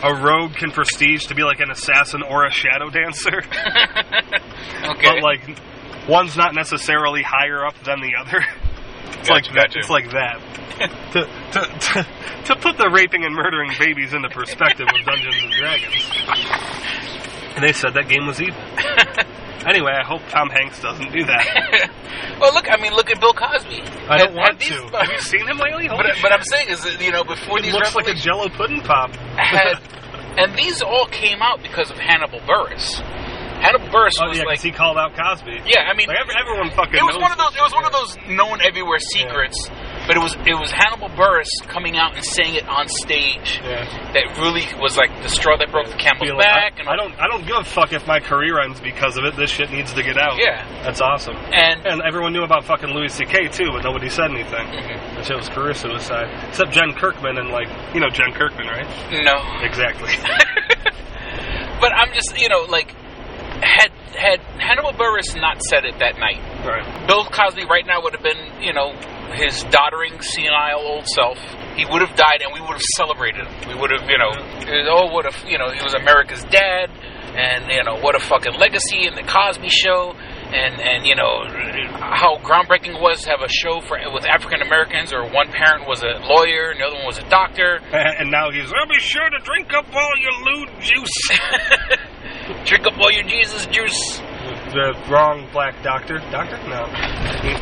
a 0.02 0.14
rogue 0.14 0.54
can 0.54 0.72
prestige 0.72 1.26
to 1.28 1.34
be 1.34 1.42
like 1.42 1.60
an 1.60 1.70
assassin 1.70 2.22
or 2.22 2.44
a 2.44 2.50
shadow 2.50 2.90
dancer. 2.90 3.38
okay. 3.38 5.02
but 5.02 5.22
like 5.22 5.58
one's 6.08 6.36
not 6.36 6.54
necessarily 6.54 7.22
higher 7.22 7.64
up 7.66 7.74
than 7.84 8.00
the 8.00 8.12
other. 8.18 8.44
It's 9.16 9.28
Gotcha, 9.28 9.52
like 9.52 9.54
that. 9.54 9.68
gotcha. 9.68 9.78
It's 9.78 9.90
like 9.90 10.10
that. 10.10 10.36
to, 11.12 11.20
to, 11.52 11.60
to, 11.78 12.06
to 12.44 12.56
put 12.60 12.76
the 12.76 12.90
raping 12.90 13.24
and 13.24 13.34
murdering 13.34 13.70
babies 13.78 14.12
into 14.12 14.28
perspective 14.28 14.86
of 14.88 15.06
Dungeons 15.06 15.36
and 15.44 15.52
Dragons. 15.52 16.10
And 17.56 17.64
they 17.64 17.72
said 17.72 17.94
that 17.94 18.08
game 18.08 18.26
was 18.26 18.42
evil. 18.42 18.60
anyway, 19.66 19.92
I 19.96 20.04
hope 20.04 20.20
Tom 20.28 20.50
Hanks 20.50 20.80
doesn't 20.82 21.10
do 21.12 21.24
that. 21.24 21.90
well, 22.40 22.52
look, 22.52 22.66
I 22.70 22.76
mean, 22.82 22.92
look 22.92 23.08
at 23.10 23.20
Bill 23.20 23.32
Cosby. 23.32 23.80
I 24.10 24.18
don't 24.18 24.28
Have- 24.28 24.34
want 24.34 24.48
have 24.50 24.58
these- 24.58 24.68
to. 24.90 24.98
Have 24.98 25.08
you 25.12 25.20
seen 25.20 25.46
him 25.46 25.56
lately? 25.58 25.88
But, 25.88 26.06
but 26.20 26.32
I'm 26.32 26.42
saying 26.44 26.68
is 26.68 26.82
that, 26.84 27.00
you 27.00 27.12
know, 27.12 27.24
before 27.24 27.60
It 27.60 27.62
these 27.64 27.72
looks 27.72 27.94
like 27.94 28.08
a 28.08 28.14
Jello 28.14 28.48
pudding 28.50 28.80
pop. 28.82 29.14
had, 29.36 29.80
and 30.36 30.54
these 30.56 30.82
all 30.82 31.06
came 31.06 31.40
out 31.40 31.62
because 31.62 31.90
of 31.90 31.96
Hannibal 31.96 32.40
Buress. 32.40 33.00
Hannibal 33.60 33.88
Buress 33.88 34.12
Oh 34.20 34.28
was 34.28 34.38
yeah, 34.38 34.44
like, 34.44 34.60
he 34.60 34.70
called 34.72 34.96
out 34.98 35.16
Cosby. 35.16 35.62
yeah, 35.66 35.82
I 35.88 35.94
mean, 35.94 36.08
Like, 36.08 36.18
every- 36.20 36.34
everyone 36.38 36.70
fucking. 36.70 36.94
it 36.94 37.02
was 37.02 37.16
one 37.16 37.32
of 37.32 37.38
those. 37.38 37.54
It 37.56 37.62
was 37.62 37.72
one 37.72 37.84
of 37.84 37.92
those 37.92 38.16
known 38.28 38.60
everywhere 38.62 38.98
secrets. 38.98 39.70
But 40.06 40.16
it 40.18 40.20
was 40.20 40.36
it 40.44 40.52
was 40.52 40.70
Hannibal 40.70 41.08
Buress 41.16 41.48
coming 41.66 41.96
out 41.96 42.14
and 42.14 42.22
saying 42.22 42.56
it 42.56 42.68
on 42.68 42.88
stage 42.88 43.58
Yeah. 43.64 43.88
that 44.12 44.36
really 44.36 44.66
was 44.78 44.98
like 44.98 45.08
the 45.22 45.30
straw 45.30 45.56
that 45.56 45.70
broke 45.72 45.86
the 45.88 45.96
camel's 45.96 46.28
like, 46.28 46.38
back. 46.44 46.74
I, 46.76 46.80
and 46.80 46.88
I 46.90 46.96
don't. 46.96 47.14
I 47.18 47.26
don't 47.26 47.46
give 47.46 47.56
a 47.56 47.64
fuck 47.64 47.90
if 47.94 48.06
my 48.06 48.20
career 48.20 48.60
ends 48.60 48.80
because 48.80 49.16
of 49.16 49.24
it. 49.24 49.34
This 49.34 49.48
shit 49.50 49.70
needs 49.70 49.94
to 49.94 50.02
get 50.02 50.18
out. 50.18 50.36
Yeah. 50.36 50.60
that's 50.82 51.00
awesome. 51.00 51.36
And 51.36 51.86
and 51.86 52.02
everyone 52.02 52.34
knew 52.34 52.42
about 52.44 52.64
fucking 52.64 52.90
Louis 52.90 53.08
C.K. 53.14 53.48
too, 53.48 53.70
but 53.72 53.82
nobody 53.82 54.10
said 54.10 54.30
anything. 54.30 54.66
Mm-hmm. 54.68 55.16
That 55.16 55.24
shit 55.24 55.36
was 55.38 55.48
career 55.48 55.72
suicide. 55.72 56.28
Except 56.50 56.70
Jen 56.72 56.92
Kirkman 56.92 57.38
and 57.38 57.48
like 57.48 57.68
you 57.94 58.00
know 58.00 58.10
Jen 58.10 58.32
Kirkman, 58.34 58.66
right? 58.66 58.86
No. 59.24 59.64
Exactly. 59.64 60.12
But 61.80 61.92
I'm 61.92 62.12
just 62.14 62.38
you 62.40 62.48
know 62.48 62.62
like 62.68 62.94
had 63.64 63.90
had 64.14 64.38
Hannibal 64.60 64.92
Buress 64.92 65.34
not 65.34 65.62
said 65.62 65.84
it 65.84 65.98
that 65.98 66.18
night, 66.18 66.38
right. 66.64 66.84
Bill 67.08 67.24
Cosby 67.24 67.64
right 67.64 67.86
now 67.86 68.02
would 68.02 68.12
have 68.12 68.22
been 68.22 68.62
you 68.62 68.72
know 68.72 68.92
his 69.32 69.64
doddering 69.72 70.20
senile 70.20 70.78
old 70.78 71.06
self. 71.08 71.38
He 71.74 71.84
would 71.84 72.02
have 72.06 72.14
died, 72.14 72.44
and 72.44 72.52
we 72.52 72.60
would 72.60 72.78
have 72.78 72.88
celebrated 72.96 73.46
him. 73.46 73.68
We 73.68 73.74
would 73.74 73.90
have 73.90 74.08
you 74.08 74.18
know 74.18 74.30
oh 74.92 75.10
what 75.10 75.26
if 75.26 75.42
you 75.48 75.58
know 75.58 75.70
he 75.72 75.82
was 75.82 75.94
America's 75.94 76.44
dad, 76.44 76.90
and 77.34 77.66
you 77.72 77.82
know 77.82 77.98
what 77.98 78.14
a 78.14 78.20
fucking 78.20 78.54
legacy 78.60 79.06
in 79.08 79.14
the 79.14 79.24
Cosby 79.24 79.68
Show. 79.68 80.14
And, 80.44 80.78
and 80.78 81.04
you 81.04 81.16
know 81.16 81.42
how 81.98 82.38
groundbreaking 82.38 82.94
it 82.94 83.00
was 83.00 83.24
to 83.24 83.30
have 83.30 83.40
a 83.40 83.48
show 83.48 83.80
for 83.80 83.98
with 84.12 84.24
African 84.24 84.62
Americans, 84.62 85.12
or 85.12 85.24
one 85.26 85.50
parent 85.50 85.88
was 85.88 86.04
a 86.04 86.22
lawyer 86.30 86.70
and 86.70 86.78
the 86.78 86.84
other 86.84 86.94
one 86.94 87.06
was 87.06 87.18
a 87.18 87.28
doctor. 87.28 87.80
And 87.90 88.30
now 88.30 88.52
he's. 88.52 88.70
I'll 88.70 88.86
be 88.86 89.00
sure 89.00 89.28
to 89.28 89.38
drink 89.42 89.72
up 89.74 89.86
all 89.92 90.12
your 90.20 90.32
lewd 90.44 90.68
juice. 90.78 91.18
Drink 92.64 92.86
up 92.86 92.98
all 92.98 93.10
your 93.10 93.24
Jesus 93.24 93.66
juice. 93.66 94.18
the 94.72 94.94
wrong 95.10 95.48
black 95.52 95.82
doctor. 95.82 96.18
Doctor? 96.30 96.56
No, 96.68 96.86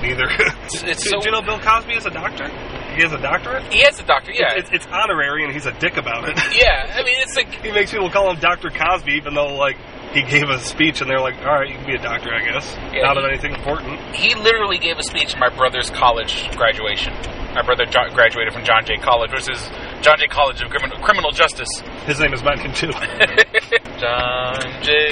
neither. 0.03 0.26
it's 0.72 0.83
do, 0.83 0.95
so- 0.95 1.20
do 1.20 1.26
you 1.26 1.33
know 1.33 1.43
Bill 1.43 1.59
Cosby 1.61 1.95
is 1.95 2.07
a 2.07 2.11
doctor? 2.11 2.49
He 2.97 3.01
has 3.03 3.12
a 3.12 3.18
doctorate. 3.18 3.72
He 3.72 3.80
has 3.83 3.99
a 4.01 4.03
doctor, 4.05 4.33
yeah. 4.33 4.53
It's, 4.57 4.68
it's, 4.70 4.85
it's 4.85 4.87
honorary, 4.93 5.45
and 5.45 5.53
he's 5.53 5.64
a 5.64 5.72
dick 5.72 5.97
about 5.97 6.28
it. 6.28 6.37
Yeah, 6.53 6.93
I 6.95 7.03
mean 7.03 7.16
it's 7.20 7.35
like 7.37 7.51
he 7.64 7.72
makes 7.72 7.91
people 7.91 8.11
call 8.11 8.30
him 8.30 8.39
Doctor 8.39 8.68
Cosby, 8.68 9.12
even 9.12 9.33
though 9.35 9.57
like 9.57 9.76
he 10.12 10.22
gave 10.22 10.51
a 10.51 10.59
speech, 10.61 11.01
and 11.01 11.09
they're 11.09 11.20
like, 11.20 11.39
"All 11.39 11.55
right, 11.55 11.68
you 11.68 11.74
can 11.76 11.87
be 11.87 11.95
a 11.95 12.03
doctor, 12.03 12.28
I 12.35 12.45
guess." 12.45 12.76
Yeah, 12.93 13.03
Not 13.09 13.16
of 13.16 13.24
anything 13.24 13.55
important. 13.55 13.99
he 14.14 14.35
literally 14.35 14.76
gave 14.78 14.99
a 14.99 15.03
speech 15.03 15.33
at 15.35 15.41
my 15.41 15.49
brother's 15.49 15.89
college 15.89 16.51
graduation. 16.57 17.14
My 17.55 17.62
brother 17.62 17.87
jo- 17.87 18.12
graduated 18.12 18.53
from 18.53 18.64
John 18.64 18.85
Jay 18.85 18.99
College, 18.99 19.33
which 19.33 19.49
is 19.49 19.59
John 20.03 20.18
Jay 20.18 20.26
College 20.28 20.61
of 20.62 20.68
Criminal, 20.70 20.98
Criminal 20.98 21.30
Justice. 21.30 21.68
His 22.07 22.18
name 22.20 22.32
is 22.34 22.42
Martin 22.42 22.72
too. 22.74 22.90
John 24.00 24.82
Jay 24.82 25.11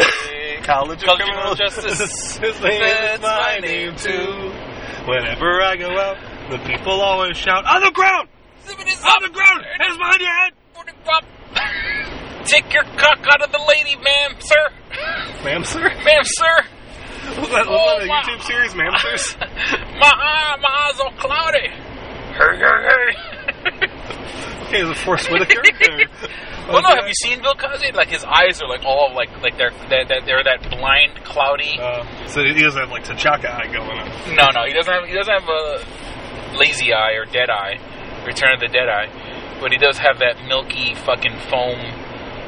College 0.63 1.03
of 1.03 1.07
College 1.09 1.23
Criminal 1.23 1.55
Justice. 1.55 2.37
His 2.39 2.61
name 2.61 2.83
is 2.83 3.21
That's 3.21 3.23
my 3.23 3.59
name 3.63 3.95
too. 3.97 4.53
Whenever 5.09 5.63
I 5.63 5.77
go 5.79 5.91
out, 5.99 6.17
the 6.51 6.59
people 6.59 6.93
always 7.01 7.37
shout, 7.37 7.65
"On 7.67 7.81
the 7.83 7.91
ground! 7.93 8.29
On 8.69 9.23
the 9.23 9.31
ground! 9.33 9.65
Hands 9.79 9.97
behind 9.97 10.21
your 10.21 10.35
head!" 10.35 10.53
Take 12.47 12.73
your 12.75 12.85
cock 12.85 13.19
out 13.33 13.43
of 13.43 13.53
the 13.53 13.61
lady, 13.69 13.97
ma'am, 13.97 14.35
sir. 14.41 14.71
Ma'am, 15.45 15.65
sir. 15.65 15.81
Ma'am, 15.83 16.23
sir. 16.25 16.65
Was 17.39 17.49
that, 17.51 17.67
was 17.67 17.69
Oh, 17.69 17.99
that 17.99 18.01
a 18.01 18.03
oh, 18.03 18.07
my- 18.07 18.23
YouTube 18.23 18.43
series, 18.43 18.75
Ma'am, 18.75 18.93
sirs? 18.99 19.37
My 19.41 20.11
eye, 20.13 20.57
my 20.61 20.89
eyes 20.89 20.99
all 21.01 21.13
cloudy. 21.13 21.69
Hey, 22.33 22.57
hey, 22.59 23.81
hey. 23.81 23.87
Okay, 24.67 24.83
is 24.83 24.91
it 24.91 24.97
Forest 24.99 25.31
Whitaker? 25.31 25.63
Well, 26.71 26.83
no. 26.83 26.91
Have 26.91 27.09
you 27.09 27.15
seen 27.15 27.43
Bill 27.43 27.57
Cosby? 27.57 27.91
Like 27.93 28.11
his 28.11 28.23
eyes 28.23 28.63
are 28.63 28.69
like 28.69 28.85
all 28.85 29.13
like 29.13 29.29
like 29.43 29.59
they're 29.59 29.73
they're, 29.89 30.05
they're, 30.07 30.21
they're 30.25 30.45
that 30.45 30.71
blind, 30.71 31.19
cloudy. 31.25 31.77
Uh, 31.81 32.05
so 32.29 32.45
he 32.45 32.63
doesn't 32.63 32.79
have 32.81 32.91
like 32.91 33.03
T'Chaka 33.03 33.51
eye 33.51 33.67
going 33.67 33.99
on. 33.99 34.37
No, 34.37 34.47
no, 34.55 34.65
he 34.69 34.73
doesn't 34.73 34.93
have 34.93 35.05
he 35.05 35.13
doesn't 35.13 35.35
have 35.35 35.49
a 35.49 36.57
lazy 36.57 36.93
eye 36.93 37.15
or 37.19 37.25
dead 37.25 37.51
eye, 37.51 37.75
Return 38.25 38.55
of 38.55 38.61
the 38.61 38.69
Dead 38.69 38.89
Eye, 38.89 39.09
but 39.61 39.73
he 39.73 39.79
does 39.79 39.99
have 39.99 40.21
that 40.21 40.47
milky 40.47 40.95
fucking 40.95 41.37
foam 41.51 41.79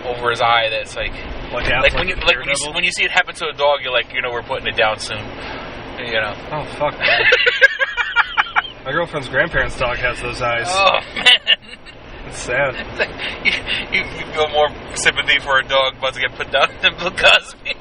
over 0.06 0.30
his 0.30 0.40
eye 0.40 0.68
that's 0.70 0.94
like 0.94 1.12
Like, 1.52 1.66
like 1.68 1.94
when 1.94 2.06
you 2.06 2.14
like 2.14 2.38
when 2.38 2.48
you, 2.48 2.72
when 2.72 2.84
you 2.84 2.92
see 2.92 3.02
it 3.02 3.10
happen 3.10 3.34
to 3.34 3.48
a 3.48 3.52
dog, 3.52 3.80
you're 3.82 3.92
like 3.92 4.12
you 4.12 4.22
know 4.22 4.30
we're 4.30 4.42
putting 4.46 4.68
it 4.68 4.76
down 4.76 5.00
soon, 5.00 5.18
you 5.98 6.14
know. 6.20 6.34
Oh 6.52 6.64
fuck. 6.78 6.94
My 8.84 8.90
girlfriend's 8.92 9.28
grandparents' 9.28 9.76
dog 9.78 9.96
has 9.98 10.20
those 10.20 10.42
eyes. 10.42 10.66
Oh 10.68 10.98
man, 11.14 11.26
It's 12.26 12.38
sad. 12.38 12.74
you, 13.44 13.52
you, 13.92 14.04
you 14.04 14.32
feel 14.32 14.48
more 14.48 14.68
sympathy 14.96 15.38
for 15.38 15.58
a 15.58 15.62
dog 15.66 15.96
about 15.98 16.14
to 16.14 16.20
get 16.20 16.34
put 16.34 16.50
down 16.50 16.68
than 16.82 16.96
Bill 16.98 17.10
Cosby. 17.12 17.74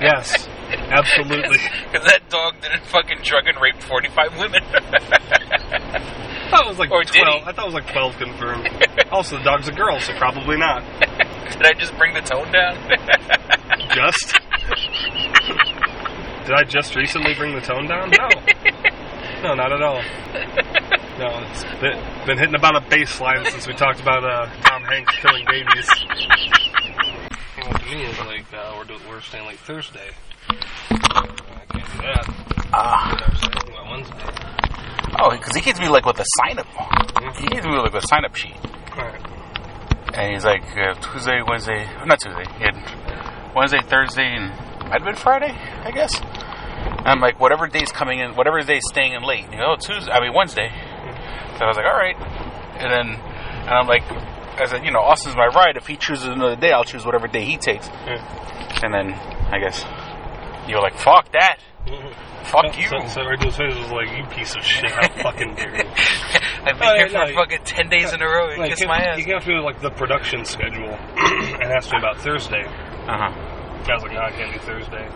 Yes, 0.00 0.48
absolutely. 0.70 1.58
Because 1.90 2.06
that 2.06 2.28
dog 2.28 2.54
didn't 2.60 2.84
fucking 2.86 3.18
drug 3.22 3.46
and 3.48 3.60
rape 3.60 3.80
45 3.82 4.38
women. 4.38 4.62
I 4.64 6.50
thought 6.50 6.66
it 6.66 6.68
was 6.68 6.78
like 6.78 6.90
Or 6.90 7.02
twelve. 7.04 7.42
I 7.44 7.52
thought 7.52 7.64
it 7.64 7.72
was 7.72 7.74
like 7.74 7.90
twelve 7.90 8.16
confirmed. 8.18 8.68
also, 9.10 9.38
the 9.38 9.44
dog's 9.44 9.68
a 9.68 9.72
girl, 9.72 9.98
so 10.00 10.12
probably 10.14 10.56
not. 10.58 10.82
Did 11.00 11.66
I 11.66 11.72
just 11.78 11.96
bring 11.96 12.14
the 12.14 12.20
tone 12.20 12.50
down? 12.52 12.76
Just? 13.94 14.38
Did 16.46 16.54
I 16.54 16.64
just 16.64 16.94
recently 16.94 17.34
bring 17.34 17.54
the 17.54 17.60
tone 17.60 17.86
down? 17.86 18.10
No. 18.10 18.28
No, 19.42 19.54
not 19.54 19.72
at 19.72 19.82
all. 19.82 20.00
No, 21.18 21.46
it's 21.50 21.64
been, 21.80 22.26
been 22.26 22.38
hitting 22.38 22.54
about 22.54 22.76
a 22.76 22.80
baseline 22.80 23.44
since 23.50 23.66
we 23.66 23.74
talked 23.74 24.00
about 24.00 24.24
uh, 24.24 24.46
Tom 24.62 24.82
Hanks 24.84 25.14
killing 25.16 25.44
babies. 25.50 25.88
Well, 27.58 27.72
to 27.78 27.84
me, 27.86 28.04
it's 28.04 28.18
like 28.20 28.46
uh, 28.54 28.74
we're, 28.78 28.84
do, 28.84 28.96
we're 29.08 29.20
staying 29.20 29.44
like 29.44 29.58
Thursday. 29.58 30.10
I 30.48 30.94
can't 31.68 31.86
do 31.86 31.98
that. 32.02 32.68
Ah. 32.72 33.16
Thursday, 33.18 33.72
well, 33.72 33.90
Wednesday. 33.90 34.14
oh, 35.20 35.30
because 35.32 35.54
he 35.56 35.60
gives 35.60 35.80
me 35.80 35.88
like 35.88 36.06
with 36.06 36.20
a 36.20 36.24
sign 36.38 36.58
up. 36.58 36.66
He 37.36 37.46
gives 37.48 37.66
me 37.66 37.72
like 37.72 37.94
a 37.94 38.00
sign 38.06 38.24
up 38.24 38.34
sheet. 38.36 38.56
Alright. 38.92 39.20
And 40.14 40.32
he's 40.34 40.44
like 40.44 40.62
uh, 40.76 40.94
Tuesday, 40.94 41.40
Wednesday, 41.46 41.88
not 42.06 42.20
Tuesday. 42.20 42.44
He 42.58 42.64
had 42.64 43.52
Wednesday, 43.56 43.80
Thursday, 43.88 44.24
and 44.36 44.50
might 44.88 45.00
have 45.00 45.04
been 45.04 45.16
Friday, 45.16 45.50
I 45.84 45.90
guess. 45.90 46.20
And 47.02 47.08
I'm 47.08 47.20
like, 47.20 47.40
whatever 47.40 47.66
day's 47.66 47.90
coming 47.90 48.20
in, 48.20 48.34
whatever 48.36 48.60
day's 48.62 48.84
staying 48.86 49.12
in 49.12 49.22
late. 49.22 49.44
You 49.50 49.58
know, 49.58 49.76
Tuesday, 49.76 50.10
I 50.10 50.20
mean 50.20 50.32
Wednesday. 50.34 50.70
So 51.58 51.64
I 51.64 51.68
was 51.68 51.76
like, 51.76 51.86
all 51.86 51.98
right. 51.98 52.16
And 52.78 52.90
then, 52.90 53.08
and 53.20 53.70
I'm 53.70 53.86
like, 53.86 54.02
I 54.60 54.66
said, 54.66 54.84
you 54.84 54.90
know, 54.92 55.00
Austin's 55.00 55.36
my 55.36 55.46
ride. 55.46 55.76
If 55.76 55.86
he 55.86 55.96
chooses 55.96 56.26
another 56.28 56.56
day, 56.56 56.70
I'll 56.72 56.84
choose 56.84 57.04
whatever 57.04 57.26
day 57.26 57.44
he 57.44 57.56
takes. 57.56 57.88
And 58.82 58.92
then, 58.94 59.12
I 59.52 59.58
guess, 59.58 59.84
you 60.68 60.76
were 60.76 60.82
like, 60.82 60.96
fuck 60.98 61.30
that. 61.32 61.58
Fuck 62.42 62.76
you. 62.76 62.88
So, 62.88 62.98
so 63.06 63.24
Regulus 63.24 63.56
Face 63.56 63.74
was 63.76 63.90
like, 63.92 64.10
you 64.18 64.26
piece 64.26 64.54
of 64.56 64.62
shit, 64.64 64.90
how 64.90 65.08
fucking 65.22 65.54
dare 65.54 65.76
you. 65.76 65.82
I've 66.66 66.76
been 66.76 66.88
Oh, 66.88 66.94
here 66.96 67.06
yeah, 67.06 67.26
for 67.26 67.30
no, 67.30 67.34
fucking 67.34 67.60
10 67.64 67.88
days 67.88 68.12
in 68.12 68.20
a 68.20 68.26
row. 68.26 68.50
and 68.50 68.58
Like, 68.60 68.70
kiss 68.70 68.84
my 68.84 68.98
ass. 68.98 69.24
you 69.24 69.32
have 69.32 69.44
to 69.44 69.50
do 69.56 69.60
like 69.62 69.80
the 69.80 69.90
production 69.90 70.44
schedule 70.44 70.90
and 71.16 71.62
asked 71.62 71.92
me 71.92 71.98
about 71.98 72.18
Thursday. 72.18 72.64
Uh 72.66 73.16
huh. 73.16 73.30
I 73.88 73.94
was 73.94 74.02
like, 74.02 74.12
no, 74.12 74.18
I 74.20 74.30
can't 74.32 74.52
do 74.52 74.58
Thursday. 74.58 75.08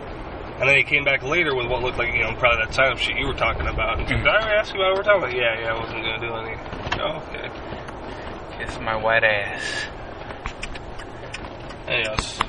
And 0.58 0.66
then 0.66 0.76
he 0.76 0.84
came 0.84 1.04
back 1.04 1.22
later 1.22 1.54
with 1.54 1.66
what 1.66 1.82
looked 1.82 1.98
like, 1.98 2.14
you 2.14 2.22
know, 2.22 2.34
probably 2.34 2.64
that 2.64 2.72
sign 2.72 2.90
up 2.90 2.98
sheet 2.98 3.16
you 3.18 3.26
were 3.26 3.34
talking 3.34 3.66
about. 3.66 3.98
And 4.00 4.08
like, 4.08 4.24
Did 4.24 4.26
I 4.26 4.54
ask 4.54 4.72
you 4.72 4.80
about 4.80 4.96
what 4.96 4.98
we're 4.98 5.12
talking 5.12 5.24
about? 5.24 5.36
Yeah, 5.36 5.60
yeah, 5.60 5.74
I 5.74 5.78
wasn't 5.78 6.02
going 6.02 6.20
to 6.20 6.26
do 6.26 6.34
any. 6.34 6.56
Oh, 7.02 7.22
okay. 7.28 8.64
Kiss 8.64 8.80
my 8.80 8.96
white 8.96 9.22
ass. 9.22 9.62
Yes, 11.86 12.40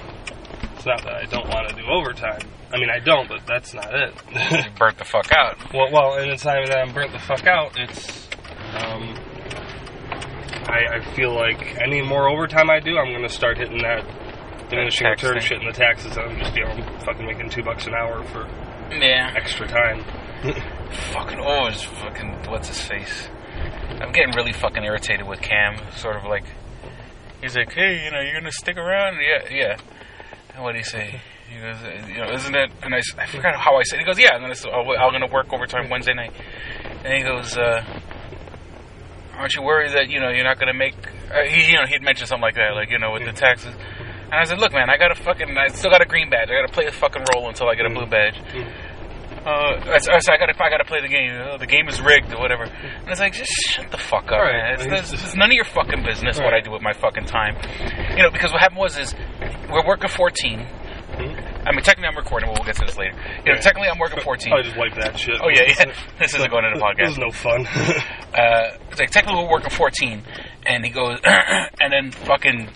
it's 0.75 0.85
not 0.85 1.03
that 1.03 1.15
I 1.15 1.25
don't 1.25 1.47
want 1.49 1.69
to 1.69 1.75
do 1.75 1.83
overtime. 1.85 2.41
I 2.71 2.77
mean, 2.77 2.89
I 2.89 2.99
don't, 2.99 3.27
but 3.27 3.45
that's 3.45 3.73
not 3.73 3.93
it. 3.93 4.13
you 4.33 4.71
burnt 4.79 4.97
the 4.97 5.05
fuck 5.05 5.31
out. 5.33 5.73
Well, 5.73 5.91
well, 5.91 6.13
and 6.17 6.31
it's 6.31 6.45
not 6.45 6.57
even 6.57 6.69
that 6.69 6.79
I'm 6.79 6.93
burnt 6.93 7.11
the 7.11 7.19
fuck 7.19 7.45
out. 7.45 7.77
It's, 7.77 8.27
um, 8.73 9.15
I, 10.65 10.95
I 10.95 11.13
feel 11.13 11.35
like 11.35 11.77
any 11.81 12.01
more 12.01 12.29
overtime 12.29 12.69
I 12.69 12.79
do, 12.79 12.97
I'm 12.97 13.11
going 13.11 13.27
to 13.27 13.29
start 13.29 13.57
hitting 13.57 13.79
that 13.79 14.05
diminishing 14.69 15.05
tax 15.07 15.23
return 15.23 15.39
thing. 15.39 15.47
shit 15.47 15.61
in 15.61 15.67
the 15.67 15.73
taxes. 15.73 16.17
I'm 16.17 16.37
just, 16.39 16.55
you 16.55 16.63
know, 16.65 16.99
fucking 17.05 17.25
making 17.25 17.49
two 17.49 17.63
bucks 17.63 17.87
an 17.87 17.93
hour 17.93 18.23
for 18.25 18.47
Yeah. 18.91 19.33
extra 19.35 19.67
time. 19.67 20.03
Fucking 21.13 21.39
oh, 21.41 21.65
it's 21.65 21.83
fucking 21.83 22.43
what's 22.49 22.67
his 22.69 22.79
face? 22.81 23.27
I'm 23.99 24.11
getting 24.11 24.33
really 24.35 24.53
fucking 24.53 24.83
irritated 24.83 25.27
with 25.27 25.41
Cam. 25.41 25.75
Sort 25.95 26.15
of 26.15 26.23
like 26.25 26.45
he's 27.41 27.55
like, 27.57 27.73
hey, 27.73 28.05
you 28.05 28.11
know, 28.11 28.21
you're 28.21 28.39
gonna 28.39 28.51
stick 28.51 28.77
around? 28.77 29.17
Yeah, 29.21 29.49
yeah. 29.51 29.77
And 30.53 30.63
what 30.63 30.73
did 30.73 30.79
he 30.79 30.83
say? 30.83 31.21
He 31.49 31.61
goes, 31.61 31.77
you 32.09 32.17
know, 32.17 32.29
isn't 32.33 32.55
it? 32.55 32.71
And 32.83 32.93
I, 32.93 32.99
I 33.17 33.25
forgot 33.25 33.55
how 33.55 33.77
I 33.77 33.83
said. 33.83 33.99
He 33.99 34.05
goes, 34.05 34.19
yeah. 34.19 34.35
And 34.35 34.43
then 34.43 34.51
I 34.51 34.53
said, 34.53 34.69
oh, 34.73 34.81
I'm 34.95 35.13
gonna 35.13 35.31
work 35.31 35.51
overtime 35.53 35.89
Wednesday 35.89 36.13
night. 36.13 36.33
And 37.05 37.13
he 37.13 37.23
goes, 37.23 37.55
uh, 37.57 37.83
aren't 39.37 39.55
you 39.55 39.61
worried 39.61 39.93
that 39.93 40.09
you 40.09 40.19
know 40.19 40.29
you're 40.29 40.43
not 40.43 40.59
gonna 40.59 40.73
make? 40.73 40.93
Uh, 41.31 41.43
he, 41.43 41.71
you 41.71 41.75
know, 41.75 41.85
he'd 41.87 42.01
mentioned 42.03 42.27
something 42.27 42.41
like 42.41 42.55
that, 42.55 42.73
like 42.75 42.89
you 42.89 42.99
know, 42.99 43.11
with 43.13 43.23
the 43.25 43.31
taxes. 43.31 43.73
And 44.29 44.35
I 44.35 44.43
said, 44.43 44.59
look, 44.59 44.73
man, 44.73 44.89
I 44.89 44.97
got 44.97 45.11
a 45.11 45.15
fucking, 45.15 45.55
I 45.57 45.67
still 45.67 45.89
got 45.91 46.01
a 46.01 46.05
green 46.05 46.29
badge. 46.29 46.49
I 46.49 46.59
got 46.59 46.67
to 46.67 46.73
play 46.73 46.85
a 46.85 46.91
fucking 46.91 47.23
role 47.33 47.47
until 47.47 47.69
I 47.69 47.75
get 47.75 47.85
a 47.85 47.89
blue 47.89 48.05
badge. 48.07 48.35
Uh, 49.47 49.79
I 49.87 49.99
said, 49.99 50.33
I 50.33 50.37
gotta, 50.37 50.51
I 50.61 50.69
gotta 50.69 50.83
play 50.83 50.99
the 50.99 51.07
game. 51.07 51.31
Oh, 51.31 51.57
the 51.57 51.65
game 51.67 51.87
is 51.87 52.01
rigged 52.01 52.33
or 52.33 52.39
whatever. 52.41 52.63
And 52.63 53.07
it's 53.07 53.21
like, 53.21 53.31
just 53.31 53.51
shut 53.71 53.89
the 53.91 53.97
fuck 53.97 54.25
up, 54.25 54.31
Right. 54.43 54.77
man. 54.77 54.91
It's, 54.99 55.13
it's, 55.13 55.23
it's 55.23 55.35
none 55.37 55.49
of 55.49 55.53
your 55.55 55.63
fucking 55.63 56.03
business 56.03 56.37
what 56.37 56.53
I 56.53 56.59
do 56.59 56.71
with 56.71 56.81
my 56.81 56.91
fucking 56.91 57.23
time. 57.25 57.55
You 58.17 58.23
know, 58.23 58.29
because 58.29 58.51
what 58.51 58.59
happened 58.59 58.79
was 58.81 58.97
is 58.97 59.15
we're 59.71 59.87
working 59.87 60.09
14. 60.09 60.59
I 60.59 61.71
mean, 61.71 61.81
technically 61.81 62.07
I'm 62.07 62.17
recording, 62.17 62.49
but 62.49 62.59
we'll 62.59 62.65
get 62.65 62.75
to 62.75 62.85
this 62.85 62.97
later. 62.97 63.15
You 63.39 63.45
know, 63.45 63.51
Right. 63.53 63.61
technically 63.61 63.87
I'm 63.87 63.99
working 63.99 64.19
14. 64.19 64.51
I 64.57 64.61
just 64.63 64.75
wipe 64.77 64.95
that 64.95 65.17
shit. 65.17 65.35
Oh 65.41 65.47
yeah, 65.47 65.63
yeah. 65.65 65.93
This 66.19 66.35
isn't 66.35 66.51
going 66.51 66.65
into 66.65 66.79
the 66.79 66.83
podcast. 66.83 66.97
This 67.07 67.11
is 67.11 67.17
no 67.17 67.31
fun. 67.31 67.65
uh, 68.35 68.75
it's 68.91 68.99
like 68.99 69.11
technically 69.11 69.43
we're 69.45 69.51
working 69.51 69.69
14 69.69 70.23
and 70.65 70.83
he 70.83 70.91
goes 70.91 71.19
and 71.23 71.93
then 71.93 72.11
fucking 72.11 72.67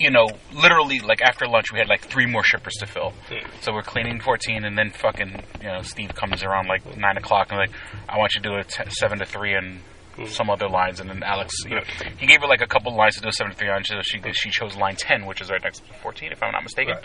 you 0.00 0.10
know 0.10 0.26
literally 0.52 0.98
like 1.00 1.20
after 1.20 1.46
lunch 1.46 1.70
we 1.72 1.78
had 1.78 1.88
like 1.88 2.00
three 2.00 2.26
more 2.26 2.42
shippers 2.42 2.72
to 2.80 2.86
fill 2.86 3.10
hmm. 3.28 3.46
so 3.60 3.72
we're 3.72 3.82
cleaning 3.82 4.18
14 4.18 4.64
and 4.64 4.76
then 4.76 4.90
fucking 4.90 5.42
you 5.60 5.68
know 5.68 5.82
steve 5.82 6.12
comes 6.14 6.42
around 6.42 6.66
like 6.66 6.84
9 6.96 7.16
o'clock 7.18 7.48
and 7.50 7.58
like 7.58 7.70
i 8.08 8.18
want 8.18 8.34
you 8.34 8.40
to 8.40 8.48
do 8.48 8.54
a 8.56 8.64
t- 8.64 8.90
7 8.90 9.18
to 9.18 9.26
3 9.26 9.54
and 9.54 9.80
hmm. 10.16 10.24
some 10.24 10.50
other 10.50 10.68
lines 10.68 10.98
and 10.98 11.10
then 11.10 11.22
alex 11.22 11.54
you 11.64 11.76
know 11.76 11.82
hmm. 11.84 12.16
he 12.18 12.26
gave 12.26 12.40
her 12.40 12.48
like 12.48 12.62
a 12.62 12.66
couple 12.66 12.96
lines 12.96 13.14
to 13.14 13.20
do 13.20 13.28
a 13.28 13.32
7 13.32 13.52
to 13.52 13.58
3 13.58 13.68
on 13.68 13.84
so 13.84 14.00
she, 14.02 14.20
she 14.32 14.50
chose 14.50 14.74
line 14.74 14.96
10 14.96 15.26
which 15.26 15.40
is 15.40 15.50
right 15.50 15.62
next 15.62 15.86
to 15.86 15.92
14 16.02 16.32
if 16.32 16.42
i'm 16.42 16.50
not 16.50 16.62
mistaken 16.62 16.96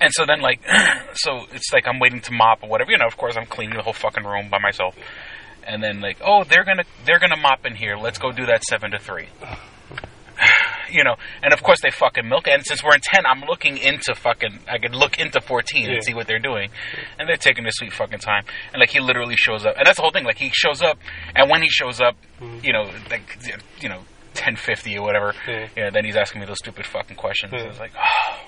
and 0.00 0.12
so 0.12 0.24
then, 0.26 0.40
like, 0.40 0.60
so 1.14 1.46
it's 1.52 1.72
like 1.72 1.88
I'm 1.88 1.98
waiting 1.98 2.20
to 2.20 2.32
mop 2.32 2.62
or 2.62 2.68
whatever. 2.68 2.92
You 2.92 2.98
know, 2.98 3.06
of 3.06 3.16
course, 3.16 3.36
I'm 3.36 3.46
cleaning 3.46 3.76
the 3.76 3.82
whole 3.82 3.92
fucking 3.92 4.22
room 4.24 4.48
by 4.48 4.58
myself. 4.58 4.94
And 5.66 5.82
then, 5.82 6.00
like, 6.00 6.18
oh, 6.24 6.44
they're 6.44 6.64
gonna 6.64 6.84
they're 7.04 7.18
gonna 7.18 7.36
mop 7.36 7.66
in 7.66 7.74
here. 7.74 7.96
Let's 7.96 8.18
go 8.18 8.30
do 8.30 8.46
that 8.46 8.62
seven 8.64 8.92
to 8.92 8.98
three. 8.98 9.28
You 10.90 11.04
know, 11.04 11.16
and 11.42 11.52
of 11.52 11.62
course 11.62 11.82
they 11.82 11.90
fucking 11.90 12.26
milk. 12.26 12.46
it. 12.48 12.54
And 12.54 12.64
since 12.64 12.82
we're 12.82 12.94
in 12.94 13.02
ten, 13.02 13.26
I'm 13.26 13.42
looking 13.42 13.76
into 13.76 14.14
fucking. 14.14 14.60
I 14.66 14.78
could 14.78 14.94
look 14.94 15.18
into 15.18 15.38
fourteen 15.38 15.84
Yeah. 15.84 15.96
and 15.96 16.02
see 16.04 16.14
what 16.14 16.26
they're 16.26 16.38
doing, 16.38 16.70
and 17.18 17.28
they're 17.28 17.36
taking 17.36 17.62
their 17.64 17.72
sweet 17.72 17.92
fucking 17.92 18.20
time. 18.20 18.44
And 18.72 18.80
like 18.80 18.88
he 18.88 18.98
literally 18.98 19.36
shows 19.36 19.66
up, 19.66 19.76
and 19.76 19.84
that's 19.84 19.96
the 19.96 20.02
whole 20.02 20.12
thing. 20.12 20.24
Like 20.24 20.38
he 20.38 20.48
shows 20.50 20.80
up, 20.80 20.98
and 21.36 21.50
when 21.50 21.60
he 21.60 21.68
shows 21.68 22.00
up, 22.00 22.16
mm-hmm. 22.40 22.64
you 22.64 22.72
know, 22.72 22.90
like 23.10 23.38
you 23.82 23.90
know, 23.90 24.00
ten 24.32 24.56
fifty 24.56 24.96
or 24.96 25.02
whatever. 25.02 25.34
Yeah. 25.46 25.68
You 25.76 25.82
know, 25.84 25.90
then 25.90 26.06
he's 26.06 26.16
asking 26.16 26.40
me 26.40 26.46
those 26.46 26.56
stupid 26.56 26.86
fucking 26.86 27.16
questions. 27.16 27.52
It's 27.54 27.78
like, 27.78 27.92
oh, 27.94 28.40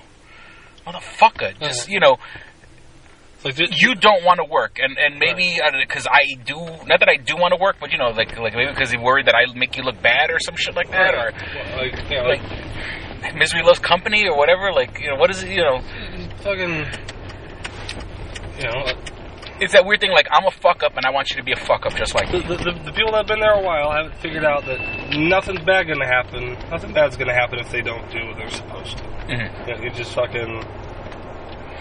motherfucker, 0.90 1.58
just 1.60 1.90
you 1.90 2.00
know, 2.00 2.16
you 3.44 3.94
don't 3.94 4.24
want 4.24 4.38
to 4.38 4.44
work, 4.44 4.78
and 4.78 4.98
and 4.98 5.18
maybe 5.18 5.58
because 5.80 6.06
I 6.06 6.34
do, 6.44 6.56
not 6.86 7.00
that 7.00 7.08
I 7.08 7.16
do 7.16 7.36
want 7.36 7.52
to 7.54 7.60
work, 7.60 7.76
but 7.80 7.92
you 7.92 7.98
know, 7.98 8.08
like 8.08 8.36
like 8.38 8.54
maybe 8.54 8.70
because 8.70 8.92
you're 8.92 9.02
worried 9.02 9.26
that 9.26 9.34
I 9.34 9.52
make 9.54 9.76
you 9.76 9.82
look 9.82 10.00
bad 10.02 10.30
or 10.30 10.38
some 10.40 10.56
shit 10.56 10.74
like 10.74 10.90
that, 10.90 11.14
or 11.14 11.32
like, 11.76 12.10
you 12.10 12.16
know, 12.16 12.28
like 12.28 13.34
misery 13.34 13.62
loves 13.62 13.78
company 13.78 14.26
or 14.28 14.36
whatever. 14.36 14.72
Like 14.72 15.00
you 15.00 15.08
know, 15.08 15.16
what 15.16 15.30
is 15.30 15.42
it? 15.42 15.50
You 15.50 15.62
know, 15.62 15.80
fucking, 16.42 16.84
you 18.58 18.64
know. 18.68 18.92
it's 19.60 19.72
that 19.72 19.86
weird 19.86 20.00
thing. 20.00 20.12
Like 20.12 20.28
I'm 20.30 20.46
a 20.46 20.50
fuck 20.50 20.82
up, 20.82 20.96
and 20.96 21.06
I 21.06 21.10
want 21.10 21.30
you 21.30 21.36
to 21.36 21.42
be 21.42 21.52
a 21.52 21.56
fuck 21.56 21.86
up 21.86 21.94
just 21.94 22.14
like 22.14 22.30
The, 22.30 22.40
the, 22.40 22.72
the, 22.84 22.92
people 22.92 23.12
that 23.12 23.24
have 23.24 23.26
been 23.26 23.40
there 23.40 23.54
a 23.54 23.62
while 23.62 23.90
haven't 23.90 24.16
figured 24.20 24.44
out 24.44 24.66
that 24.66 25.16
nothing's 25.16 25.64
bad 25.64 25.86
going 25.86 26.00
to 26.00 26.06
happen. 26.06 26.58
Nothing 26.70 26.92
bad's 26.92 27.16
going 27.16 27.28
to 27.28 27.34
happen 27.34 27.58
if 27.58 27.70
they 27.70 27.80
don't 27.80 28.10
do 28.10 28.26
what 28.26 28.36
they're 28.36 28.50
supposed 28.50 28.98
to. 28.98 29.04
Mhm. 29.04 29.66
You, 29.68 29.74
know, 29.76 29.82
you 29.82 29.90
just 29.90 30.12
fucking 30.14 30.62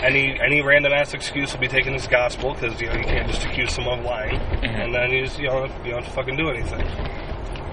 any 0.01 0.39
any 0.39 0.61
random 0.61 0.93
ass 0.93 1.13
excuse 1.13 1.53
will 1.53 1.59
be 1.59 1.67
taken 1.67 1.93
as 1.93 2.07
gospel 2.07 2.53
because 2.53 2.79
you 2.79 2.87
know 2.87 2.95
you 2.95 3.03
can't 3.03 3.27
just 3.29 3.45
accuse 3.45 3.73
someone 3.73 3.99
of 3.99 4.05
lying, 4.05 4.39
mm-hmm. 4.39 4.65
and 4.65 4.93
then 4.93 5.11
you 5.11 5.25
just 5.25 5.39
you 5.39 5.47
don't 5.47 5.71
you 5.85 5.91
don't 5.91 6.03
have 6.03 6.05
to 6.05 6.15
fucking 6.15 6.37
do 6.37 6.49
anything. 6.49 6.85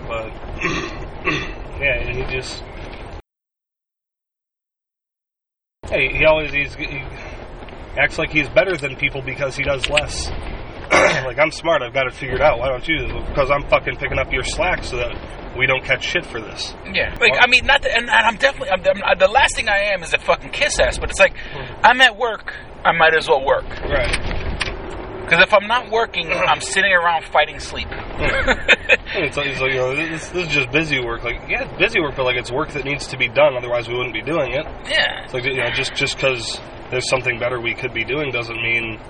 But 0.09 0.27
yeah, 1.81 2.01
and 2.01 2.17
he 2.17 2.37
just 2.37 2.63
hey, 5.89 6.13
he 6.13 6.25
always 6.25 6.53
he's, 6.53 6.75
he 6.75 7.03
acts 7.97 8.19
like 8.19 8.31
he's 8.31 8.49
better 8.49 8.77
than 8.77 8.97
people 8.97 9.23
because 9.23 9.57
he 9.57 9.63
does 9.63 9.89
less. 9.89 10.29
like 10.91 11.39
I'm 11.39 11.51
smart, 11.51 11.83
I've 11.83 11.95
got 11.95 12.07
it 12.07 12.15
figured 12.15 12.41
out. 12.41 12.59
Why 12.59 12.69
don't 12.69 12.87
you? 12.87 13.07
Because 13.29 13.51
I'm 13.51 13.69
fucking 13.69 13.97
picking 13.97 14.19
up 14.19 14.33
your 14.33 14.45
slack 14.45 14.85
so 14.85 14.97
that 14.97 15.15
we 15.57 15.67
don't 15.67 15.85
catch 15.85 16.05
shit 16.05 16.27
for 16.27 16.41
this. 16.41 16.75
Yeah, 16.93 17.17
like 17.21 17.33
I 17.39 17.47
mean, 17.47 17.67
not 17.67 17.83
that, 17.83 17.97
and, 17.97 18.09
and 18.09 18.11
I'm 18.11 18.37
definitely 18.37 18.71
I'm, 18.71 18.81
I'm, 18.81 19.03
uh, 19.03 19.15
the 19.15 19.31
last 19.31 19.57
thing 19.57 19.69
I 19.69 19.93
am 19.95 20.03
is 20.03 20.15
a 20.15 20.19
fucking 20.19 20.51
kiss 20.51 20.79
ass. 20.79 20.99
But 20.99 21.11
it's 21.11 21.21
like 21.21 21.37
hmm. 21.37 21.81
I'm 21.83 22.01
at 22.01 22.17
work, 22.17 22.55
I 22.85 22.93
might 22.93 23.15
as 23.15 23.29
well 23.29 23.45
work. 23.45 23.69
Right. 23.85 24.47
Because 25.27 25.43
if 25.43 25.53
I'm 25.53 25.67
not 25.67 25.91
working, 25.91 26.31
I'm 26.33 26.61
sitting 26.61 26.93
around 26.93 27.25
fighting 27.25 27.59
sleep. 27.59 27.89
Hmm. 27.89 28.51
it's 29.19 29.37
like, 29.37 29.47
it's 29.47 29.61
like, 29.61 29.73
you 29.73 29.79
know, 29.79 29.97
this, 29.97 30.29
this 30.29 30.47
is 30.47 30.53
just 30.53 30.71
busy 30.71 31.01
work. 31.01 31.25
Like, 31.25 31.41
yeah, 31.49 31.65
it's 31.65 31.79
busy 31.79 32.01
work, 32.01 32.15
but 32.17 32.25
like 32.25 32.37
it's 32.37 32.53
work 32.53 32.71
that 32.71 32.85
needs 32.85 33.09
to 33.09 33.19
be 33.19 33.29
done. 33.29 33.57
Otherwise, 33.57 33.89
we 33.89 33.97
wouldn't 33.97 34.15
be 34.15 34.23
doing 34.23 34.53
it. 34.53 34.65
Yeah. 34.89 35.25
It's 35.25 35.35
like 35.35 35.45
you 35.45 35.57
know, 35.57 35.71
just 35.71 35.95
just 35.95 36.17
because 36.17 36.61
there's 36.91 37.09
something 37.09 37.39
better 37.39 37.61
we 37.61 37.75
could 37.75 37.93
be 37.93 38.05
doing 38.05 38.31
doesn't 38.31 38.57
mean 38.57 39.01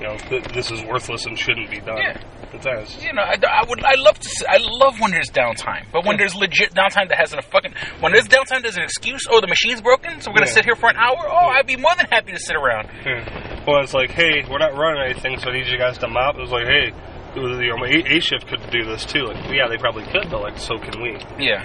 you 0.00 0.06
know 0.06 0.16
th- 0.16 0.44
this 0.54 0.70
is 0.70 0.82
worthless 0.84 1.24
and 1.26 1.38
shouldn't 1.38 1.70
be 1.70 1.80
done. 1.80 1.98
Yeah. 1.98 2.20
It 2.52 2.62
does. 2.62 3.02
You 3.04 3.12
know, 3.12 3.22
I, 3.22 3.36
I 3.50 3.64
would, 3.68 3.84
I 3.84 3.96
love 3.96 4.18
to, 4.18 4.28
see, 4.28 4.46
I 4.48 4.56
love 4.58 4.98
when 5.00 5.10
there's 5.10 5.28
downtime, 5.30 5.84
but 5.92 6.06
when 6.06 6.16
there's 6.16 6.34
legit 6.34 6.72
downtime 6.72 7.08
that 7.10 7.18
has 7.18 7.34
a 7.34 7.42
fucking, 7.42 7.74
when 8.00 8.12
there's 8.12 8.28
downtime 8.28 8.62
there's 8.62 8.76
an 8.78 8.82
excuse. 8.84 9.26
Oh, 9.28 9.40
the 9.40 9.46
machine's 9.46 9.82
broken, 9.82 10.20
so 10.22 10.30
we're 10.30 10.36
gonna 10.36 10.46
Yeah. 10.46 10.52
sit 10.52 10.64
here 10.64 10.76
for 10.76 10.88
an 10.88 10.96
hour. 10.96 11.18
Oh, 11.28 11.48
I'd 11.48 11.66
be 11.66 11.76
more 11.76 11.92
than 11.96 12.06
happy 12.10 12.32
to 12.32 12.38
sit 12.38 12.56
around. 12.56 12.88
Yeah. 13.04 13.64
Well, 13.66 13.82
it's 13.82 13.92
like, 13.92 14.10
hey, 14.10 14.44
we're 14.48 14.58
not 14.58 14.74
running 14.74 15.02
anything, 15.10 15.38
so 15.38 15.50
I 15.50 15.54
need 15.58 15.66
you 15.66 15.76
guys 15.76 15.98
to 15.98 16.08
mop. 16.08 16.36
It 16.36 16.40
was 16.40 16.50
like, 16.50 16.66
hey, 16.66 16.92
it 17.34 17.40
was, 17.40 17.58
you 17.58 17.76
know, 17.76 17.84
A, 17.84 18.16
a 18.16 18.20
shift 18.20 18.46
could 18.46 18.62
do 18.70 18.84
this 18.84 19.04
too. 19.04 19.24
Like, 19.24 19.44
yeah, 19.52 19.68
they 19.68 19.76
probably 19.76 20.04
could, 20.04 20.30
but 20.30 20.40
like, 20.40 20.56
so 20.56 20.78
can 20.78 21.02
we. 21.02 21.18
Yeah. 21.38 21.60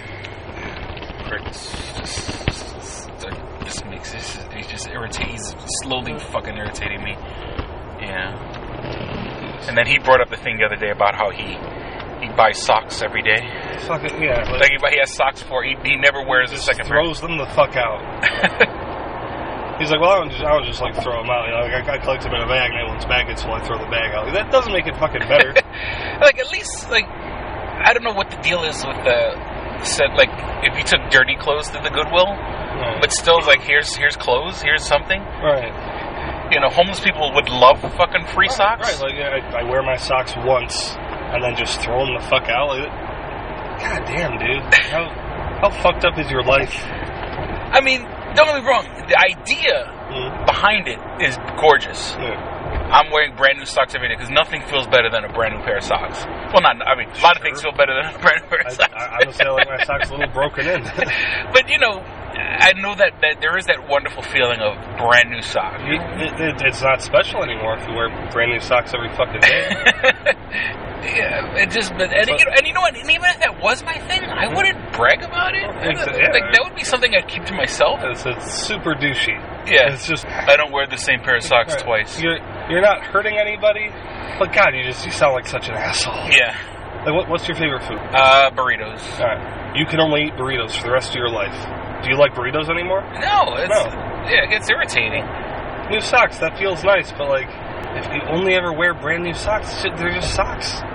Pricks. 1.30 1.72
Just, 1.98 2.46
just, 2.46 3.08
just, 3.22 3.38
just 3.64 3.86
makes 3.86 4.14
it. 4.14 4.54
He's 4.54 4.68
just 4.68 4.88
irritating. 4.90 5.32
He's 5.34 5.56
slowly 5.84 6.18
fucking 6.20 6.58
irritating 6.58 7.02
me. 7.04 7.16
Yeah. 8.12 9.68
And 9.68 9.78
then 9.78 9.88
he 9.88 10.00
brought 10.00 10.22
up 10.22 10.30
the 10.30 10.38
thing 10.38 10.58
the 10.58 10.66
other 10.66 10.76
day 10.76 10.92
about 10.92 11.16
how 11.16 11.30
he 11.30 11.56
he 12.22 12.30
buys 12.36 12.62
socks 12.62 13.02
every 13.02 13.22
day. 13.22 13.42
Fucking 13.88 14.22
yeah. 14.22 14.50
Like 14.52 14.70
he, 14.70 14.78
he 14.78 15.00
has 15.00 15.14
socks 15.14 15.42
for. 15.42 15.64
He, 15.64 15.76
he 15.84 15.96
never 15.96 16.24
wears 16.24 16.52
a 16.52 16.58
second 16.58 16.88
pair. 16.88 17.02
throws 17.02 17.22
them 17.22 17.38
the 17.38 17.48
fuck 17.48 17.76
out. 17.76 18.02
He's 19.82 19.90
like, 19.90 20.00
well, 20.00 20.12
I 20.12 20.20
don't 20.20 20.30
just, 20.30 20.44
I 20.44 20.54
don't 20.54 20.66
just 20.66 20.82
like 20.82 20.94
throw 21.02 21.18
them 21.18 21.30
out. 21.32 21.50
You 21.50 21.58
know, 21.58 21.66
like, 21.66 21.90
I, 21.90 21.96
I 21.96 21.98
collect 21.98 22.22
them 22.22 22.36
in 22.36 22.42
a 22.42 22.48
bag, 22.48 22.70
and 22.70 22.88
once 22.88 23.06
bag 23.06 23.26
gets 23.26 23.42
full, 23.42 23.54
I 23.54 23.66
throw 23.66 23.80
the 23.80 23.90
bag 23.90 24.14
out. 24.14 24.26
Like, 24.26 24.36
that 24.36 24.52
doesn't 24.52 24.72
make 24.72 24.86
it 24.86 24.96
fucking 24.98 25.26
better. 25.26 25.54
like 26.22 26.38
at 26.38 26.52
least 26.52 26.90
like 26.90 27.06
I 27.08 27.94
don't 27.94 28.04
know 28.04 28.14
what 28.14 28.30
the 28.30 28.38
deal 28.38 28.64
is 28.64 28.78
with 28.86 29.02
the 29.04 29.34
said 29.84 30.14
like 30.14 30.30
if 30.62 30.78
you 30.78 30.84
took 30.86 31.10
dirty 31.10 31.36
clothes 31.36 31.70
to 31.74 31.82
the 31.82 31.90
Goodwill, 31.90 32.30
but 33.02 33.12
still 33.12 33.42
like 33.42 33.62
here's 33.62 33.96
here's 33.96 34.16
clothes, 34.16 34.62
here's 34.62 34.86
something. 34.86 35.22
Right. 35.42 35.74
You 36.52 36.60
know, 36.60 36.70
homeless 36.70 37.00
people 37.00 37.32
would 37.34 37.48
love 37.48 37.80
fucking 37.80 38.28
free 38.28 38.50
socks. 38.50 39.02
Right, 39.02 39.16
like 39.16 39.54
I, 39.54 39.62
I 39.62 39.64
wear 39.64 39.82
my 39.82 39.96
socks 39.96 40.34
once 40.36 40.96
and 40.98 41.44
then 41.44 41.56
just 41.56 41.80
throw 41.80 42.06
them 42.06 42.16
the 42.16 42.28
fuck 42.28 42.50
out. 42.50 42.76
Like, 42.76 42.92
God 43.80 44.04
damn, 44.06 44.38
dude. 44.38 44.74
How, 44.92 45.08
how 45.64 45.70
fucked 45.82 46.04
up 46.04 46.20
is 46.20 46.30
your 46.30 46.44
life? 46.44 46.76
I 46.84 47.80
mean, 47.80 48.04
don't 48.36 48.48
get 48.48 48.62
me 48.62 48.68
wrong. 48.68 48.84
The 49.08 49.16
idea 49.16 49.88
mm. 50.12 50.46
behind 50.46 50.88
it 50.88 51.00
is 51.24 51.38
gorgeous. 51.60 52.12
Yeah. 52.20 52.60
I'm 52.92 53.12
wearing 53.12 53.36
brand 53.36 53.58
new 53.60 53.66
socks 53.66 53.96
every 53.96 54.10
day 54.10 54.16
because 54.16 54.30
nothing 54.30 54.62
feels 54.68 54.88
better 54.88 55.10
than 55.10 55.24
a 55.24 55.32
brand 55.32 55.56
new 55.56 55.64
pair 55.64 55.78
of 55.78 55.84
socks. 55.84 56.26
Well, 56.52 56.62
not 56.62 56.76
I 56.84 56.96
mean, 57.00 57.08
a 57.08 57.24
lot 57.24 57.38
of 57.38 57.42
things 57.42 57.62
feel 57.62 57.72
better 57.72 57.96
than 57.96 58.12
a 58.12 58.20
brand 58.20 58.44
new 58.44 58.50
pair 58.50 58.68
of 58.68 58.74
socks. 58.74 58.92
I, 58.92 59.24
honestly, 59.24 59.46
I 59.46 59.52
like 59.52 59.68
my 59.68 59.84
socks 59.84 60.10
a 60.10 60.14
little 60.14 60.34
broken 60.34 60.68
in. 60.68 60.84
but 61.56 61.70
you 61.72 61.80
know, 61.80 62.04
I 62.38 62.74
know 62.80 62.96
that, 62.96 63.14
that 63.22 63.38
there 63.42 63.58
is 63.58 63.66
that 63.66 63.88
wonderful 63.90 64.24
feeling 64.24 64.60
of 64.60 64.76
brand 64.98 65.30
new 65.30 65.42
socks. 65.42 65.82
It, 65.84 66.02
it, 66.42 66.62
it's 66.66 66.82
not 66.82 67.02
special 67.02 67.44
anymore 67.44 67.78
if 67.78 67.88
you 67.88 67.94
wear 67.94 68.10
brand 68.32 68.52
new 68.52 68.60
socks 68.60 68.94
every 68.94 69.10
fucking 69.16 69.42
day. 69.42 70.36
Yeah, 71.02 71.58
it 71.58 71.72
just 71.72 71.92
but 71.98 72.14
and, 72.14 72.30
you 72.30 72.46
know, 72.46 72.54
and 72.56 72.68
you 72.68 72.74
know 72.74 72.82
what? 72.82 72.94
And 72.96 73.10
even 73.10 73.26
if 73.26 73.40
that 73.40 73.60
was 73.60 73.82
my 73.84 73.98
thing, 74.06 74.22
I 74.22 74.54
wouldn't 74.54 74.78
brag 74.94 75.24
about 75.24 75.56
it. 75.56 75.66
Like 75.66 75.98
that 76.54 76.62
would 76.64 76.76
be 76.76 76.84
something 76.84 77.10
I'd 77.16 77.28
keep 77.28 77.44
to 77.46 77.56
myself. 77.56 78.02
It's, 78.04 78.24
it's 78.24 78.54
super 78.54 78.94
douchey. 78.94 79.34
Yeah, 79.66 79.94
It's 79.94 80.06
just 80.08 80.26
I 80.28 80.56
don't 80.56 80.72
wear 80.72 80.86
the 80.86 80.98
same 81.02 81.20
pair 81.22 81.38
of 81.38 81.44
socks 81.44 81.74
Right. 81.74 81.84
twice. 82.06 82.22
You're 82.22 82.38
you're 82.70 82.82
not 82.86 83.02
hurting 83.02 83.36
anybody, 83.36 83.90
but 84.38 84.54
God, 84.54 84.76
you 84.76 84.84
just 84.84 85.04
you 85.04 85.12
sound 85.12 85.34
like 85.34 85.48
such 85.48 85.70
an 85.70 85.74
asshole. 85.74 86.30
Yeah. 86.30 86.54
Like, 87.04 87.16
what, 87.16 87.30
what's 87.30 87.48
your 87.48 87.58
favorite 87.58 87.82
food? 87.82 87.98
Uh, 87.98 88.52
burritos. 88.52 89.02
All 89.20 89.26
right. 89.26 89.76
You 89.76 89.88
can 89.88 90.00
only 90.00 90.26
eat 90.30 90.34
burritos 90.34 90.78
for 90.78 90.84
the 90.84 90.92
rest 90.94 91.10
of 91.10 91.16
your 91.16 91.30
life. 91.30 91.58
Do 92.04 92.10
you 92.10 92.18
like 92.18 92.34
burritos 92.34 92.70
anymore? 92.70 93.02
No, 93.20 93.56
it's 93.58 93.70
No. 93.70 93.84
yeah, 94.30 94.44
it 94.46 94.50
gets 94.50 94.70
irritating. 94.70 95.24
New 95.90 96.02
socks, 96.02 96.38
that 96.40 96.58
feels 96.58 96.84
nice, 96.84 97.12
but 97.12 97.28
like, 97.30 97.50
if 97.98 98.06
you 98.14 98.22
only 98.30 98.54
ever 98.56 98.72
wear 98.74 98.94
brand 98.94 99.24
new 99.24 99.34
socks, 99.34 99.82
shit, 99.82 99.96
they're 99.98 100.14
just 100.14 100.34
socks. 100.34 100.82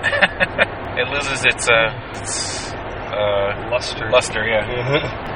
It 0.97 1.07
loses 1.09 1.45
its 1.45 1.69
uh, 1.69 1.93
its 2.15 2.71
uh 2.73 3.69
luster. 3.69 4.09
Luster, 4.09 4.43
yeah. 4.43 4.65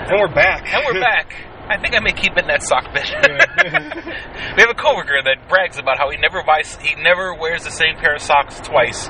and 0.09 0.19
we're 0.19 0.33
back. 0.33 0.65
And 0.73 0.81
we're 0.83 0.99
back. 1.09 1.35
I 1.69 1.77
think 1.79 1.95
I 1.95 1.99
may 1.99 2.13
keep 2.13 2.33
it 2.33 2.43
in 2.43 2.47
that 2.47 2.63
sock 2.63 2.93
bit. 2.93 3.05
we 4.55 4.61
have 4.61 4.69
a 4.69 4.77
coworker 4.77 5.21
that 5.23 5.47
brags 5.47 5.77
about 5.77 5.97
how 5.97 6.09
he 6.09 6.17
never 6.17 6.43
buys, 6.43 6.75
he 6.81 6.95
never 7.01 7.33
wears 7.33 7.63
the 7.63 7.71
same 7.71 7.95
pair 7.95 8.15
of 8.15 8.21
socks 8.21 8.59
twice. 8.61 9.07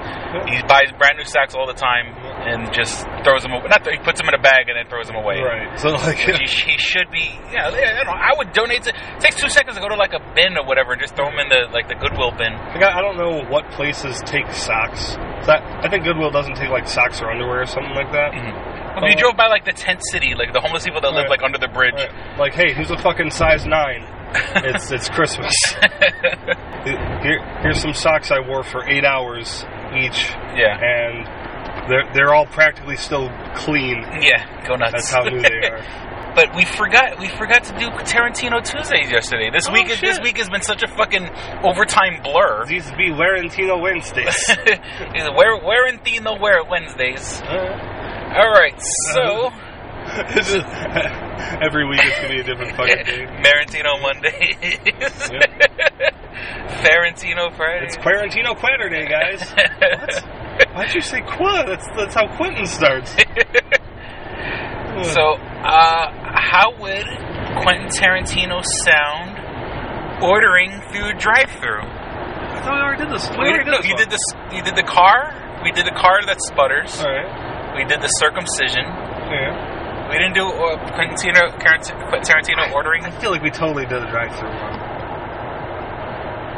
He 0.47 0.61
buys 0.67 0.91
brand 0.97 1.17
new 1.17 1.25
socks 1.25 1.55
all 1.55 1.67
the 1.67 1.77
time 1.77 2.13
and 2.45 2.73
just 2.73 3.05
throws 3.23 3.43
them 3.43 3.53
away. 3.53 3.67
Not 3.69 3.83
th- 3.83 3.97
he 3.97 4.03
puts 4.03 4.19
them 4.19 4.29
in 4.29 4.35
a 4.35 4.41
bag 4.41 4.69
and 4.69 4.77
then 4.77 4.87
throws 4.87 5.07
them 5.07 5.15
away. 5.15 5.41
Right. 5.41 5.77
So 5.79 5.89
like, 5.89 6.21
Which 6.25 6.61
he, 6.63 6.73
he 6.73 6.77
should 6.77 7.09
be. 7.11 7.29
Yeah, 7.51 7.67
I, 7.67 8.03
don't 8.03 8.05
know, 8.05 8.17
I 8.17 8.33
would 8.37 8.53
donate. 8.53 8.83
To, 8.83 8.93
it 8.93 9.19
takes 9.19 9.35
two 9.41 9.49
seconds 9.49 9.75
to 9.75 9.81
go 9.81 9.89
to 9.89 9.95
like 9.95 10.13
a 10.13 10.21
bin 10.35 10.57
or 10.57 10.65
whatever 10.65 10.93
and 10.93 11.01
just 11.01 11.15
throw 11.15 11.29
them 11.29 11.39
in 11.39 11.49
the 11.49 11.67
like 11.73 11.87
the 11.87 11.95
Goodwill 11.95 12.31
bin. 12.31 12.53
Like, 12.53 12.83
I 12.83 12.99
I 12.99 13.01
don't 13.01 13.17
know 13.17 13.43
what 13.49 13.69
places 13.71 14.21
take 14.25 14.51
socks. 14.51 15.17
So 15.45 15.53
I, 15.53 15.81
I 15.81 15.89
think 15.89 16.03
Goodwill 16.03 16.31
doesn't 16.31 16.55
take 16.55 16.69
like 16.69 16.87
socks 16.87 17.21
or 17.21 17.29
underwear 17.31 17.61
or 17.61 17.65
something 17.65 17.95
like 17.95 18.11
that. 18.13 18.31
Mm-hmm. 18.33 18.70
If 18.97 19.09
you 19.09 19.15
drove 19.15 19.37
by 19.37 19.47
like 19.47 19.65
the 19.65 19.73
tent 19.73 20.01
city, 20.11 20.33
like 20.35 20.53
the 20.53 20.61
homeless 20.61 20.83
people 20.83 21.01
that 21.01 21.11
live 21.13 21.23
Right. 21.23 21.29
like 21.29 21.43
under 21.43 21.57
the 21.57 21.67
bridge, 21.67 21.95
Like, 22.37 22.53
hey, 22.53 22.73
who's 22.73 22.91
a 22.91 22.97
fucking 22.97 23.31
size 23.31 23.65
nine? 23.65 24.05
it's 24.55 24.91
it's 24.91 25.09
Christmas. 25.09 25.53
Here, 26.83 27.59
here's 27.61 27.81
some 27.81 27.93
socks 27.93 28.31
I 28.31 28.39
wore 28.39 28.63
for 28.63 28.87
eight 28.89 29.05
hours 29.05 29.65
each. 29.95 30.29
Yeah. 30.55 30.77
And 30.81 31.89
they're 31.89 32.09
they're 32.13 32.33
all 32.33 32.45
practically 32.45 32.95
still 32.97 33.29
clean. 33.55 34.03
Yeah, 34.21 34.65
go 34.67 34.75
nuts. 34.75 34.93
That's 34.93 35.09
how 35.11 35.23
new 35.23 35.41
they 35.41 35.67
are. 35.69 35.81
But 36.33 36.55
we 36.55 36.63
forgot 36.65 37.19
we 37.19 37.27
forgot 37.27 37.65
to 37.65 37.73
do 37.77 37.89
Tarantino 38.07 38.63
Tuesdays 38.63 39.11
yesterday. 39.11 39.49
This 39.51 39.67
Oh, 39.67 39.73
week 39.73 39.89
is 39.89 39.99
this 39.99 40.19
week 40.21 40.37
has 40.37 40.49
been 40.49 40.61
such 40.61 40.81
a 40.81 40.87
fucking 40.87 41.27
overtime 41.63 42.21
blur. 42.23 42.65
These 42.65 42.85
would 42.87 42.97
be 42.97 43.09
Larentino 43.09 43.81
Wednesdays. 43.81 44.47
where 45.35 45.59
Warrantino 45.59 46.39
Where 46.39 46.63
Wednesdays. 46.63 47.41
Uh-huh. 47.41 48.39
All 48.39 48.51
right, 48.51 48.79
so 49.13 49.47
uh-huh. 49.47 50.23
It's 50.37 50.53
just- 50.53 50.65
Every 51.61 51.85
week 51.87 51.99
it's 52.03 52.15
gonna 52.17 52.29
be 52.29 52.39
a 52.39 52.43
different 52.43 52.75
fucking 52.77 53.03
day. 53.05 53.25
Marantino 53.43 54.01
Mondays. 54.01 55.29
Ferentino 56.81 57.55
Friday. 57.55 57.85
It's 57.85 57.97
Quarantino 57.97 58.55
Quatter 58.57 58.89
Day, 58.89 59.07
guys. 59.07 59.43
what? 59.51 60.73
Why'd 60.75 60.93
you 60.95 61.01
say 61.01 61.21
qua? 61.21 61.63
That's 61.65 61.85
that's 61.95 62.15
how 62.15 62.27
Quentin 62.37 62.65
starts. 62.65 63.15
So, 65.13 65.39
uh, 65.39 66.11
how 66.35 66.75
would 66.79 67.07
Quentin 67.63 67.87
Tarantino 67.87 68.61
sound 68.83 69.39
ordering 70.21 70.71
through 70.91 71.13
drive-through? 71.17 71.81
I 71.81 72.61
thought 72.63 72.75
we 72.75 72.81
already 72.81 73.03
did 73.05 73.13
this. 73.13 73.29
We 73.31 73.37
We 73.37 73.47
already 73.49 73.63
did, 73.63 73.71
no, 73.71 73.77
this 73.77 73.87
you 73.87 73.95
did 73.97 74.09
this. 74.11 74.25
You 74.51 74.61
did 74.61 74.75
the 74.75 74.83
car. 74.83 75.33
We 75.63 75.71
did 75.71 75.85
the 75.85 75.95
car 75.95 76.19
that 76.25 76.41
sputters. 76.41 76.99
All 77.01 77.09
right. 77.09 77.75
We 77.77 77.85
did 77.85 78.01
the 78.01 78.11
circumcision. 78.19 78.83
Yeah. 78.83 80.09
We 80.11 80.17
didn't 80.19 80.35
do 80.35 80.45
uh, 80.45 80.75
Quentin 80.93 81.15
Tarantino, 81.15 81.55
Quentin 81.55 82.27
Tarantino 82.27 82.71
ordering. 82.73 83.05
I 83.05 83.11
feel 83.21 83.31
like 83.31 83.41
we 83.41 83.49
totally 83.49 83.85
did 83.85 84.01
the 84.01 84.09
drive-through 84.11 84.49
one. 84.49 84.75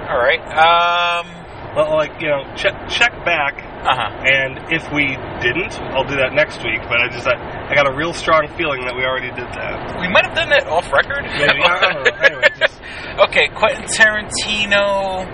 All 0.10 0.18
right. 0.19 0.41
Um. 0.57 1.27
Well, 1.76 1.95
like 1.95 2.19
you 2.22 2.27
know, 2.30 2.43
check 2.55 2.73
check 2.89 3.14
back, 3.26 3.55
Uh 3.84 3.95
huh. 3.95 4.23
and 4.23 4.72
if 4.72 4.88
we 4.95 5.19
didn't, 5.43 5.76
I'll 5.91 6.07
do 6.07 6.15
that 6.15 6.31
next 6.34 6.64
week. 6.64 6.80
But 6.88 7.03
I 7.03 7.10
just 7.11 7.27
I, 7.27 7.35
I 7.68 7.76
got 7.76 7.85
a 7.85 7.93
real 7.95 8.14
strong 8.14 8.47
feeling 8.55 8.85
that 8.88 8.95
we 8.95 9.03
already 9.03 9.27
did 9.35 9.43
that. 9.51 9.99
We 9.99 10.07
might 10.07 10.23
have 10.26 10.35
done 10.35 10.49
that 10.49 10.68
off 10.68 10.88
record. 10.91 11.23
Maybe 11.23 11.60
I 11.60 11.80
don't 11.91 12.03
know. 12.03 12.11
Anyway, 12.23 12.47
just 12.60 12.80
okay, 13.27 13.47
Quentin 13.51 13.84
Tarantino 13.91 15.27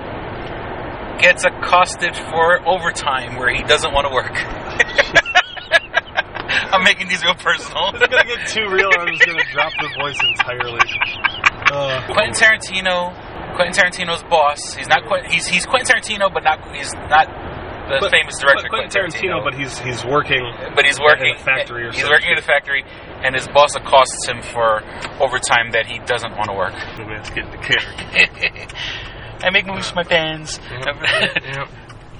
gets 1.21 1.45
accosted 1.45 2.15
for 2.15 2.57
overtime 2.67 3.35
where 3.37 3.53
he 3.53 3.61
doesn't 3.63 3.93
want 3.93 4.07
to 4.07 4.13
work. 4.13 4.33
I'm 6.73 6.83
making 6.83 7.07
these 7.07 7.23
real 7.23 7.35
personal. 7.35 7.91
it's 7.93 8.07
gonna 8.07 8.25
get 8.25 8.47
too 8.47 8.65
real. 8.69 8.89
I'm 8.97 9.13
just 9.13 9.25
gonna 9.25 9.43
drop 9.53 9.73
the 9.77 9.89
voice 10.01 10.17
entirely. 10.25 10.81
Uh, 11.71 12.01
Quentin 12.13 12.33
Tarantino, 12.33 13.13
Quentin 13.55 13.73
Tarantino's 13.77 14.23
boss. 14.23 14.73
He's 14.73 14.87
not 14.87 15.05
Quentin. 15.05 15.31
He's 15.31 15.45
he's 15.47 15.65
Quentin 15.65 15.85
Tarantino, 15.97 16.33
but 16.33 16.43
not 16.43 16.75
he's 16.75 16.93
not 16.93 17.27
the 17.89 17.97
But- 18.01 18.11
famous 18.11 18.35
director 18.39 18.67
but 18.71 18.89
Quentin 18.89 19.03
Tarantino, 19.03 19.43
but 19.43 19.53
he's 19.53 19.77
he's 19.79 20.05
working. 20.05 20.43
but 20.75 20.85
he's 20.85 20.99
working 20.99 21.31
in 21.31 21.35
a 21.35 21.39
factory 21.39 21.83
or 21.83 21.91
He's 21.91 22.01
something. 22.01 22.11
working 22.11 22.31
at 22.31 22.39
a 22.39 22.41
factory, 22.41 22.83
and 23.23 23.35
his 23.35 23.47
boss 23.49 23.75
accosts 23.75 24.27
him 24.27 24.41
for 24.41 24.81
overtime 25.19 25.71
that 25.71 25.85
he 25.87 25.99
doesn't 26.05 26.31
want 26.37 26.49
to 26.49 26.53
work. 26.55 26.73
Let's 26.99 27.29
get 27.29 27.45
into 27.45 27.57
character. 27.57 28.75
I 29.41 29.49
make 29.51 29.65
moves 29.65 29.87
with 29.87 29.95
my 29.95 30.03
pants. 30.03 30.59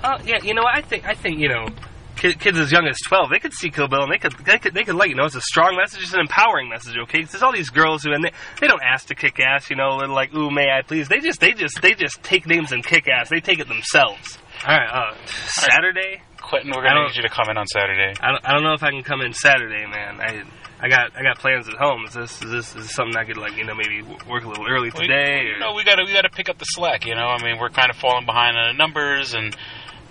Oh 0.03 0.17
yeah, 0.25 0.37
you 0.43 0.53
know? 0.53 0.63
I 0.65 0.81
think 0.81 1.05
I 1.07 1.13
think 1.13 1.39
you 1.39 1.49
know. 1.49 1.67
ki- 2.15 2.33
Kids 2.35 2.57
as 2.59 2.71
young 2.71 2.87
as 2.87 2.97
twelve, 3.07 3.29
they 3.29 3.39
could 3.39 3.53
see 3.53 3.69
Kill 3.69 3.87
Bill 3.87 4.03
and 4.03 4.11
they 4.11 4.17
could 4.17 4.33
they 4.45 4.57
could 4.57 4.73
they 4.73 4.83
could 4.83 4.95
let 4.95 5.09
you 5.09 5.15
know 5.15 5.25
it's 5.25 5.35
a 5.35 5.41
strong 5.41 5.75
message, 5.75 6.01
it's 6.01 6.13
an 6.13 6.19
empowering 6.21 6.69
message. 6.69 6.95
Okay, 7.03 7.21
'Cause 7.23 7.31
there's 7.31 7.43
all 7.43 7.51
these 7.53 7.69
girls 7.69 8.03
who 8.03 8.13
and 8.13 8.23
they, 8.23 8.31
they 8.61 8.67
don't 8.67 8.81
ask 8.83 9.07
to 9.07 9.15
kick 9.15 9.39
ass, 9.39 9.69
you 9.69 9.75
know, 9.75 9.99
they're 9.99 10.07
like 10.07 10.33
ooh 10.33 10.49
may 10.49 10.69
I 10.69 10.81
please. 10.81 11.07
They 11.09 11.19
just 11.19 11.39
they 11.41 11.51
just 11.53 11.81
they 11.81 11.93
just 11.93 12.21
take 12.23 12.45
names 12.47 12.71
and 12.71 12.85
kick 12.85 13.07
ass. 13.09 13.29
They 13.29 13.39
take 13.41 13.59
it 13.59 13.67
themselves. 13.67 14.37
All 14.67 14.75
right, 14.75 14.89
uh, 15.13 15.15
Saturday. 15.25 16.21
Quentin, 16.41 16.71
we're 16.75 16.83
gonna 16.83 17.05
need 17.07 17.15
you 17.15 17.21
to 17.21 17.29
come 17.29 17.45
in 17.49 17.57
on 17.57 17.65
Saturday. 17.67 18.13
I 18.21 18.31
don't, 18.31 18.45
I 18.45 18.53
don't 18.53 18.63
know 18.63 18.73
if 18.73 18.83
I 18.83 18.91
can 18.91 19.03
come 19.03 19.21
in 19.21 19.33
Saturday, 19.33 19.85
man. 19.85 20.19
I 20.19 20.43
I 20.81 20.89
got 20.89 21.15
I 21.15 21.21
got 21.23 21.39
plans 21.39 21.69
at 21.69 21.75
home. 21.75 22.05
Is 22.05 22.13
this 22.13 22.41
is 22.41 22.51
this, 22.51 22.75
is 22.75 22.93
something 22.95 23.15
I 23.15 23.23
could 23.25 23.37
like 23.37 23.55
you 23.55 23.63
know 23.65 23.75
maybe 23.75 24.01
work 24.27 24.43
a 24.43 24.47
little 24.49 24.65
early 24.67 24.91
today? 24.91 25.43
We, 25.43 25.51
or- 25.51 25.59
no, 25.59 25.73
we 25.75 25.83
gotta 25.83 26.03
we 26.05 26.11
gotta 26.13 26.29
pick 26.29 26.49
up 26.49 26.57
the 26.57 26.65
slack. 26.65 27.05
You 27.05 27.15
know, 27.15 27.27
I 27.27 27.41
mean, 27.43 27.59
we're 27.59 27.69
kind 27.69 27.89
of 27.89 27.97
falling 27.97 28.25
behind 28.25 28.57
on 28.57 28.75
the 28.75 28.77
numbers, 28.77 29.33
and 29.33 29.55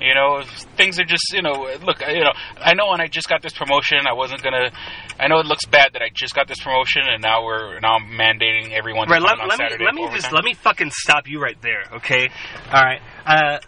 you 0.00 0.14
know, 0.14 0.42
things 0.76 1.00
are 1.00 1.04
just 1.04 1.24
you 1.32 1.42
know. 1.42 1.68
Look, 1.84 2.00
you 2.06 2.22
know, 2.24 2.32
I 2.56 2.74
know 2.74 2.88
when 2.90 3.00
I 3.00 3.08
just 3.08 3.28
got 3.28 3.42
this 3.42 3.52
promotion, 3.52 3.98
I 4.08 4.12
wasn't 4.14 4.42
gonna. 4.42 4.70
I 5.18 5.28
know 5.28 5.40
it 5.40 5.46
looks 5.46 5.66
bad 5.66 5.90
that 5.94 6.02
I 6.02 6.08
just 6.14 6.34
got 6.34 6.46
this 6.46 6.62
promotion, 6.62 7.02
and 7.04 7.22
now 7.22 7.44
we're 7.44 7.80
now 7.80 7.96
I'm 7.96 8.12
mandating 8.12 8.72
everyone 8.72 9.08
to 9.08 9.12
Right, 9.12 9.20
come 9.20 9.48
let, 9.48 9.60
on 9.60 9.68
let 9.68 9.78
me 9.78 9.84
let 9.84 9.94
me 9.94 10.08
just 10.14 10.32
let 10.32 10.44
me 10.44 10.54
fucking 10.54 10.90
stop 10.92 11.26
you 11.26 11.40
right 11.40 11.60
there, 11.60 11.82
okay? 11.96 12.30
All 12.72 12.82
right. 12.82 13.00
Uh, 13.26 13.58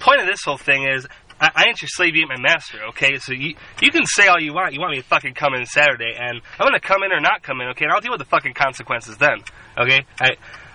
point 0.00 0.20
of 0.20 0.26
this 0.26 0.42
whole 0.44 0.58
thing 0.58 0.84
is. 0.84 1.06
I, 1.40 1.50
I 1.54 1.64
ain't 1.68 1.80
your 1.80 1.88
slave, 1.88 2.16
you 2.16 2.22
ain't 2.22 2.30
my 2.30 2.40
master, 2.40 2.78
okay? 2.88 3.16
So 3.18 3.32
you 3.32 3.54
you 3.80 3.92
can 3.92 4.04
say 4.06 4.26
all 4.26 4.40
you 4.40 4.52
want. 4.52 4.74
You 4.74 4.80
want 4.80 4.90
me 4.90 4.96
to 4.98 5.06
fucking 5.06 5.34
come 5.34 5.54
in 5.54 5.66
Saturday, 5.66 6.16
and 6.18 6.40
I'm 6.58 6.66
gonna 6.66 6.80
come 6.80 7.04
in 7.04 7.12
or 7.12 7.20
not 7.20 7.44
come 7.44 7.60
in, 7.60 7.68
okay? 7.68 7.84
And 7.84 7.92
I'll 7.92 8.00
deal 8.00 8.10
with 8.10 8.18
the 8.18 8.24
fucking 8.24 8.54
consequences 8.54 9.18
then, 9.18 9.38
okay? 9.78 10.04
I, 10.20 10.30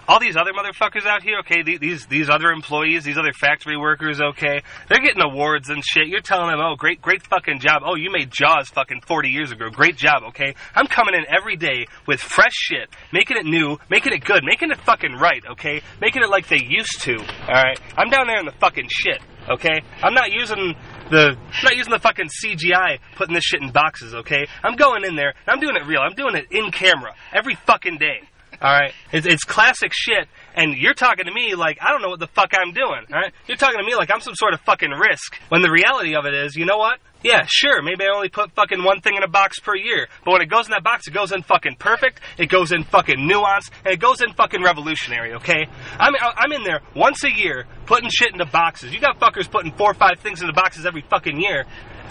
all 0.08 0.20
these 0.20 0.36
other 0.36 0.52
motherfuckers 0.54 1.06
out 1.06 1.24
here, 1.24 1.40
okay? 1.40 1.64
These 1.64 2.08
these 2.08 2.30
other 2.30 2.52
employees, 2.52 3.04
these 3.04 3.18
other 3.18 3.34
factory 3.34 3.78
workers, 3.78 4.22
okay? 4.22 4.62
They're 4.90 5.02
getting 5.02 5.22
awards 5.22 5.70
and 5.70 5.84
shit. 5.84 6.08
You're 6.08 6.22
telling 6.22 6.50
them, 6.50 6.60
oh, 6.60 6.76
great 6.76 7.02
great 7.02 7.24
fucking 7.24 7.60
job. 7.60 7.84
Oh, 7.86 7.96
you 7.96 8.12
made 8.12 8.32
Jaws 8.32 8.70
fucking 8.70 9.02
40 9.02 9.30
years 9.30 9.52
ago. 9.52 9.70
Great 9.70 9.96
job, 9.98 10.24
okay? 10.30 10.56
I'm 10.76 10.88
coming 10.88 11.16
in 11.16 11.26
every 11.34 11.56
day 11.56 11.88
with 12.08 12.20
fresh 12.20 12.54
shit, 12.54 12.90
making 13.12 13.38
it 13.38 13.46
new, 13.46 13.78
making 13.90 14.14
it 14.14 14.24
good, 14.24 14.44
making 14.44 14.72
it 14.72 14.80
fucking 14.82 15.14
right, 15.14 15.44
okay? 15.52 15.82
Making 16.02 16.24
it 16.24 16.30
like 16.30 16.48
they 16.48 16.62
used 16.62 17.02
to. 17.02 17.18
All 17.18 17.64
right? 17.64 17.80
I'm 17.98 18.10
down 18.10 18.28
there 18.28 18.40
in 18.40 18.46
the 18.46 18.54
fucking 18.60 18.90
shit, 18.90 19.22
okay? 19.50 19.82
I'm 20.02 20.14
not 20.14 20.32
using 20.32 20.76
the 21.10 21.38
I'm 21.38 21.64
not 21.64 21.76
using 21.76 21.92
the 21.92 22.00
fucking 22.00 22.30
CGI 22.44 23.00
putting 23.16 23.36
this 23.36 23.44
shit 23.44 23.62
in 23.62 23.72
boxes, 23.72 24.14
okay? 24.16 24.48
I'm 24.64 24.76
going 24.76 25.04
in 25.06 25.16
there 25.16 25.34
I'm 25.48 25.60
doing 25.60 25.76
it 25.76 25.86
real. 25.86 26.02
I'm 26.02 26.16
doing 26.16 26.36
it 26.36 26.48
in 26.52 26.72
camera 26.72 27.14
every 27.34 27.56
fucking 27.56 27.98
day. 27.98 28.28
All 28.64 28.72
right, 28.72 28.94
it's, 29.12 29.28
it's 29.28 29.44
classic 29.44 29.92
shit, 29.94 30.30
and 30.56 30.74
you're 30.74 30.94
talking 30.94 31.26
to 31.26 31.34
me 31.34 31.54
like 31.54 31.80
I 31.82 31.92
don't 31.92 32.02
know 32.02 32.08
what 32.08 32.22
the 32.22 32.28
fuck 32.28 32.52
I'm 32.58 32.72
doing. 32.72 33.04
All 33.12 33.20
right, 33.20 33.34
you're 33.46 33.58
talking 33.58 33.78
to 33.78 33.84
me 33.84 33.94
like 33.94 34.10
I'm 34.10 34.22
some 34.22 34.36
sort 34.36 34.54
of 34.54 34.62
fucking 34.62 34.90
risk. 34.90 35.38
When 35.50 35.62
the 35.62 35.70
reality 35.70 36.16
of 36.16 36.26
it 36.26 36.34
is, 36.34 36.56
you 36.56 36.66
know 36.66 36.78
what? 36.78 37.00
Yeah, 37.24 37.46
sure, 37.46 37.82
maybe 37.82 38.06
I 38.06 38.16
only 38.16 38.30
put 38.30 38.52
fucking 38.54 38.82
one 38.82 39.02
thing 39.02 39.16
in 39.18 39.24
a 39.24 39.28
box 39.28 39.60
per 39.60 39.76
year, 39.76 40.08
but 40.24 40.32
when 40.32 40.42
it 40.42 40.50
goes 40.50 40.66
in 40.68 40.72
that 40.72 40.84
box, 40.84 41.08
it 41.08 41.14
goes 41.14 41.34
in 41.34 41.44
fucking 41.44 41.76
perfect, 41.76 42.22
it 42.38 42.48
goes 42.48 42.72
in 42.72 42.86
fucking 42.86 43.28
nuance, 43.28 43.70
and 43.84 43.94
it 43.94 44.00
goes 44.00 44.22
in 44.22 44.32
fucking 44.32 44.64
revolutionary. 44.64 45.34
Okay, 45.34 45.68
I'm 46.00 46.14
I'm 46.22 46.54
in 46.54 46.64
there 46.64 46.80
once 46.96 47.26
a 47.26 47.32
year 47.32 47.66
putting 47.86 48.10
shit 48.10 48.32
into 48.32 48.46
boxes. 48.46 48.94
You 48.94 49.02
got 49.02 49.20
fuckers 49.20 49.52
putting 49.52 49.74
four 49.74 49.92
or 49.92 49.94
five 49.94 50.20
things 50.20 50.42
into 50.42 50.54
boxes 50.54 50.86
every 50.86 51.02
fucking 51.02 51.38
year, 51.38 51.66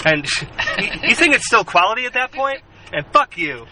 and 0.05 0.27
you, 0.79 1.09
you 1.09 1.15
think 1.15 1.35
it's 1.35 1.47
still 1.47 1.65
quality 1.65 2.05
at 2.05 2.13
that 2.13 2.31
point? 2.31 2.61
And 2.93 3.07
fuck 3.07 3.39
you. 3.39 3.65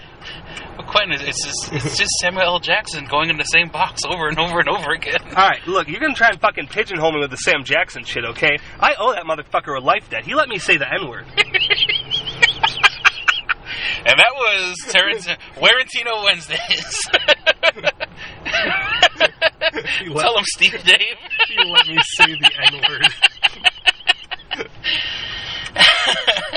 But 0.77 0.87
Quentin, 0.87 1.13
it's 1.21 1.23
it's 1.23 1.45
just, 1.45 1.73
it's 1.73 1.99
just 1.99 2.11
Samuel 2.21 2.43
L. 2.45 2.59
Jackson 2.59 3.07
going 3.07 3.31
in 3.31 3.37
the 3.37 3.45
same 3.45 3.69
box 3.69 4.03
over 4.09 4.29
and 4.29 4.39
over 4.39 4.61
and 4.61 4.69
over 4.69 4.93
again. 4.93 5.21
All 5.25 5.49
right, 5.49 5.67
look, 5.67 5.89
you're 5.89 6.01
gonna 6.01 6.15
try 6.15 6.29
and 6.29 6.41
fucking 6.41 6.69
pigeonhole 6.69 7.13
me 7.13 7.21
with 7.21 7.31
the 7.31 7.37
Sam 7.37 7.65
Jackson 7.65 8.05
shit, 8.05 8.25
okay? 8.25 8.59
I 8.79 8.95
owe 8.99 9.13
that 9.13 9.25
motherfucker 9.25 9.77
a 9.77 9.81
life 9.81 10.09
debt. 10.11 10.25
He 10.25 10.35
let 10.35 10.49
me 10.49 10.59
say 10.59 10.77
the 10.77 10.87
N 10.93 11.09
word. 11.09 11.27
And 14.07 14.19
that 14.19 14.33
was 14.35 14.77
Terrence 14.89 15.27
Warrantino 15.57 16.25
Wednesdays. 16.25 17.01
Tell 20.19 20.39
him, 20.39 20.45
Steve 20.45 20.83
Dave. 20.85 21.19
You 21.51 21.65
let 21.71 21.87
me 21.87 21.99
say 22.17 22.35
the 22.35 22.51
N 22.73 22.81
word. 22.89 23.07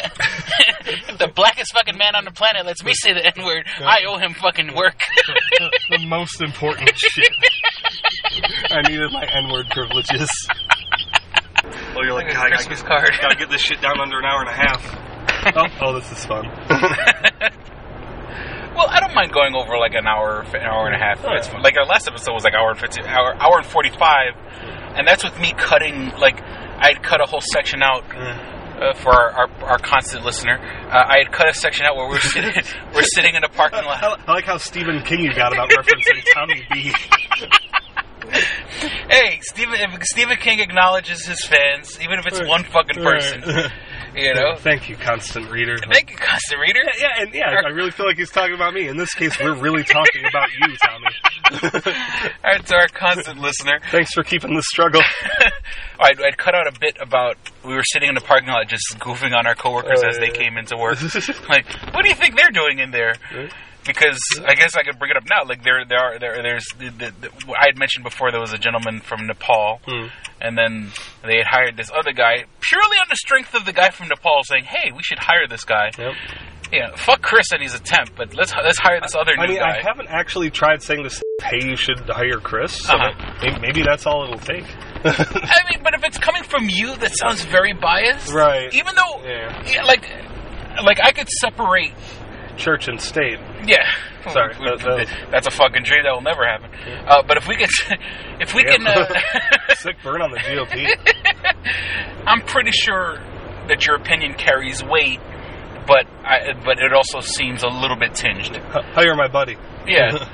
the 1.18 1.32
blackest 1.34 1.74
fucking 1.74 1.98
man 1.98 2.16
on 2.16 2.26
the 2.26 2.32
planet 2.32 2.66
lets 2.66 2.84
me 2.84 2.94
say 2.94 3.14
the 3.14 3.26
N 3.26 3.46
word. 3.46 3.66
I 3.80 4.00
owe 4.08 4.18
him 4.18 4.34
fucking 4.34 4.76
work. 4.76 5.00
the, 5.60 5.72
the 5.98 6.06
most 6.08 6.42
important 6.42 6.92
shit. 6.96 7.28
I 8.72 8.82
needed 8.88 9.12
my 9.12 9.26
N 9.26 9.52
word 9.52 9.68
privileges. 9.72 10.30
Oh, 11.96 12.02
you're 12.04 12.14
like, 12.14 12.26
Like 12.26 12.34
a 12.34 12.36
God, 12.36 12.46
I 12.46 12.50
gotta 12.50 12.70
get, 12.70 12.86
card." 12.86 13.12
gotta 13.22 13.36
get 13.36 13.50
this 13.50 13.62
shit 13.62 13.82
down 13.82 14.00
under 14.00 14.20
an 14.20 14.26
hour 14.26 14.42
and 14.42 14.50
a 14.50 14.54
half. 14.54 15.56
oh, 15.56 15.88
oh, 15.88 15.94
this 16.00 16.12
is 16.12 16.26
fun. 16.26 16.46
Well, 18.76 18.88
I 18.90 19.00
don't 19.00 19.14
mind 19.14 19.32
going 19.32 19.54
over 19.54 19.78
like 19.78 19.94
an 19.94 20.08
hour, 20.08 20.42
an 20.42 20.62
hour 20.62 20.88
and 20.88 20.96
a 20.96 20.98
half. 20.98 21.24
Oh, 21.24 21.34
it's 21.36 21.48
like 21.62 21.78
our 21.78 21.86
last 21.86 22.08
episode 22.08 22.34
was 22.34 22.44
like 22.44 22.56
hour 22.56 22.72
and 22.72 22.80
fifty, 22.80 23.02
hour, 23.04 23.36
hour 23.40 23.58
and 23.60 23.66
forty-five, 23.68 24.34
and 24.98 25.08
that's 25.08 25.24
with 25.24 25.40
me 25.40 25.54
cutting. 25.56 26.10
Like 26.18 26.42
I'd 26.42 27.04
cut 27.04 27.22
a 27.22 27.26
whole 27.26 27.42
section 27.54 27.84
out. 27.84 28.04
Uh, 28.84 28.94
for 28.96 29.14
our, 29.14 29.32
our, 29.32 29.64
our 29.64 29.78
constant 29.78 30.26
listener, 30.26 30.60
uh, 30.60 31.06
I 31.08 31.20
had 31.20 31.32
cut 31.32 31.48
a 31.48 31.54
section 31.54 31.86
out 31.86 31.96
where 31.96 32.10
we're 32.10 32.20
sitting, 32.20 32.52
we're 32.94 33.04
sitting 33.04 33.34
in 33.34 33.44
a 33.46 33.48
parking 33.48 33.86
lot. 33.86 34.04
I, 34.04 34.22
I 34.28 34.34
like 34.34 34.44
how 34.44 34.58
Stephen 34.58 35.02
King 35.04 35.22
you 35.22 35.34
got 35.34 35.54
about 35.54 35.70
referencing 35.70 36.22
Tommy 36.34 36.68
B. 36.70 36.94
hey, 39.10 39.40
Stephen 39.42 39.76
if 39.76 40.04
Stephen 40.04 40.36
King 40.36 40.60
acknowledges 40.60 41.26
his 41.26 41.46
fans, 41.46 41.98
even 42.02 42.20
if 42.20 42.28
it's 42.28 42.46
one 42.46 42.66
fucking 42.66 43.02
person. 43.02 43.44
You 44.16 44.34
know. 44.34 44.56
Thank 44.58 44.90
you, 44.90 44.96
constant 44.96 45.50
reader. 45.52 45.78
Thank 45.78 46.12
you, 46.12 46.18
constant 46.18 46.62
reader. 46.62 46.80
Yeah, 46.84 47.02
yeah, 47.02 47.24
and 47.24 47.34
yeah, 47.34 47.62
I 47.66 47.70
really 47.70 47.92
feel 47.92 48.06
like 48.06 48.18
he's 48.18 48.32
talking 48.32 48.54
about 48.54 48.74
me. 48.74 48.88
In 48.88 48.98
this 48.98 49.14
case, 49.14 49.38
we're 49.40 49.56
really 49.56 49.84
talking 49.98 50.24
about 50.26 50.50
you, 50.60 50.76
Tommy. 50.78 51.84
All 52.44 52.52
right, 52.52 52.66
to 52.66 52.76
our 52.76 52.88
constant 52.88 53.40
listener. 53.40 53.80
Thanks 53.92 54.14
for 54.14 54.24
keeping 54.24 54.56
the 54.56 54.64
struggle. 54.64 55.02
I'd, 56.00 56.22
I'd 56.22 56.38
cut 56.38 56.56
out 56.56 56.68
a 56.68 56.80
bit 56.80 56.98
about 57.00 57.38
we 57.64 57.74
were 57.74 57.84
sitting 57.84 58.10
in 58.10 58.16
the 58.16 58.22
parking 58.22 58.50
lot 58.50 58.68
just 58.68 58.98
goofing 59.00 59.36
on 59.36 59.48
our 59.48 59.56
coworkers 59.56 60.04
as 60.04 60.18
they 60.18 60.28
yeah. 60.28 60.34
came 60.34 60.58
into 60.58 60.78
work. 60.78 60.98
like, 61.50 61.66
what 61.94 62.04
do 62.04 62.10
you 62.10 62.16
think 62.16 62.36
they're 62.36 62.52
doing 62.52 62.80
in 62.80 62.92
there? 62.92 63.16
Because 63.86 64.20
I 64.46 64.54
guess 64.56 64.76
I 64.76 64.84
could 64.84 64.98
bring 65.00 65.12
it 65.12 65.18
up 65.18 65.24
now. 65.30 65.44
Like 65.48 65.64
there, 65.64 65.84
there 65.86 66.00
are 66.00 66.20
there. 66.20 66.42
There's 66.42 66.66
the, 66.78 66.90
the, 66.90 67.14
the, 67.22 67.30
I 67.58 67.66
had 67.68 67.78
mentioned 67.78 68.04
before 68.04 68.32
there 68.32 68.40
was 68.42 68.54
a 68.54 68.58
gentleman 68.58 69.02
from 69.02 69.28
Nepal, 69.28 69.82
Hmm. 69.86 70.08
and 70.42 70.58
then 70.58 70.92
they 71.26 71.38
had 71.38 71.48
hired 71.48 71.78
this 71.78 71.92
other 71.92 72.14
guy 72.14 72.46
purely 72.62 72.98
on 72.98 73.08
the 73.10 73.16
strength 73.18 73.54
of 73.56 73.66
the 73.66 73.74
guy 73.74 73.90
from 73.90 74.08
Nepal 74.08 74.42
saying, 74.46 74.64
"Hey, 74.66 74.92
we 74.96 75.04
should 75.04 75.20
hire 75.20 75.48
this 75.48 75.66
guy." 75.66 75.92
Yep. 75.98 76.14
Yeah, 76.72 76.96
fuck 76.96 77.22
Chris 77.22 77.52
and 77.52 77.62
he's 77.62 77.76
a 77.76 77.80
temp, 77.80 78.12
but 78.16 78.34
let's 78.34 78.52
let's 78.56 78.80
hire 78.80 79.00
this 79.02 79.14
other 79.16 79.34
I 79.38 79.46
new 79.46 79.54
mean, 79.54 79.60
guy. 79.62 79.78
I 79.78 79.82
haven't 79.82 80.08
actually 80.10 80.50
tried 80.50 80.82
saying 80.82 81.04
this. 81.04 81.22
Hey, 81.42 81.60
you 81.68 81.76
should 81.76 82.00
hire 82.10 82.40
Chris. 82.40 82.74
So 82.86 82.94
Uh-huh. 82.96 83.36
maybe, 83.44 83.60
maybe 83.60 83.84
that's 83.84 84.08
all 84.08 84.24
it'll 84.24 84.40
take. 84.40 84.64
I 85.06 85.62
mean, 85.70 85.84
but 85.84 85.94
if 85.94 86.04
it's 86.04 86.18
coming 86.18 86.42
from 86.44 86.70
you, 86.70 86.96
that 86.96 87.16
sounds 87.18 87.44
very 87.46 87.74
biased. 87.74 88.34
Right. 88.34 88.74
Even 88.74 88.96
though, 88.96 89.22
Yeah. 89.24 89.64
yeah, 89.68 89.84
like, 89.84 90.04
like 90.84 91.00
I 91.04 91.12
could 91.12 91.28
separate. 91.30 91.94
Church 92.58 92.88
and 92.88 93.00
state. 93.02 93.40
Yeah. 93.66 93.86
Sorry, 94.32 94.54
that- 94.54 94.80
that- 94.80 95.08
that's 95.32 95.48
a 95.48 95.52
fucking 95.52 95.84
dream 95.84 96.04
that 96.04 96.14
will 96.14 96.22
never 96.22 96.46
happen. 96.46 96.70
Uh, 97.08 97.22
but 97.28 97.38
if 97.38 97.48
we 97.48 97.56
can, 97.58 97.68
if 98.40 98.54
we 98.54 98.64
Yeah. 98.66 98.78
can, 98.78 98.88
uh, 98.88 99.74
Sick 99.76 99.98
burn 100.04 100.22
on 100.22 100.32
the 100.32 100.38
GOP. 100.38 100.88
I'm 102.28 102.42
pretty 102.42 102.72
sure 102.72 103.20
that 103.68 103.86
your 103.86 103.96
opinion 103.96 104.36
carries 104.36 104.84
weight, 104.84 105.20
but 105.88 106.06
I, 106.24 106.54
but 106.64 106.80
it 106.80 106.94
also 106.94 107.20
seems 107.22 107.64
a 107.64 107.68
little 107.68 107.98
bit 107.98 108.14
tinged. 108.16 108.56
Hire 108.56 109.16
my 109.16 109.28
buddy. 109.28 109.58
Yeah. 109.88 110.28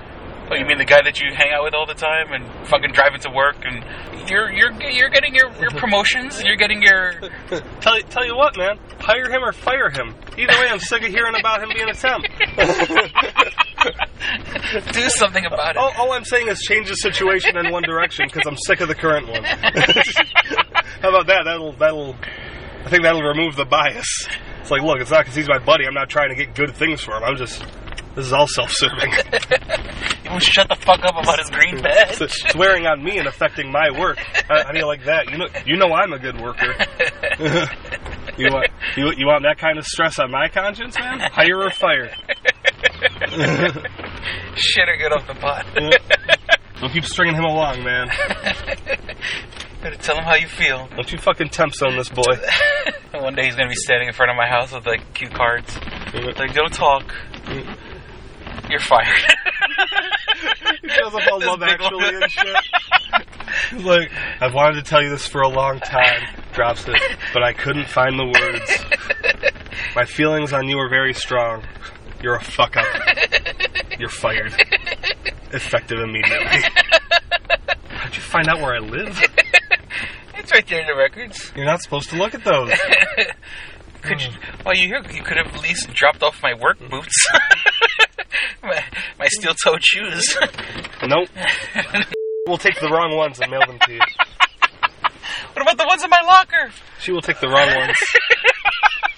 Oh, 0.52 0.56
you 0.56 0.66
mean 0.66 0.80
the 0.80 0.86
guy 0.86 1.02
that 1.04 1.20
you 1.20 1.32
hang 1.34 1.52
out 1.54 1.64
with 1.64 1.76
all 1.76 1.86
the 1.86 1.94
time 1.94 2.34
and 2.34 2.68
fucking 2.68 2.92
driving 2.92 3.20
to 3.22 3.30
work 3.30 3.58
and 3.64 3.86
you're 4.30 4.52
you're 4.52 4.72
you're 4.82 5.10
getting 5.10 5.36
your, 5.36 5.52
your 5.60 5.72
promotions, 5.72 6.42
you're 6.44 6.56
getting 6.56 6.82
your 6.82 7.14
tell 7.82 7.98
you 7.98 8.04
tell 8.04 8.26
you 8.26 8.36
what, 8.36 8.58
man. 8.58 8.80
Hire 9.00 9.30
him 9.30 9.44
or 9.44 9.52
fire 9.52 9.90
him. 9.90 10.16
Either 10.38 10.60
way, 10.60 10.68
I'm 10.70 10.80
sick 10.80 11.04
of 11.04 11.10
hearing 11.10 11.36
about 11.40 11.62
him 11.62 11.70
being 11.74 11.90
a 11.90 11.94
temp. 11.94 12.24
do 14.94 15.10
something 15.10 15.46
about 15.46 15.72
it. 15.72 15.78
All, 15.78 15.92
all 15.98 16.12
I'm 16.14 16.26
saying 16.26 16.48
is 16.48 16.62
change 16.62 16.90
the 16.90 16.96
situation 16.96 17.58
in 17.58 17.72
one 17.72 17.84
direction 17.84 18.28
because 18.28 18.44
I'm 18.46 18.58
sick 18.58 18.82
of 18.82 18.88
the 18.88 18.96
current 18.96 19.28
one. 19.28 19.44
How 19.44 21.10
about 21.10 21.28
that? 21.28 21.44
That'll 21.46 21.74
that'll. 21.74 22.16
I 22.86 22.90
think 22.90 23.04
that'll 23.04 23.24
remove 23.24 23.56
the 23.56 23.66
bias. 23.66 24.28
It's 24.62 24.72
like, 24.72 24.82
look, 24.82 25.02
it's 25.02 25.12
not 25.12 25.22
because 25.22 25.36
he's 25.36 25.50
my 25.50 25.60
buddy. 25.60 25.86
I'm 25.86 25.94
not 25.94 26.10
trying 26.10 26.30
to 26.30 26.36
get 26.36 26.56
good 26.56 26.76
things 26.76 27.02
for 27.02 27.16
him. 27.16 27.24
I'm 27.24 27.38
just. 27.38 27.64
This 28.16 28.26
is 28.26 28.34
all 28.34 28.48
self-serving. 28.48 29.14
You 30.30 30.34
won't 30.34 30.44
shut 30.44 30.70
the 30.70 30.76
fuck 30.76 31.04
up 31.04 31.18
about 31.18 31.40
his 31.40 31.50
green 31.50 31.82
badge. 31.82 32.22
it's, 32.22 32.46
it's 32.46 32.56
wearing 32.56 32.86
on 32.86 33.04
me 33.04 33.18
and 33.18 33.28
affecting 33.28 33.72
my 33.72 33.90
work. 34.00 34.20
How, 34.48 34.64
how 34.64 34.72
do 34.72 34.78
you 34.78 34.86
like 34.86 35.06
that? 35.06 35.28
You 35.32 35.40
know, 35.40 35.48
you 35.66 35.76
know 35.76 35.92
I'm 35.92 36.14
a 36.14 36.20
good 36.20 36.40
worker. 36.40 36.68
you 38.38 38.50
want 38.52 38.70
you, 38.96 39.12
you 39.18 39.26
want 39.26 39.42
that 39.42 39.58
kind 39.58 39.80
of 39.80 39.88
stress 39.88 40.20
on 40.20 40.30
my 40.30 40.48
conscience, 40.48 40.96
man? 41.00 41.20
Hire 41.32 41.64
or 41.64 41.72
fire. 41.72 42.12
Shit 44.56 44.88
or 44.88 44.98
get 44.98 45.12
off 45.14 45.26
the 45.26 45.34
pot. 45.34 45.66
Don't 46.80 46.94
keep 46.94 47.06
stringing 47.06 47.36
him 47.36 47.46
along, 47.46 47.84
man. 47.84 48.10
Better 49.82 49.96
tell 49.96 50.18
him 50.18 50.26
how 50.26 50.36
you 50.36 50.48
feel. 50.48 50.88
Don't 50.96 51.12
you 51.12 51.18
fucking 51.18 51.50
temp 51.50 51.74
zone 51.74 51.98
this 51.98 52.10
boy. 52.10 52.38
One 53.14 53.34
day 53.34 53.46
he's 53.46 53.56
gonna 53.56 53.68
be 53.68 53.76
standing 53.76 54.08
in 54.10 54.14
front 54.14 54.30
of 54.30 54.38
my 54.38 54.48
house 54.48 54.74
with 54.74 54.86
like 54.86 55.12
cue 55.16 55.30
cards. 55.30 55.76
Like, 56.14 56.54
don't 56.54 56.72
talk. 56.72 57.16
You're 58.70 58.80
fired. 58.80 59.08
he 60.82 60.90
shows 60.90 61.14
up 61.14 61.32
on 61.32 61.42
Love 61.42 61.64
Actually 61.64 62.16
and 62.16 62.32
shit. 62.32 62.56
He's 63.72 63.84
like, 63.84 64.12
I've 64.42 64.54
wanted 64.54 64.84
to 64.84 64.90
tell 64.90 65.02
you 65.02 65.10
this 65.10 65.28
for 65.28 65.42
a 65.42 65.48
long 65.48 65.80
time. 65.80 66.28
Drops 66.54 66.88
it, 66.88 67.02
but 67.34 67.44
I 67.44 67.54
couldn't 67.54 67.88
find 67.88 68.18
the 68.18 68.26
words. 68.26 69.52
My 69.96 70.06
feelings 70.06 70.54
on 70.54 70.68
you 70.68 70.78
are 70.78 70.90
very 70.90 71.14
strong. 71.14 71.64
You're 72.22 72.36
a 72.36 72.44
fuck 72.44 72.78
up. 72.78 72.86
You're 73.98 74.10
fired. 74.10 74.54
Effective 75.52 76.00
immediately. 76.00 76.64
How'd 77.90 78.16
you 78.16 78.22
find 78.22 78.48
out 78.48 78.60
where 78.62 78.76
I 78.76 78.80
live? 78.80 79.20
It's 80.38 80.52
right 80.52 80.68
there 80.68 80.82
in 80.82 80.88
the 80.88 80.96
records. 80.96 81.52
You're 81.56 81.66
not 81.66 81.82
supposed 81.82 82.10
to 82.10 82.18
look 82.18 82.34
at 82.34 82.44
those. 82.44 82.72
Could 84.02 84.22
hmm. 84.22 84.32
you? 84.32 84.38
Well, 84.66 84.76
you 84.76 84.88
here? 84.88 85.02
You 85.12 85.24
could 85.24 85.38
have 85.38 85.48
at 85.54 85.62
least 85.62 85.90
dropped 85.94 86.24
off 86.24 86.42
my 86.42 86.54
work 86.54 86.80
boots, 86.90 87.16
my, 88.64 88.84
my 89.18 89.28
steel-toed 89.28 89.84
shoes. 89.84 90.38
Nope. 91.06 91.30
We'll 92.48 92.58
take 92.58 92.80
the 92.80 92.90
wrong 92.90 93.16
ones 93.16 93.40
and 93.40 93.52
mail 93.52 93.60
them 93.68 93.78
to 93.86 93.94
you. 93.94 94.00
What 95.54 95.62
about 95.62 95.78
the 95.78 95.86
ones 95.86 96.04
in 96.04 96.10
my 96.10 96.22
locker? 96.22 96.72
She 97.00 97.12
will 97.12 97.22
take 97.22 97.40
the 97.40 97.48
wrong 97.48 97.68
ones. 97.76 97.96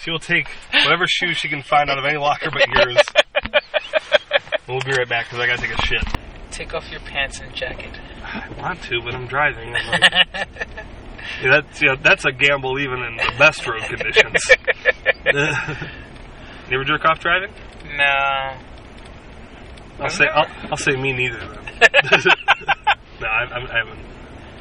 She 0.01 0.11
will 0.11 0.19
take 0.19 0.49
whatever 0.73 1.05
shoes 1.07 1.37
she 1.37 1.47
can 1.47 1.61
find 1.61 1.89
out 1.89 1.97
of 1.97 2.03
any 2.03 2.17
locker 2.17 2.49
but 2.51 2.67
yours. 2.75 2.97
We'll 4.67 4.81
be 4.81 4.91
right 4.91 5.07
back 5.07 5.25
because 5.25 5.39
I 5.39 5.47
gotta 5.47 5.61
take 5.61 5.77
a 5.77 5.85
shit. 5.85 6.03
Take 6.49 6.73
off 6.73 6.89
your 6.89 7.01
pants 7.01 7.39
and 7.39 7.53
jacket. 7.53 7.91
I 8.23 8.49
want 8.57 8.81
to, 8.83 9.01
but 9.01 9.13
I'm 9.13 9.27
driving. 9.27 9.75
I'm 9.75 10.01
like, 10.01 10.47
yeah, 11.41 11.49
that's 11.61 11.81
yeah, 11.81 11.95
that's 12.01 12.25
a 12.25 12.31
gamble 12.31 12.79
even 12.79 13.01
in 13.03 13.17
the 13.17 13.31
best 13.37 13.65
road 13.67 13.81
conditions. 13.83 14.43
you 16.69 16.75
ever 16.75 16.83
jerk 16.83 17.05
off 17.05 17.19
driving? 17.19 17.51
No. 17.95 18.57
I'll 19.99 20.09
say 20.09 20.25
I'll, 20.27 20.47
I'll 20.71 20.77
say 20.77 20.95
me 20.95 21.13
neither. 21.13 21.39
No, 23.21 23.27
I, 23.27 23.43
I, 23.43 23.57
I 23.57 23.77
haven't. 23.85 23.99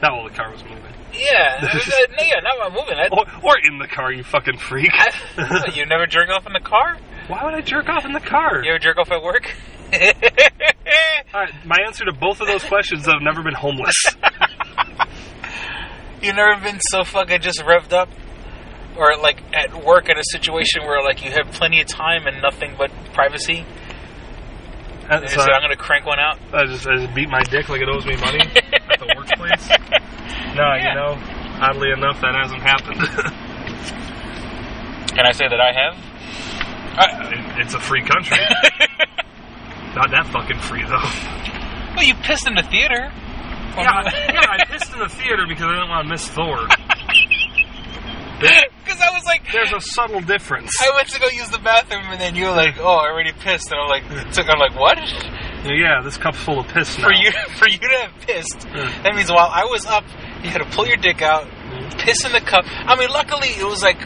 Not 0.03 0.13
while 0.13 0.25
the 0.29 0.35
car 0.35 0.51
was 0.53 0.63
moving. 0.65 0.85
Yeah, 1.15 1.59
uh, 1.63 1.67
no, 1.73 2.25
yeah, 2.25 2.41
not 2.41 2.59
while 2.59 2.67
I'm 2.69 2.75
moving. 2.75 2.99
I, 2.99 3.09
Or, 3.11 3.25
or 3.43 3.59
in 3.59 3.79
the 3.79 3.89
car, 3.89 4.13
you 4.13 4.23
fucking 4.23 4.59
freak. 4.59 4.93
What, 5.37 5.75
you 5.77 5.87
never 5.87 6.07
jerk 6.07 6.29
off 6.29 6.47
in 6.47 6.53
the 6.53 6.61
car? 6.61 6.99
Why 7.29 7.45
would 7.45 7.55
I 7.55 7.63
jerk 7.63 7.89
off 7.89 8.05
in 8.05 8.13
the 8.13 8.21
car? 8.21 8.63
You 8.63 8.71
ever 8.73 8.79
jerk 8.79 8.99
off 8.99 9.11
at 9.11 9.23
work? 9.23 9.51
All 9.93 11.41
right, 11.41 11.53
my 11.65 11.77
answer 11.87 12.05
to 12.05 12.13
both 12.13 12.41
of 12.41 12.47
those 12.47 12.63
questions: 12.65 13.09
I've 13.09 13.23
never 13.23 13.43
been 13.43 13.55
homeless. 13.55 13.97
You 16.23 16.33
never 16.33 16.61
been 16.63 16.81
so 16.91 17.05
fucking 17.05 17.41
just 17.41 17.61
revved 17.61 17.93
up, 17.93 18.09
or 18.97 19.17
like 19.17 19.43
at 19.55 19.85
work 19.85 20.09
in 20.09 20.19
a 20.19 20.25
situation 20.25 20.83
where 20.85 21.03
like 21.03 21.25
you 21.25 21.31
have 21.31 21.53
plenty 21.53 21.81
of 21.81 21.87
time 21.87 22.27
and 22.27 22.43
nothing 22.43 22.75
but 22.77 22.91
privacy. 23.15 23.65
And 25.09 25.29
so 25.29 25.41
I'm 25.41 25.61
gonna 25.63 25.77
crank 25.77 26.07
one 26.07 26.21
out. 26.21 26.39
I 26.53 26.67
just, 26.67 26.87
I 26.87 26.97
just 26.99 27.15
beat 27.15 27.29
my 27.29 27.43
dick 27.43 27.69
like 27.69 27.81
it 27.81 27.89
owes 27.89 28.07
me 28.07 28.17
money 28.17 28.41
at 28.41 28.99
the 29.01 29.13
workplace. 29.17 29.69
No, 30.55 30.75
you 30.75 30.95
know, 30.95 31.17
oddly 31.61 31.91
enough, 31.93 32.21
that 32.23 32.35
hasn't 32.35 32.61
happened. 32.61 32.99
Can 35.15 35.27
I 35.27 35.31
say 35.33 35.47
that 35.49 35.61
I 35.61 35.73
have? 35.73 35.97
It- 37.33 37.61
it's 37.63 37.75
a 37.75 37.79
free 37.81 38.03
country. 38.03 38.37
Not 39.95 40.11
that 40.11 40.27
fucking 40.33 40.59
free 40.59 40.83
though. 40.85 41.95
Well, 41.97 42.05
you 42.05 42.15
pissed 42.15 42.47
in 42.49 42.55
the 42.55 42.63
theater. 42.65 43.13
Yeah, 43.77 44.03
yeah, 44.33 44.57
I 44.59 44.65
pissed 44.67 44.93
in 44.93 44.99
the 44.99 45.09
theater 45.09 45.45
because 45.49 45.65
I 45.65 45.73
didn't 45.75 45.89
want 45.89 46.07
to 46.07 46.11
miss 46.11 46.29
Thor. 46.29 46.67
Because 48.41 49.01
I 49.03 49.13
was 49.13 49.25
like, 49.27 49.43
There's 49.53 49.73
a 49.73 49.81
subtle 49.81 50.23
difference. 50.23 50.73
I 50.81 50.91
went 50.95 51.09
to 51.09 51.21
go 51.21 51.29
use 51.29 51.51
the 51.51 51.59
bathroom, 51.59 52.05
and 52.07 52.19
then 52.19 52.35
you 52.35 52.47
were 52.47 52.57
like, 52.57 52.79
"Oh, 52.79 52.97
I 52.97 53.11
already 53.11 53.33
pissed," 53.33 53.71
and 53.71 53.79
I'm 53.79 53.89
like, 53.89 54.03
"I'm 54.09 54.59
like, 54.59 54.75
what?" 54.81 54.97
Yeah, 55.67 56.01
this 56.03 56.17
cup's 56.17 56.39
full 56.39 56.61
of 56.61 56.67
piss 56.69 56.97
now. 56.97 57.05
For 57.05 57.13
you, 57.13 57.31
for 57.57 57.69
you 57.69 57.79
to 57.79 57.89
have 58.01 58.13
pissed, 58.23 58.65
hmm. 58.65 59.03
that 59.03 59.15
means 59.15 59.31
while 59.31 59.51
I 59.53 59.67
was 59.67 59.85
up, 59.85 60.05
you 60.43 60.49
had 60.49 60.63
to 60.63 60.71
pull 60.75 60.87
your 60.87 60.97
dick 60.97 61.21
out, 61.21 61.45
hmm. 61.45 61.99
piss 61.99 62.25
in 62.25 62.33
the 62.33 62.41
cup. 62.41 62.65
I 62.67 62.97
mean, 62.97 63.11
luckily 63.11 63.49
it 63.49 63.67
was 63.67 63.83
like 63.83 64.01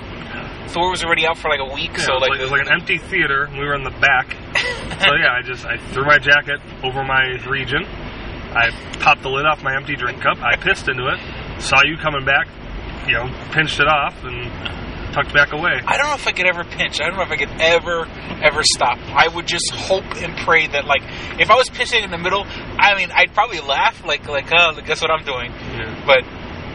Thor 0.68 0.90
was 0.90 1.04
already 1.04 1.26
out 1.26 1.38
for 1.38 1.48
like 1.48 1.60
a 1.60 1.72
week, 1.72 1.92
Yeah, 1.92 2.04
so 2.04 2.12
it 2.14 2.20
was 2.20 2.28
like, 2.28 2.38
it 2.40 2.42
was 2.42 2.50
like 2.50 2.66
an 2.66 2.72
empty 2.72 2.98
theater. 2.98 3.44
and 3.44 3.56
We 3.56 3.64
were 3.64 3.74
in 3.74 3.84
the 3.84 3.94
back. 4.02 4.34
so 5.00 5.14
yeah, 5.14 5.38
I 5.38 5.42
just 5.42 5.64
I 5.64 5.78
threw 5.94 6.04
my 6.04 6.18
jacket 6.18 6.58
over 6.82 7.04
my 7.04 7.38
region. 7.46 7.86
I 8.54 8.70
popped 9.00 9.22
the 9.22 9.28
lid 9.30 9.46
off 9.46 9.62
my 9.62 9.74
empty 9.74 9.96
drink 9.96 10.22
cup. 10.22 10.38
I 10.38 10.56
pissed 10.56 10.88
into 10.88 11.06
it. 11.08 11.18
Saw 11.60 11.82
you 11.84 11.96
coming 11.96 12.24
back. 12.24 12.46
You 13.06 13.14
know, 13.14 13.26
pinched 13.52 13.80
it 13.80 13.88
off 13.88 14.14
and 14.24 14.50
tucked 15.12 15.34
back 15.34 15.52
away. 15.52 15.80
I 15.86 15.96
don't 15.98 16.06
know 16.08 16.14
if 16.14 16.26
I 16.26 16.32
could 16.32 16.46
ever 16.46 16.64
pinch. 16.64 17.00
I 17.00 17.06
don't 17.06 17.16
know 17.16 17.22
if 17.22 17.30
I 17.30 17.36
could 17.36 17.50
ever, 17.60 18.06
ever 18.42 18.62
stop. 18.62 18.98
I 19.12 19.28
would 19.28 19.46
just 19.46 19.70
hope 19.72 20.04
and 20.22 20.36
pray 20.38 20.66
that, 20.68 20.86
like, 20.86 21.02
if 21.38 21.50
I 21.50 21.56
was 21.56 21.68
pissing 21.68 22.02
in 22.02 22.10
the 22.10 22.18
middle, 22.18 22.44
I 22.48 22.94
mean, 22.96 23.10
I'd 23.12 23.34
probably 23.34 23.60
laugh, 23.60 24.04
like, 24.04 24.26
like, 24.28 24.50
oh, 24.52 24.80
guess 24.84 25.02
what 25.02 25.10
I'm 25.10 25.24
doing? 25.24 25.52
But 26.06 26.24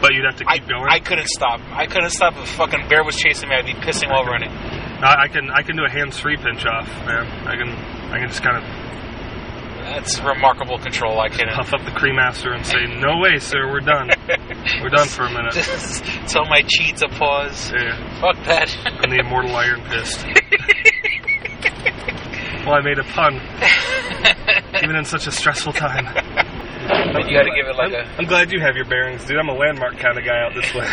But 0.00 0.14
you'd 0.14 0.24
have 0.24 0.36
to 0.36 0.44
keep 0.44 0.64
I, 0.64 0.66
going. 0.66 0.86
I 0.88 1.00
couldn't 1.00 1.28
stop. 1.28 1.60
I 1.72 1.86
couldn't 1.86 2.10
stop 2.10 2.34
if 2.36 2.44
a 2.44 2.46
fucking 2.46 2.88
bear 2.88 3.04
was 3.04 3.16
chasing 3.16 3.48
me. 3.48 3.56
I'd 3.56 3.66
be 3.66 3.74
pissing 3.74 4.08
while 4.10 4.24
running. 4.24 4.50
I, 4.50 5.24
I 5.24 5.28
can 5.28 5.50
I 5.50 5.62
can 5.62 5.76
do 5.76 5.84
a 5.84 5.90
hands-free 5.90 6.36
pinch 6.38 6.64
off, 6.64 6.88
man. 7.04 7.26
I 7.48 7.56
can 7.56 7.68
I 8.12 8.18
can 8.20 8.28
just 8.28 8.42
kind 8.42 8.56
of 8.56 8.64
That's 9.90 10.20
remarkable 10.20 10.78
control. 10.78 11.18
I 11.20 11.28
can 11.28 11.48
puff 11.48 11.74
up 11.74 11.84
the 11.84 11.90
cremaster 11.90 12.54
and 12.54 12.64
say, 12.64 12.86
"No 12.86 13.18
way, 13.18 13.38
sir, 13.38 13.68
we're 13.70 13.80
done. 13.80 14.10
we're 14.80 14.88
done 14.88 15.08
for 15.08 15.24
a 15.24 15.30
minute." 15.30 15.52
Just 15.52 16.04
tell 16.30 16.44
my 16.44 16.62
chi 16.62 16.92
to 16.92 17.08
pause. 17.08 17.72
Yeah. 17.74 18.20
Fuck 18.20 18.36
that. 18.46 18.70
And 19.02 19.10
the 19.10 19.18
immortal 19.18 19.54
Iron 19.56 19.82
Fist. 19.90 20.24
well, 22.64 22.74
I 22.74 22.80
made 22.82 22.98
a 23.00 23.04
pun, 23.04 23.34
even 24.82 24.94
in 24.96 25.04
such 25.04 25.26
a 25.26 25.32
stressful 25.32 25.72
time. 25.72 26.04
But 26.04 27.28
you 27.28 27.36
gotta 27.36 27.50
give 27.54 27.66
it 27.66 27.74
like 27.76 27.92
I'm, 27.92 27.94
a- 27.94 28.14
I'm 28.18 28.26
glad 28.26 28.52
you 28.52 28.60
have 28.60 28.76
your 28.76 28.84
bearings, 28.86 29.24
dude. 29.24 29.38
I'm 29.38 29.48
a 29.48 29.54
landmark 29.54 29.98
kind 29.98 30.16
of 30.18 30.24
guy 30.24 30.38
out 30.40 30.54
this 30.54 30.72
way, 30.72 30.86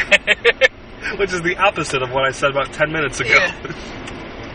which 1.19 1.31
is 1.33 1.43
the 1.43 1.55
opposite 1.57 2.01
of 2.01 2.09
what 2.11 2.25
I 2.27 2.31
said 2.31 2.49
about 2.49 2.73
ten 2.73 2.91
minutes 2.91 3.19
ago. 3.19 3.37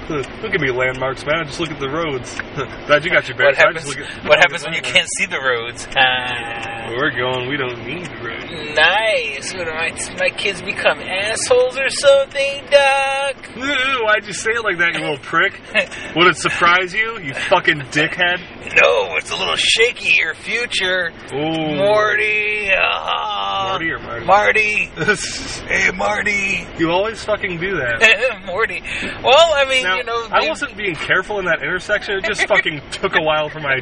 Don't 0.08 0.50
give 0.52 0.60
me 0.60 0.70
landmarks, 0.70 1.24
man. 1.24 1.46
Just 1.46 1.60
look 1.60 1.70
at 1.70 1.78
the 1.80 1.88
roads. 1.88 2.34
glad 2.86 3.04
you 3.04 3.10
got 3.10 3.28
your 3.28 3.36
What 3.36 3.56
bearings. 3.56 3.58
I 3.58 3.66
happens? 3.66 3.96
at- 3.96 4.28
What 4.28 4.38
happens 4.38 4.64
when 4.64 4.74
you 4.74 4.82
can't 4.82 5.08
see 5.18 5.26
the 5.26 5.38
roads? 5.40 5.86
Where 5.86 6.96
we're 6.98 7.16
going, 7.16 7.48
we 7.48 7.56
don't 7.56 7.78
need 7.86 8.06
the 8.06 8.16
roads. 8.24 8.76
Nice. 8.76 9.54
What, 9.54 9.66
my, 9.68 9.90
my 10.18 10.30
kids 10.36 10.60
become 10.62 10.98
assholes 11.00 11.78
or 11.78 11.88
something, 11.88 12.64
Doc? 12.70 13.56
Ooh, 13.56 14.04
Why'd 14.04 14.26
you 14.26 14.32
say 14.32 14.52
it 14.52 14.64
like 14.64 14.78
that, 14.78 14.94
you 14.94 15.00
little 15.00 15.18
prick? 15.18 15.60
Would 16.16 16.26
it 16.26 16.36
surprise 16.36 16.92
you, 16.94 17.18
you 17.20 17.34
fucking 17.34 17.80
dickhead? 17.92 18.40
No, 18.82 19.16
it's 19.16 19.30
a 19.30 19.36
little 19.36 19.56
shaky. 19.56 20.14
Your 20.18 20.34
future, 20.34 21.12
Ooh. 21.32 21.76
Morty. 21.76 22.70
ah. 22.74 23.68
Morty 23.70 23.90
or 23.90 23.98
Marty? 23.98 24.24
Marty. 24.26 24.84
hey, 25.68 25.90
Marty. 25.94 26.66
You 26.78 26.90
always 26.90 27.22
fucking 27.24 27.58
do 27.58 27.76
that. 27.76 28.42
Morty. 28.46 28.82
Well, 29.22 29.52
I 29.54 29.66
mean, 29.68 29.84
Now, 29.84 29.91
you 29.96 30.04
know, 30.04 30.28
I 30.30 30.48
wasn't 30.48 30.76
being 30.76 30.94
careful 30.94 31.38
in 31.38 31.46
that 31.46 31.62
intersection. 31.62 32.18
It 32.18 32.24
just 32.24 32.46
fucking 32.46 32.80
took 32.90 33.14
a 33.14 33.22
while 33.22 33.48
for 33.48 33.60
my 33.60 33.80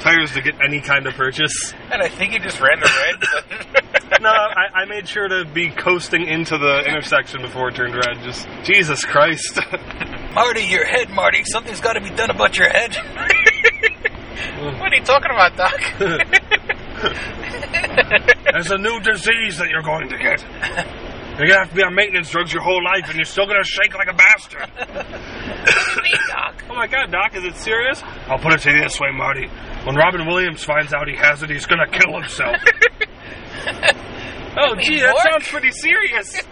tires 0.00 0.32
to 0.32 0.42
get 0.42 0.54
any 0.64 0.80
kind 0.80 1.06
of 1.06 1.14
purchase. 1.14 1.74
and 1.90 2.02
I 2.02 2.08
think 2.08 2.32
he 2.32 2.38
just 2.38 2.60
ran 2.60 2.80
the 2.80 2.90
red. 2.90 3.82
No, 4.20 4.28
I, 4.30 4.82
I 4.82 4.84
made 4.84 5.08
sure 5.08 5.26
to 5.26 5.44
be 5.44 5.70
coasting 5.70 6.26
into 6.28 6.56
the 6.56 6.84
intersection 6.86 7.42
before 7.42 7.70
it 7.70 7.74
turned 7.74 7.94
red. 7.94 8.22
Just 8.22 8.46
Jesus 8.62 9.04
Christ. 9.04 9.58
Marty, 10.34 10.62
your 10.62 10.84
head, 10.84 11.10
Marty. 11.10 11.42
Something's 11.44 11.80
got 11.80 11.94
to 11.94 12.00
be 12.00 12.10
done 12.10 12.30
about 12.30 12.56
your 12.56 12.68
head. 12.68 12.94
what 14.78 14.92
are 14.92 14.94
you 14.94 15.02
talking 15.02 15.30
about, 15.32 15.56
Doc? 15.56 15.74
There's 18.52 18.70
a 18.70 18.78
new 18.78 19.00
disease 19.00 19.58
that 19.58 19.68
you're 19.70 19.82
going 19.82 20.08
to 20.10 20.18
get. 20.18 20.44
You're 21.42 21.48
gonna 21.48 21.60
have 21.64 21.70
to 21.70 21.74
be 21.74 21.82
on 21.82 21.94
maintenance 21.96 22.30
drugs 22.30 22.52
your 22.52 22.62
whole 22.62 22.82
life, 22.84 23.06
and 23.08 23.16
you're 23.16 23.24
still 23.24 23.46
gonna 23.46 23.64
shake 23.64 23.94
like 23.94 24.06
a 24.08 24.12
bastard. 24.14 24.70
Doc. 26.28 26.62
Oh 26.70 26.74
my 26.76 26.86
God, 26.86 27.10
Doc, 27.10 27.34
is 27.34 27.42
it 27.44 27.56
serious? 27.56 28.00
I'll 28.28 28.38
put 28.38 28.52
it 28.54 28.60
to 28.60 28.70
you 28.70 28.80
this 28.80 29.00
way, 29.00 29.10
Marty. 29.12 29.48
When 29.84 29.96
Robin 29.96 30.24
Williams 30.24 30.62
finds 30.62 30.94
out 30.94 31.08
he 31.08 31.16
has 31.16 31.42
it, 31.42 31.50
he's 31.50 31.66
gonna 31.66 31.88
kill 31.88 32.12
himself. 32.14 32.56
oh, 34.56 34.76
gee, 34.76 35.00
that 35.00 35.14
What? 35.14 35.32
sounds 35.32 35.48
pretty 35.48 35.72
serious. 35.72 36.40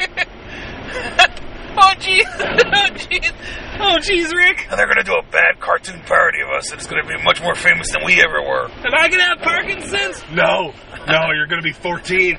Oh, 1.72 1.94
jeez. 1.98 2.24
Oh, 2.40 2.90
jeez. 2.96 3.32
Oh, 3.78 3.96
jeez, 4.00 4.34
Rick. 4.34 4.66
And 4.68 4.76
they're 4.76 4.86
going 4.86 4.98
to 4.98 5.04
do 5.04 5.14
a 5.14 5.22
bad 5.30 5.60
cartoon 5.60 6.00
parody 6.04 6.40
of 6.42 6.48
us, 6.50 6.72
and 6.72 6.80
it's 6.80 6.90
going 6.90 7.00
to 7.00 7.08
be 7.08 7.22
much 7.22 7.40
more 7.40 7.54
famous 7.54 7.92
than 7.92 8.04
we 8.04 8.20
ever 8.20 8.42
were. 8.42 8.64
Am 8.68 8.92
I 8.92 9.08
gonna 9.08 9.22
have 9.22 9.38
Parkinson's? 9.38 10.20
No, 10.32 10.72
no, 11.06 11.30
you're 11.32 11.46
gonna 11.46 11.62
be 11.62 11.72
14. 11.72 12.38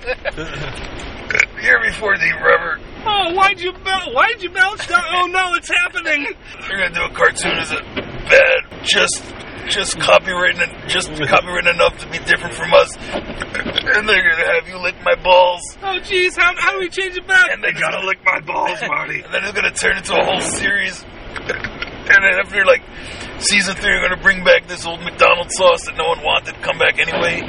Here 1.61 1.79
before 1.83 2.17
the 2.17 2.31
rubber. 2.41 2.79
Oh, 3.05 3.33
why'd 3.33 3.59
you 3.59 3.71
bel- 3.71 4.13
why'd 4.13 4.41
you 4.41 4.49
down? 4.87 5.03
Oh 5.13 5.27
no, 5.27 5.53
it's 5.53 5.69
happening. 5.69 6.27
They're 6.67 6.77
to 6.93 6.99
do 6.99 7.05
a 7.05 7.13
cartoon 7.13 7.51
as 7.53 7.71
a 7.71 7.81
bad, 8.29 8.83
just 8.83 9.23
just 9.69 9.97
copywritten, 9.97 10.87
just 10.87 11.09
copywritten 11.11 11.73
enough 11.73 11.97
to 11.99 12.09
be 12.09 12.17
different 12.25 12.55
from 12.55 12.73
us. 12.73 12.95
And 12.97 14.09
they're 14.09 14.21
to 14.37 14.51
have 14.53 14.67
you 14.67 14.77
lick 14.77 14.95
my 15.03 15.15
balls. 15.15 15.61
Oh, 15.81 15.99
jeez, 16.01 16.37
how, 16.37 16.53
how 16.57 16.71
do 16.73 16.79
we 16.79 16.89
change 16.89 17.15
it 17.17 17.27
back? 17.27 17.49
And 17.51 17.63
they 17.63 17.71
gotta 17.71 18.05
lick 18.05 18.19
my 18.25 18.39
balls, 18.39 18.79
Marty. 18.87 19.21
And 19.21 19.33
then 19.33 19.43
it's 19.43 19.53
to 19.71 19.79
turn 19.79 19.97
into 19.97 20.15
a 20.15 20.23
whole 20.25 20.41
series. 20.41 21.03
And 21.03 22.23
then 22.25 22.39
after 22.43 22.65
like 22.65 22.81
season 23.39 23.75
three, 23.75 23.91
you're 23.91 24.01
to 24.17 24.23
bring 24.23 24.43
back 24.43 24.67
this 24.67 24.85
old 24.85 25.01
McDonald's 25.01 25.55
sauce 25.55 25.85
that 25.85 25.95
no 25.95 26.07
one 26.07 26.23
wanted, 26.23 26.55
come 26.61 26.77
back 26.77 26.99
anyway. 26.99 27.41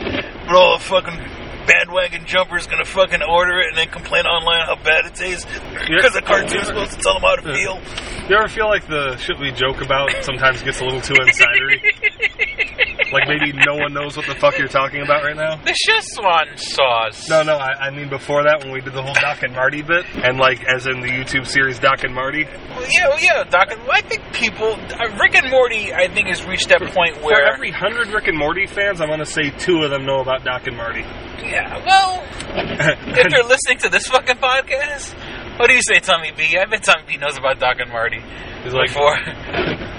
But 0.46 0.54
all 0.54 0.78
the 0.78 0.84
fucking 0.84 1.18
bandwagon 1.66 2.26
jumpers 2.26 2.66
going 2.66 2.82
to 2.82 2.88
fucking 2.88 3.22
order 3.22 3.60
it 3.60 3.68
and 3.68 3.78
then 3.78 3.88
complain 3.88 4.26
online 4.26 4.66
how 4.66 4.76
bad 4.82 5.06
it 5.06 5.14
tastes 5.14 5.44
because 5.86 6.14
the 6.14 6.22
cartoon's 6.22 6.66
supposed 6.66 6.92
to 6.92 6.98
tell 6.98 7.14
them 7.14 7.22
how 7.22 7.36
to 7.36 7.42
feel. 7.42 7.80
You 8.28 8.36
ever 8.36 8.48
feel 8.48 8.68
like 8.68 8.86
the 8.86 9.16
shit 9.16 9.38
we 9.38 9.50
joke 9.52 9.80
about 9.82 10.10
sometimes 10.24 10.62
gets 10.62 10.80
a 10.80 10.84
little 10.84 11.00
too 11.00 11.14
insidery? 11.14 11.82
like 13.12 13.28
maybe 13.28 13.52
no 13.66 13.74
one 13.74 13.92
knows 13.92 14.16
what 14.16 14.26
the 14.26 14.34
fuck 14.34 14.58
you're 14.58 14.68
talking 14.68 15.02
about 15.02 15.22
right 15.22 15.36
now? 15.36 15.56
The 15.56 15.74
Szechuan 15.74 16.58
sauce. 16.58 17.28
No, 17.28 17.42
no, 17.42 17.56
I, 17.56 17.88
I 17.88 17.90
mean 17.90 18.08
before 18.08 18.44
that 18.44 18.62
when 18.62 18.72
we 18.72 18.80
did 18.80 18.92
the 18.94 19.02
whole 19.02 19.14
Doc 19.14 19.42
and 19.42 19.54
Marty 19.54 19.82
bit, 19.82 20.06
and 20.14 20.38
like 20.38 20.64
as 20.64 20.86
in 20.86 21.00
the 21.00 21.08
YouTube 21.08 21.46
series 21.46 21.78
Doc 21.78 22.04
and 22.04 22.14
Marty. 22.14 22.44
Well, 22.44 22.86
yeah, 22.90 23.08
well, 23.08 23.20
yeah, 23.20 23.44
Doc. 23.44 23.70
And 23.70 23.80
I 23.90 24.00
think 24.00 24.22
people, 24.32 24.72
uh, 24.72 25.18
Rick 25.20 25.34
and 25.34 25.50
Morty, 25.50 25.92
I 25.92 26.08
think 26.08 26.28
has 26.28 26.44
reached 26.44 26.68
that 26.70 26.80
point 26.94 27.22
where 27.22 27.36
For 27.36 27.54
every 27.54 27.70
hundred 27.70 28.08
Rick 28.08 28.28
and 28.28 28.38
Morty 28.38 28.66
fans, 28.66 29.00
I'm 29.00 29.08
gonna 29.08 29.26
say 29.26 29.50
two 29.50 29.82
of 29.82 29.90
them 29.90 30.06
know 30.06 30.20
about 30.20 30.44
Doc 30.44 30.66
and 30.66 30.76
Marty. 30.76 31.04
Yeah. 31.38 31.84
Well, 31.84 32.22
if 33.16 33.32
you're 33.32 33.44
listening 33.44 33.78
to 33.78 33.88
this 33.88 34.06
fucking 34.08 34.36
podcast, 34.36 35.14
what 35.58 35.68
do 35.68 35.74
you 35.74 35.82
say, 35.82 36.00
Tommy 36.00 36.32
B? 36.36 36.56
I 36.58 36.64
bet 36.66 36.82
Tommy 36.84 37.04
B 37.06 37.16
knows 37.16 37.36
about 37.36 37.58
Doc 37.58 37.76
and 37.80 37.90
Marty 37.90 38.22
He's 38.64 38.72
like, 38.74 38.88
before. 38.88 39.16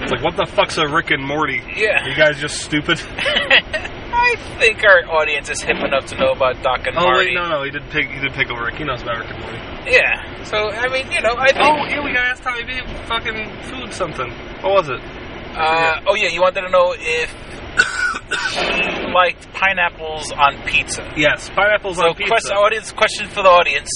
it's 0.02 0.12
like, 0.12 0.22
what 0.22 0.36
the 0.36 0.46
fuck's 0.46 0.78
a 0.78 0.88
Rick 0.88 1.10
and 1.10 1.22
Morty? 1.24 1.62
Yeah. 1.76 2.06
You 2.08 2.14
guys 2.16 2.40
just 2.40 2.60
stupid? 2.62 3.00
I 3.18 4.36
think 4.58 4.82
our 4.84 5.04
audience 5.10 5.50
is 5.50 5.60
hip 5.60 5.76
enough 5.84 6.06
to 6.06 6.16
know 6.16 6.32
about 6.32 6.62
Doc 6.62 6.86
and 6.86 6.96
Oh 6.96 7.02
Marty. 7.02 7.30
wait, 7.30 7.34
no, 7.34 7.48
no, 7.48 7.62
he 7.62 7.70
did 7.70 7.82
pick, 7.90 8.08
he 8.08 8.20
did 8.20 8.32
pick 8.32 8.50
over 8.50 8.64
Rick. 8.64 8.76
He 8.76 8.84
knows 8.84 9.02
about 9.02 9.18
Rick 9.18 9.30
and 9.30 9.40
Morty. 9.40 9.58
Yeah. 9.86 10.44
So 10.44 10.70
I 10.70 10.88
mean, 10.88 11.10
you 11.12 11.20
know, 11.20 11.34
I 11.36 11.52
think. 11.52 11.58
Oh, 11.60 11.84
yeah, 11.84 12.02
we 12.02 12.12
gotta 12.12 12.28
ask 12.30 12.42
Tommy 12.42 12.64
B. 12.64 12.80
Fucking 13.06 13.62
food 13.64 13.92
something. 13.92 14.30
What 14.62 14.72
was 14.72 14.88
it? 14.88 15.00
Uh, 15.54 16.00
oh 16.06 16.14
yeah, 16.14 16.28
you 16.28 16.40
wanted 16.40 16.62
to 16.62 16.70
know 16.70 16.94
if 16.96 17.30
liked 19.14 19.52
pineapples 19.52 20.32
on 20.32 20.60
pizza. 20.66 21.02
Yes, 21.16 21.48
pineapples 21.50 21.96
So, 21.96 22.08
on 22.08 22.14
pizza. 22.14 22.30
question, 22.30 22.56
audience, 22.56 22.92
question 22.92 23.28
for 23.28 23.42
the 23.42 23.48
audience. 23.48 23.90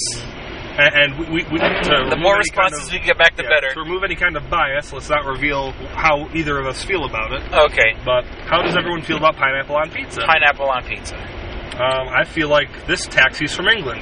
And, 0.79 0.95
and 0.95 1.19
we, 1.19 1.25
we, 1.27 1.43
we 1.51 1.59
The 1.59 2.15
more 2.19 2.37
responses 2.37 2.87
kind 2.87 2.95
of, 2.95 3.01
we 3.01 3.05
get 3.05 3.17
back, 3.17 3.35
the 3.35 3.43
yeah, 3.43 3.49
better. 3.49 3.73
To 3.73 3.81
remove 3.81 4.03
any 4.03 4.15
kind 4.15 4.37
of 4.37 4.49
bias, 4.49 4.93
let's 4.93 5.09
not 5.09 5.25
reveal 5.25 5.71
how 5.91 6.29
either 6.33 6.57
of 6.59 6.67
us 6.67 6.83
feel 6.85 7.03
about 7.03 7.33
it. 7.33 7.43
Okay. 7.51 7.99
But 8.05 8.23
how 8.47 8.61
does 8.61 8.77
everyone 8.77 9.01
feel 9.01 9.17
about 9.17 9.35
pineapple 9.35 9.75
on 9.75 9.89
pizza? 9.91 10.21
Pineapple 10.21 10.69
on 10.69 10.83
pizza. 10.85 11.17
Um, 11.17 12.07
I 12.07 12.23
feel 12.23 12.47
like 12.49 12.85
this 12.87 13.05
taxi's 13.07 13.53
from 13.53 13.67
England. 13.67 14.01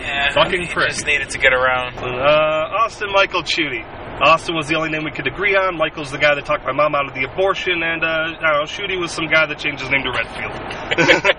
Yeah, 0.00 0.32
Fucking 0.34 0.68
prick. 0.68 0.90
Just 0.90 1.06
needed 1.06 1.30
to 1.30 1.38
get 1.38 1.54
around. 1.54 1.96
Uh, 1.96 2.84
Austin 2.84 3.08
Michael 3.12 3.42
Chudy. 3.42 3.80
Austin 4.22 4.54
was 4.54 4.68
the 4.68 4.76
only 4.76 4.90
name 4.90 5.04
we 5.04 5.10
could 5.10 5.26
agree 5.26 5.56
on. 5.56 5.76
Michael's 5.76 6.10
the 6.12 6.18
guy 6.18 6.34
that 6.34 6.44
talked 6.44 6.64
my 6.64 6.72
mom 6.72 6.94
out 6.94 7.08
of 7.08 7.14
the 7.14 7.24
abortion, 7.24 7.82
and 7.82 8.04
uh, 8.04 8.06
I 8.06 8.30
don't 8.30 8.40
know, 8.40 8.66
Chudy 8.66 8.98
was 8.98 9.10
some 9.10 9.26
guy 9.26 9.46
that 9.46 9.58
changed 9.58 9.82
his 9.82 9.90
name 9.90 10.04
to 10.04 10.10
Redfield. 10.10 10.54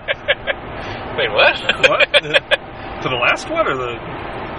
Wait, 1.17 1.31
what? 1.31 1.55
what? 1.87 2.11
to 3.01 3.07
the 3.09 3.15
last 3.15 3.49
one 3.49 3.67
or 3.67 3.77
the, 3.77 3.95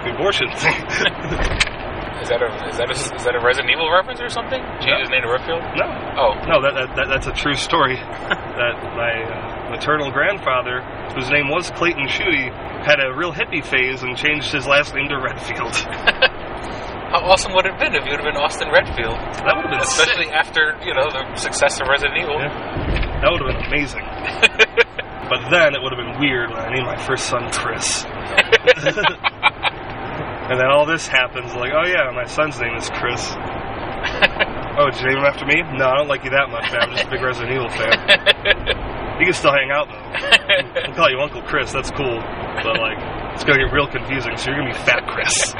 the 0.03 0.15
abortion 0.15 0.49
thing? 0.57 0.73
Is 2.17 2.29
that 2.29 2.41
a 2.41 2.49
is 2.67 2.77
that 2.77 2.89
a 2.89 3.15
is 3.15 3.23
that 3.23 3.35
a 3.35 3.39
Resident 3.39 3.71
Evil 3.71 3.91
reference 3.91 4.19
or 4.19 4.27
something? 4.27 4.59
Change 4.81 5.05
his 5.05 5.09
name 5.09 5.21
to 5.21 5.29
Redfield? 5.29 5.61
No. 5.77 5.85
Oh. 6.17 6.33
No, 6.49 6.59
that, 6.65 6.73
that, 6.73 6.95
that 6.97 7.07
that's 7.07 7.27
a 7.27 7.31
true 7.31 7.53
story. 7.53 7.95
that 7.95 8.75
my 8.97 9.21
uh, 9.21 9.69
maternal 9.69 10.11
grandfather, 10.11 10.81
whose 11.13 11.29
name 11.29 11.47
was 11.47 11.69
Clayton 11.71 12.07
Schutte, 12.09 12.51
had 12.83 12.99
a 12.99 13.15
real 13.15 13.31
hippie 13.31 13.63
phase 13.63 14.01
and 14.01 14.17
changed 14.17 14.51
his 14.51 14.65
last 14.65 14.95
name 14.95 15.09
to 15.09 15.15
Redfield. 15.15 15.71
How 17.07 17.23
awesome 17.23 17.53
would 17.55 17.65
it 17.65 17.71
have 17.71 17.79
been 17.79 17.95
if 17.95 18.03
you 18.03 18.11
would 18.11 18.19
have 18.19 18.27
been 18.27 18.35
Austin 18.35 18.67
Redfield? 18.67 19.15
That 19.15 19.55
would 19.55 19.63
have 19.63 19.79
been 19.79 19.79
Especially 19.79 20.27
after, 20.27 20.75
you 20.83 20.91
know, 20.91 21.07
the 21.07 21.39
success 21.39 21.79
of 21.79 21.87
Resident 21.87 22.19
Evil. 22.19 22.35
That 22.35 23.31
would 23.31 23.39
have 23.47 23.55
been 23.55 23.63
amazing. 23.63 24.03
but 25.31 25.47
then 25.47 25.71
it 25.71 25.79
would 25.79 25.95
have 25.95 26.03
been 26.03 26.19
weird 26.19 26.51
when 26.51 26.59
I 26.59 26.67
named 26.67 26.83
my 26.83 26.99
first 26.99 27.31
son 27.31 27.47
Chris. 27.55 28.03
and 30.51 30.59
then 30.59 30.67
all 30.67 30.83
this 30.85 31.07
happens, 31.07 31.55
like, 31.55 31.71
oh 31.71 31.87
yeah, 31.87 32.11
my 32.11 32.27
son's 32.27 32.59
name 32.59 32.75
is 32.75 32.91
Chris. 32.91 33.23
oh, 34.75 34.91
did 34.91 34.99
you 34.99 35.07
name 35.07 35.23
him 35.23 35.31
after 35.31 35.47
me? 35.47 35.63
No, 35.79 35.87
I 35.87 35.95
don't 36.03 36.11
like 36.11 36.27
you 36.27 36.35
that 36.35 36.51
much, 36.51 36.67
man. 36.75 36.91
I'm 36.91 36.91
just 36.91 37.07
a 37.07 37.09
big 37.09 37.23
Resident 37.23 37.55
Evil 37.55 37.71
fan. 37.71 37.95
You 39.23 39.25
can 39.25 39.33
still 39.33 39.55
hang 39.55 39.71
out 39.71 39.87
though. 39.87 40.03
I'll 40.83 40.93
call 40.93 41.09
you 41.09 41.23
Uncle 41.23 41.41
Chris. 41.41 41.71
That's 41.71 41.89
cool. 41.91 42.19
But 42.19 42.75
like, 42.77 42.99
it's 43.33 43.47
gonna 43.47 43.63
get 43.63 43.71
real 43.71 43.87
confusing. 43.87 44.35
So 44.35 44.51
you're 44.51 44.59
gonna 44.59 44.75
be 44.75 44.77
Fat 44.83 45.07
Chris. 45.07 45.55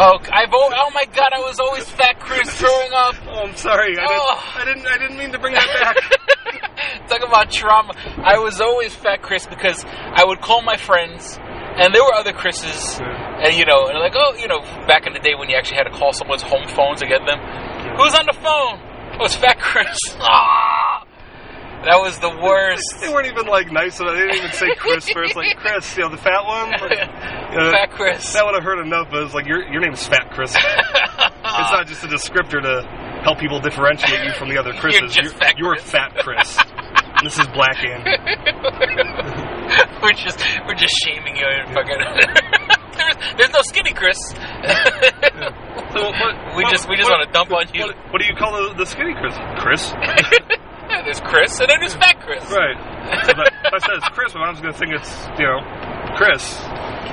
Oh, 0.00 0.18
I've 0.30 0.50
oh, 0.52 0.72
oh 0.76 0.90
my 0.94 1.04
god, 1.12 1.30
I 1.34 1.40
was 1.40 1.58
always 1.58 1.88
Fat 1.88 2.20
Chris 2.20 2.60
growing 2.60 2.92
up. 2.92 3.16
Oh, 3.28 3.46
I'm 3.46 3.56
sorry. 3.56 3.96
I, 3.98 4.06
Oh. 4.08 4.64
didn't, 4.64 4.86
I 4.86 4.86
didn't. 4.86 4.86
I 4.86 4.98
didn't 4.98 5.18
mean 5.18 5.32
to 5.32 5.38
bring 5.38 5.54
that 5.54 5.66
back. 5.74 7.08
Talk 7.08 7.26
about 7.26 7.50
trauma. 7.50 7.92
I 8.22 8.38
was 8.38 8.60
always 8.60 8.94
Fat 8.94 9.22
Chris 9.22 9.46
because 9.46 9.84
I 9.86 10.24
would 10.24 10.40
call 10.40 10.62
my 10.62 10.76
friends, 10.76 11.36
and 11.40 11.92
there 11.94 12.02
were 12.02 12.14
other 12.14 12.32
Chris's, 12.32 13.00
and 13.02 13.54
you 13.56 13.66
know, 13.66 13.88
and 13.88 13.98
like, 13.98 14.14
oh, 14.14 14.34
you 14.38 14.46
know, 14.46 14.60
back 14.86 15.06
in 15.06 15.12
the 15.14 15.18
day 15.20 15.34
when 15.34 15.48
you 15.50 15.56
actually 15.56 15.78
had 15.78 15.90
to 15.90 15.96
call 15.98 16.12
someone's 16.12 16.42
home 16.42 16.68
phone 16.68 16.94
to 16.96 17.06
get 17.06 17.26
them. 17.26 17.38
Who's 17.98 18.14
on 18.14 18.26
the 18.26 18.38
phone? 18.38 18.78
It 19.14 19.20
was 19.20 19.34
Fat 19.34 19.58
Chris. 19.58 19.98
Ah, 20.20 20.77
that 21.84 21.98
was 22.00 22.18
the 22.18 22.30
worst. 22.30 22.82
they 23.00 23.08
weren't 23.08 23.26
even 23.26 23.46
like 23.46 23.70
nice. 23.70 24.00
It. 24.00 24.04
They 24.04 24.14
didn't 24.16 24.36
even 24.36 24.52
say 24.52 24.74
Chris 24.76 25.08
first. 25.08 25.36
Like 25.36 25.56
Chris, 25.62 25.96
you 25.96 26.02
know, 26.04 26.10
the 26.10 26.16
fat 26.16 26.44
one. 26.44 26.74
Like, 27.48 27.62
uh, 27.64 27.70
Fat 27.72 27.90
Chris. 27.92 28.32
That 28.34 28.44
would 28.44 28.54
have 28.54 28.62
hurt 28.64 28.78
enough. 28.84 29.08
But 29.10 29.22
it's 29.22 29.34
like 29.34 29.46
your 29.46 29.62
your 29.72 29.80
name's 29.80 30.06
Fat 30.06 30.30
Chris. 30.32 30.54
it's 30.54 31.72
not 31.72 31.86
just 31.86 32.04
a 32.04 32.08
descriptor 32.08 32.60
to 32.60 32.86
help 33.24 33.38
people 33.38 33.58
differentiate 33.60 34.22
you 34.24 34.32
from 34.32 34.50
the 34.50 34.58
other 34.58 34.72
Chris's. 34.74 35.14
just 35.14 35.34
Fat 35.36 35.56
you're 35.56 35.76
Fat 35.78 36.14
Chris. 36.18 36.58
This 37.22 37.38
is 37.38 37.46
Black 37.48 37.78
Andy. 37.82 38.12
we're 40.02 40.12
just 40.12 40.44
we're 40.66 40.74
just 40.74 40.94
shaming 41.04 41.36
you 41.36 41.46
fucking. 41.72 41.98
there's, 42.96 43.16
there's 43.38 43.52
no 43.52 43.62
skinny 43.62 43.92
Chris. 43.94 44.18
So 44.28 46.04
what, 46.04 46.56
we 46.56 46.64
just 46.70 46.88
we 46.88 46.96
just 46.96 47.08
what- 47.10 47.18
want 47.18 47.26
to 47.26 47.32
dump 47.32 47.50
on 47.52 47.64
you. 47.72 47.86
What, 47.86 47.96
what 48.12 48.20
do 48.20 48.26
you 48.28 48.34
call 48.36 48.52
the, 48.52 48.74
the 48.76 48.86
skinny 48.86 49.14
Chris? 49.14 49.34
Chris. 49.58 49.92
There's 51.04 51.20
Chris, 51.20 51.60
and 51.60 51.68
then 51.68 51.80
there's 51.80 51.94
Fat 51.94 52.20
Chris. 52.20 52.44
Right. 52.50 52.76
So 53.24 53.32
that, 53.32 53.52
if 53.64 53.72
I 53.72 53.78
said 53.78 53.96
it's 54.00 54.08
Chris, 54.10 54.34
my 54.34 54.40
mom's 54.40 54.60
gonna 54.60 54.72
think 54.72 54.92
it's 54.92 55.10
you 55.38 55.46
know 55.46 55.60
Chris. 56.16 56.42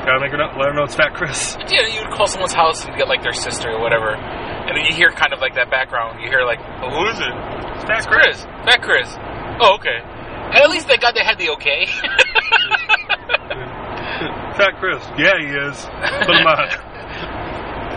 Gotta 0.05 0.19
make 0.19 0.31
her 0.31 0.37
know, 0.37 0.51
let 0.57 0.69
her 0.69 0.75
know 0.75 0.83
it's 0.83 0.95
Fat 0.95 1.13
Chris. 1.13 1.57
You 1.69 1.81
know, 1.81 1.87
you 1.87 2.01
would 2.05 2.13
call 2.13 2.27
someone's 2.27 2.53
house 2.53 2.85
and 2.85 2.95
get 2.95 3.07
like 3.07 3.23
their 3.23 3.33
sister 3.33 3.69
or 3.69 3.79
whatever, 3.81 4.13
and 4.15 4.77
then 4.77 4.85
you 4.85 4.93
hear 4.95 5.11
kind 5.11 5.33
of 5.33 5.39
like 5.39 5.55
that 5.55 5.69
background. 5.71 6.21
You 6.21 6.29
hear 6.29 6.43
like, 6.45 6.59
oh, 6.83 6.89
who 6.89 7.07
is 7.09 7.19
it? 7.19 7.33
Fat 7.87 7.97
It's 7.99 8.07
Chris. 8.07 8.43
Fat 8.43 8.81
Chris. 8.81 9.09
Oh, 9.61 9.75
okay. 9.75 9.99
And 9.99 10.61
at 10.63 10.69
least 10.69 10.87
they 10.87 10.97
got 10.97 11.15
they 11.15 11.23
had 11.23 11.37
the 11.37 11.49
okay. 11.57 11.85
Fat 14.55 14.79
Chris. 14.79 15.03
Yeah, 15.17 15.35
he 15.39 15.47
is. 15.51 15.75
Put 16.25 16.35
him 16.37 16.47
on. 16.47 16.94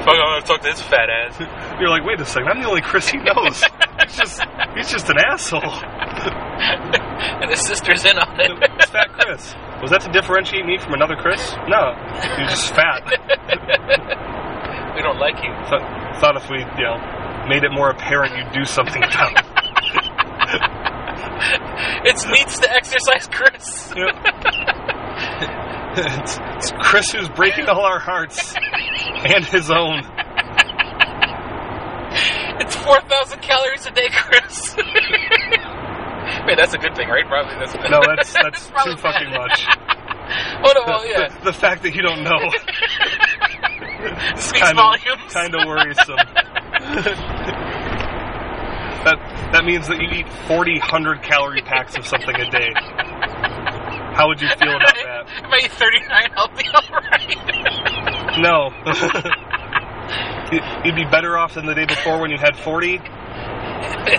Fuck, 0.04 0.14
I'm 0.14 0.40
gonna 0.40 0.46
talk 0.46 0.60
to 0.62 0.68
this 0.68 0.82
fat 0.82 1.08
ass. 1.10 1.38
You're 1.80 1.90
like, 1.90 2.04
wait 2.04 2.20
a 2.20 2.24
second, 2.24 2.48
I'm 2.48 2.62
the 2.62 2.68
only 2.68 2.80
Chris 2.82 3.08
he 3.08 3.18
knows. 3.18 3.62
He's 4.02 4.16
just, 4.16 4.42
he's 4.76 4.90
just 4.90 5.08
an 5.10 5.18
asshole. 5.18 5.62
and 5.62 7.50
his 7.50 7.60
sister's 7.60 8.04
in 8.04 8.18
on 8.18 8.40
it. 8.40 8.50
It's 8.78 8.90
Fat 8.90 9.12
Chris. 9.12 9.54
Was 9.82 9.90
that 9.90 10.00
to 10.02 10.10
differentiate 10.10 10.64
me 10.66 10.78
from 10.78 10.94
another 10.94 11.16
Chris? 11.16 11.54
No, 11.68 11.94
you're 12.38 12.48
just 12.48 12.74
fat. 12.74 13.04
we 14.94 15.02
don't 15.02 15.18
like 15.18 15.36
you. 15.42 15.50
Th- 15.70 15.82
thought 16.20 16.36
if 16.36 16.48
we, 16.50 16.58
you 16.58 16.84
know, 16.84 16.98
made 17.48 17.64
it 17.64 17.70
more 17.70 17.90
apparent 17.90 18.36
you'd 18.36 18.52
do 18.52 18.64
something 18.64 19.02
about 19.02 19.32
it. 19.38 19.44
It's 22.04 22.26
needs 22.26 22.58
to 22.60 22.70
exercise 22.70 23.28
Chris. 23.30 23.92
It's, 25.96 26.38
it's 26.40 26.72
Chris 26.80 27.10
who's 27.12 27.28
breaking 27.30 27.66
all 27.66 27.82
our 27.84 27.98
hearts 27.98 28.54
and 28.56 29.44
his 29.44 29.70
own. 29.70 30.02
It's 32.60 32.74
4,000 32.76 33.40
calories 33.40 33.86
a 33.86 33.90
day, 33.92 34.08
Chris. 34.10 34.74
Wait, 36.46 36.56
that's 36.56 36.74
a 36.74 36.78
good 36.78 36.94
thing, 36.96 37.08
right? 37.08 37.24
Probably. 37.26 37.54
That's 37.54 37.74
No, 37.90 38.00
that's 38.06 38.32
that's 38.32 38.66
too 38.66 38.96
fucking 38.96 39.30
bad. 39.30 39.38
much. 39.38 39.66
Oh, 40.62 40.72
no, 40.74 40.82
well, 40.86 41.06
yeah. 41.06 41.28
The, 41.38 41.44
the 41.46 41.52
fact 41.52 41.82
that 41.84 41.94
you 41.94 42.02
don't 42.02 42.22
know 42.22 42.50
Speaks 44.36 44.60
kind 44.60 44.76
volumes. 44.76 45.22
of 45.24 45.32
kind 45.32 45.54
of 45.54 45.66
worrisome. 45.66 46.16
that 49.04 49.18
that 49.52 49.64
means 49.64 49.88
that 49.88 49.98
you 50.00 50.08
eat 50.10 50.28
40 50.46 50.78
100 50.80 51.22
calorie 51.22 51.62
packs 51.62 51.96
of 51.96 52.06
something 52.06 52.34
a 52.34 52.50
day. 52.50 52.72
How 54.18 54.26
would 54.26 54.40
you 54.42 54.48
feel 54.58 54.74
about 54.74 54.96
that? 54.96 55.28
Am 55.44 55.52
I 55.52 55.68
39 55.68 56.34
be 56.58 56.66
alright? 56.74 57.38
No. 58.42 58.74
You- 60.50 60.58
You'd 60.84 60.96
be 60.96 61.04
better 61.04 61.38
off 61.38 61.54
than 61.54 61.66
the 61.66 61.74
day 61.74 61.86
before 61.86 62.20
when 62.20 62.32
you 62.32 62.38
had 62.38 62.56
40, 62.56 62.98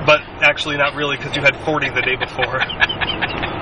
but 0.06 0.22
actually 0.40 0.78
not 0.78 0.96
really 0.96 1.18
because 1.18 1.36
you 1.36 1.42
had 1.42 1.58
40 1.66 1.90
the 1.90 2.02
day 2.02 2.16
before. 2.16 2.62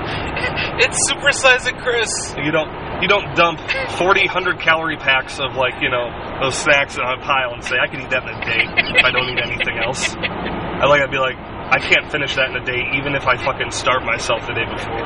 It's 0.80 0.96
supersizing 1.10 1.82
Chris. 1.82 2.08
You 2.38 2.52
don't 2.52 2.70
you 3.02 3.08
don't 3.08 3.34
dump 3.34 3.58
40 3.98 4.20
100 4.30 4.60
calorie 4.60 4.96
packs 4.96 5.40
of 5.40 5.56
like 5.56 5.74
you 5.82 5.90
know 5.90 6.08
those 6.40 6.54
snacks 6.56 6.96
on 6.96 7.18
a 7.18 7.22
pile 7.22 7.52
and 7.52 7.64
say 7.64 7.74
I 7.82 7.88
can 7.90 8.00
eat 8.02 8.10
that 8.10 8.22
in 8.22 8.28
a 8.30 8.40
day 8.46 8.62
if 8.96 9.04
I 9.04 9.10
don't 9.10 9.28
eat 9.28 9.42
anything 9.42 9.76
else. 9.84 10.14
I 10.14 10.86
like 10.86 11.02
I'd 11.02 11.10
be 11.10 11.18
like 11.18 11.34
I 11.70 11.78
can't 11.78 12.10
finish 12.10 12.34
that 12.36 12.48
in 12.50 12.56
a 12.56 12.64
day 12.64 12.80
even 12.96 13.14
if 13.14 13.26
I 13.26 13.36
fucking 13.36 13.70
starve 13.72 14.02
myself 14.02 14.46
the 14.46 14.54
day 14.54 14.64
before. 14.64 15.04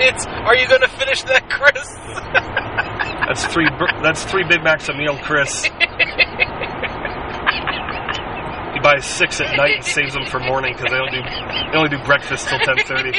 It's, 0.00 0.24
are 0.26 0.56
you 0.56 0.66
gonna 0.66 0.88
finish 0.88 1.22
that, 1.24 1.50
Chris? 1.50 1.84
That's 3.30 3.44
three 3.46 3.68
that's 4.02 4.24
three 4.24 4.42
Big 4.44 4.64
Macs 4.64 4.88
a 4.88 4.94
meal, 4.94 5.16
Chris. 5.18 5.68
He 8.72 8.78
buys 8.82 9.04
six 9.04 9.40
at 9.42 9.54
night 9.56 9.74
and 9.76 9.84
saves 9.84 10.14
them 10.14 10.24
for 10.24 10.40
morning 10.40 10.72
because 10.72 10.90
they 10.90 10.96
don't 10.96 11.10
do 11.12 11.20
they 11.20 11.76
only 11.76 11.90
do 11.90 11.98
breakfast 12.02 12.48
till 12.48 12.58
10:30. 12.60 13.12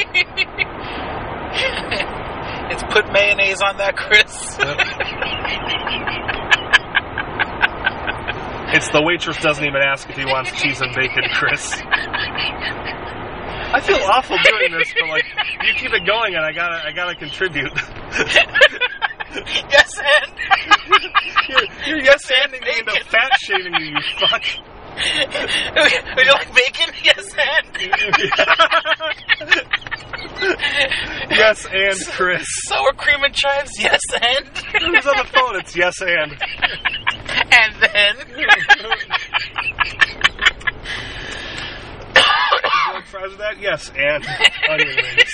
it's 2.72 2.82
put 2.92 3.12
mayonnaise 3.12 3.62
on 3.62 3.76
that, 3.76 3.96
Chris. 3.96 4.58
It's 8.74 8.88
the 8.90 9.02
waitress 9.02 9.36
doesn't 9.38 9.64
even 9.64 9.80
ask 9.82 10.08
if 10.08 10.16
he 10.16 10.24
wants 10.24 10.50
cheese 10.60 10.80
and 10.80 10.94
bacon, 10.94 11.24
Chris. 11.34 11.74
I 13.74 13.80
feel 13.80 13.98
awful 14.04 14.36
doing 14.44 14.72
this, 14.72 14.92
but 14.98 15.08
like 15.08 15.24
you 15.66 15.72
keep 15.74 15.92
it 15.92 16.06
going, 16.06 16.34
and 16.34 16.44
I 16.44 16.52
gotta 16.52 16.86
I 16.86 16.92
gotta 16.92 17.14
contribute. 17.14 17.72
yes, 19.70 19.98
and 19.98 20.32
you're, 21.48 21.64
you're 21.86 22.00
yes 22.04 22.30
anding 22.30 22.60
me 22.62 22.78
into 22.78 23.04
fat 23.04 23.30
shaming 23.40 23.72
me, 23.72 23.88
you 23.90 24.00
fuck. 24.18 24.42
Would 26.16 26.26
you 26.26 26.32
like 26.32 26.54
bacon? 26.54 26.94
Yes, 27.02 27.34
and 27.38 27.66
Yes, 31.30 31.66
and 31.72 31.98
Chris. 32.10 32.44
sour 32.68 32.92
cream 32.92 33.22
and 33.24 33.34
chives. 33.34 33.72
Yes, 33.78 34.00
and 34.14 34.46
Who's 34.82 35.06
on 35.06 35.16
the 35.16 35.24
phone? 35.32 35.56
It's 35.60 35.74
yes 35.74 36.00
and. 36.02 36.32
And 37.52 37.74
then 37.82 38.16
fries 43.06 43.30
with 43.30 43.38
that? 43.38 43.60
Yes, 43.60 43.90
and 43.96 44.24
onion 44.70 44.96
rings. 44.96 45.32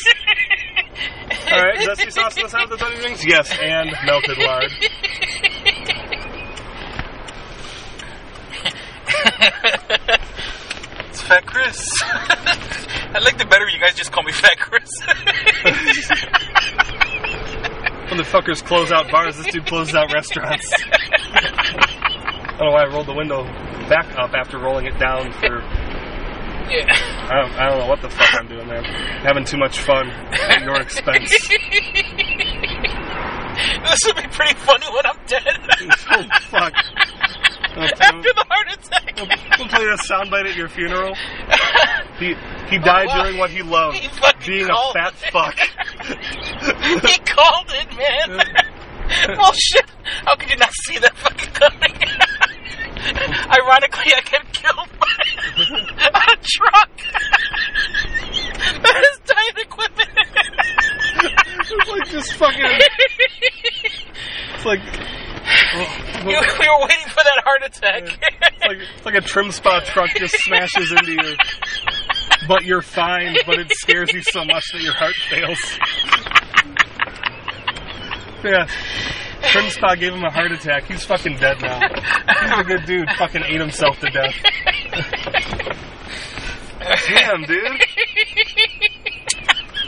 All 1.51 1.59
right, 1.61 1.79
zesty 1.79 2.13
sauce 2.13 2.37
on 2.37 2.43
the 2.45 2.49
side 2.49 2.65
of 2.65 2.71
those 2.71 2.83
onion 2.83 3.03
rings? 3.03 3.25
Yes, 3.25 3.57
and 3.61 3.91
melted 4.05 4.39
lard. 4.39 4.73
it's 11.09 11.21
Fat 11.23 11.47
Chris. 11.47 11.89
I 12.03 13.21
like 13.21 13.39
the 13.39 13.47
better 13.47 13.69
you 13.69 13.81
guys 13.81 13.95
just 13.95 14.13
call 14.13 14.25
me 14.25 14.33
Fat 14.33 14.59
Chris. 14.59 14.91
when 18.09 18.17
the 18.19 18.25
fuckers 18.25 18.65
close 18.65 18.91
out 18.91 19.11
bars. 19.11 19.37
This 19.37 19.47
dude 19.53 19.67
closes 19.67 19.95
out 19.95 20.13
restaurants. 20.13 20.71
I 22.59 22.63
don't 22.63 22.71
know 22.71 22.73
why 22.75 22.83
I 22.83 22.87
rolled 22.93 23.07
the 23.07 23.15
window 23.15 23.45
back 23.89 24.19
up 24.19 24.33
after 24.35 24.59
rolling 24.59 24.87
it 24.87 24.99
down 24.99 25.31
for. 25.33 25.61
yeah. 26.69 26.91
I 27.31 27.35
don't, 27.41 27.53
I 27.55 27.69
don't 27.69 27.79
know 27.79 27.87
what 27.87 28.03
the 28.03 28.11
fuck 28.11 28.35
I'm 28.35 28.49
doing 28.49 28.67
there. 28.67 28.83
Having 28.83 29.45
too 29.45 29.59
much 29.59 29.79
fun 29.79 30.11
at 30.11 30.63
your 30.63 30.81
expense. 30.81 31.31
this 33.89 34.01
would 34.07 34.17
be 34.17 34.27
pretty 34.29 34.55
funny 34.55 34.87
when 34.93 35.07
I'm 35.07 35.19
dead. 35.27 35.43
oh, 36.11 36.25
fuck. 36.51 36.75
After 37.79 38.33
the 38.35 38.45
heart 38.49 38.67
attack. 38.73 39.15
We'll 39.59 39.69
play 39.69 39.85
a 39.87 39.97
soundbite 40.11 40.51
at 40.51 40.57
your 40.57 40.69
funeral. 40.69 41.15
He 42.19 42.35
he 42.69 42.79
died 42.79 43.07
Oh, 43.09 43.19
wow. 43.19 43.23
doing 43.25 43.39
what 43.39 43.51
he 43.51 43.63
loved, 43.63 43.99
He 43.99 44.09
being 44.47 44.69
a 44.69 44.93
fat 44.93 45.15
it. 45.23 45.31
fuck. 45.31 45.55
he 47.05 47.19
called 47.21 47.71
it, 47.71 47.89
man. 47.97 49.37
Bullshit. 49.37 49.89
How 50.25 50.35
could 50.35 50.51
you 50.51 50.57
not 50.57 50.73
see 50.87 50.99
that 50.99 51.17
fucking 51.17 51.53
coming? 51.53 51.95
Ironically, 53.51 54.13
I 54.15 54.21
get 54.21 54.53
killed 54.53 54.89
by 54.99 55.07
a 56.33 56.37
truck. 56.43 56.91
that 58.83 59.05
is 59.11 59.21
dying 59.25 59.67
equipment. 59.67 60.11
It's 61.61 61.89
like 61.89 62.09
just 62.11 62.35
fucking. 62.35 62.65
It's 64.55 64.65
like. 64.65 64.81
you, 66.25 66.29
we 66.29 66.69
were 66.69 66.87
waiting 66.87 67.09
for 67.09 67.23
that 67.25 67.43
heart 67.45 67.63
attack. 67.65 68.03
It's 68.05 68.67
like, 68.67 68.79
it's 68.97 69.07
like 69.07 69.15
a 69.15 69.21
trim 69.21 69.51
spot 69.53 69.85
truck 69.87 70.11
just 70.17 70.37
smashes 70.41 70.93
into 70.93 71.13
you. 71.13 71.37
But 72.47 72.65
you're 72.65 72.83
fine, 72.83 73.37
but 73.47 73.59
it 73.59 73.73
scares 73.73 74.13
you 74.13 74.23
so 74.23 74.45
much 74.45 74.65
that 74.73 74.83
your 74.83 74.95
heart 74.95 75.15
fails. 75.31 75.59
Yeah. 78.45 78.69
Grimspaw 79.43 79.99
gave 79.99 80.13
him 80.13 80.25
a 80.25 80.31
heart 80.31 80.53
attack. 80.53 80.85
He's 80.85 81.05
fucking 81.05 81.37
dead 81.39 81.61
now. 81.61 81.81
He's 81.81 82.59
a 82.59 82.65
good 82.65 82.85
dude. 82.87 83.09
Fucking 83.19 83.43
ate 83.45 83.61
himself 83.61 83.99
to 84.01 84.11
death. 84.11 84.35
Damn, 87.09 87.43
dude. 87.45 87.65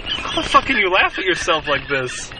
How 0.08 0.42
the 0.42 0.48
fuck 0.48 0.64
can 0.66 0.76
you 0.76 0.90
laugh 0.90 1.18
at 1.18 1.24
yourself 1.24 1.66
like 1.68 1.88
this? 1.88 2.30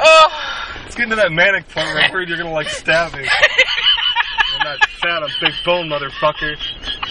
oh. 0.00 0.28
It's 0.86 0.94
getting 0.96 1.10
to 1.10 1.16
that 1.16 1.32
manic 1.32 1.68
point 1.68 1.86
where 1.86 1.98
I'm 1.98 2.10
afraid 2.10 2.28
you're 2.28 2.38
gonna 2.38 2.52
like 2.52 2.68
stab 2.68 3.12
me. 3.14 3.26
I'm 4.58 4.64
not 4.64 4.88
fat, 4.90 5.22
I'm 5.22 5.30
big 5.40 5.54
bone, 5.64 5.88
motherfucker. 5.88 6.56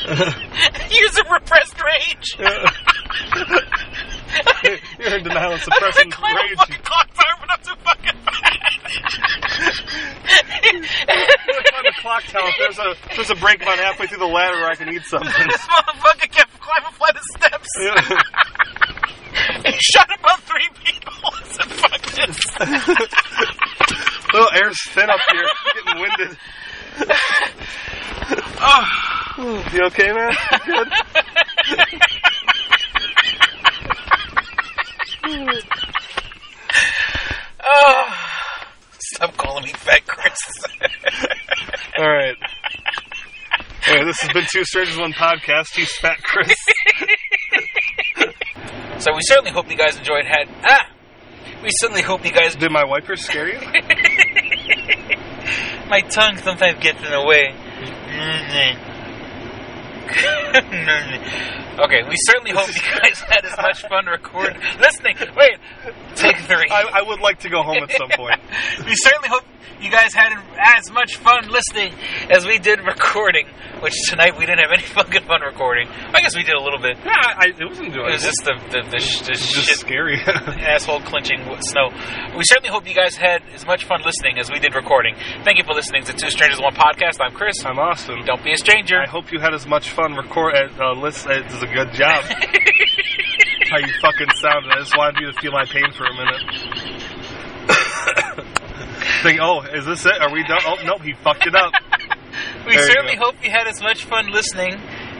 Use 0.91 1.17
a 1.17 1.23
repressed 1.31 1.81
rage. 1.81 2.37
You're 4.99 5.17
in 5.17 5.23
denial 5.23 5.53
of 5.53 5.61
suppressing 5.63 6.11
Climb 6.11 6.35
a 6.35 6.41
rage. 6.41 6.57
fucking 6.57 6.81
clock 6.83 7.07
tower, 7.13 7.35
but 7.41 7.49
I'm 7.51 7.63
so 7.63 7.75
fucking 7.83 8.17
on 10.69 11.83
the 11.83 11.93
clock 12.01 12.23
tower. 12.25 12.49
There's 12.57 12.77
a 12.79 12.95
there's 13.15 13.29
a 13.29 13.35
break 13.35 13.61
about 13.61 13.77
halfway 13.77 14.07
through 14.07 14.19
the 14.19 14.25
ladder 14.25 14.55
where 14.57 14.69
I 14.69 14.75
can 14.75 14.89
eat 14.93 15.03
something. 15.03 15.29
this 15.29 15.61
motherfucker 15.67 16.29
kept 16.31 16.51
climbing 16.59 16.89
a 16.89 16.91
flight 16.93 17.15
of 17.15 17.23
steps. 17.37 17.69
he 19.65 19.77
shot 19.81 20.09
about 20.19 20.39
three 20.43 20.69
people. 20.83 21.13
I 21.33 21.43
said, 21.43 21.71
fuck 21.71 22.01
this. 22.01 22.37
Little 24.33 24.49
air's 24.53 24.81
thin 24.89 25.09
up 25.09 25.19
here. 25.31 25.47
Getting 25.85 26.01
winded. 26.01 26.37
oh. 28.61 28.85
You 29.73 29.83
okay, 29.85 30.11
man? 30.11 30.31
You 30.67 30.73
Good. 30.75 30.89
Oh. 37.63 38.15
Stop 38.99 39.37
calling 39.37 39.63
me 39.65 39.71
fat 39.71 40.05
Chris. 40.07 40.37
All 41.97 42.09
right. 42.09 42.35
Anyway, 43.87 44.05
this 44.05 44.19
has 44.21 44.31
been 44.33 44.45
Two 44.51 44.63
Strangers 44.65 44.97
One 44.97 45.13
Podcast. 45.13 45.75
He's 45.75 45.91
Fat 45.97 46.21
Chris. 46.21 46.53
so 48.99 49.13
we 49.13 49.21
certainly 49.23 49.51
hope 49.51 49.69
you 49.69 49.77
guys 49.77 49.97
enjoyed. 49.97 50.25
Had 50.25 50.47
ah, 50.63 50.89
we 51.63 51.69
certainly 51.79 52.01
hope 52.01 52.25
you 52.25 52.31
guys. 52.31 52.55
Did 52.55 52.71
my 52.71 52.83
wipers 52.85 53.23
scare 53.25 53.47
you? 53.47 53.59
my 55.89 56.01
tongue 56.01 56.37
sometimes 56.37 56.79
gets 56.83 57.01
in 57.03 57.11
the 57.11 57.23
way. 57.25 57.51
Mm-hmm. 57.51 58.85
Mm-hmm. 60.49 61.68
Okay, 61.85 62.03
we 62.07 62.15
certainly 62.17 62.51
hope 62.51 62.67
you 62.67 62.81
guys 62.81 63.19
had 63.21 63.45
as 63.45 63.57
much 63.57 63.81
fun 63.87 64.05
record 64.05 64.57
listening. 64.79 65.15
Wait, 65.35 65.57
take 66.15 66.37
three. 66.37 66.67
I, 66.69 66.99
I 66.99 67.01
would 67.01 67.19
like 67.19 67.39
to 67.41 67.49
go 67.49 67.63
home 67.63 67.83
at 67.83 67.91
some 67.91 68.09
point. 68.15 68.39
we 68.85 68.95
certainly 68.95 69.29
hope 69.29 69.43
you 69.81 69.89
guys 69.91 70.13
had 70.13 70.33
as 70.57 70.91
much 70.91 71.17
fun 71.17 71.47
listening 71.49 71.93
as 72.29 72.45
we 72.45 72.57
did 72.59 72.79
recording. 72.81 73.47
Which 73.81 73.93
tonight 74.09 74.37
we 74.37 74.45
didn't 74.45 74.59
have 74.59 74.71
any 74.73 74.83
fucking 74.97 75.23
fun 75.23 75.39
recording. 75.41 75.87
I 76.13 76.19
guess 76.19 76.35
we 76.35 76.43
did 76.43 76.55
a 76.55 76.61
little 76.61 76.79
bit. 76.79 76.97
Yeah, 77.05 77.13
I, 77.15 77.47
it 77.57 77.63
was 77.69 77.79
enjoyable. 77.79 78.09
It 78.09 78.19
was 78.19 78.23
just 78.23 78.43
the 78.43 78.55
the, 78.71 78.89
the, 78.91 78.99
sh- 78.99 79.21
the 79.21 79.31
It's 79.31 79.41
shit 79.45 79.77
scary. 79.77 80.19
asshole 80.25 80.99
clinching 81.01 81.39
snow. 81.61 81.87
We 82.35 82.43
certainly 82.43 82.69
hope 82.69 82.87
you 82.87 82.93
guys 82.95 83.15
had 83.15 83.41
as 83.53 83.65
much 83.65 83.85
fun 83.85 84.01
listening 84.03 84.37
as 84.37 84.51
we 84.51 84.59
did 84.59 84.75
recording. 84.75 85.15
Thank 85.45 85.59
you 85.59 85.63
for 85.63 85.73
listening 85.73 86.03
to 86.05 86.13
Two 86.13 86.29
Strangers 86.29 86.59
One 86.59 86.73
Podcast. 86.75 87.21
I'm 87.21 87.31
Chris. 87.33 87.55
I'm 87.65 87.79
Austin. 87.79 88.25
Don't 88.25 88.43
be 88.43 88.51
a 88.51 88.57
stranger. 88.57 88.99
I 88.99 89.07
hope 89.07 89.31
you 89.31 89.39
had 89.39 89.53
as 89.53 89.65
much 89.65 89.91
fun 89.91 90.13
record. 90.15 90.55
Uh, 90.77 90.91
listen, 90.93 91.31
it 91.31 91.45
was 91.45 91.63
a 91.63 91.67
good 91.67 91.93
job. 91.93 92.23
How 93.71 93.77
you 93.77 93.93
fucking 94.01 94.27
sounded. 94.41 94.71
I 94.73 94.79
just 94.79 94.97
wanted 94.97 95.21
you 95.21 95.31
to 95.31 95.39
feel 95.39 95.51
my 95.51 95.63
pain 95.65 95.91
for 95.95 96.03
a 96.05 96.13
minute. 96.13 97.03
Think, 99.23 99.39
oh, 99.41 99.61
is 99.61 99.85
this 99.85 100.05
it? 100.05 100.21
Are 100.21 100.31
we 100.31 100.43
done? 100.43 100.59
Oh, 100.65 100.75
nope, 100.85 101.01
he 101.01 101.13
fucked 101.13 101.45
it 101.47 101.55
up. 101.55 101.73
We 102.65 102.75
There 102.75 102.83
certainly 102.83 103.15
go. 103.15 103.25
hope 103.25 103.35
you 103.43 103.49
had 103.49 103.67
as 103.67 103.81
much 103.81 104.05
fun 104.05 104.27
listening 104.31 104.73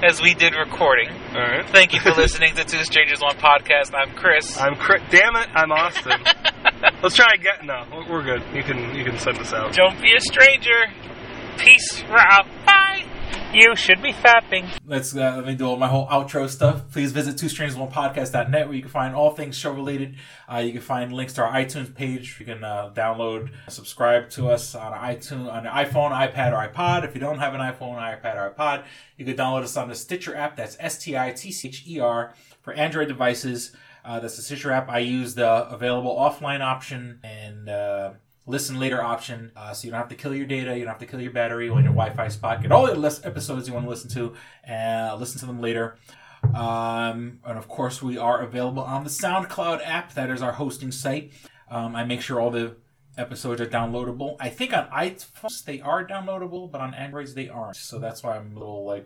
as 0.03 0.21
we 0.21 0.33
did 0.35 0.53
recording. 0.55 1.09
All 1.09 1.41
right. 1.41 1.67
Thank 1.69 1.93
you 1.93 1.99
for 1.99 2.11
listening 2.17 2.53
to 2.55 2.63
Two 2.63 2.83
Strangers 2.83 3.19
One 3.21 3.35
Podcast. 3.35 3.93
I'm 3.93 4.13
Chris. 4.15 4.57
I'm 4.57 4.75
Chris. 4.75 5.01
Damn 5.09 5.35
it, 5.35 5.49
I'm 5.53 5.71
Austin. 5.71 6.21
Let's 7.03 7.15
try 7.15 7.27
again. 7.33 7.65
No, 7.65 7.83
we're- 7.91 8.05
we're 8.09 8.23
good. 8.23 8.43
You 8.55 8.63
can 8.63 8.95
you 8.95 9.03
can 9.03 9.17
send 9.17 9.37
us 9.39 9.51
out. 9.51 9.73
Don't 9.73 9.99
be 10.01 10.13
a 10.15 10.21
stranger. 10.21 10.79
Peace. 11.57 12.03
We're 12.09 12.17
out. 12.19 12.45
Bye. 12.65 12.78
You 13.51 13.75
should 13.75 14.03
be 14.03 14.13
fapping. 14.13 14.69
Let's 14.85 15.15
uh, 15.15 15.37
let 15.37 15.43
me 15.43 15.55
do 15.55 15.65
all 15.65 15.75
my 15.75 15.87
whole 15.87 16.07
outro 16.07 16.47
stuff. 16.47 16.83
Please 16.91 17.11
visit 17.11 17.35
two 17.35 17.49
strangers 17.49 17.75
one 17.75 17.89
podcast.net 17.89 18.67
where 18.67 18.75
you 18.75 18.83
can 18.83 18.91
find 18.91 19.15
all 19.15 19.31
things 19.31 19.57
show 19.57 19.71
related. 19.71 20.17
Uh, 20.47 20.57
you 20.57 20.71
can 20.71 20.81
find 20.81 21.11
links 21.11 21.33
to 21.33 21.43
our 21.43 21.51
iTunes 21.51 21.93
page. 21.93 22.37
You 22.39 22.45
can 22.45 22.63
uh, 22.63 22.91
download, 22.93 23.49
subscribe 23.67 24.29
to 24.31 24.49
us 24.49 24.75
on 24.75 24.93
iTunes 24.93 25.51
on 25.51 25.63
iPhone, 25.63 26.11
iPad, 26.11 26.51
or 26.51 26.71
iPod. 26.71 27.03
If 27.03 27.15
you 27.15 27.21
don't 27.21 27.39
have 27.39 27.55
an 27.55 27.59
iPhone, 27.59 27.95
iPad, 27.95 28.35
or 28.35 28.53
iPod, 28.53 28.83
you 29.17 29.25
can 29.25 29.35
download 29.35 29.63
us 29.63 29.75
on 29.75 29.89
the 29.89 29.95
Stitcher 29.95 30.35
app. 30.35 30.55
That's 30.55 30.77
S 30.79 30.99
T 30.99 31.17
I 31.17 31.31
T 31.31 31.51
C 31.51 31.69
H 31.69 31.83
E 31.87 31.99
R 31.99 32.35
for 32.61 32.73
Android 32.73 33.07
devices. 33.07 33.71
Uh, 34.05 34.19
that's 34.19 34.35
the 34.35 34.43
Stitcher 34.43 34.71
app. 34.71 34.89
I 34.89 34.99
use 34.99 35.33
the 35.33 35.67
available 35.69 36.15
offline 36.15 36.61
option 36.61 37.19
and. 37.23 37.67
Listen 38.49 38.79
later 38.79 39.03
option 39.03 39.51
uh, 39.55 39.71
so 39.73 39.85
you 39.85 39.91
don't 39.91 39.99
have 39.99 40.09
to 40.09 40.15
kill 40.15 40.33
your 40.33 40.47
data 40.47 40.75
you 40.75 40.83
don't 40.83 40.93
have 40.93 40.97
to 40.97 41.05
kill 41.05 41.21
your 41.21 41.31
battery 41.31 41.69
when 41.69 41.83
your 41.83 41.93
wi-fi 41.93 42.27
spot. 42.29 42.63
Get 42.63 42.71
all 42.71 42.87
the 42.87 42.95
less 42.95 43.23
episodes 43.23 43.67
you 43.67 43.75
want 43.75 43.85
to 43.85 43.89
listen 43.91 44.09
to 44.11 44.33
and 44.63 45.19
listen 45.19 45.39
to 45.41 45.45
them 45.45 45.61
later. 45.61 45.97
Um, 46.55 47.41
and 47.45 47.59
of 47.59 47.67
course 47.67 48.01
we 48.01 48.17
are 48.17 48.41
available 48.41 48.81
on 48.81 49.03
the 49.03 49.09
soundcloud 49.11 49.85
app. 49.85 50.15
That 50.15 50.31
is 50.31 50.41
our 50.41 50.53
hosting 50.53 50.91
site. 50.91 51.31
Um, 51.69 51.95
i 51.95 52.03
make 52.03 52.21
sure 52.21 52.41
all 52.41 52.49
the 52.49 52.75
episodes 53.19 53.61
are 53.61 53.67
downloadable. 53.67 54.35
I 54.39 54.49
think 54.49 54.75
on 54.75 54.87
iphones 54.87 55.63
they 55.63 55.79
are 55.81 56.03
downloadable 56.03 56.71
but 56.71 56.81
on 56.81 56.95
androids 56.95 57.35
they 57.35 57.49
aren't. 57.49 57.75
So 57.75 57.99
that's 57.99 58.23
why 58.23 58.35
i'm 58.35 58.55
a 58.55 58.59
little 58.59 58.83
like 58.83 59.05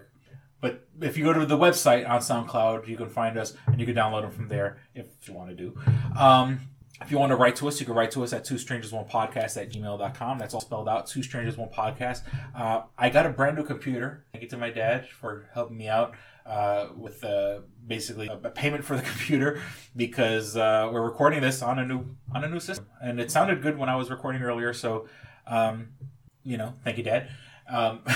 but 0.64 0.88
if 1.02 1.18
you 1.18 1.26
go 1.26 1.34
to 1.34 1.46
the 1.46 1.58
website 1.58 2.10
on 2.10 2.22
SoundCloud, 2.22 2.88
you 2.88 2.96
can 2.96 3.10
find 3.10 3.38
us 3.38 3.54
and 3.68 3.82
you 3.82 3.86
can 3.86 3.96
download 3.96 4.22
them 4.22 4.32
from 4.32 4.48
there 4.48 4.78
if 4.96 5.08
you 5.28 5.34
want 5.34 5.50
to 5.50 5.56
do. 5.58 5.78
Um, 6.18 6.62
if 7.04 7.12
you 7.12 7.18
want 7.18 7.32
to 7.32 7.36
write 7.36 7.56
to 7.58 7.68
us, 7.68 7.80
you 7.80 7.86
can 7.86 7.96
write 7.96 8.12
to 8.12 8.24
us 8.24 8.34
at 8.34 8.46
two 8.46 8.58
strangers 8.58 8.92
one 8.92 9.06
podcast 9.06 9.62
at 9.62 9.72
gmail.com. 9.72 10.40
That's 10.40 10.54
all 10.54 10.62
spelled 10.62 10.88
out, 10.88 11.08
two 11.08 11.22
strangers 11.22 11.58
one 11.58 11.70
podcast. 11.70 12.22
Uh, 12.56 12.84
I 12.98 13.10
got 13.10 13.26
a 13.26 13.30
brand 13.30 13.58
new 13.58 13.64
computer. 13.64 14.26
Thank 14.32 14.44
you 14.44 14.50
to 14.50 14.58
my 14.58 14.70
dad 14.70 15.08
for 15.10 15.50
helping 15.54 15.78
me 15.78 15.88
out 15.88 16.16
uh, 16.46 16.88
with 16.96 17.24
uh, 17.24 17.60
basically 17.86 18.28
a, 18.28 18.38
payment 18.38 18.84
for 18.84 18.96
the 18.96 19.02
computer 19.12 19.62
because 19.96 20.56
uh, 20.56 20.90
we're 20.92 21.02
recording 21.02 21.42
this 21.42 21.62
on 21.62 21.80
a 21.80 21.86
new 21.86 22.16
on 22.34 22.44
a 22.44 22.50
new 22.50 22.60
system, 22.60 22.88
and 23.02 23.20
it 23.20 23.32
sounded 23.32 23.62
good 23.62 23.78
when 23.78 23.90
I 23.90 23.96
was 23.96 24.10
recording 24.10 24.42
earlier. 24.42 24.74
So, 24.74 25.08
um, 25.48 25.90
you 26.44 26.58
know, 26.58 26.74
thank 26.84 26.98
you, 26.98 27.04
Dad. 27.04 27.30
Um, 27.70 28.02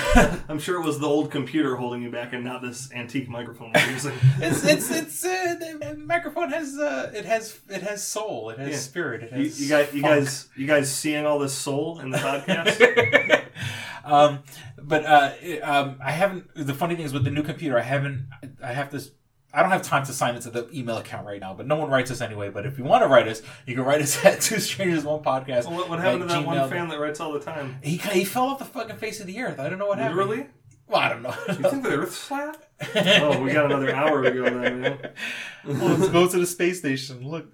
I'm 0.49 0.60
sure 0.60 0.80
it 0.82 0.86
was 0.86 0.99
the 0.99 1.07
old 1.07 1.32
computer 1.32 1.76
holding 1.78 2.02
you 2.02 2.11
back 2.11 2.34
and 2.34 2.44
not 2.44 2.61
this 2.61 2.91
antique 2.94 3.30
microphone 3.30 3.72
we're 3.74 3.91
using. 3.91 4.14
it's 4.40 4.64
it's 4.65 4.91
it's 4.91 5.26
uh, 5.26 5.56
the 5.60 5.95
microphone 5.98 6.49
has 6.52 6.78
uh, 6.78 7.11
it 7.15 7.26
has 7.26 7.57
it 7.69 7.82
has 7.82 8.03
soul 8.06 8.49
it 8.49 8.60
has 8.60 8.69
Yeah. 8.72 8.78
spirit 8.78 9.24
it 9.24 9.32
You, 9.32 9.44
has 9.45 9.61
you 9.61 9.69
guys, 9.69 9.94
you 9.94 10.02
guys, 10.02 10.49
you 10.56 10.68
guys 10.68 10.94
seeing 10.94 11.26
all 11.26 11.40
this 11.40 11.53
soul 11.53 11.99
in 11.99 12.10
the 12.10 12.18
podcast? 12.18 13.41
um, 14.03 14.40
but 14.82 15.06
uh, 15.06 15.32
it- 15.41 15.61
um, 15.61 15.98
I 16.03 16.11
haven't. 16.11 16.49
The 16.56 16.74
funny 16.74 16.95
thing 16.95 17.06
is 17.06 17.14
with 17.14 17.24
the 17.24 17.32
new 17.32 17.44
computer, 17.44 17.78
I 17.80 17.84
haven't. 17.84 18.28
I 18.64 18.74
have 18.74 18.91
this. 18.91 19.11
I 19.53 19.61
don't 19.61 19.72
have 19.72 19.82
time 19.82 20.06
to 20.06 20.14
sign 20.14 20.36
into 20.36 20.49
the 20.49 20.69
email 20.74 20.98
account 20.98 21.26
right 21.26 21.40
now, 21.40 21.53
but 21.53 21.68
no 21.68 21.78
one 21.78 21.90
writes 21.90 22.11
us 22.11 22.22
anyway. 22.22 22.49
But 22.49 22.65
if 22.65 22.78
you 22.78 22.84
want 22.84 23.03
to 23.03 23.07
write 23.07 23.28
us, 23.28 23.41
you 23.65 23.76
can 23.76 23.86
write 23.86 24.02
us 24.02 24.24
at 24.26 24.41
two 24.41 24.60
strangers 24.60 25.03
one 25.03 25.24
podcast. 25.24 25.65
Well, 25.65 25.76
what, 25.76 25.90
what 25.90 25.99
happened 25.99 26.30
to 26.30 26.36
at 26.36 26.41
that 26.41 26.45
one 26.45 26.69
fan 26.69 26.90
that 26.90 26.99
writes 26.99 27.19
all 27.19 27.32
the 27.32 27.40
time? 27.40 27.78
He 27.82 27.98
he 27.98 28.26
fell 28.26 28.45
off 28.48 28.60
the 28.60 28.65
fucking 28.65 28.98
face 28.98 29.19
of 29.19 29.28
the 29.28 29.40
earth. 29.40 29.60
I 29.60 29.69
don't 29.69 29.80
know 29.80 29.88
what 29.88 29.99
happened. 29.99 30.18
Literally? 30.18 30.48
Well, 30.88 31.02
I 31.02 31.10
don't 31.10 31.22
know. 31.22 31.36
You 31.48 31.69
think 31.69 31.84
the 31.84 31.90
Earth's 31.90 32.18
flat? 32.18 32.57
oh, 32.95 33.41
we 33.41 33.52
got 33.52 33.65
another 33.65 33.94
hour 33.94 34.24
to 34.24 34.32
go 34.32 34.44
then. 34.44 34.82
Man. 34.82 35.10
well, 35.65 35.98
let's 35.98 36.07
go 36.10 36.28
to 36.28 36.40
the 36.40 36.48
space 36.48 36.80
station. 36.80 37.28
Look. 37.28 37.48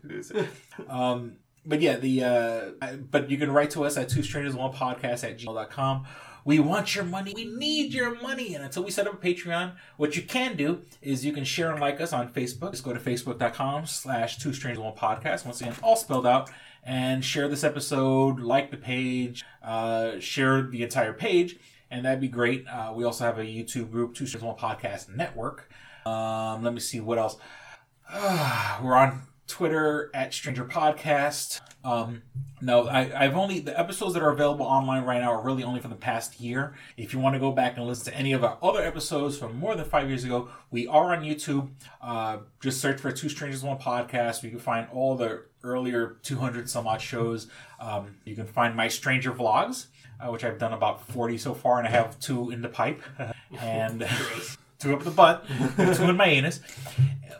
Um, 0.87 1.37
but 1.65 1.81
yeah, 1.81 1.97
the 1.97 2.23
uh, 2.23 2.93
but 3.09 3.31
you 3.31 3.37
can 3.37 3.51
write 3.51 3.71
to 3.71 3.85
us 3.85 3.97
at 3.97 4.09
two 4.09 4.21
strangers 4.21 4.55
one 4.55 4.71
podcast 4.71 5.23
at 5.23 5.39
gmail.com. 5.39 6.05
We 6.45 6.59
want 6.59 6.95
your 6.95 7.05
money. 7.05 7.33
We 7.35 7.45
need 7.45 7.93
your 7.93 8.19
money. 8.21 8.55
And 8.55 8.63
until 8.63 8.83
we 8.83 8.91
set 8.91 9.07
up 9.07 9.13
a 9.13 9.17
Patreon, 9.17 9.73
what 9.97 10.15
you 10.15 10.23
can 10.23 10.55
do 10.55 10.81
is 11.01 11.25
you 11.25 11.31
can 11.31 11.43
share 11.43 11.71
and 11.71 11.79
like 11.79 12.01
us 12.01 12.11
on 12.13 12.33
Facebook. 12.33 12.71
Just 12.71 12.83
go 12.83 12.93
to 12.93 12.99
facebook.com 12.99 13.85
slash 13.85 14.37
two 14.37 14.53
strangers 14.53 14.83
one 14.83 14.93
podcast. 14.93 15.45
Once 15.45 15.61
again, 15.61 15.75
all 15.81 15.95
spelled 15.95 16.27
out. 16.27 16.49
And 16.85 17.23
share 17.23 17.47
this 17.47 17.63
episode, 17.63 18.41
like 18.41 18.69
the 18.69 18.75
page, 18.75 19.45
uh, 19.63 20.19
share 20.19 20.63
the 20.63 20.83
entire 20.83 21.13
page, 21.13 21.57
and 21.89 22.03
that'd 22.03 22.19
be 22.19 22.27
great. 22.27 22.67
Uh, 22.67 22.91
we 22.93 23.05
also 23.05 23.23
have 23.23 23.37
a 23.39 23.43
YouTube 23.43 23.89
group, 23.89 24.13
Two 24.13 24.25
Strangers 24.25 24.45
One 24.45 24.57
Podcast 24.57 25.07
Network. 25.07 25.71
Um, 26.05 26.61
let 26.61 26.73
me 26.73 26.81
see 26.81 26.99
what 26.99 27.17
else. 27.17 27.37
we're 28.83 28.95
on 28.95 29.21
Twitter 29.47 30.09
at 30.13 30.33
Stranger 30.33 30.65
Podcast. 30.65 31.61
Um, 31.83 32.23
no, 32.61 32.87
I, 32.87 33.25
I've 33.25 33.35
only 33.35 33.59
the 33.59 33.77
episodes 33.77 34.13
that 34.13 34.23
are 34.23 34.31
available 34.31 34.65
online 34.65 35.03
right 35.03 35.19
now 35.19 35.33
are 35.33 35.41
really 35.41 35.63
only 35.63 35.81
from 35.81 35.89
the 35.89 35.97
past 35.97 36.39
year. 36.39 36.73
If 36.95 37.13
you 37.13 37.19
want 37.19 37.35
to 37.35 37.39
go 37.39 37.51
back 37.51 37.75
and 37.75 37.85
listen 37.85 38.13
to 38.13 38.17
any 38.17 38.31
of 38.31 38.43
our 38.43 38.57
other 38.63 38.81
episodes 38.81 39.37
from 39.37 39.59
more 39.59 39.75
than 39.75 39.83
five 39.85 40.07
years 40.07 40.23
ago, 40.23 40.47
we 40.71 40.87
are 40.87 41.13
on 41.13 41.23
YouTube. 41.23 41.69
Uh, 42.01 42.37
just 42.61 42.79
search 42.79 43.01
for 43.01 43.11
Two 43.11 43.27
Strangers 43.27 43.63
One 43.63 43.77
Podcast. 43.77 44.43
You 44.43 44.49
can 44.49 44.59
find 44.59 44.87
all 44.93 45.15
the 45.15 45.43
earlier 45.63 46.17
200 46.23 46.69
some 46.69 46.87
odd 46.87 47.01
shows. 47.01 47.47
Um, 47.81 48.15
you 48.23 48.35
can 48.35 48.45
find 48.47 48.75
my 48.75 48.87
Stranger 48.87 49.33
vlogs, 49.33 49.87
uh, 50.21 50.31
which 50.31 50.45
I've 50.45 50.57
done 50.57 50.71
about 50.71 51.05
40 51.07 51.37
so 51.37 51.53
far, 51.53 51.79
and 51.79 51.87
I 51.87 51.91
have 51.91 52.17
two 52.19 52.49
in 52.49 52.61
the 52.61 52.69
pipe 52.69 53.01
and 53.59 54.07
two 54.79 54.93
up 54.93 55.03
the 55.03 55.11
butt, 55.11 55.45
two 55.75 56.03
in 56.03 56.15
my 56.17 56.27
anus, 56.27 56.59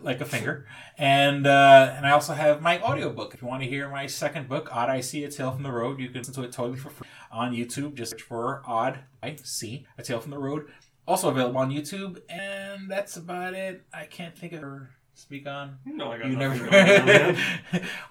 like 0.03 0.21
a 0.21 0.25
finger. 0.25 0.65
And 0.97 1.47
uh, 1.47 1.93
and 1.95 2.05
I 2.05 2.11
also 2.11 2.33
have 2.33 2.61
my 2.61 2.81
audiobook. 2.81 3.33
If 3.33 3.41
you 3.41 3.47
want 3.47 3.63
to 3.63 3.69
hear 3.69 3.89
my 3.89 4.05
second 4.07 4.47
book, 4.49 4.69
Odd 4.71 4.89
I 4.89 5.01
See, 5.01 5.23
A 5.23 5.29
Tale 5.31 5.51
from 5.51 5.63
the 5.63 5.71
Road, 5.71 5.99
you 5.99 6.07
can 6.09 6.17
listen 6.17 6.33
to 6.35 6.43
it 6.43 6.51
totally 6.51 6.77
for 6.77 6.89
free 6.89 7.07
on 7.31 7.53
YouTube. 7.53 7.95
Just 7.95 8.11
search 8.11 8.21
for 8.21 8.61
Odd 8.65 8.99
I 9.21 9.35
See, 9.43 9.85
A 9.97 10.03
Tale 10.03 10.19
from 10.19 10.31
the 10.31 10.37
Road. 10.39 10.67
Also 11.05 11.29
available 11.29 11.57
on 11.57 11.69
YouTube, 11.69 12.21
and 12.29 12.89
that's 12.89 13.17
about 13.17 13.53
it. 13.53 13.83
I 13.93 14.05
can't 14.05 14.37
think 14.37 14.53
of 14.53 14.63
speak 15.15 15.45
on. 15.47 15.77
No, 15.85 16.11
I 16.11 16.17
got 16.17 16.27
you 16.29 16.37
never. 16.37 16.57
going. 16.69 17.37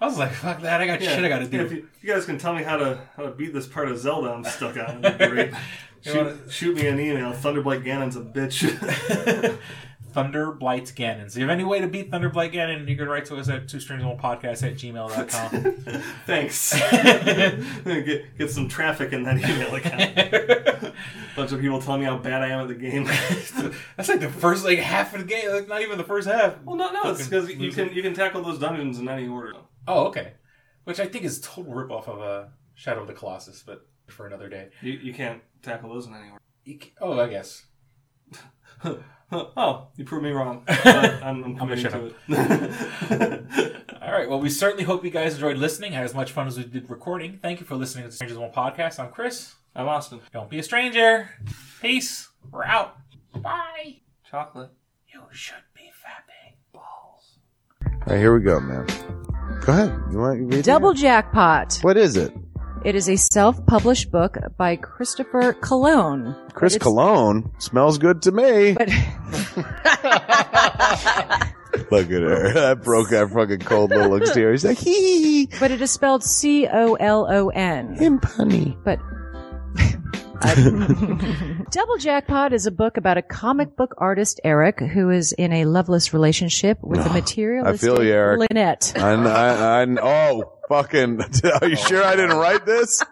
I 0.00 0.04
was 0.06 0.18
like, 0.18 0.32
fuck 0.32 0.60
that. 0.60 0.80
I 0.80 0.86
got 0.86 1.00
Yeah. 1.00 1.14
shit 1.14 1.24
I 1.24 1.28
got 1.28 1.38
to 1.40 1.46
do. 1.48 1.56
Yeah, 1.56 1.62
if, 1.64 1.72
you, 1.72 1.88
if 1.96 2.04
you 2.04 2.12
guys 2.12 2.26
can 2.26 2.38
tell 2.38 2.54
me 2.54 2.62
how 2.62 2.76
to 2.76 3.00
how 3.16 3.22
to 3.24 3.30
beat 3.30 3.52
this 3.54 3.66
part 3.66 3.88
of 3.88 3.98
Zelda 3.98 4.30
I'm 4.30 4.44
stuck 4.44 4.76
on. 4.76 5.02
Shoot, 6.04 6.16
wanna- 6.16 6.50
shoot 6.50 6.76
me 6.76 6.86
an 6.88 6.98
email. 6.98 7.32
Thunderblight 7.32 7.84
Ganon's 7.84 8.16
a 8.16 8.20
bitch. 8.22 9.56
Thunderblight 10.12 10.92
Ganon. 10.94 11.30
So 11.30 11.36
if 11.36 11.36
you 11.36 11.42
have 11.42 11.50
any 11.50 11.64
way 11.64 11.80
to 11.80 11.88
beat 11.88 12.10
Thunderblight 12.10 12.52
Ganon, 12.52 12.88
you 12.88 12.96
can 12.96 13.08
write 13.08 13.24
to 13.26 13.36
us 13.36 13.48
at 13.48 13.68
two 13.68 13.80
strings 13.80 14.04
one 14.04 14.18
podcast 14.18 14.62
at 14.62 14.74
gmail.com. 14.74 16.02
Thanks. 16.26 16.72
get, 17.84 18.38
get 18.38 18.50
some 18.50 18.68
traffic 18.68 19.12
in 19.12 19.22
that 19.24 19.38
email 19.38 19.74
account. 19.74 20.94
Bunch 21.36 21.52
of 21.52 21.60
people 21.60 21.80
telling 21.80 22.00
me 22.00 22.06
how 22.06 22.18
bad 22.18 22.42
I 22.42 22.48
am 22.48 22.60
at 22.60 22.68
the 22.68 22.74
game. 22.74 23.04
That's 23.96 24.08
like 24.08 24.20
the 24.20 24.28
first 24.28 24.64
like 24.64 24.78
half 24.78 25.14
of 25.14 25.20
the 25.20 25.26
game, 25.26 25.50
like 25.50 25.68
not 25.68 25.82
even 25.82 25.98
the 25.98 26.04
first 26.04 26.28
half. 26.28 26.62
Well, 26.62 26.76
no, 26.76 26.92
no, 26.92 27.10
it's 27.10 27.24
because 27.24 27.50
you 27.50 27.72
can 27.72 27.92
you 27.92 28.02
can 28.02 28.14
tackle 28.14 28.42
those 28.42 28.58
dungeons 28.58 28.98
in 28.98 29.08
any 29.08 29.26
order. 29.26 29.54
Oh, 29.88 30.06
okay. 30.06 30.34
Which 30.84 31.00
I 31.00 31.06
think 31.06 31.24
is 31.24 31.38
a 31.38 31.42
total 31.42 31.72
ripoff 31.72 32.08
of 32.08 32.20
uh, 32.20 32.48
Shadow 32.74 33.02
of 33.02 33.06
the 33.06 33.14
Colossus, 33.14 33.62
but 33.64 33.86
for 34.08 34.26
another 34.26 34.48
day. 34.48 34.68
You, 34.80 34.92
you 34.92 35.14
can't 35.14 35.42
tackle 35.62 35.92
those 35.92 36.06
in 36.06 36.14
any 36.14 36.30
order. 36.30 36.42
You 36.64 36.78
ca- 36.78 36.92
oh, 37.00 37.18
I 37.18 37.28
guess. 37.28 37.64
Oh, 39.32 39.88
you 39.96 40.04
proved 40.04 40.24
me 40.24 40.30
wrong. 40.30 40.62
I'm, 40.68 40.84
I'm 41.22 41.44
I'm 41.44 41.56
gonna 41.56 41.58
committing 41.58 41.82
shut 41.82 41.92
to 41.92 42.06
up. 42.06 43.10
it. 43.10 43.92
All 44.02 44.12
right. 44.12 44.28
Well, 44.28 44.40
we 44.40 44.50
certainly 44.50 44.84
hope 44.84 45.04
you 45.04 45.10
guys 45.10 45.34
enjoyed 45.34 45.56
listening, 45.56 45.92
had 45.92 46.04
as 46.04 46.14
much 46.14 46.32
fun 46.32 46.46
as 46.46 46.56
we 46.58 46.64
did 46.64 46.88
recording. 46.90 47.38
Thank 47.42 47.60
you 47.60 47.66
for 47.66 47.76
listening 47.76 48.04
to 48.04 48.10
the 48.10 48.14
Strangers 48.16 48.38
One 48.38 48.50
podcast. 48.52 48.98
I'm 48.98 49.10
Chris. 49.10 49.54
I'm 49.74 49.88
Austin. 49.88 50.20
Don't 50.32 50.50
be 50.50 50.58
a 50.58 50.62
stranger. 50.62 51.30
Peace. 51.80 52.28
We're 52.50 52.64
out. 52.64 52.96
Bye. 53.34 54.00
Chocolate. 54.30 54.70
You 55.12 55.20
should 55.30 55.54
be 55.74 55.82
fapping. 56.04 56.54
Balls. 56.72 57.38
All 57.84 57.90
right, 58.06 58.18
here 58.18 58.34
we 58.36 58.42
go, 58.42 58.60
man. 58.60 58.86
Go 59.64 59.72
ahead. 59.72 59.98
You 60.10 60.18
want 60.18 60.40
you 60.40 60.46
read 60.46 60.64
Double? 60.64 60.92
Jackpot. 60.92 61.78
What 61.82 61.96
is 61.96 62.16
it? 62.16 62.34
It 62.84 62.96
is 62.96 63.08
a 63.08 63.14
self-published 63.16 64.10
book 64.10 64.36
by 64.56 64.74
Christopher 64.74 65.52
Cologne. 65.52 66.34
Chris 66.52 66.76
Cologne 66.78 67.52
smells 67.58 67.96
good 67.98 68.22
to 68.22 68.32
me. 68.32 68.72
But 68.72 68.88
Look 71.90 72.10
at 72.10 72.22
her. 72.22 72.52
That 72.54 72.80
broke 72.82 73.10
that 73.10 73.30
fucking 73.32 73.60
cold 73.60 73.90
little 73.90 74.16
exterior. 74.16 74.50
He's 74.50 74.64
like, 74.64 74.78
hee. 74.78 75.48
but 75.60 75.70
it 75.70 75.80
is 75.80 75.92
spelled 75.92 76.24
C 76.24 76.66
O 76.66 76.94
L 76.94 77.26
O 77.30 77.48
N. 77.50 77.94
Him 77.94 78.18
punny. 78.18 78.76
But 78.84 78.98
Double 81.70 81.98
Jackpot 81.98 82.52
is 82.52 82.66
a 82.66 82.70
book 82.72 82.96
about 82.96 83.16
a 83.16 83.22
comic 83.22 83.76
book 83.76 83.94
artist, 83.98 84.40
Eric, 84.42 84.80
who 84.80 85.10
is 85.10 85.32
in 85.32 85.52
a 85.52 85.64
loveless 85.66 86.12
relationship 86.12 86.78
with 86.82 87.00
a 87.00 87.02
I 87.10 87.12
materialistic 87.12 87.80
feel 87.80 88.02
you, 88.02 88.12
Eric. 88.12 88.40
Lynette. 88.50 88.92
I, 88.96 89.12
I, 89.12 89.82
I, 89.82 89.86
oh, 90.02 90.52
fucking. 90.68 91.20
Are 91.60 91.68
you 91.68 91.76
sure 91.76 92.02
I 92.02 92.16
didn't 92.16 92.36
write 92.36 92.66
this? 92.66 93.02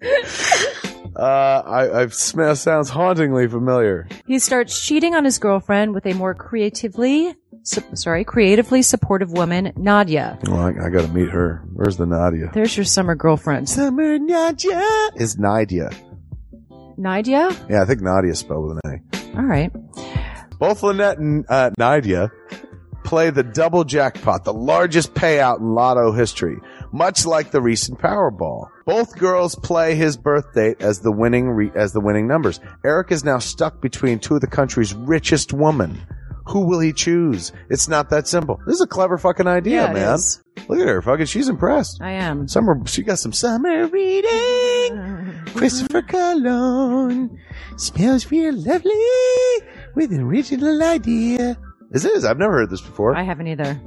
uh, 1.16 1.20
I, 1.20 2.00
I've 2.00 2.14
smell 2.14 2.54
sounds 2.54 2.90
hauntingly 2.90 3.48
familiar. 3.48 4.06
He 4.26 4.38
starts 4.38 4.80
cheating 4.80 5.14
on 5.14 5.24
his 5.24 5.38
girlfriend 5.38 5.92
with 5.94 6.06
a 6.06 6.14
more 6.14 6.34
creatively, 6.34 7.34
su- 7.62 7.82
sorry, 7.94 8.24
creatively 8.24 8.82
supportive 8.82 9.32
woman, 9.32 9.72
Nadia. 9.76 10.38
Well, 10.44 10.60
I, 10.60 10.86
I 10.86 10.90
gotta 10.90 11.08
meet 11.08 11.30
her. 11.30 11.64
Where's 11.72 11.96
the 11.96 12.06
Nadia? 12.06 12.50
There's 12.54 12.76
your 12.76 12.84
summer 12.84 13.16
girlfriend. 13.16 13.68
Summer 13.68 14.18
Nadia 14.18 15.10
is 15.16 15.36
Nadia. 15.36 15.90
Nadia? 16.98 17.48
Yeah, 17.70 17.82
I 17.82 17.84
think 17.86 18.00
Nadia 18.02 18.34
spelled 18.34 18.68
with 18.68 18.80
an 18.84 19.00
A. 19.34 19.38
All 19.38 19.44
right. 19.44 19.70
Both 20.58 20.82
Lynette 20.82 21.18
and 21.18 21.44
uh, 21.48 21.70
Nadia 21.78 22.30
play 23.04 23.30
the 23.30 23.44
double 23.44 23.84
jackpot, 23.84 24.44
the 24.44 24.52
largest 24.52 25.14
payout 25.14 25.60
in 25.60 25.74
lotto 25.74 26.12
history, 26.12 26.58
much 26.92 27.24
like 27.24 27.52
the 27.52 27.62
recent 27.62 27.98
Powerball. 27.98 28.68
Both 28.84 29.16
girls 29.16 29.54
play 29.54 29.94
his 29.94 30.16
birth 30.16 30.52
date 30.54 30.82
as 30.82 31.00
the 31.00 31.12
winning 31.12 31.48
re- 31.48 31.72
as 31.74 31.92
the 31.92 32.00
winning 32.00 32.26
numbers. 32.26 32.60
Eric 32.84 33.12
is 33.12 33.24
now 33.24 33.38
stuck 33.38 33.80
between 33.80 34.18
two 34.18 34.34
of 34.34 34.40
the 34.40 34.46
country's 34.46 34.94
richest 34.94 35.52
women. 35.52 35.98
Who 36.48 36.60
will 36.66 36.80
he 36.80 36.92
choose? 36.92 37.52
It's 37.68 37.88
not 37.88 38.10
that 38.10 38.26
simple. 38.26 38.58
This 38.66 38.76
is 38.76 38.80
a 38.80 38.86
clever 38.86 39.18
fucking 39.18 39.46
idea, 39.46 39.82
Yeah, 39.82 39.90
it 39.90 39.94
man. 39.94 40.14
is. 40.14 40.42
Look 40.68 40.80
at 40.80 40.88
her, 40.88 41.02
fucking. 41.02 41.26
She's 41.26 41.48
impressed. 41.48 42.00
I 42.02 42.12
am. 42.12 42.48
Summer, 42.48 42.80
she 42.86 43.02
got 43.02 43.18
some 43.18 43.32
summer 43.32 43.86
reading. 43.86 45.34
Christopher 45.54 46.02
Cologne 46.02 47.38
smells 47.76 48.30
real 48.30 48.54
lovely 48.54 48.92
with 49.94 50.10
an 50.12 50.20
original 50.22 50.82
idea. 50.82 51.56
This 51.90 52.04
is. 52.04 52.24
I've 52.24 52.38
never 52.38 52.52
heard 52.54 52.70
this 52.70 52.80
before. 52.80 53.14
I 53.16 53.22
haven't 53.22 53.46
either. 53.48 53.80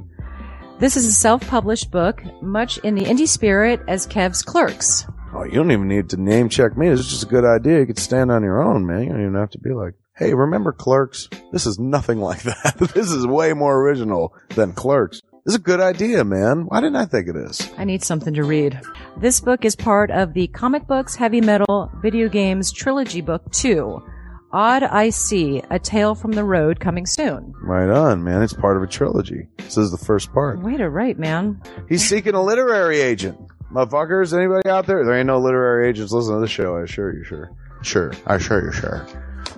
This 0.78 0.96
is 0.96 1.06
a 1.06 1.12
self-published 1.12 1.90
book, 1.90 2.22
much 2.42 2.78
in 2.78 2.94
the 2.94 3.04
indie 3.04 3.28
spirit 3.28 3.80
as 3.86 4.06
Kev's 4.06 4.42
Clerks. 4.42 5.06
Oh, 5.34 5.44
you 5.44 5.52
don't 5.52 5.70
even 5.70 5.88
need 5.88 6.10
to 6.10 6.16
name 6.16 6.48
check 6.48 6.76
me. 6.76 6.88
This 6.88 7.00
is 7.00 7.08
just 7.08 7.22
a 7.22 7.26
good 7.26 7.44
idea. 7.44 7.80
You 7.80 7.86
could 7.86 7.98
stand 7.98 8.30
on 8.30 8.42
your 8.42 8.60
own, 8.62 8.84
man. 8.86 9.04
You 9.04 9.08
don't 9.10 9.20
even 9.20 9.34
have 9.34 9.50
to 9.50 9.58
be 9.58 9.70
like, 9.72 9.94
hey, 10.22 10.34
remember 10.34 10.72
Clerks? 10.72 11.28
This 11.50 11.66
is 11.66 11.78
nothing 11.78 12.18
like 12.30 12.42
that. 12.42 12.76
this 12.94 13.10
is 13.10 13.26
way 13.26 13.52
more 13.52 13.80
original 13.80 14.34
than 14.50 14.72
Clerks. 14.72 15.22
This 15.44 15.54
is 15.54 15.60
a 15.60 15.62
good 15.62 15.80
idea, 15.80 16.24
man. 16.24 16.66
Why 16.66 16.80
didn't 16.80 16.96
I 16.96 17.04
think 17.04 17.28
of 17.28 17.34
this? 17.34 17.68
I 17.76 17.84
need 17.84 18.04
something 18.04 18.34
to 18.34 18.44
read. 18.44 18.80
This 19.16 19.40
book 19.40 19.64
is 19.64 19.74
part 19.74 20.12
of 20.12 20.34
the 20.34 20.46
Comic 20.48 20.86
Books 20.86 21.16
Heavy 21.16 21.40
Metal 21.40 21.90
Video 22.00 22.28
Games 22.28 22.70
Trilogy 22.70 23.22
Book 23.22 23.50
2. 23.50 24.00
Odd 24.52 24.84
I 24.84 25.10
See, 25.10 25.62
A 25.70 25.80
Tale 25.80 26.14
from 26.14 26.32
the 26.32 26.44
Road 26.44 26.78
coming 26.78 27.06
soon. 27.06 27.54
Right 27.60 27.88
on, 27.88 28.22
man. 28.22 28.42
It's 28.42 28.52
part 28.52 28.76
of 28.76 28.84
a 28.84 28.86
trilogy. 28.86 29.48
This 29.56 29.78
is 29.78 29.90
the 29.90 29.98
first 29.98 30.32
part. 30.32 30.60
Way 30.62 30.76
to 30.76 30.88
write, 30.90 31.18
man. 31.18 31.60
He's 31.88 32.06
seeking 32.08 32.34
a 32.34 32.42
literary 32.42 33.00
agent. 33.00 33.38
Motherfuckers, 33.72 34.36
anybody 34.36 34.68
out 34.68 34.86
there? 34.86 35.04
There 35.04 35.16
ain't 35.16 35.26
no 35.26 35.40
literary 35.40 35.88
agents 35.88 36.12
listening 36.12 36.36
to 36.36 36.40
this 36.42 36.50
show, 36.50 36.76
I 36.76 36.82
assure 36.82 37.16
you, 37.16 37.24
sure. 37.24 37.50
Sure. 37.82 38.12
I 38.26 38.36
assure 38.36 38.64
you, 38.64 38.72
sure. 38.72 39.06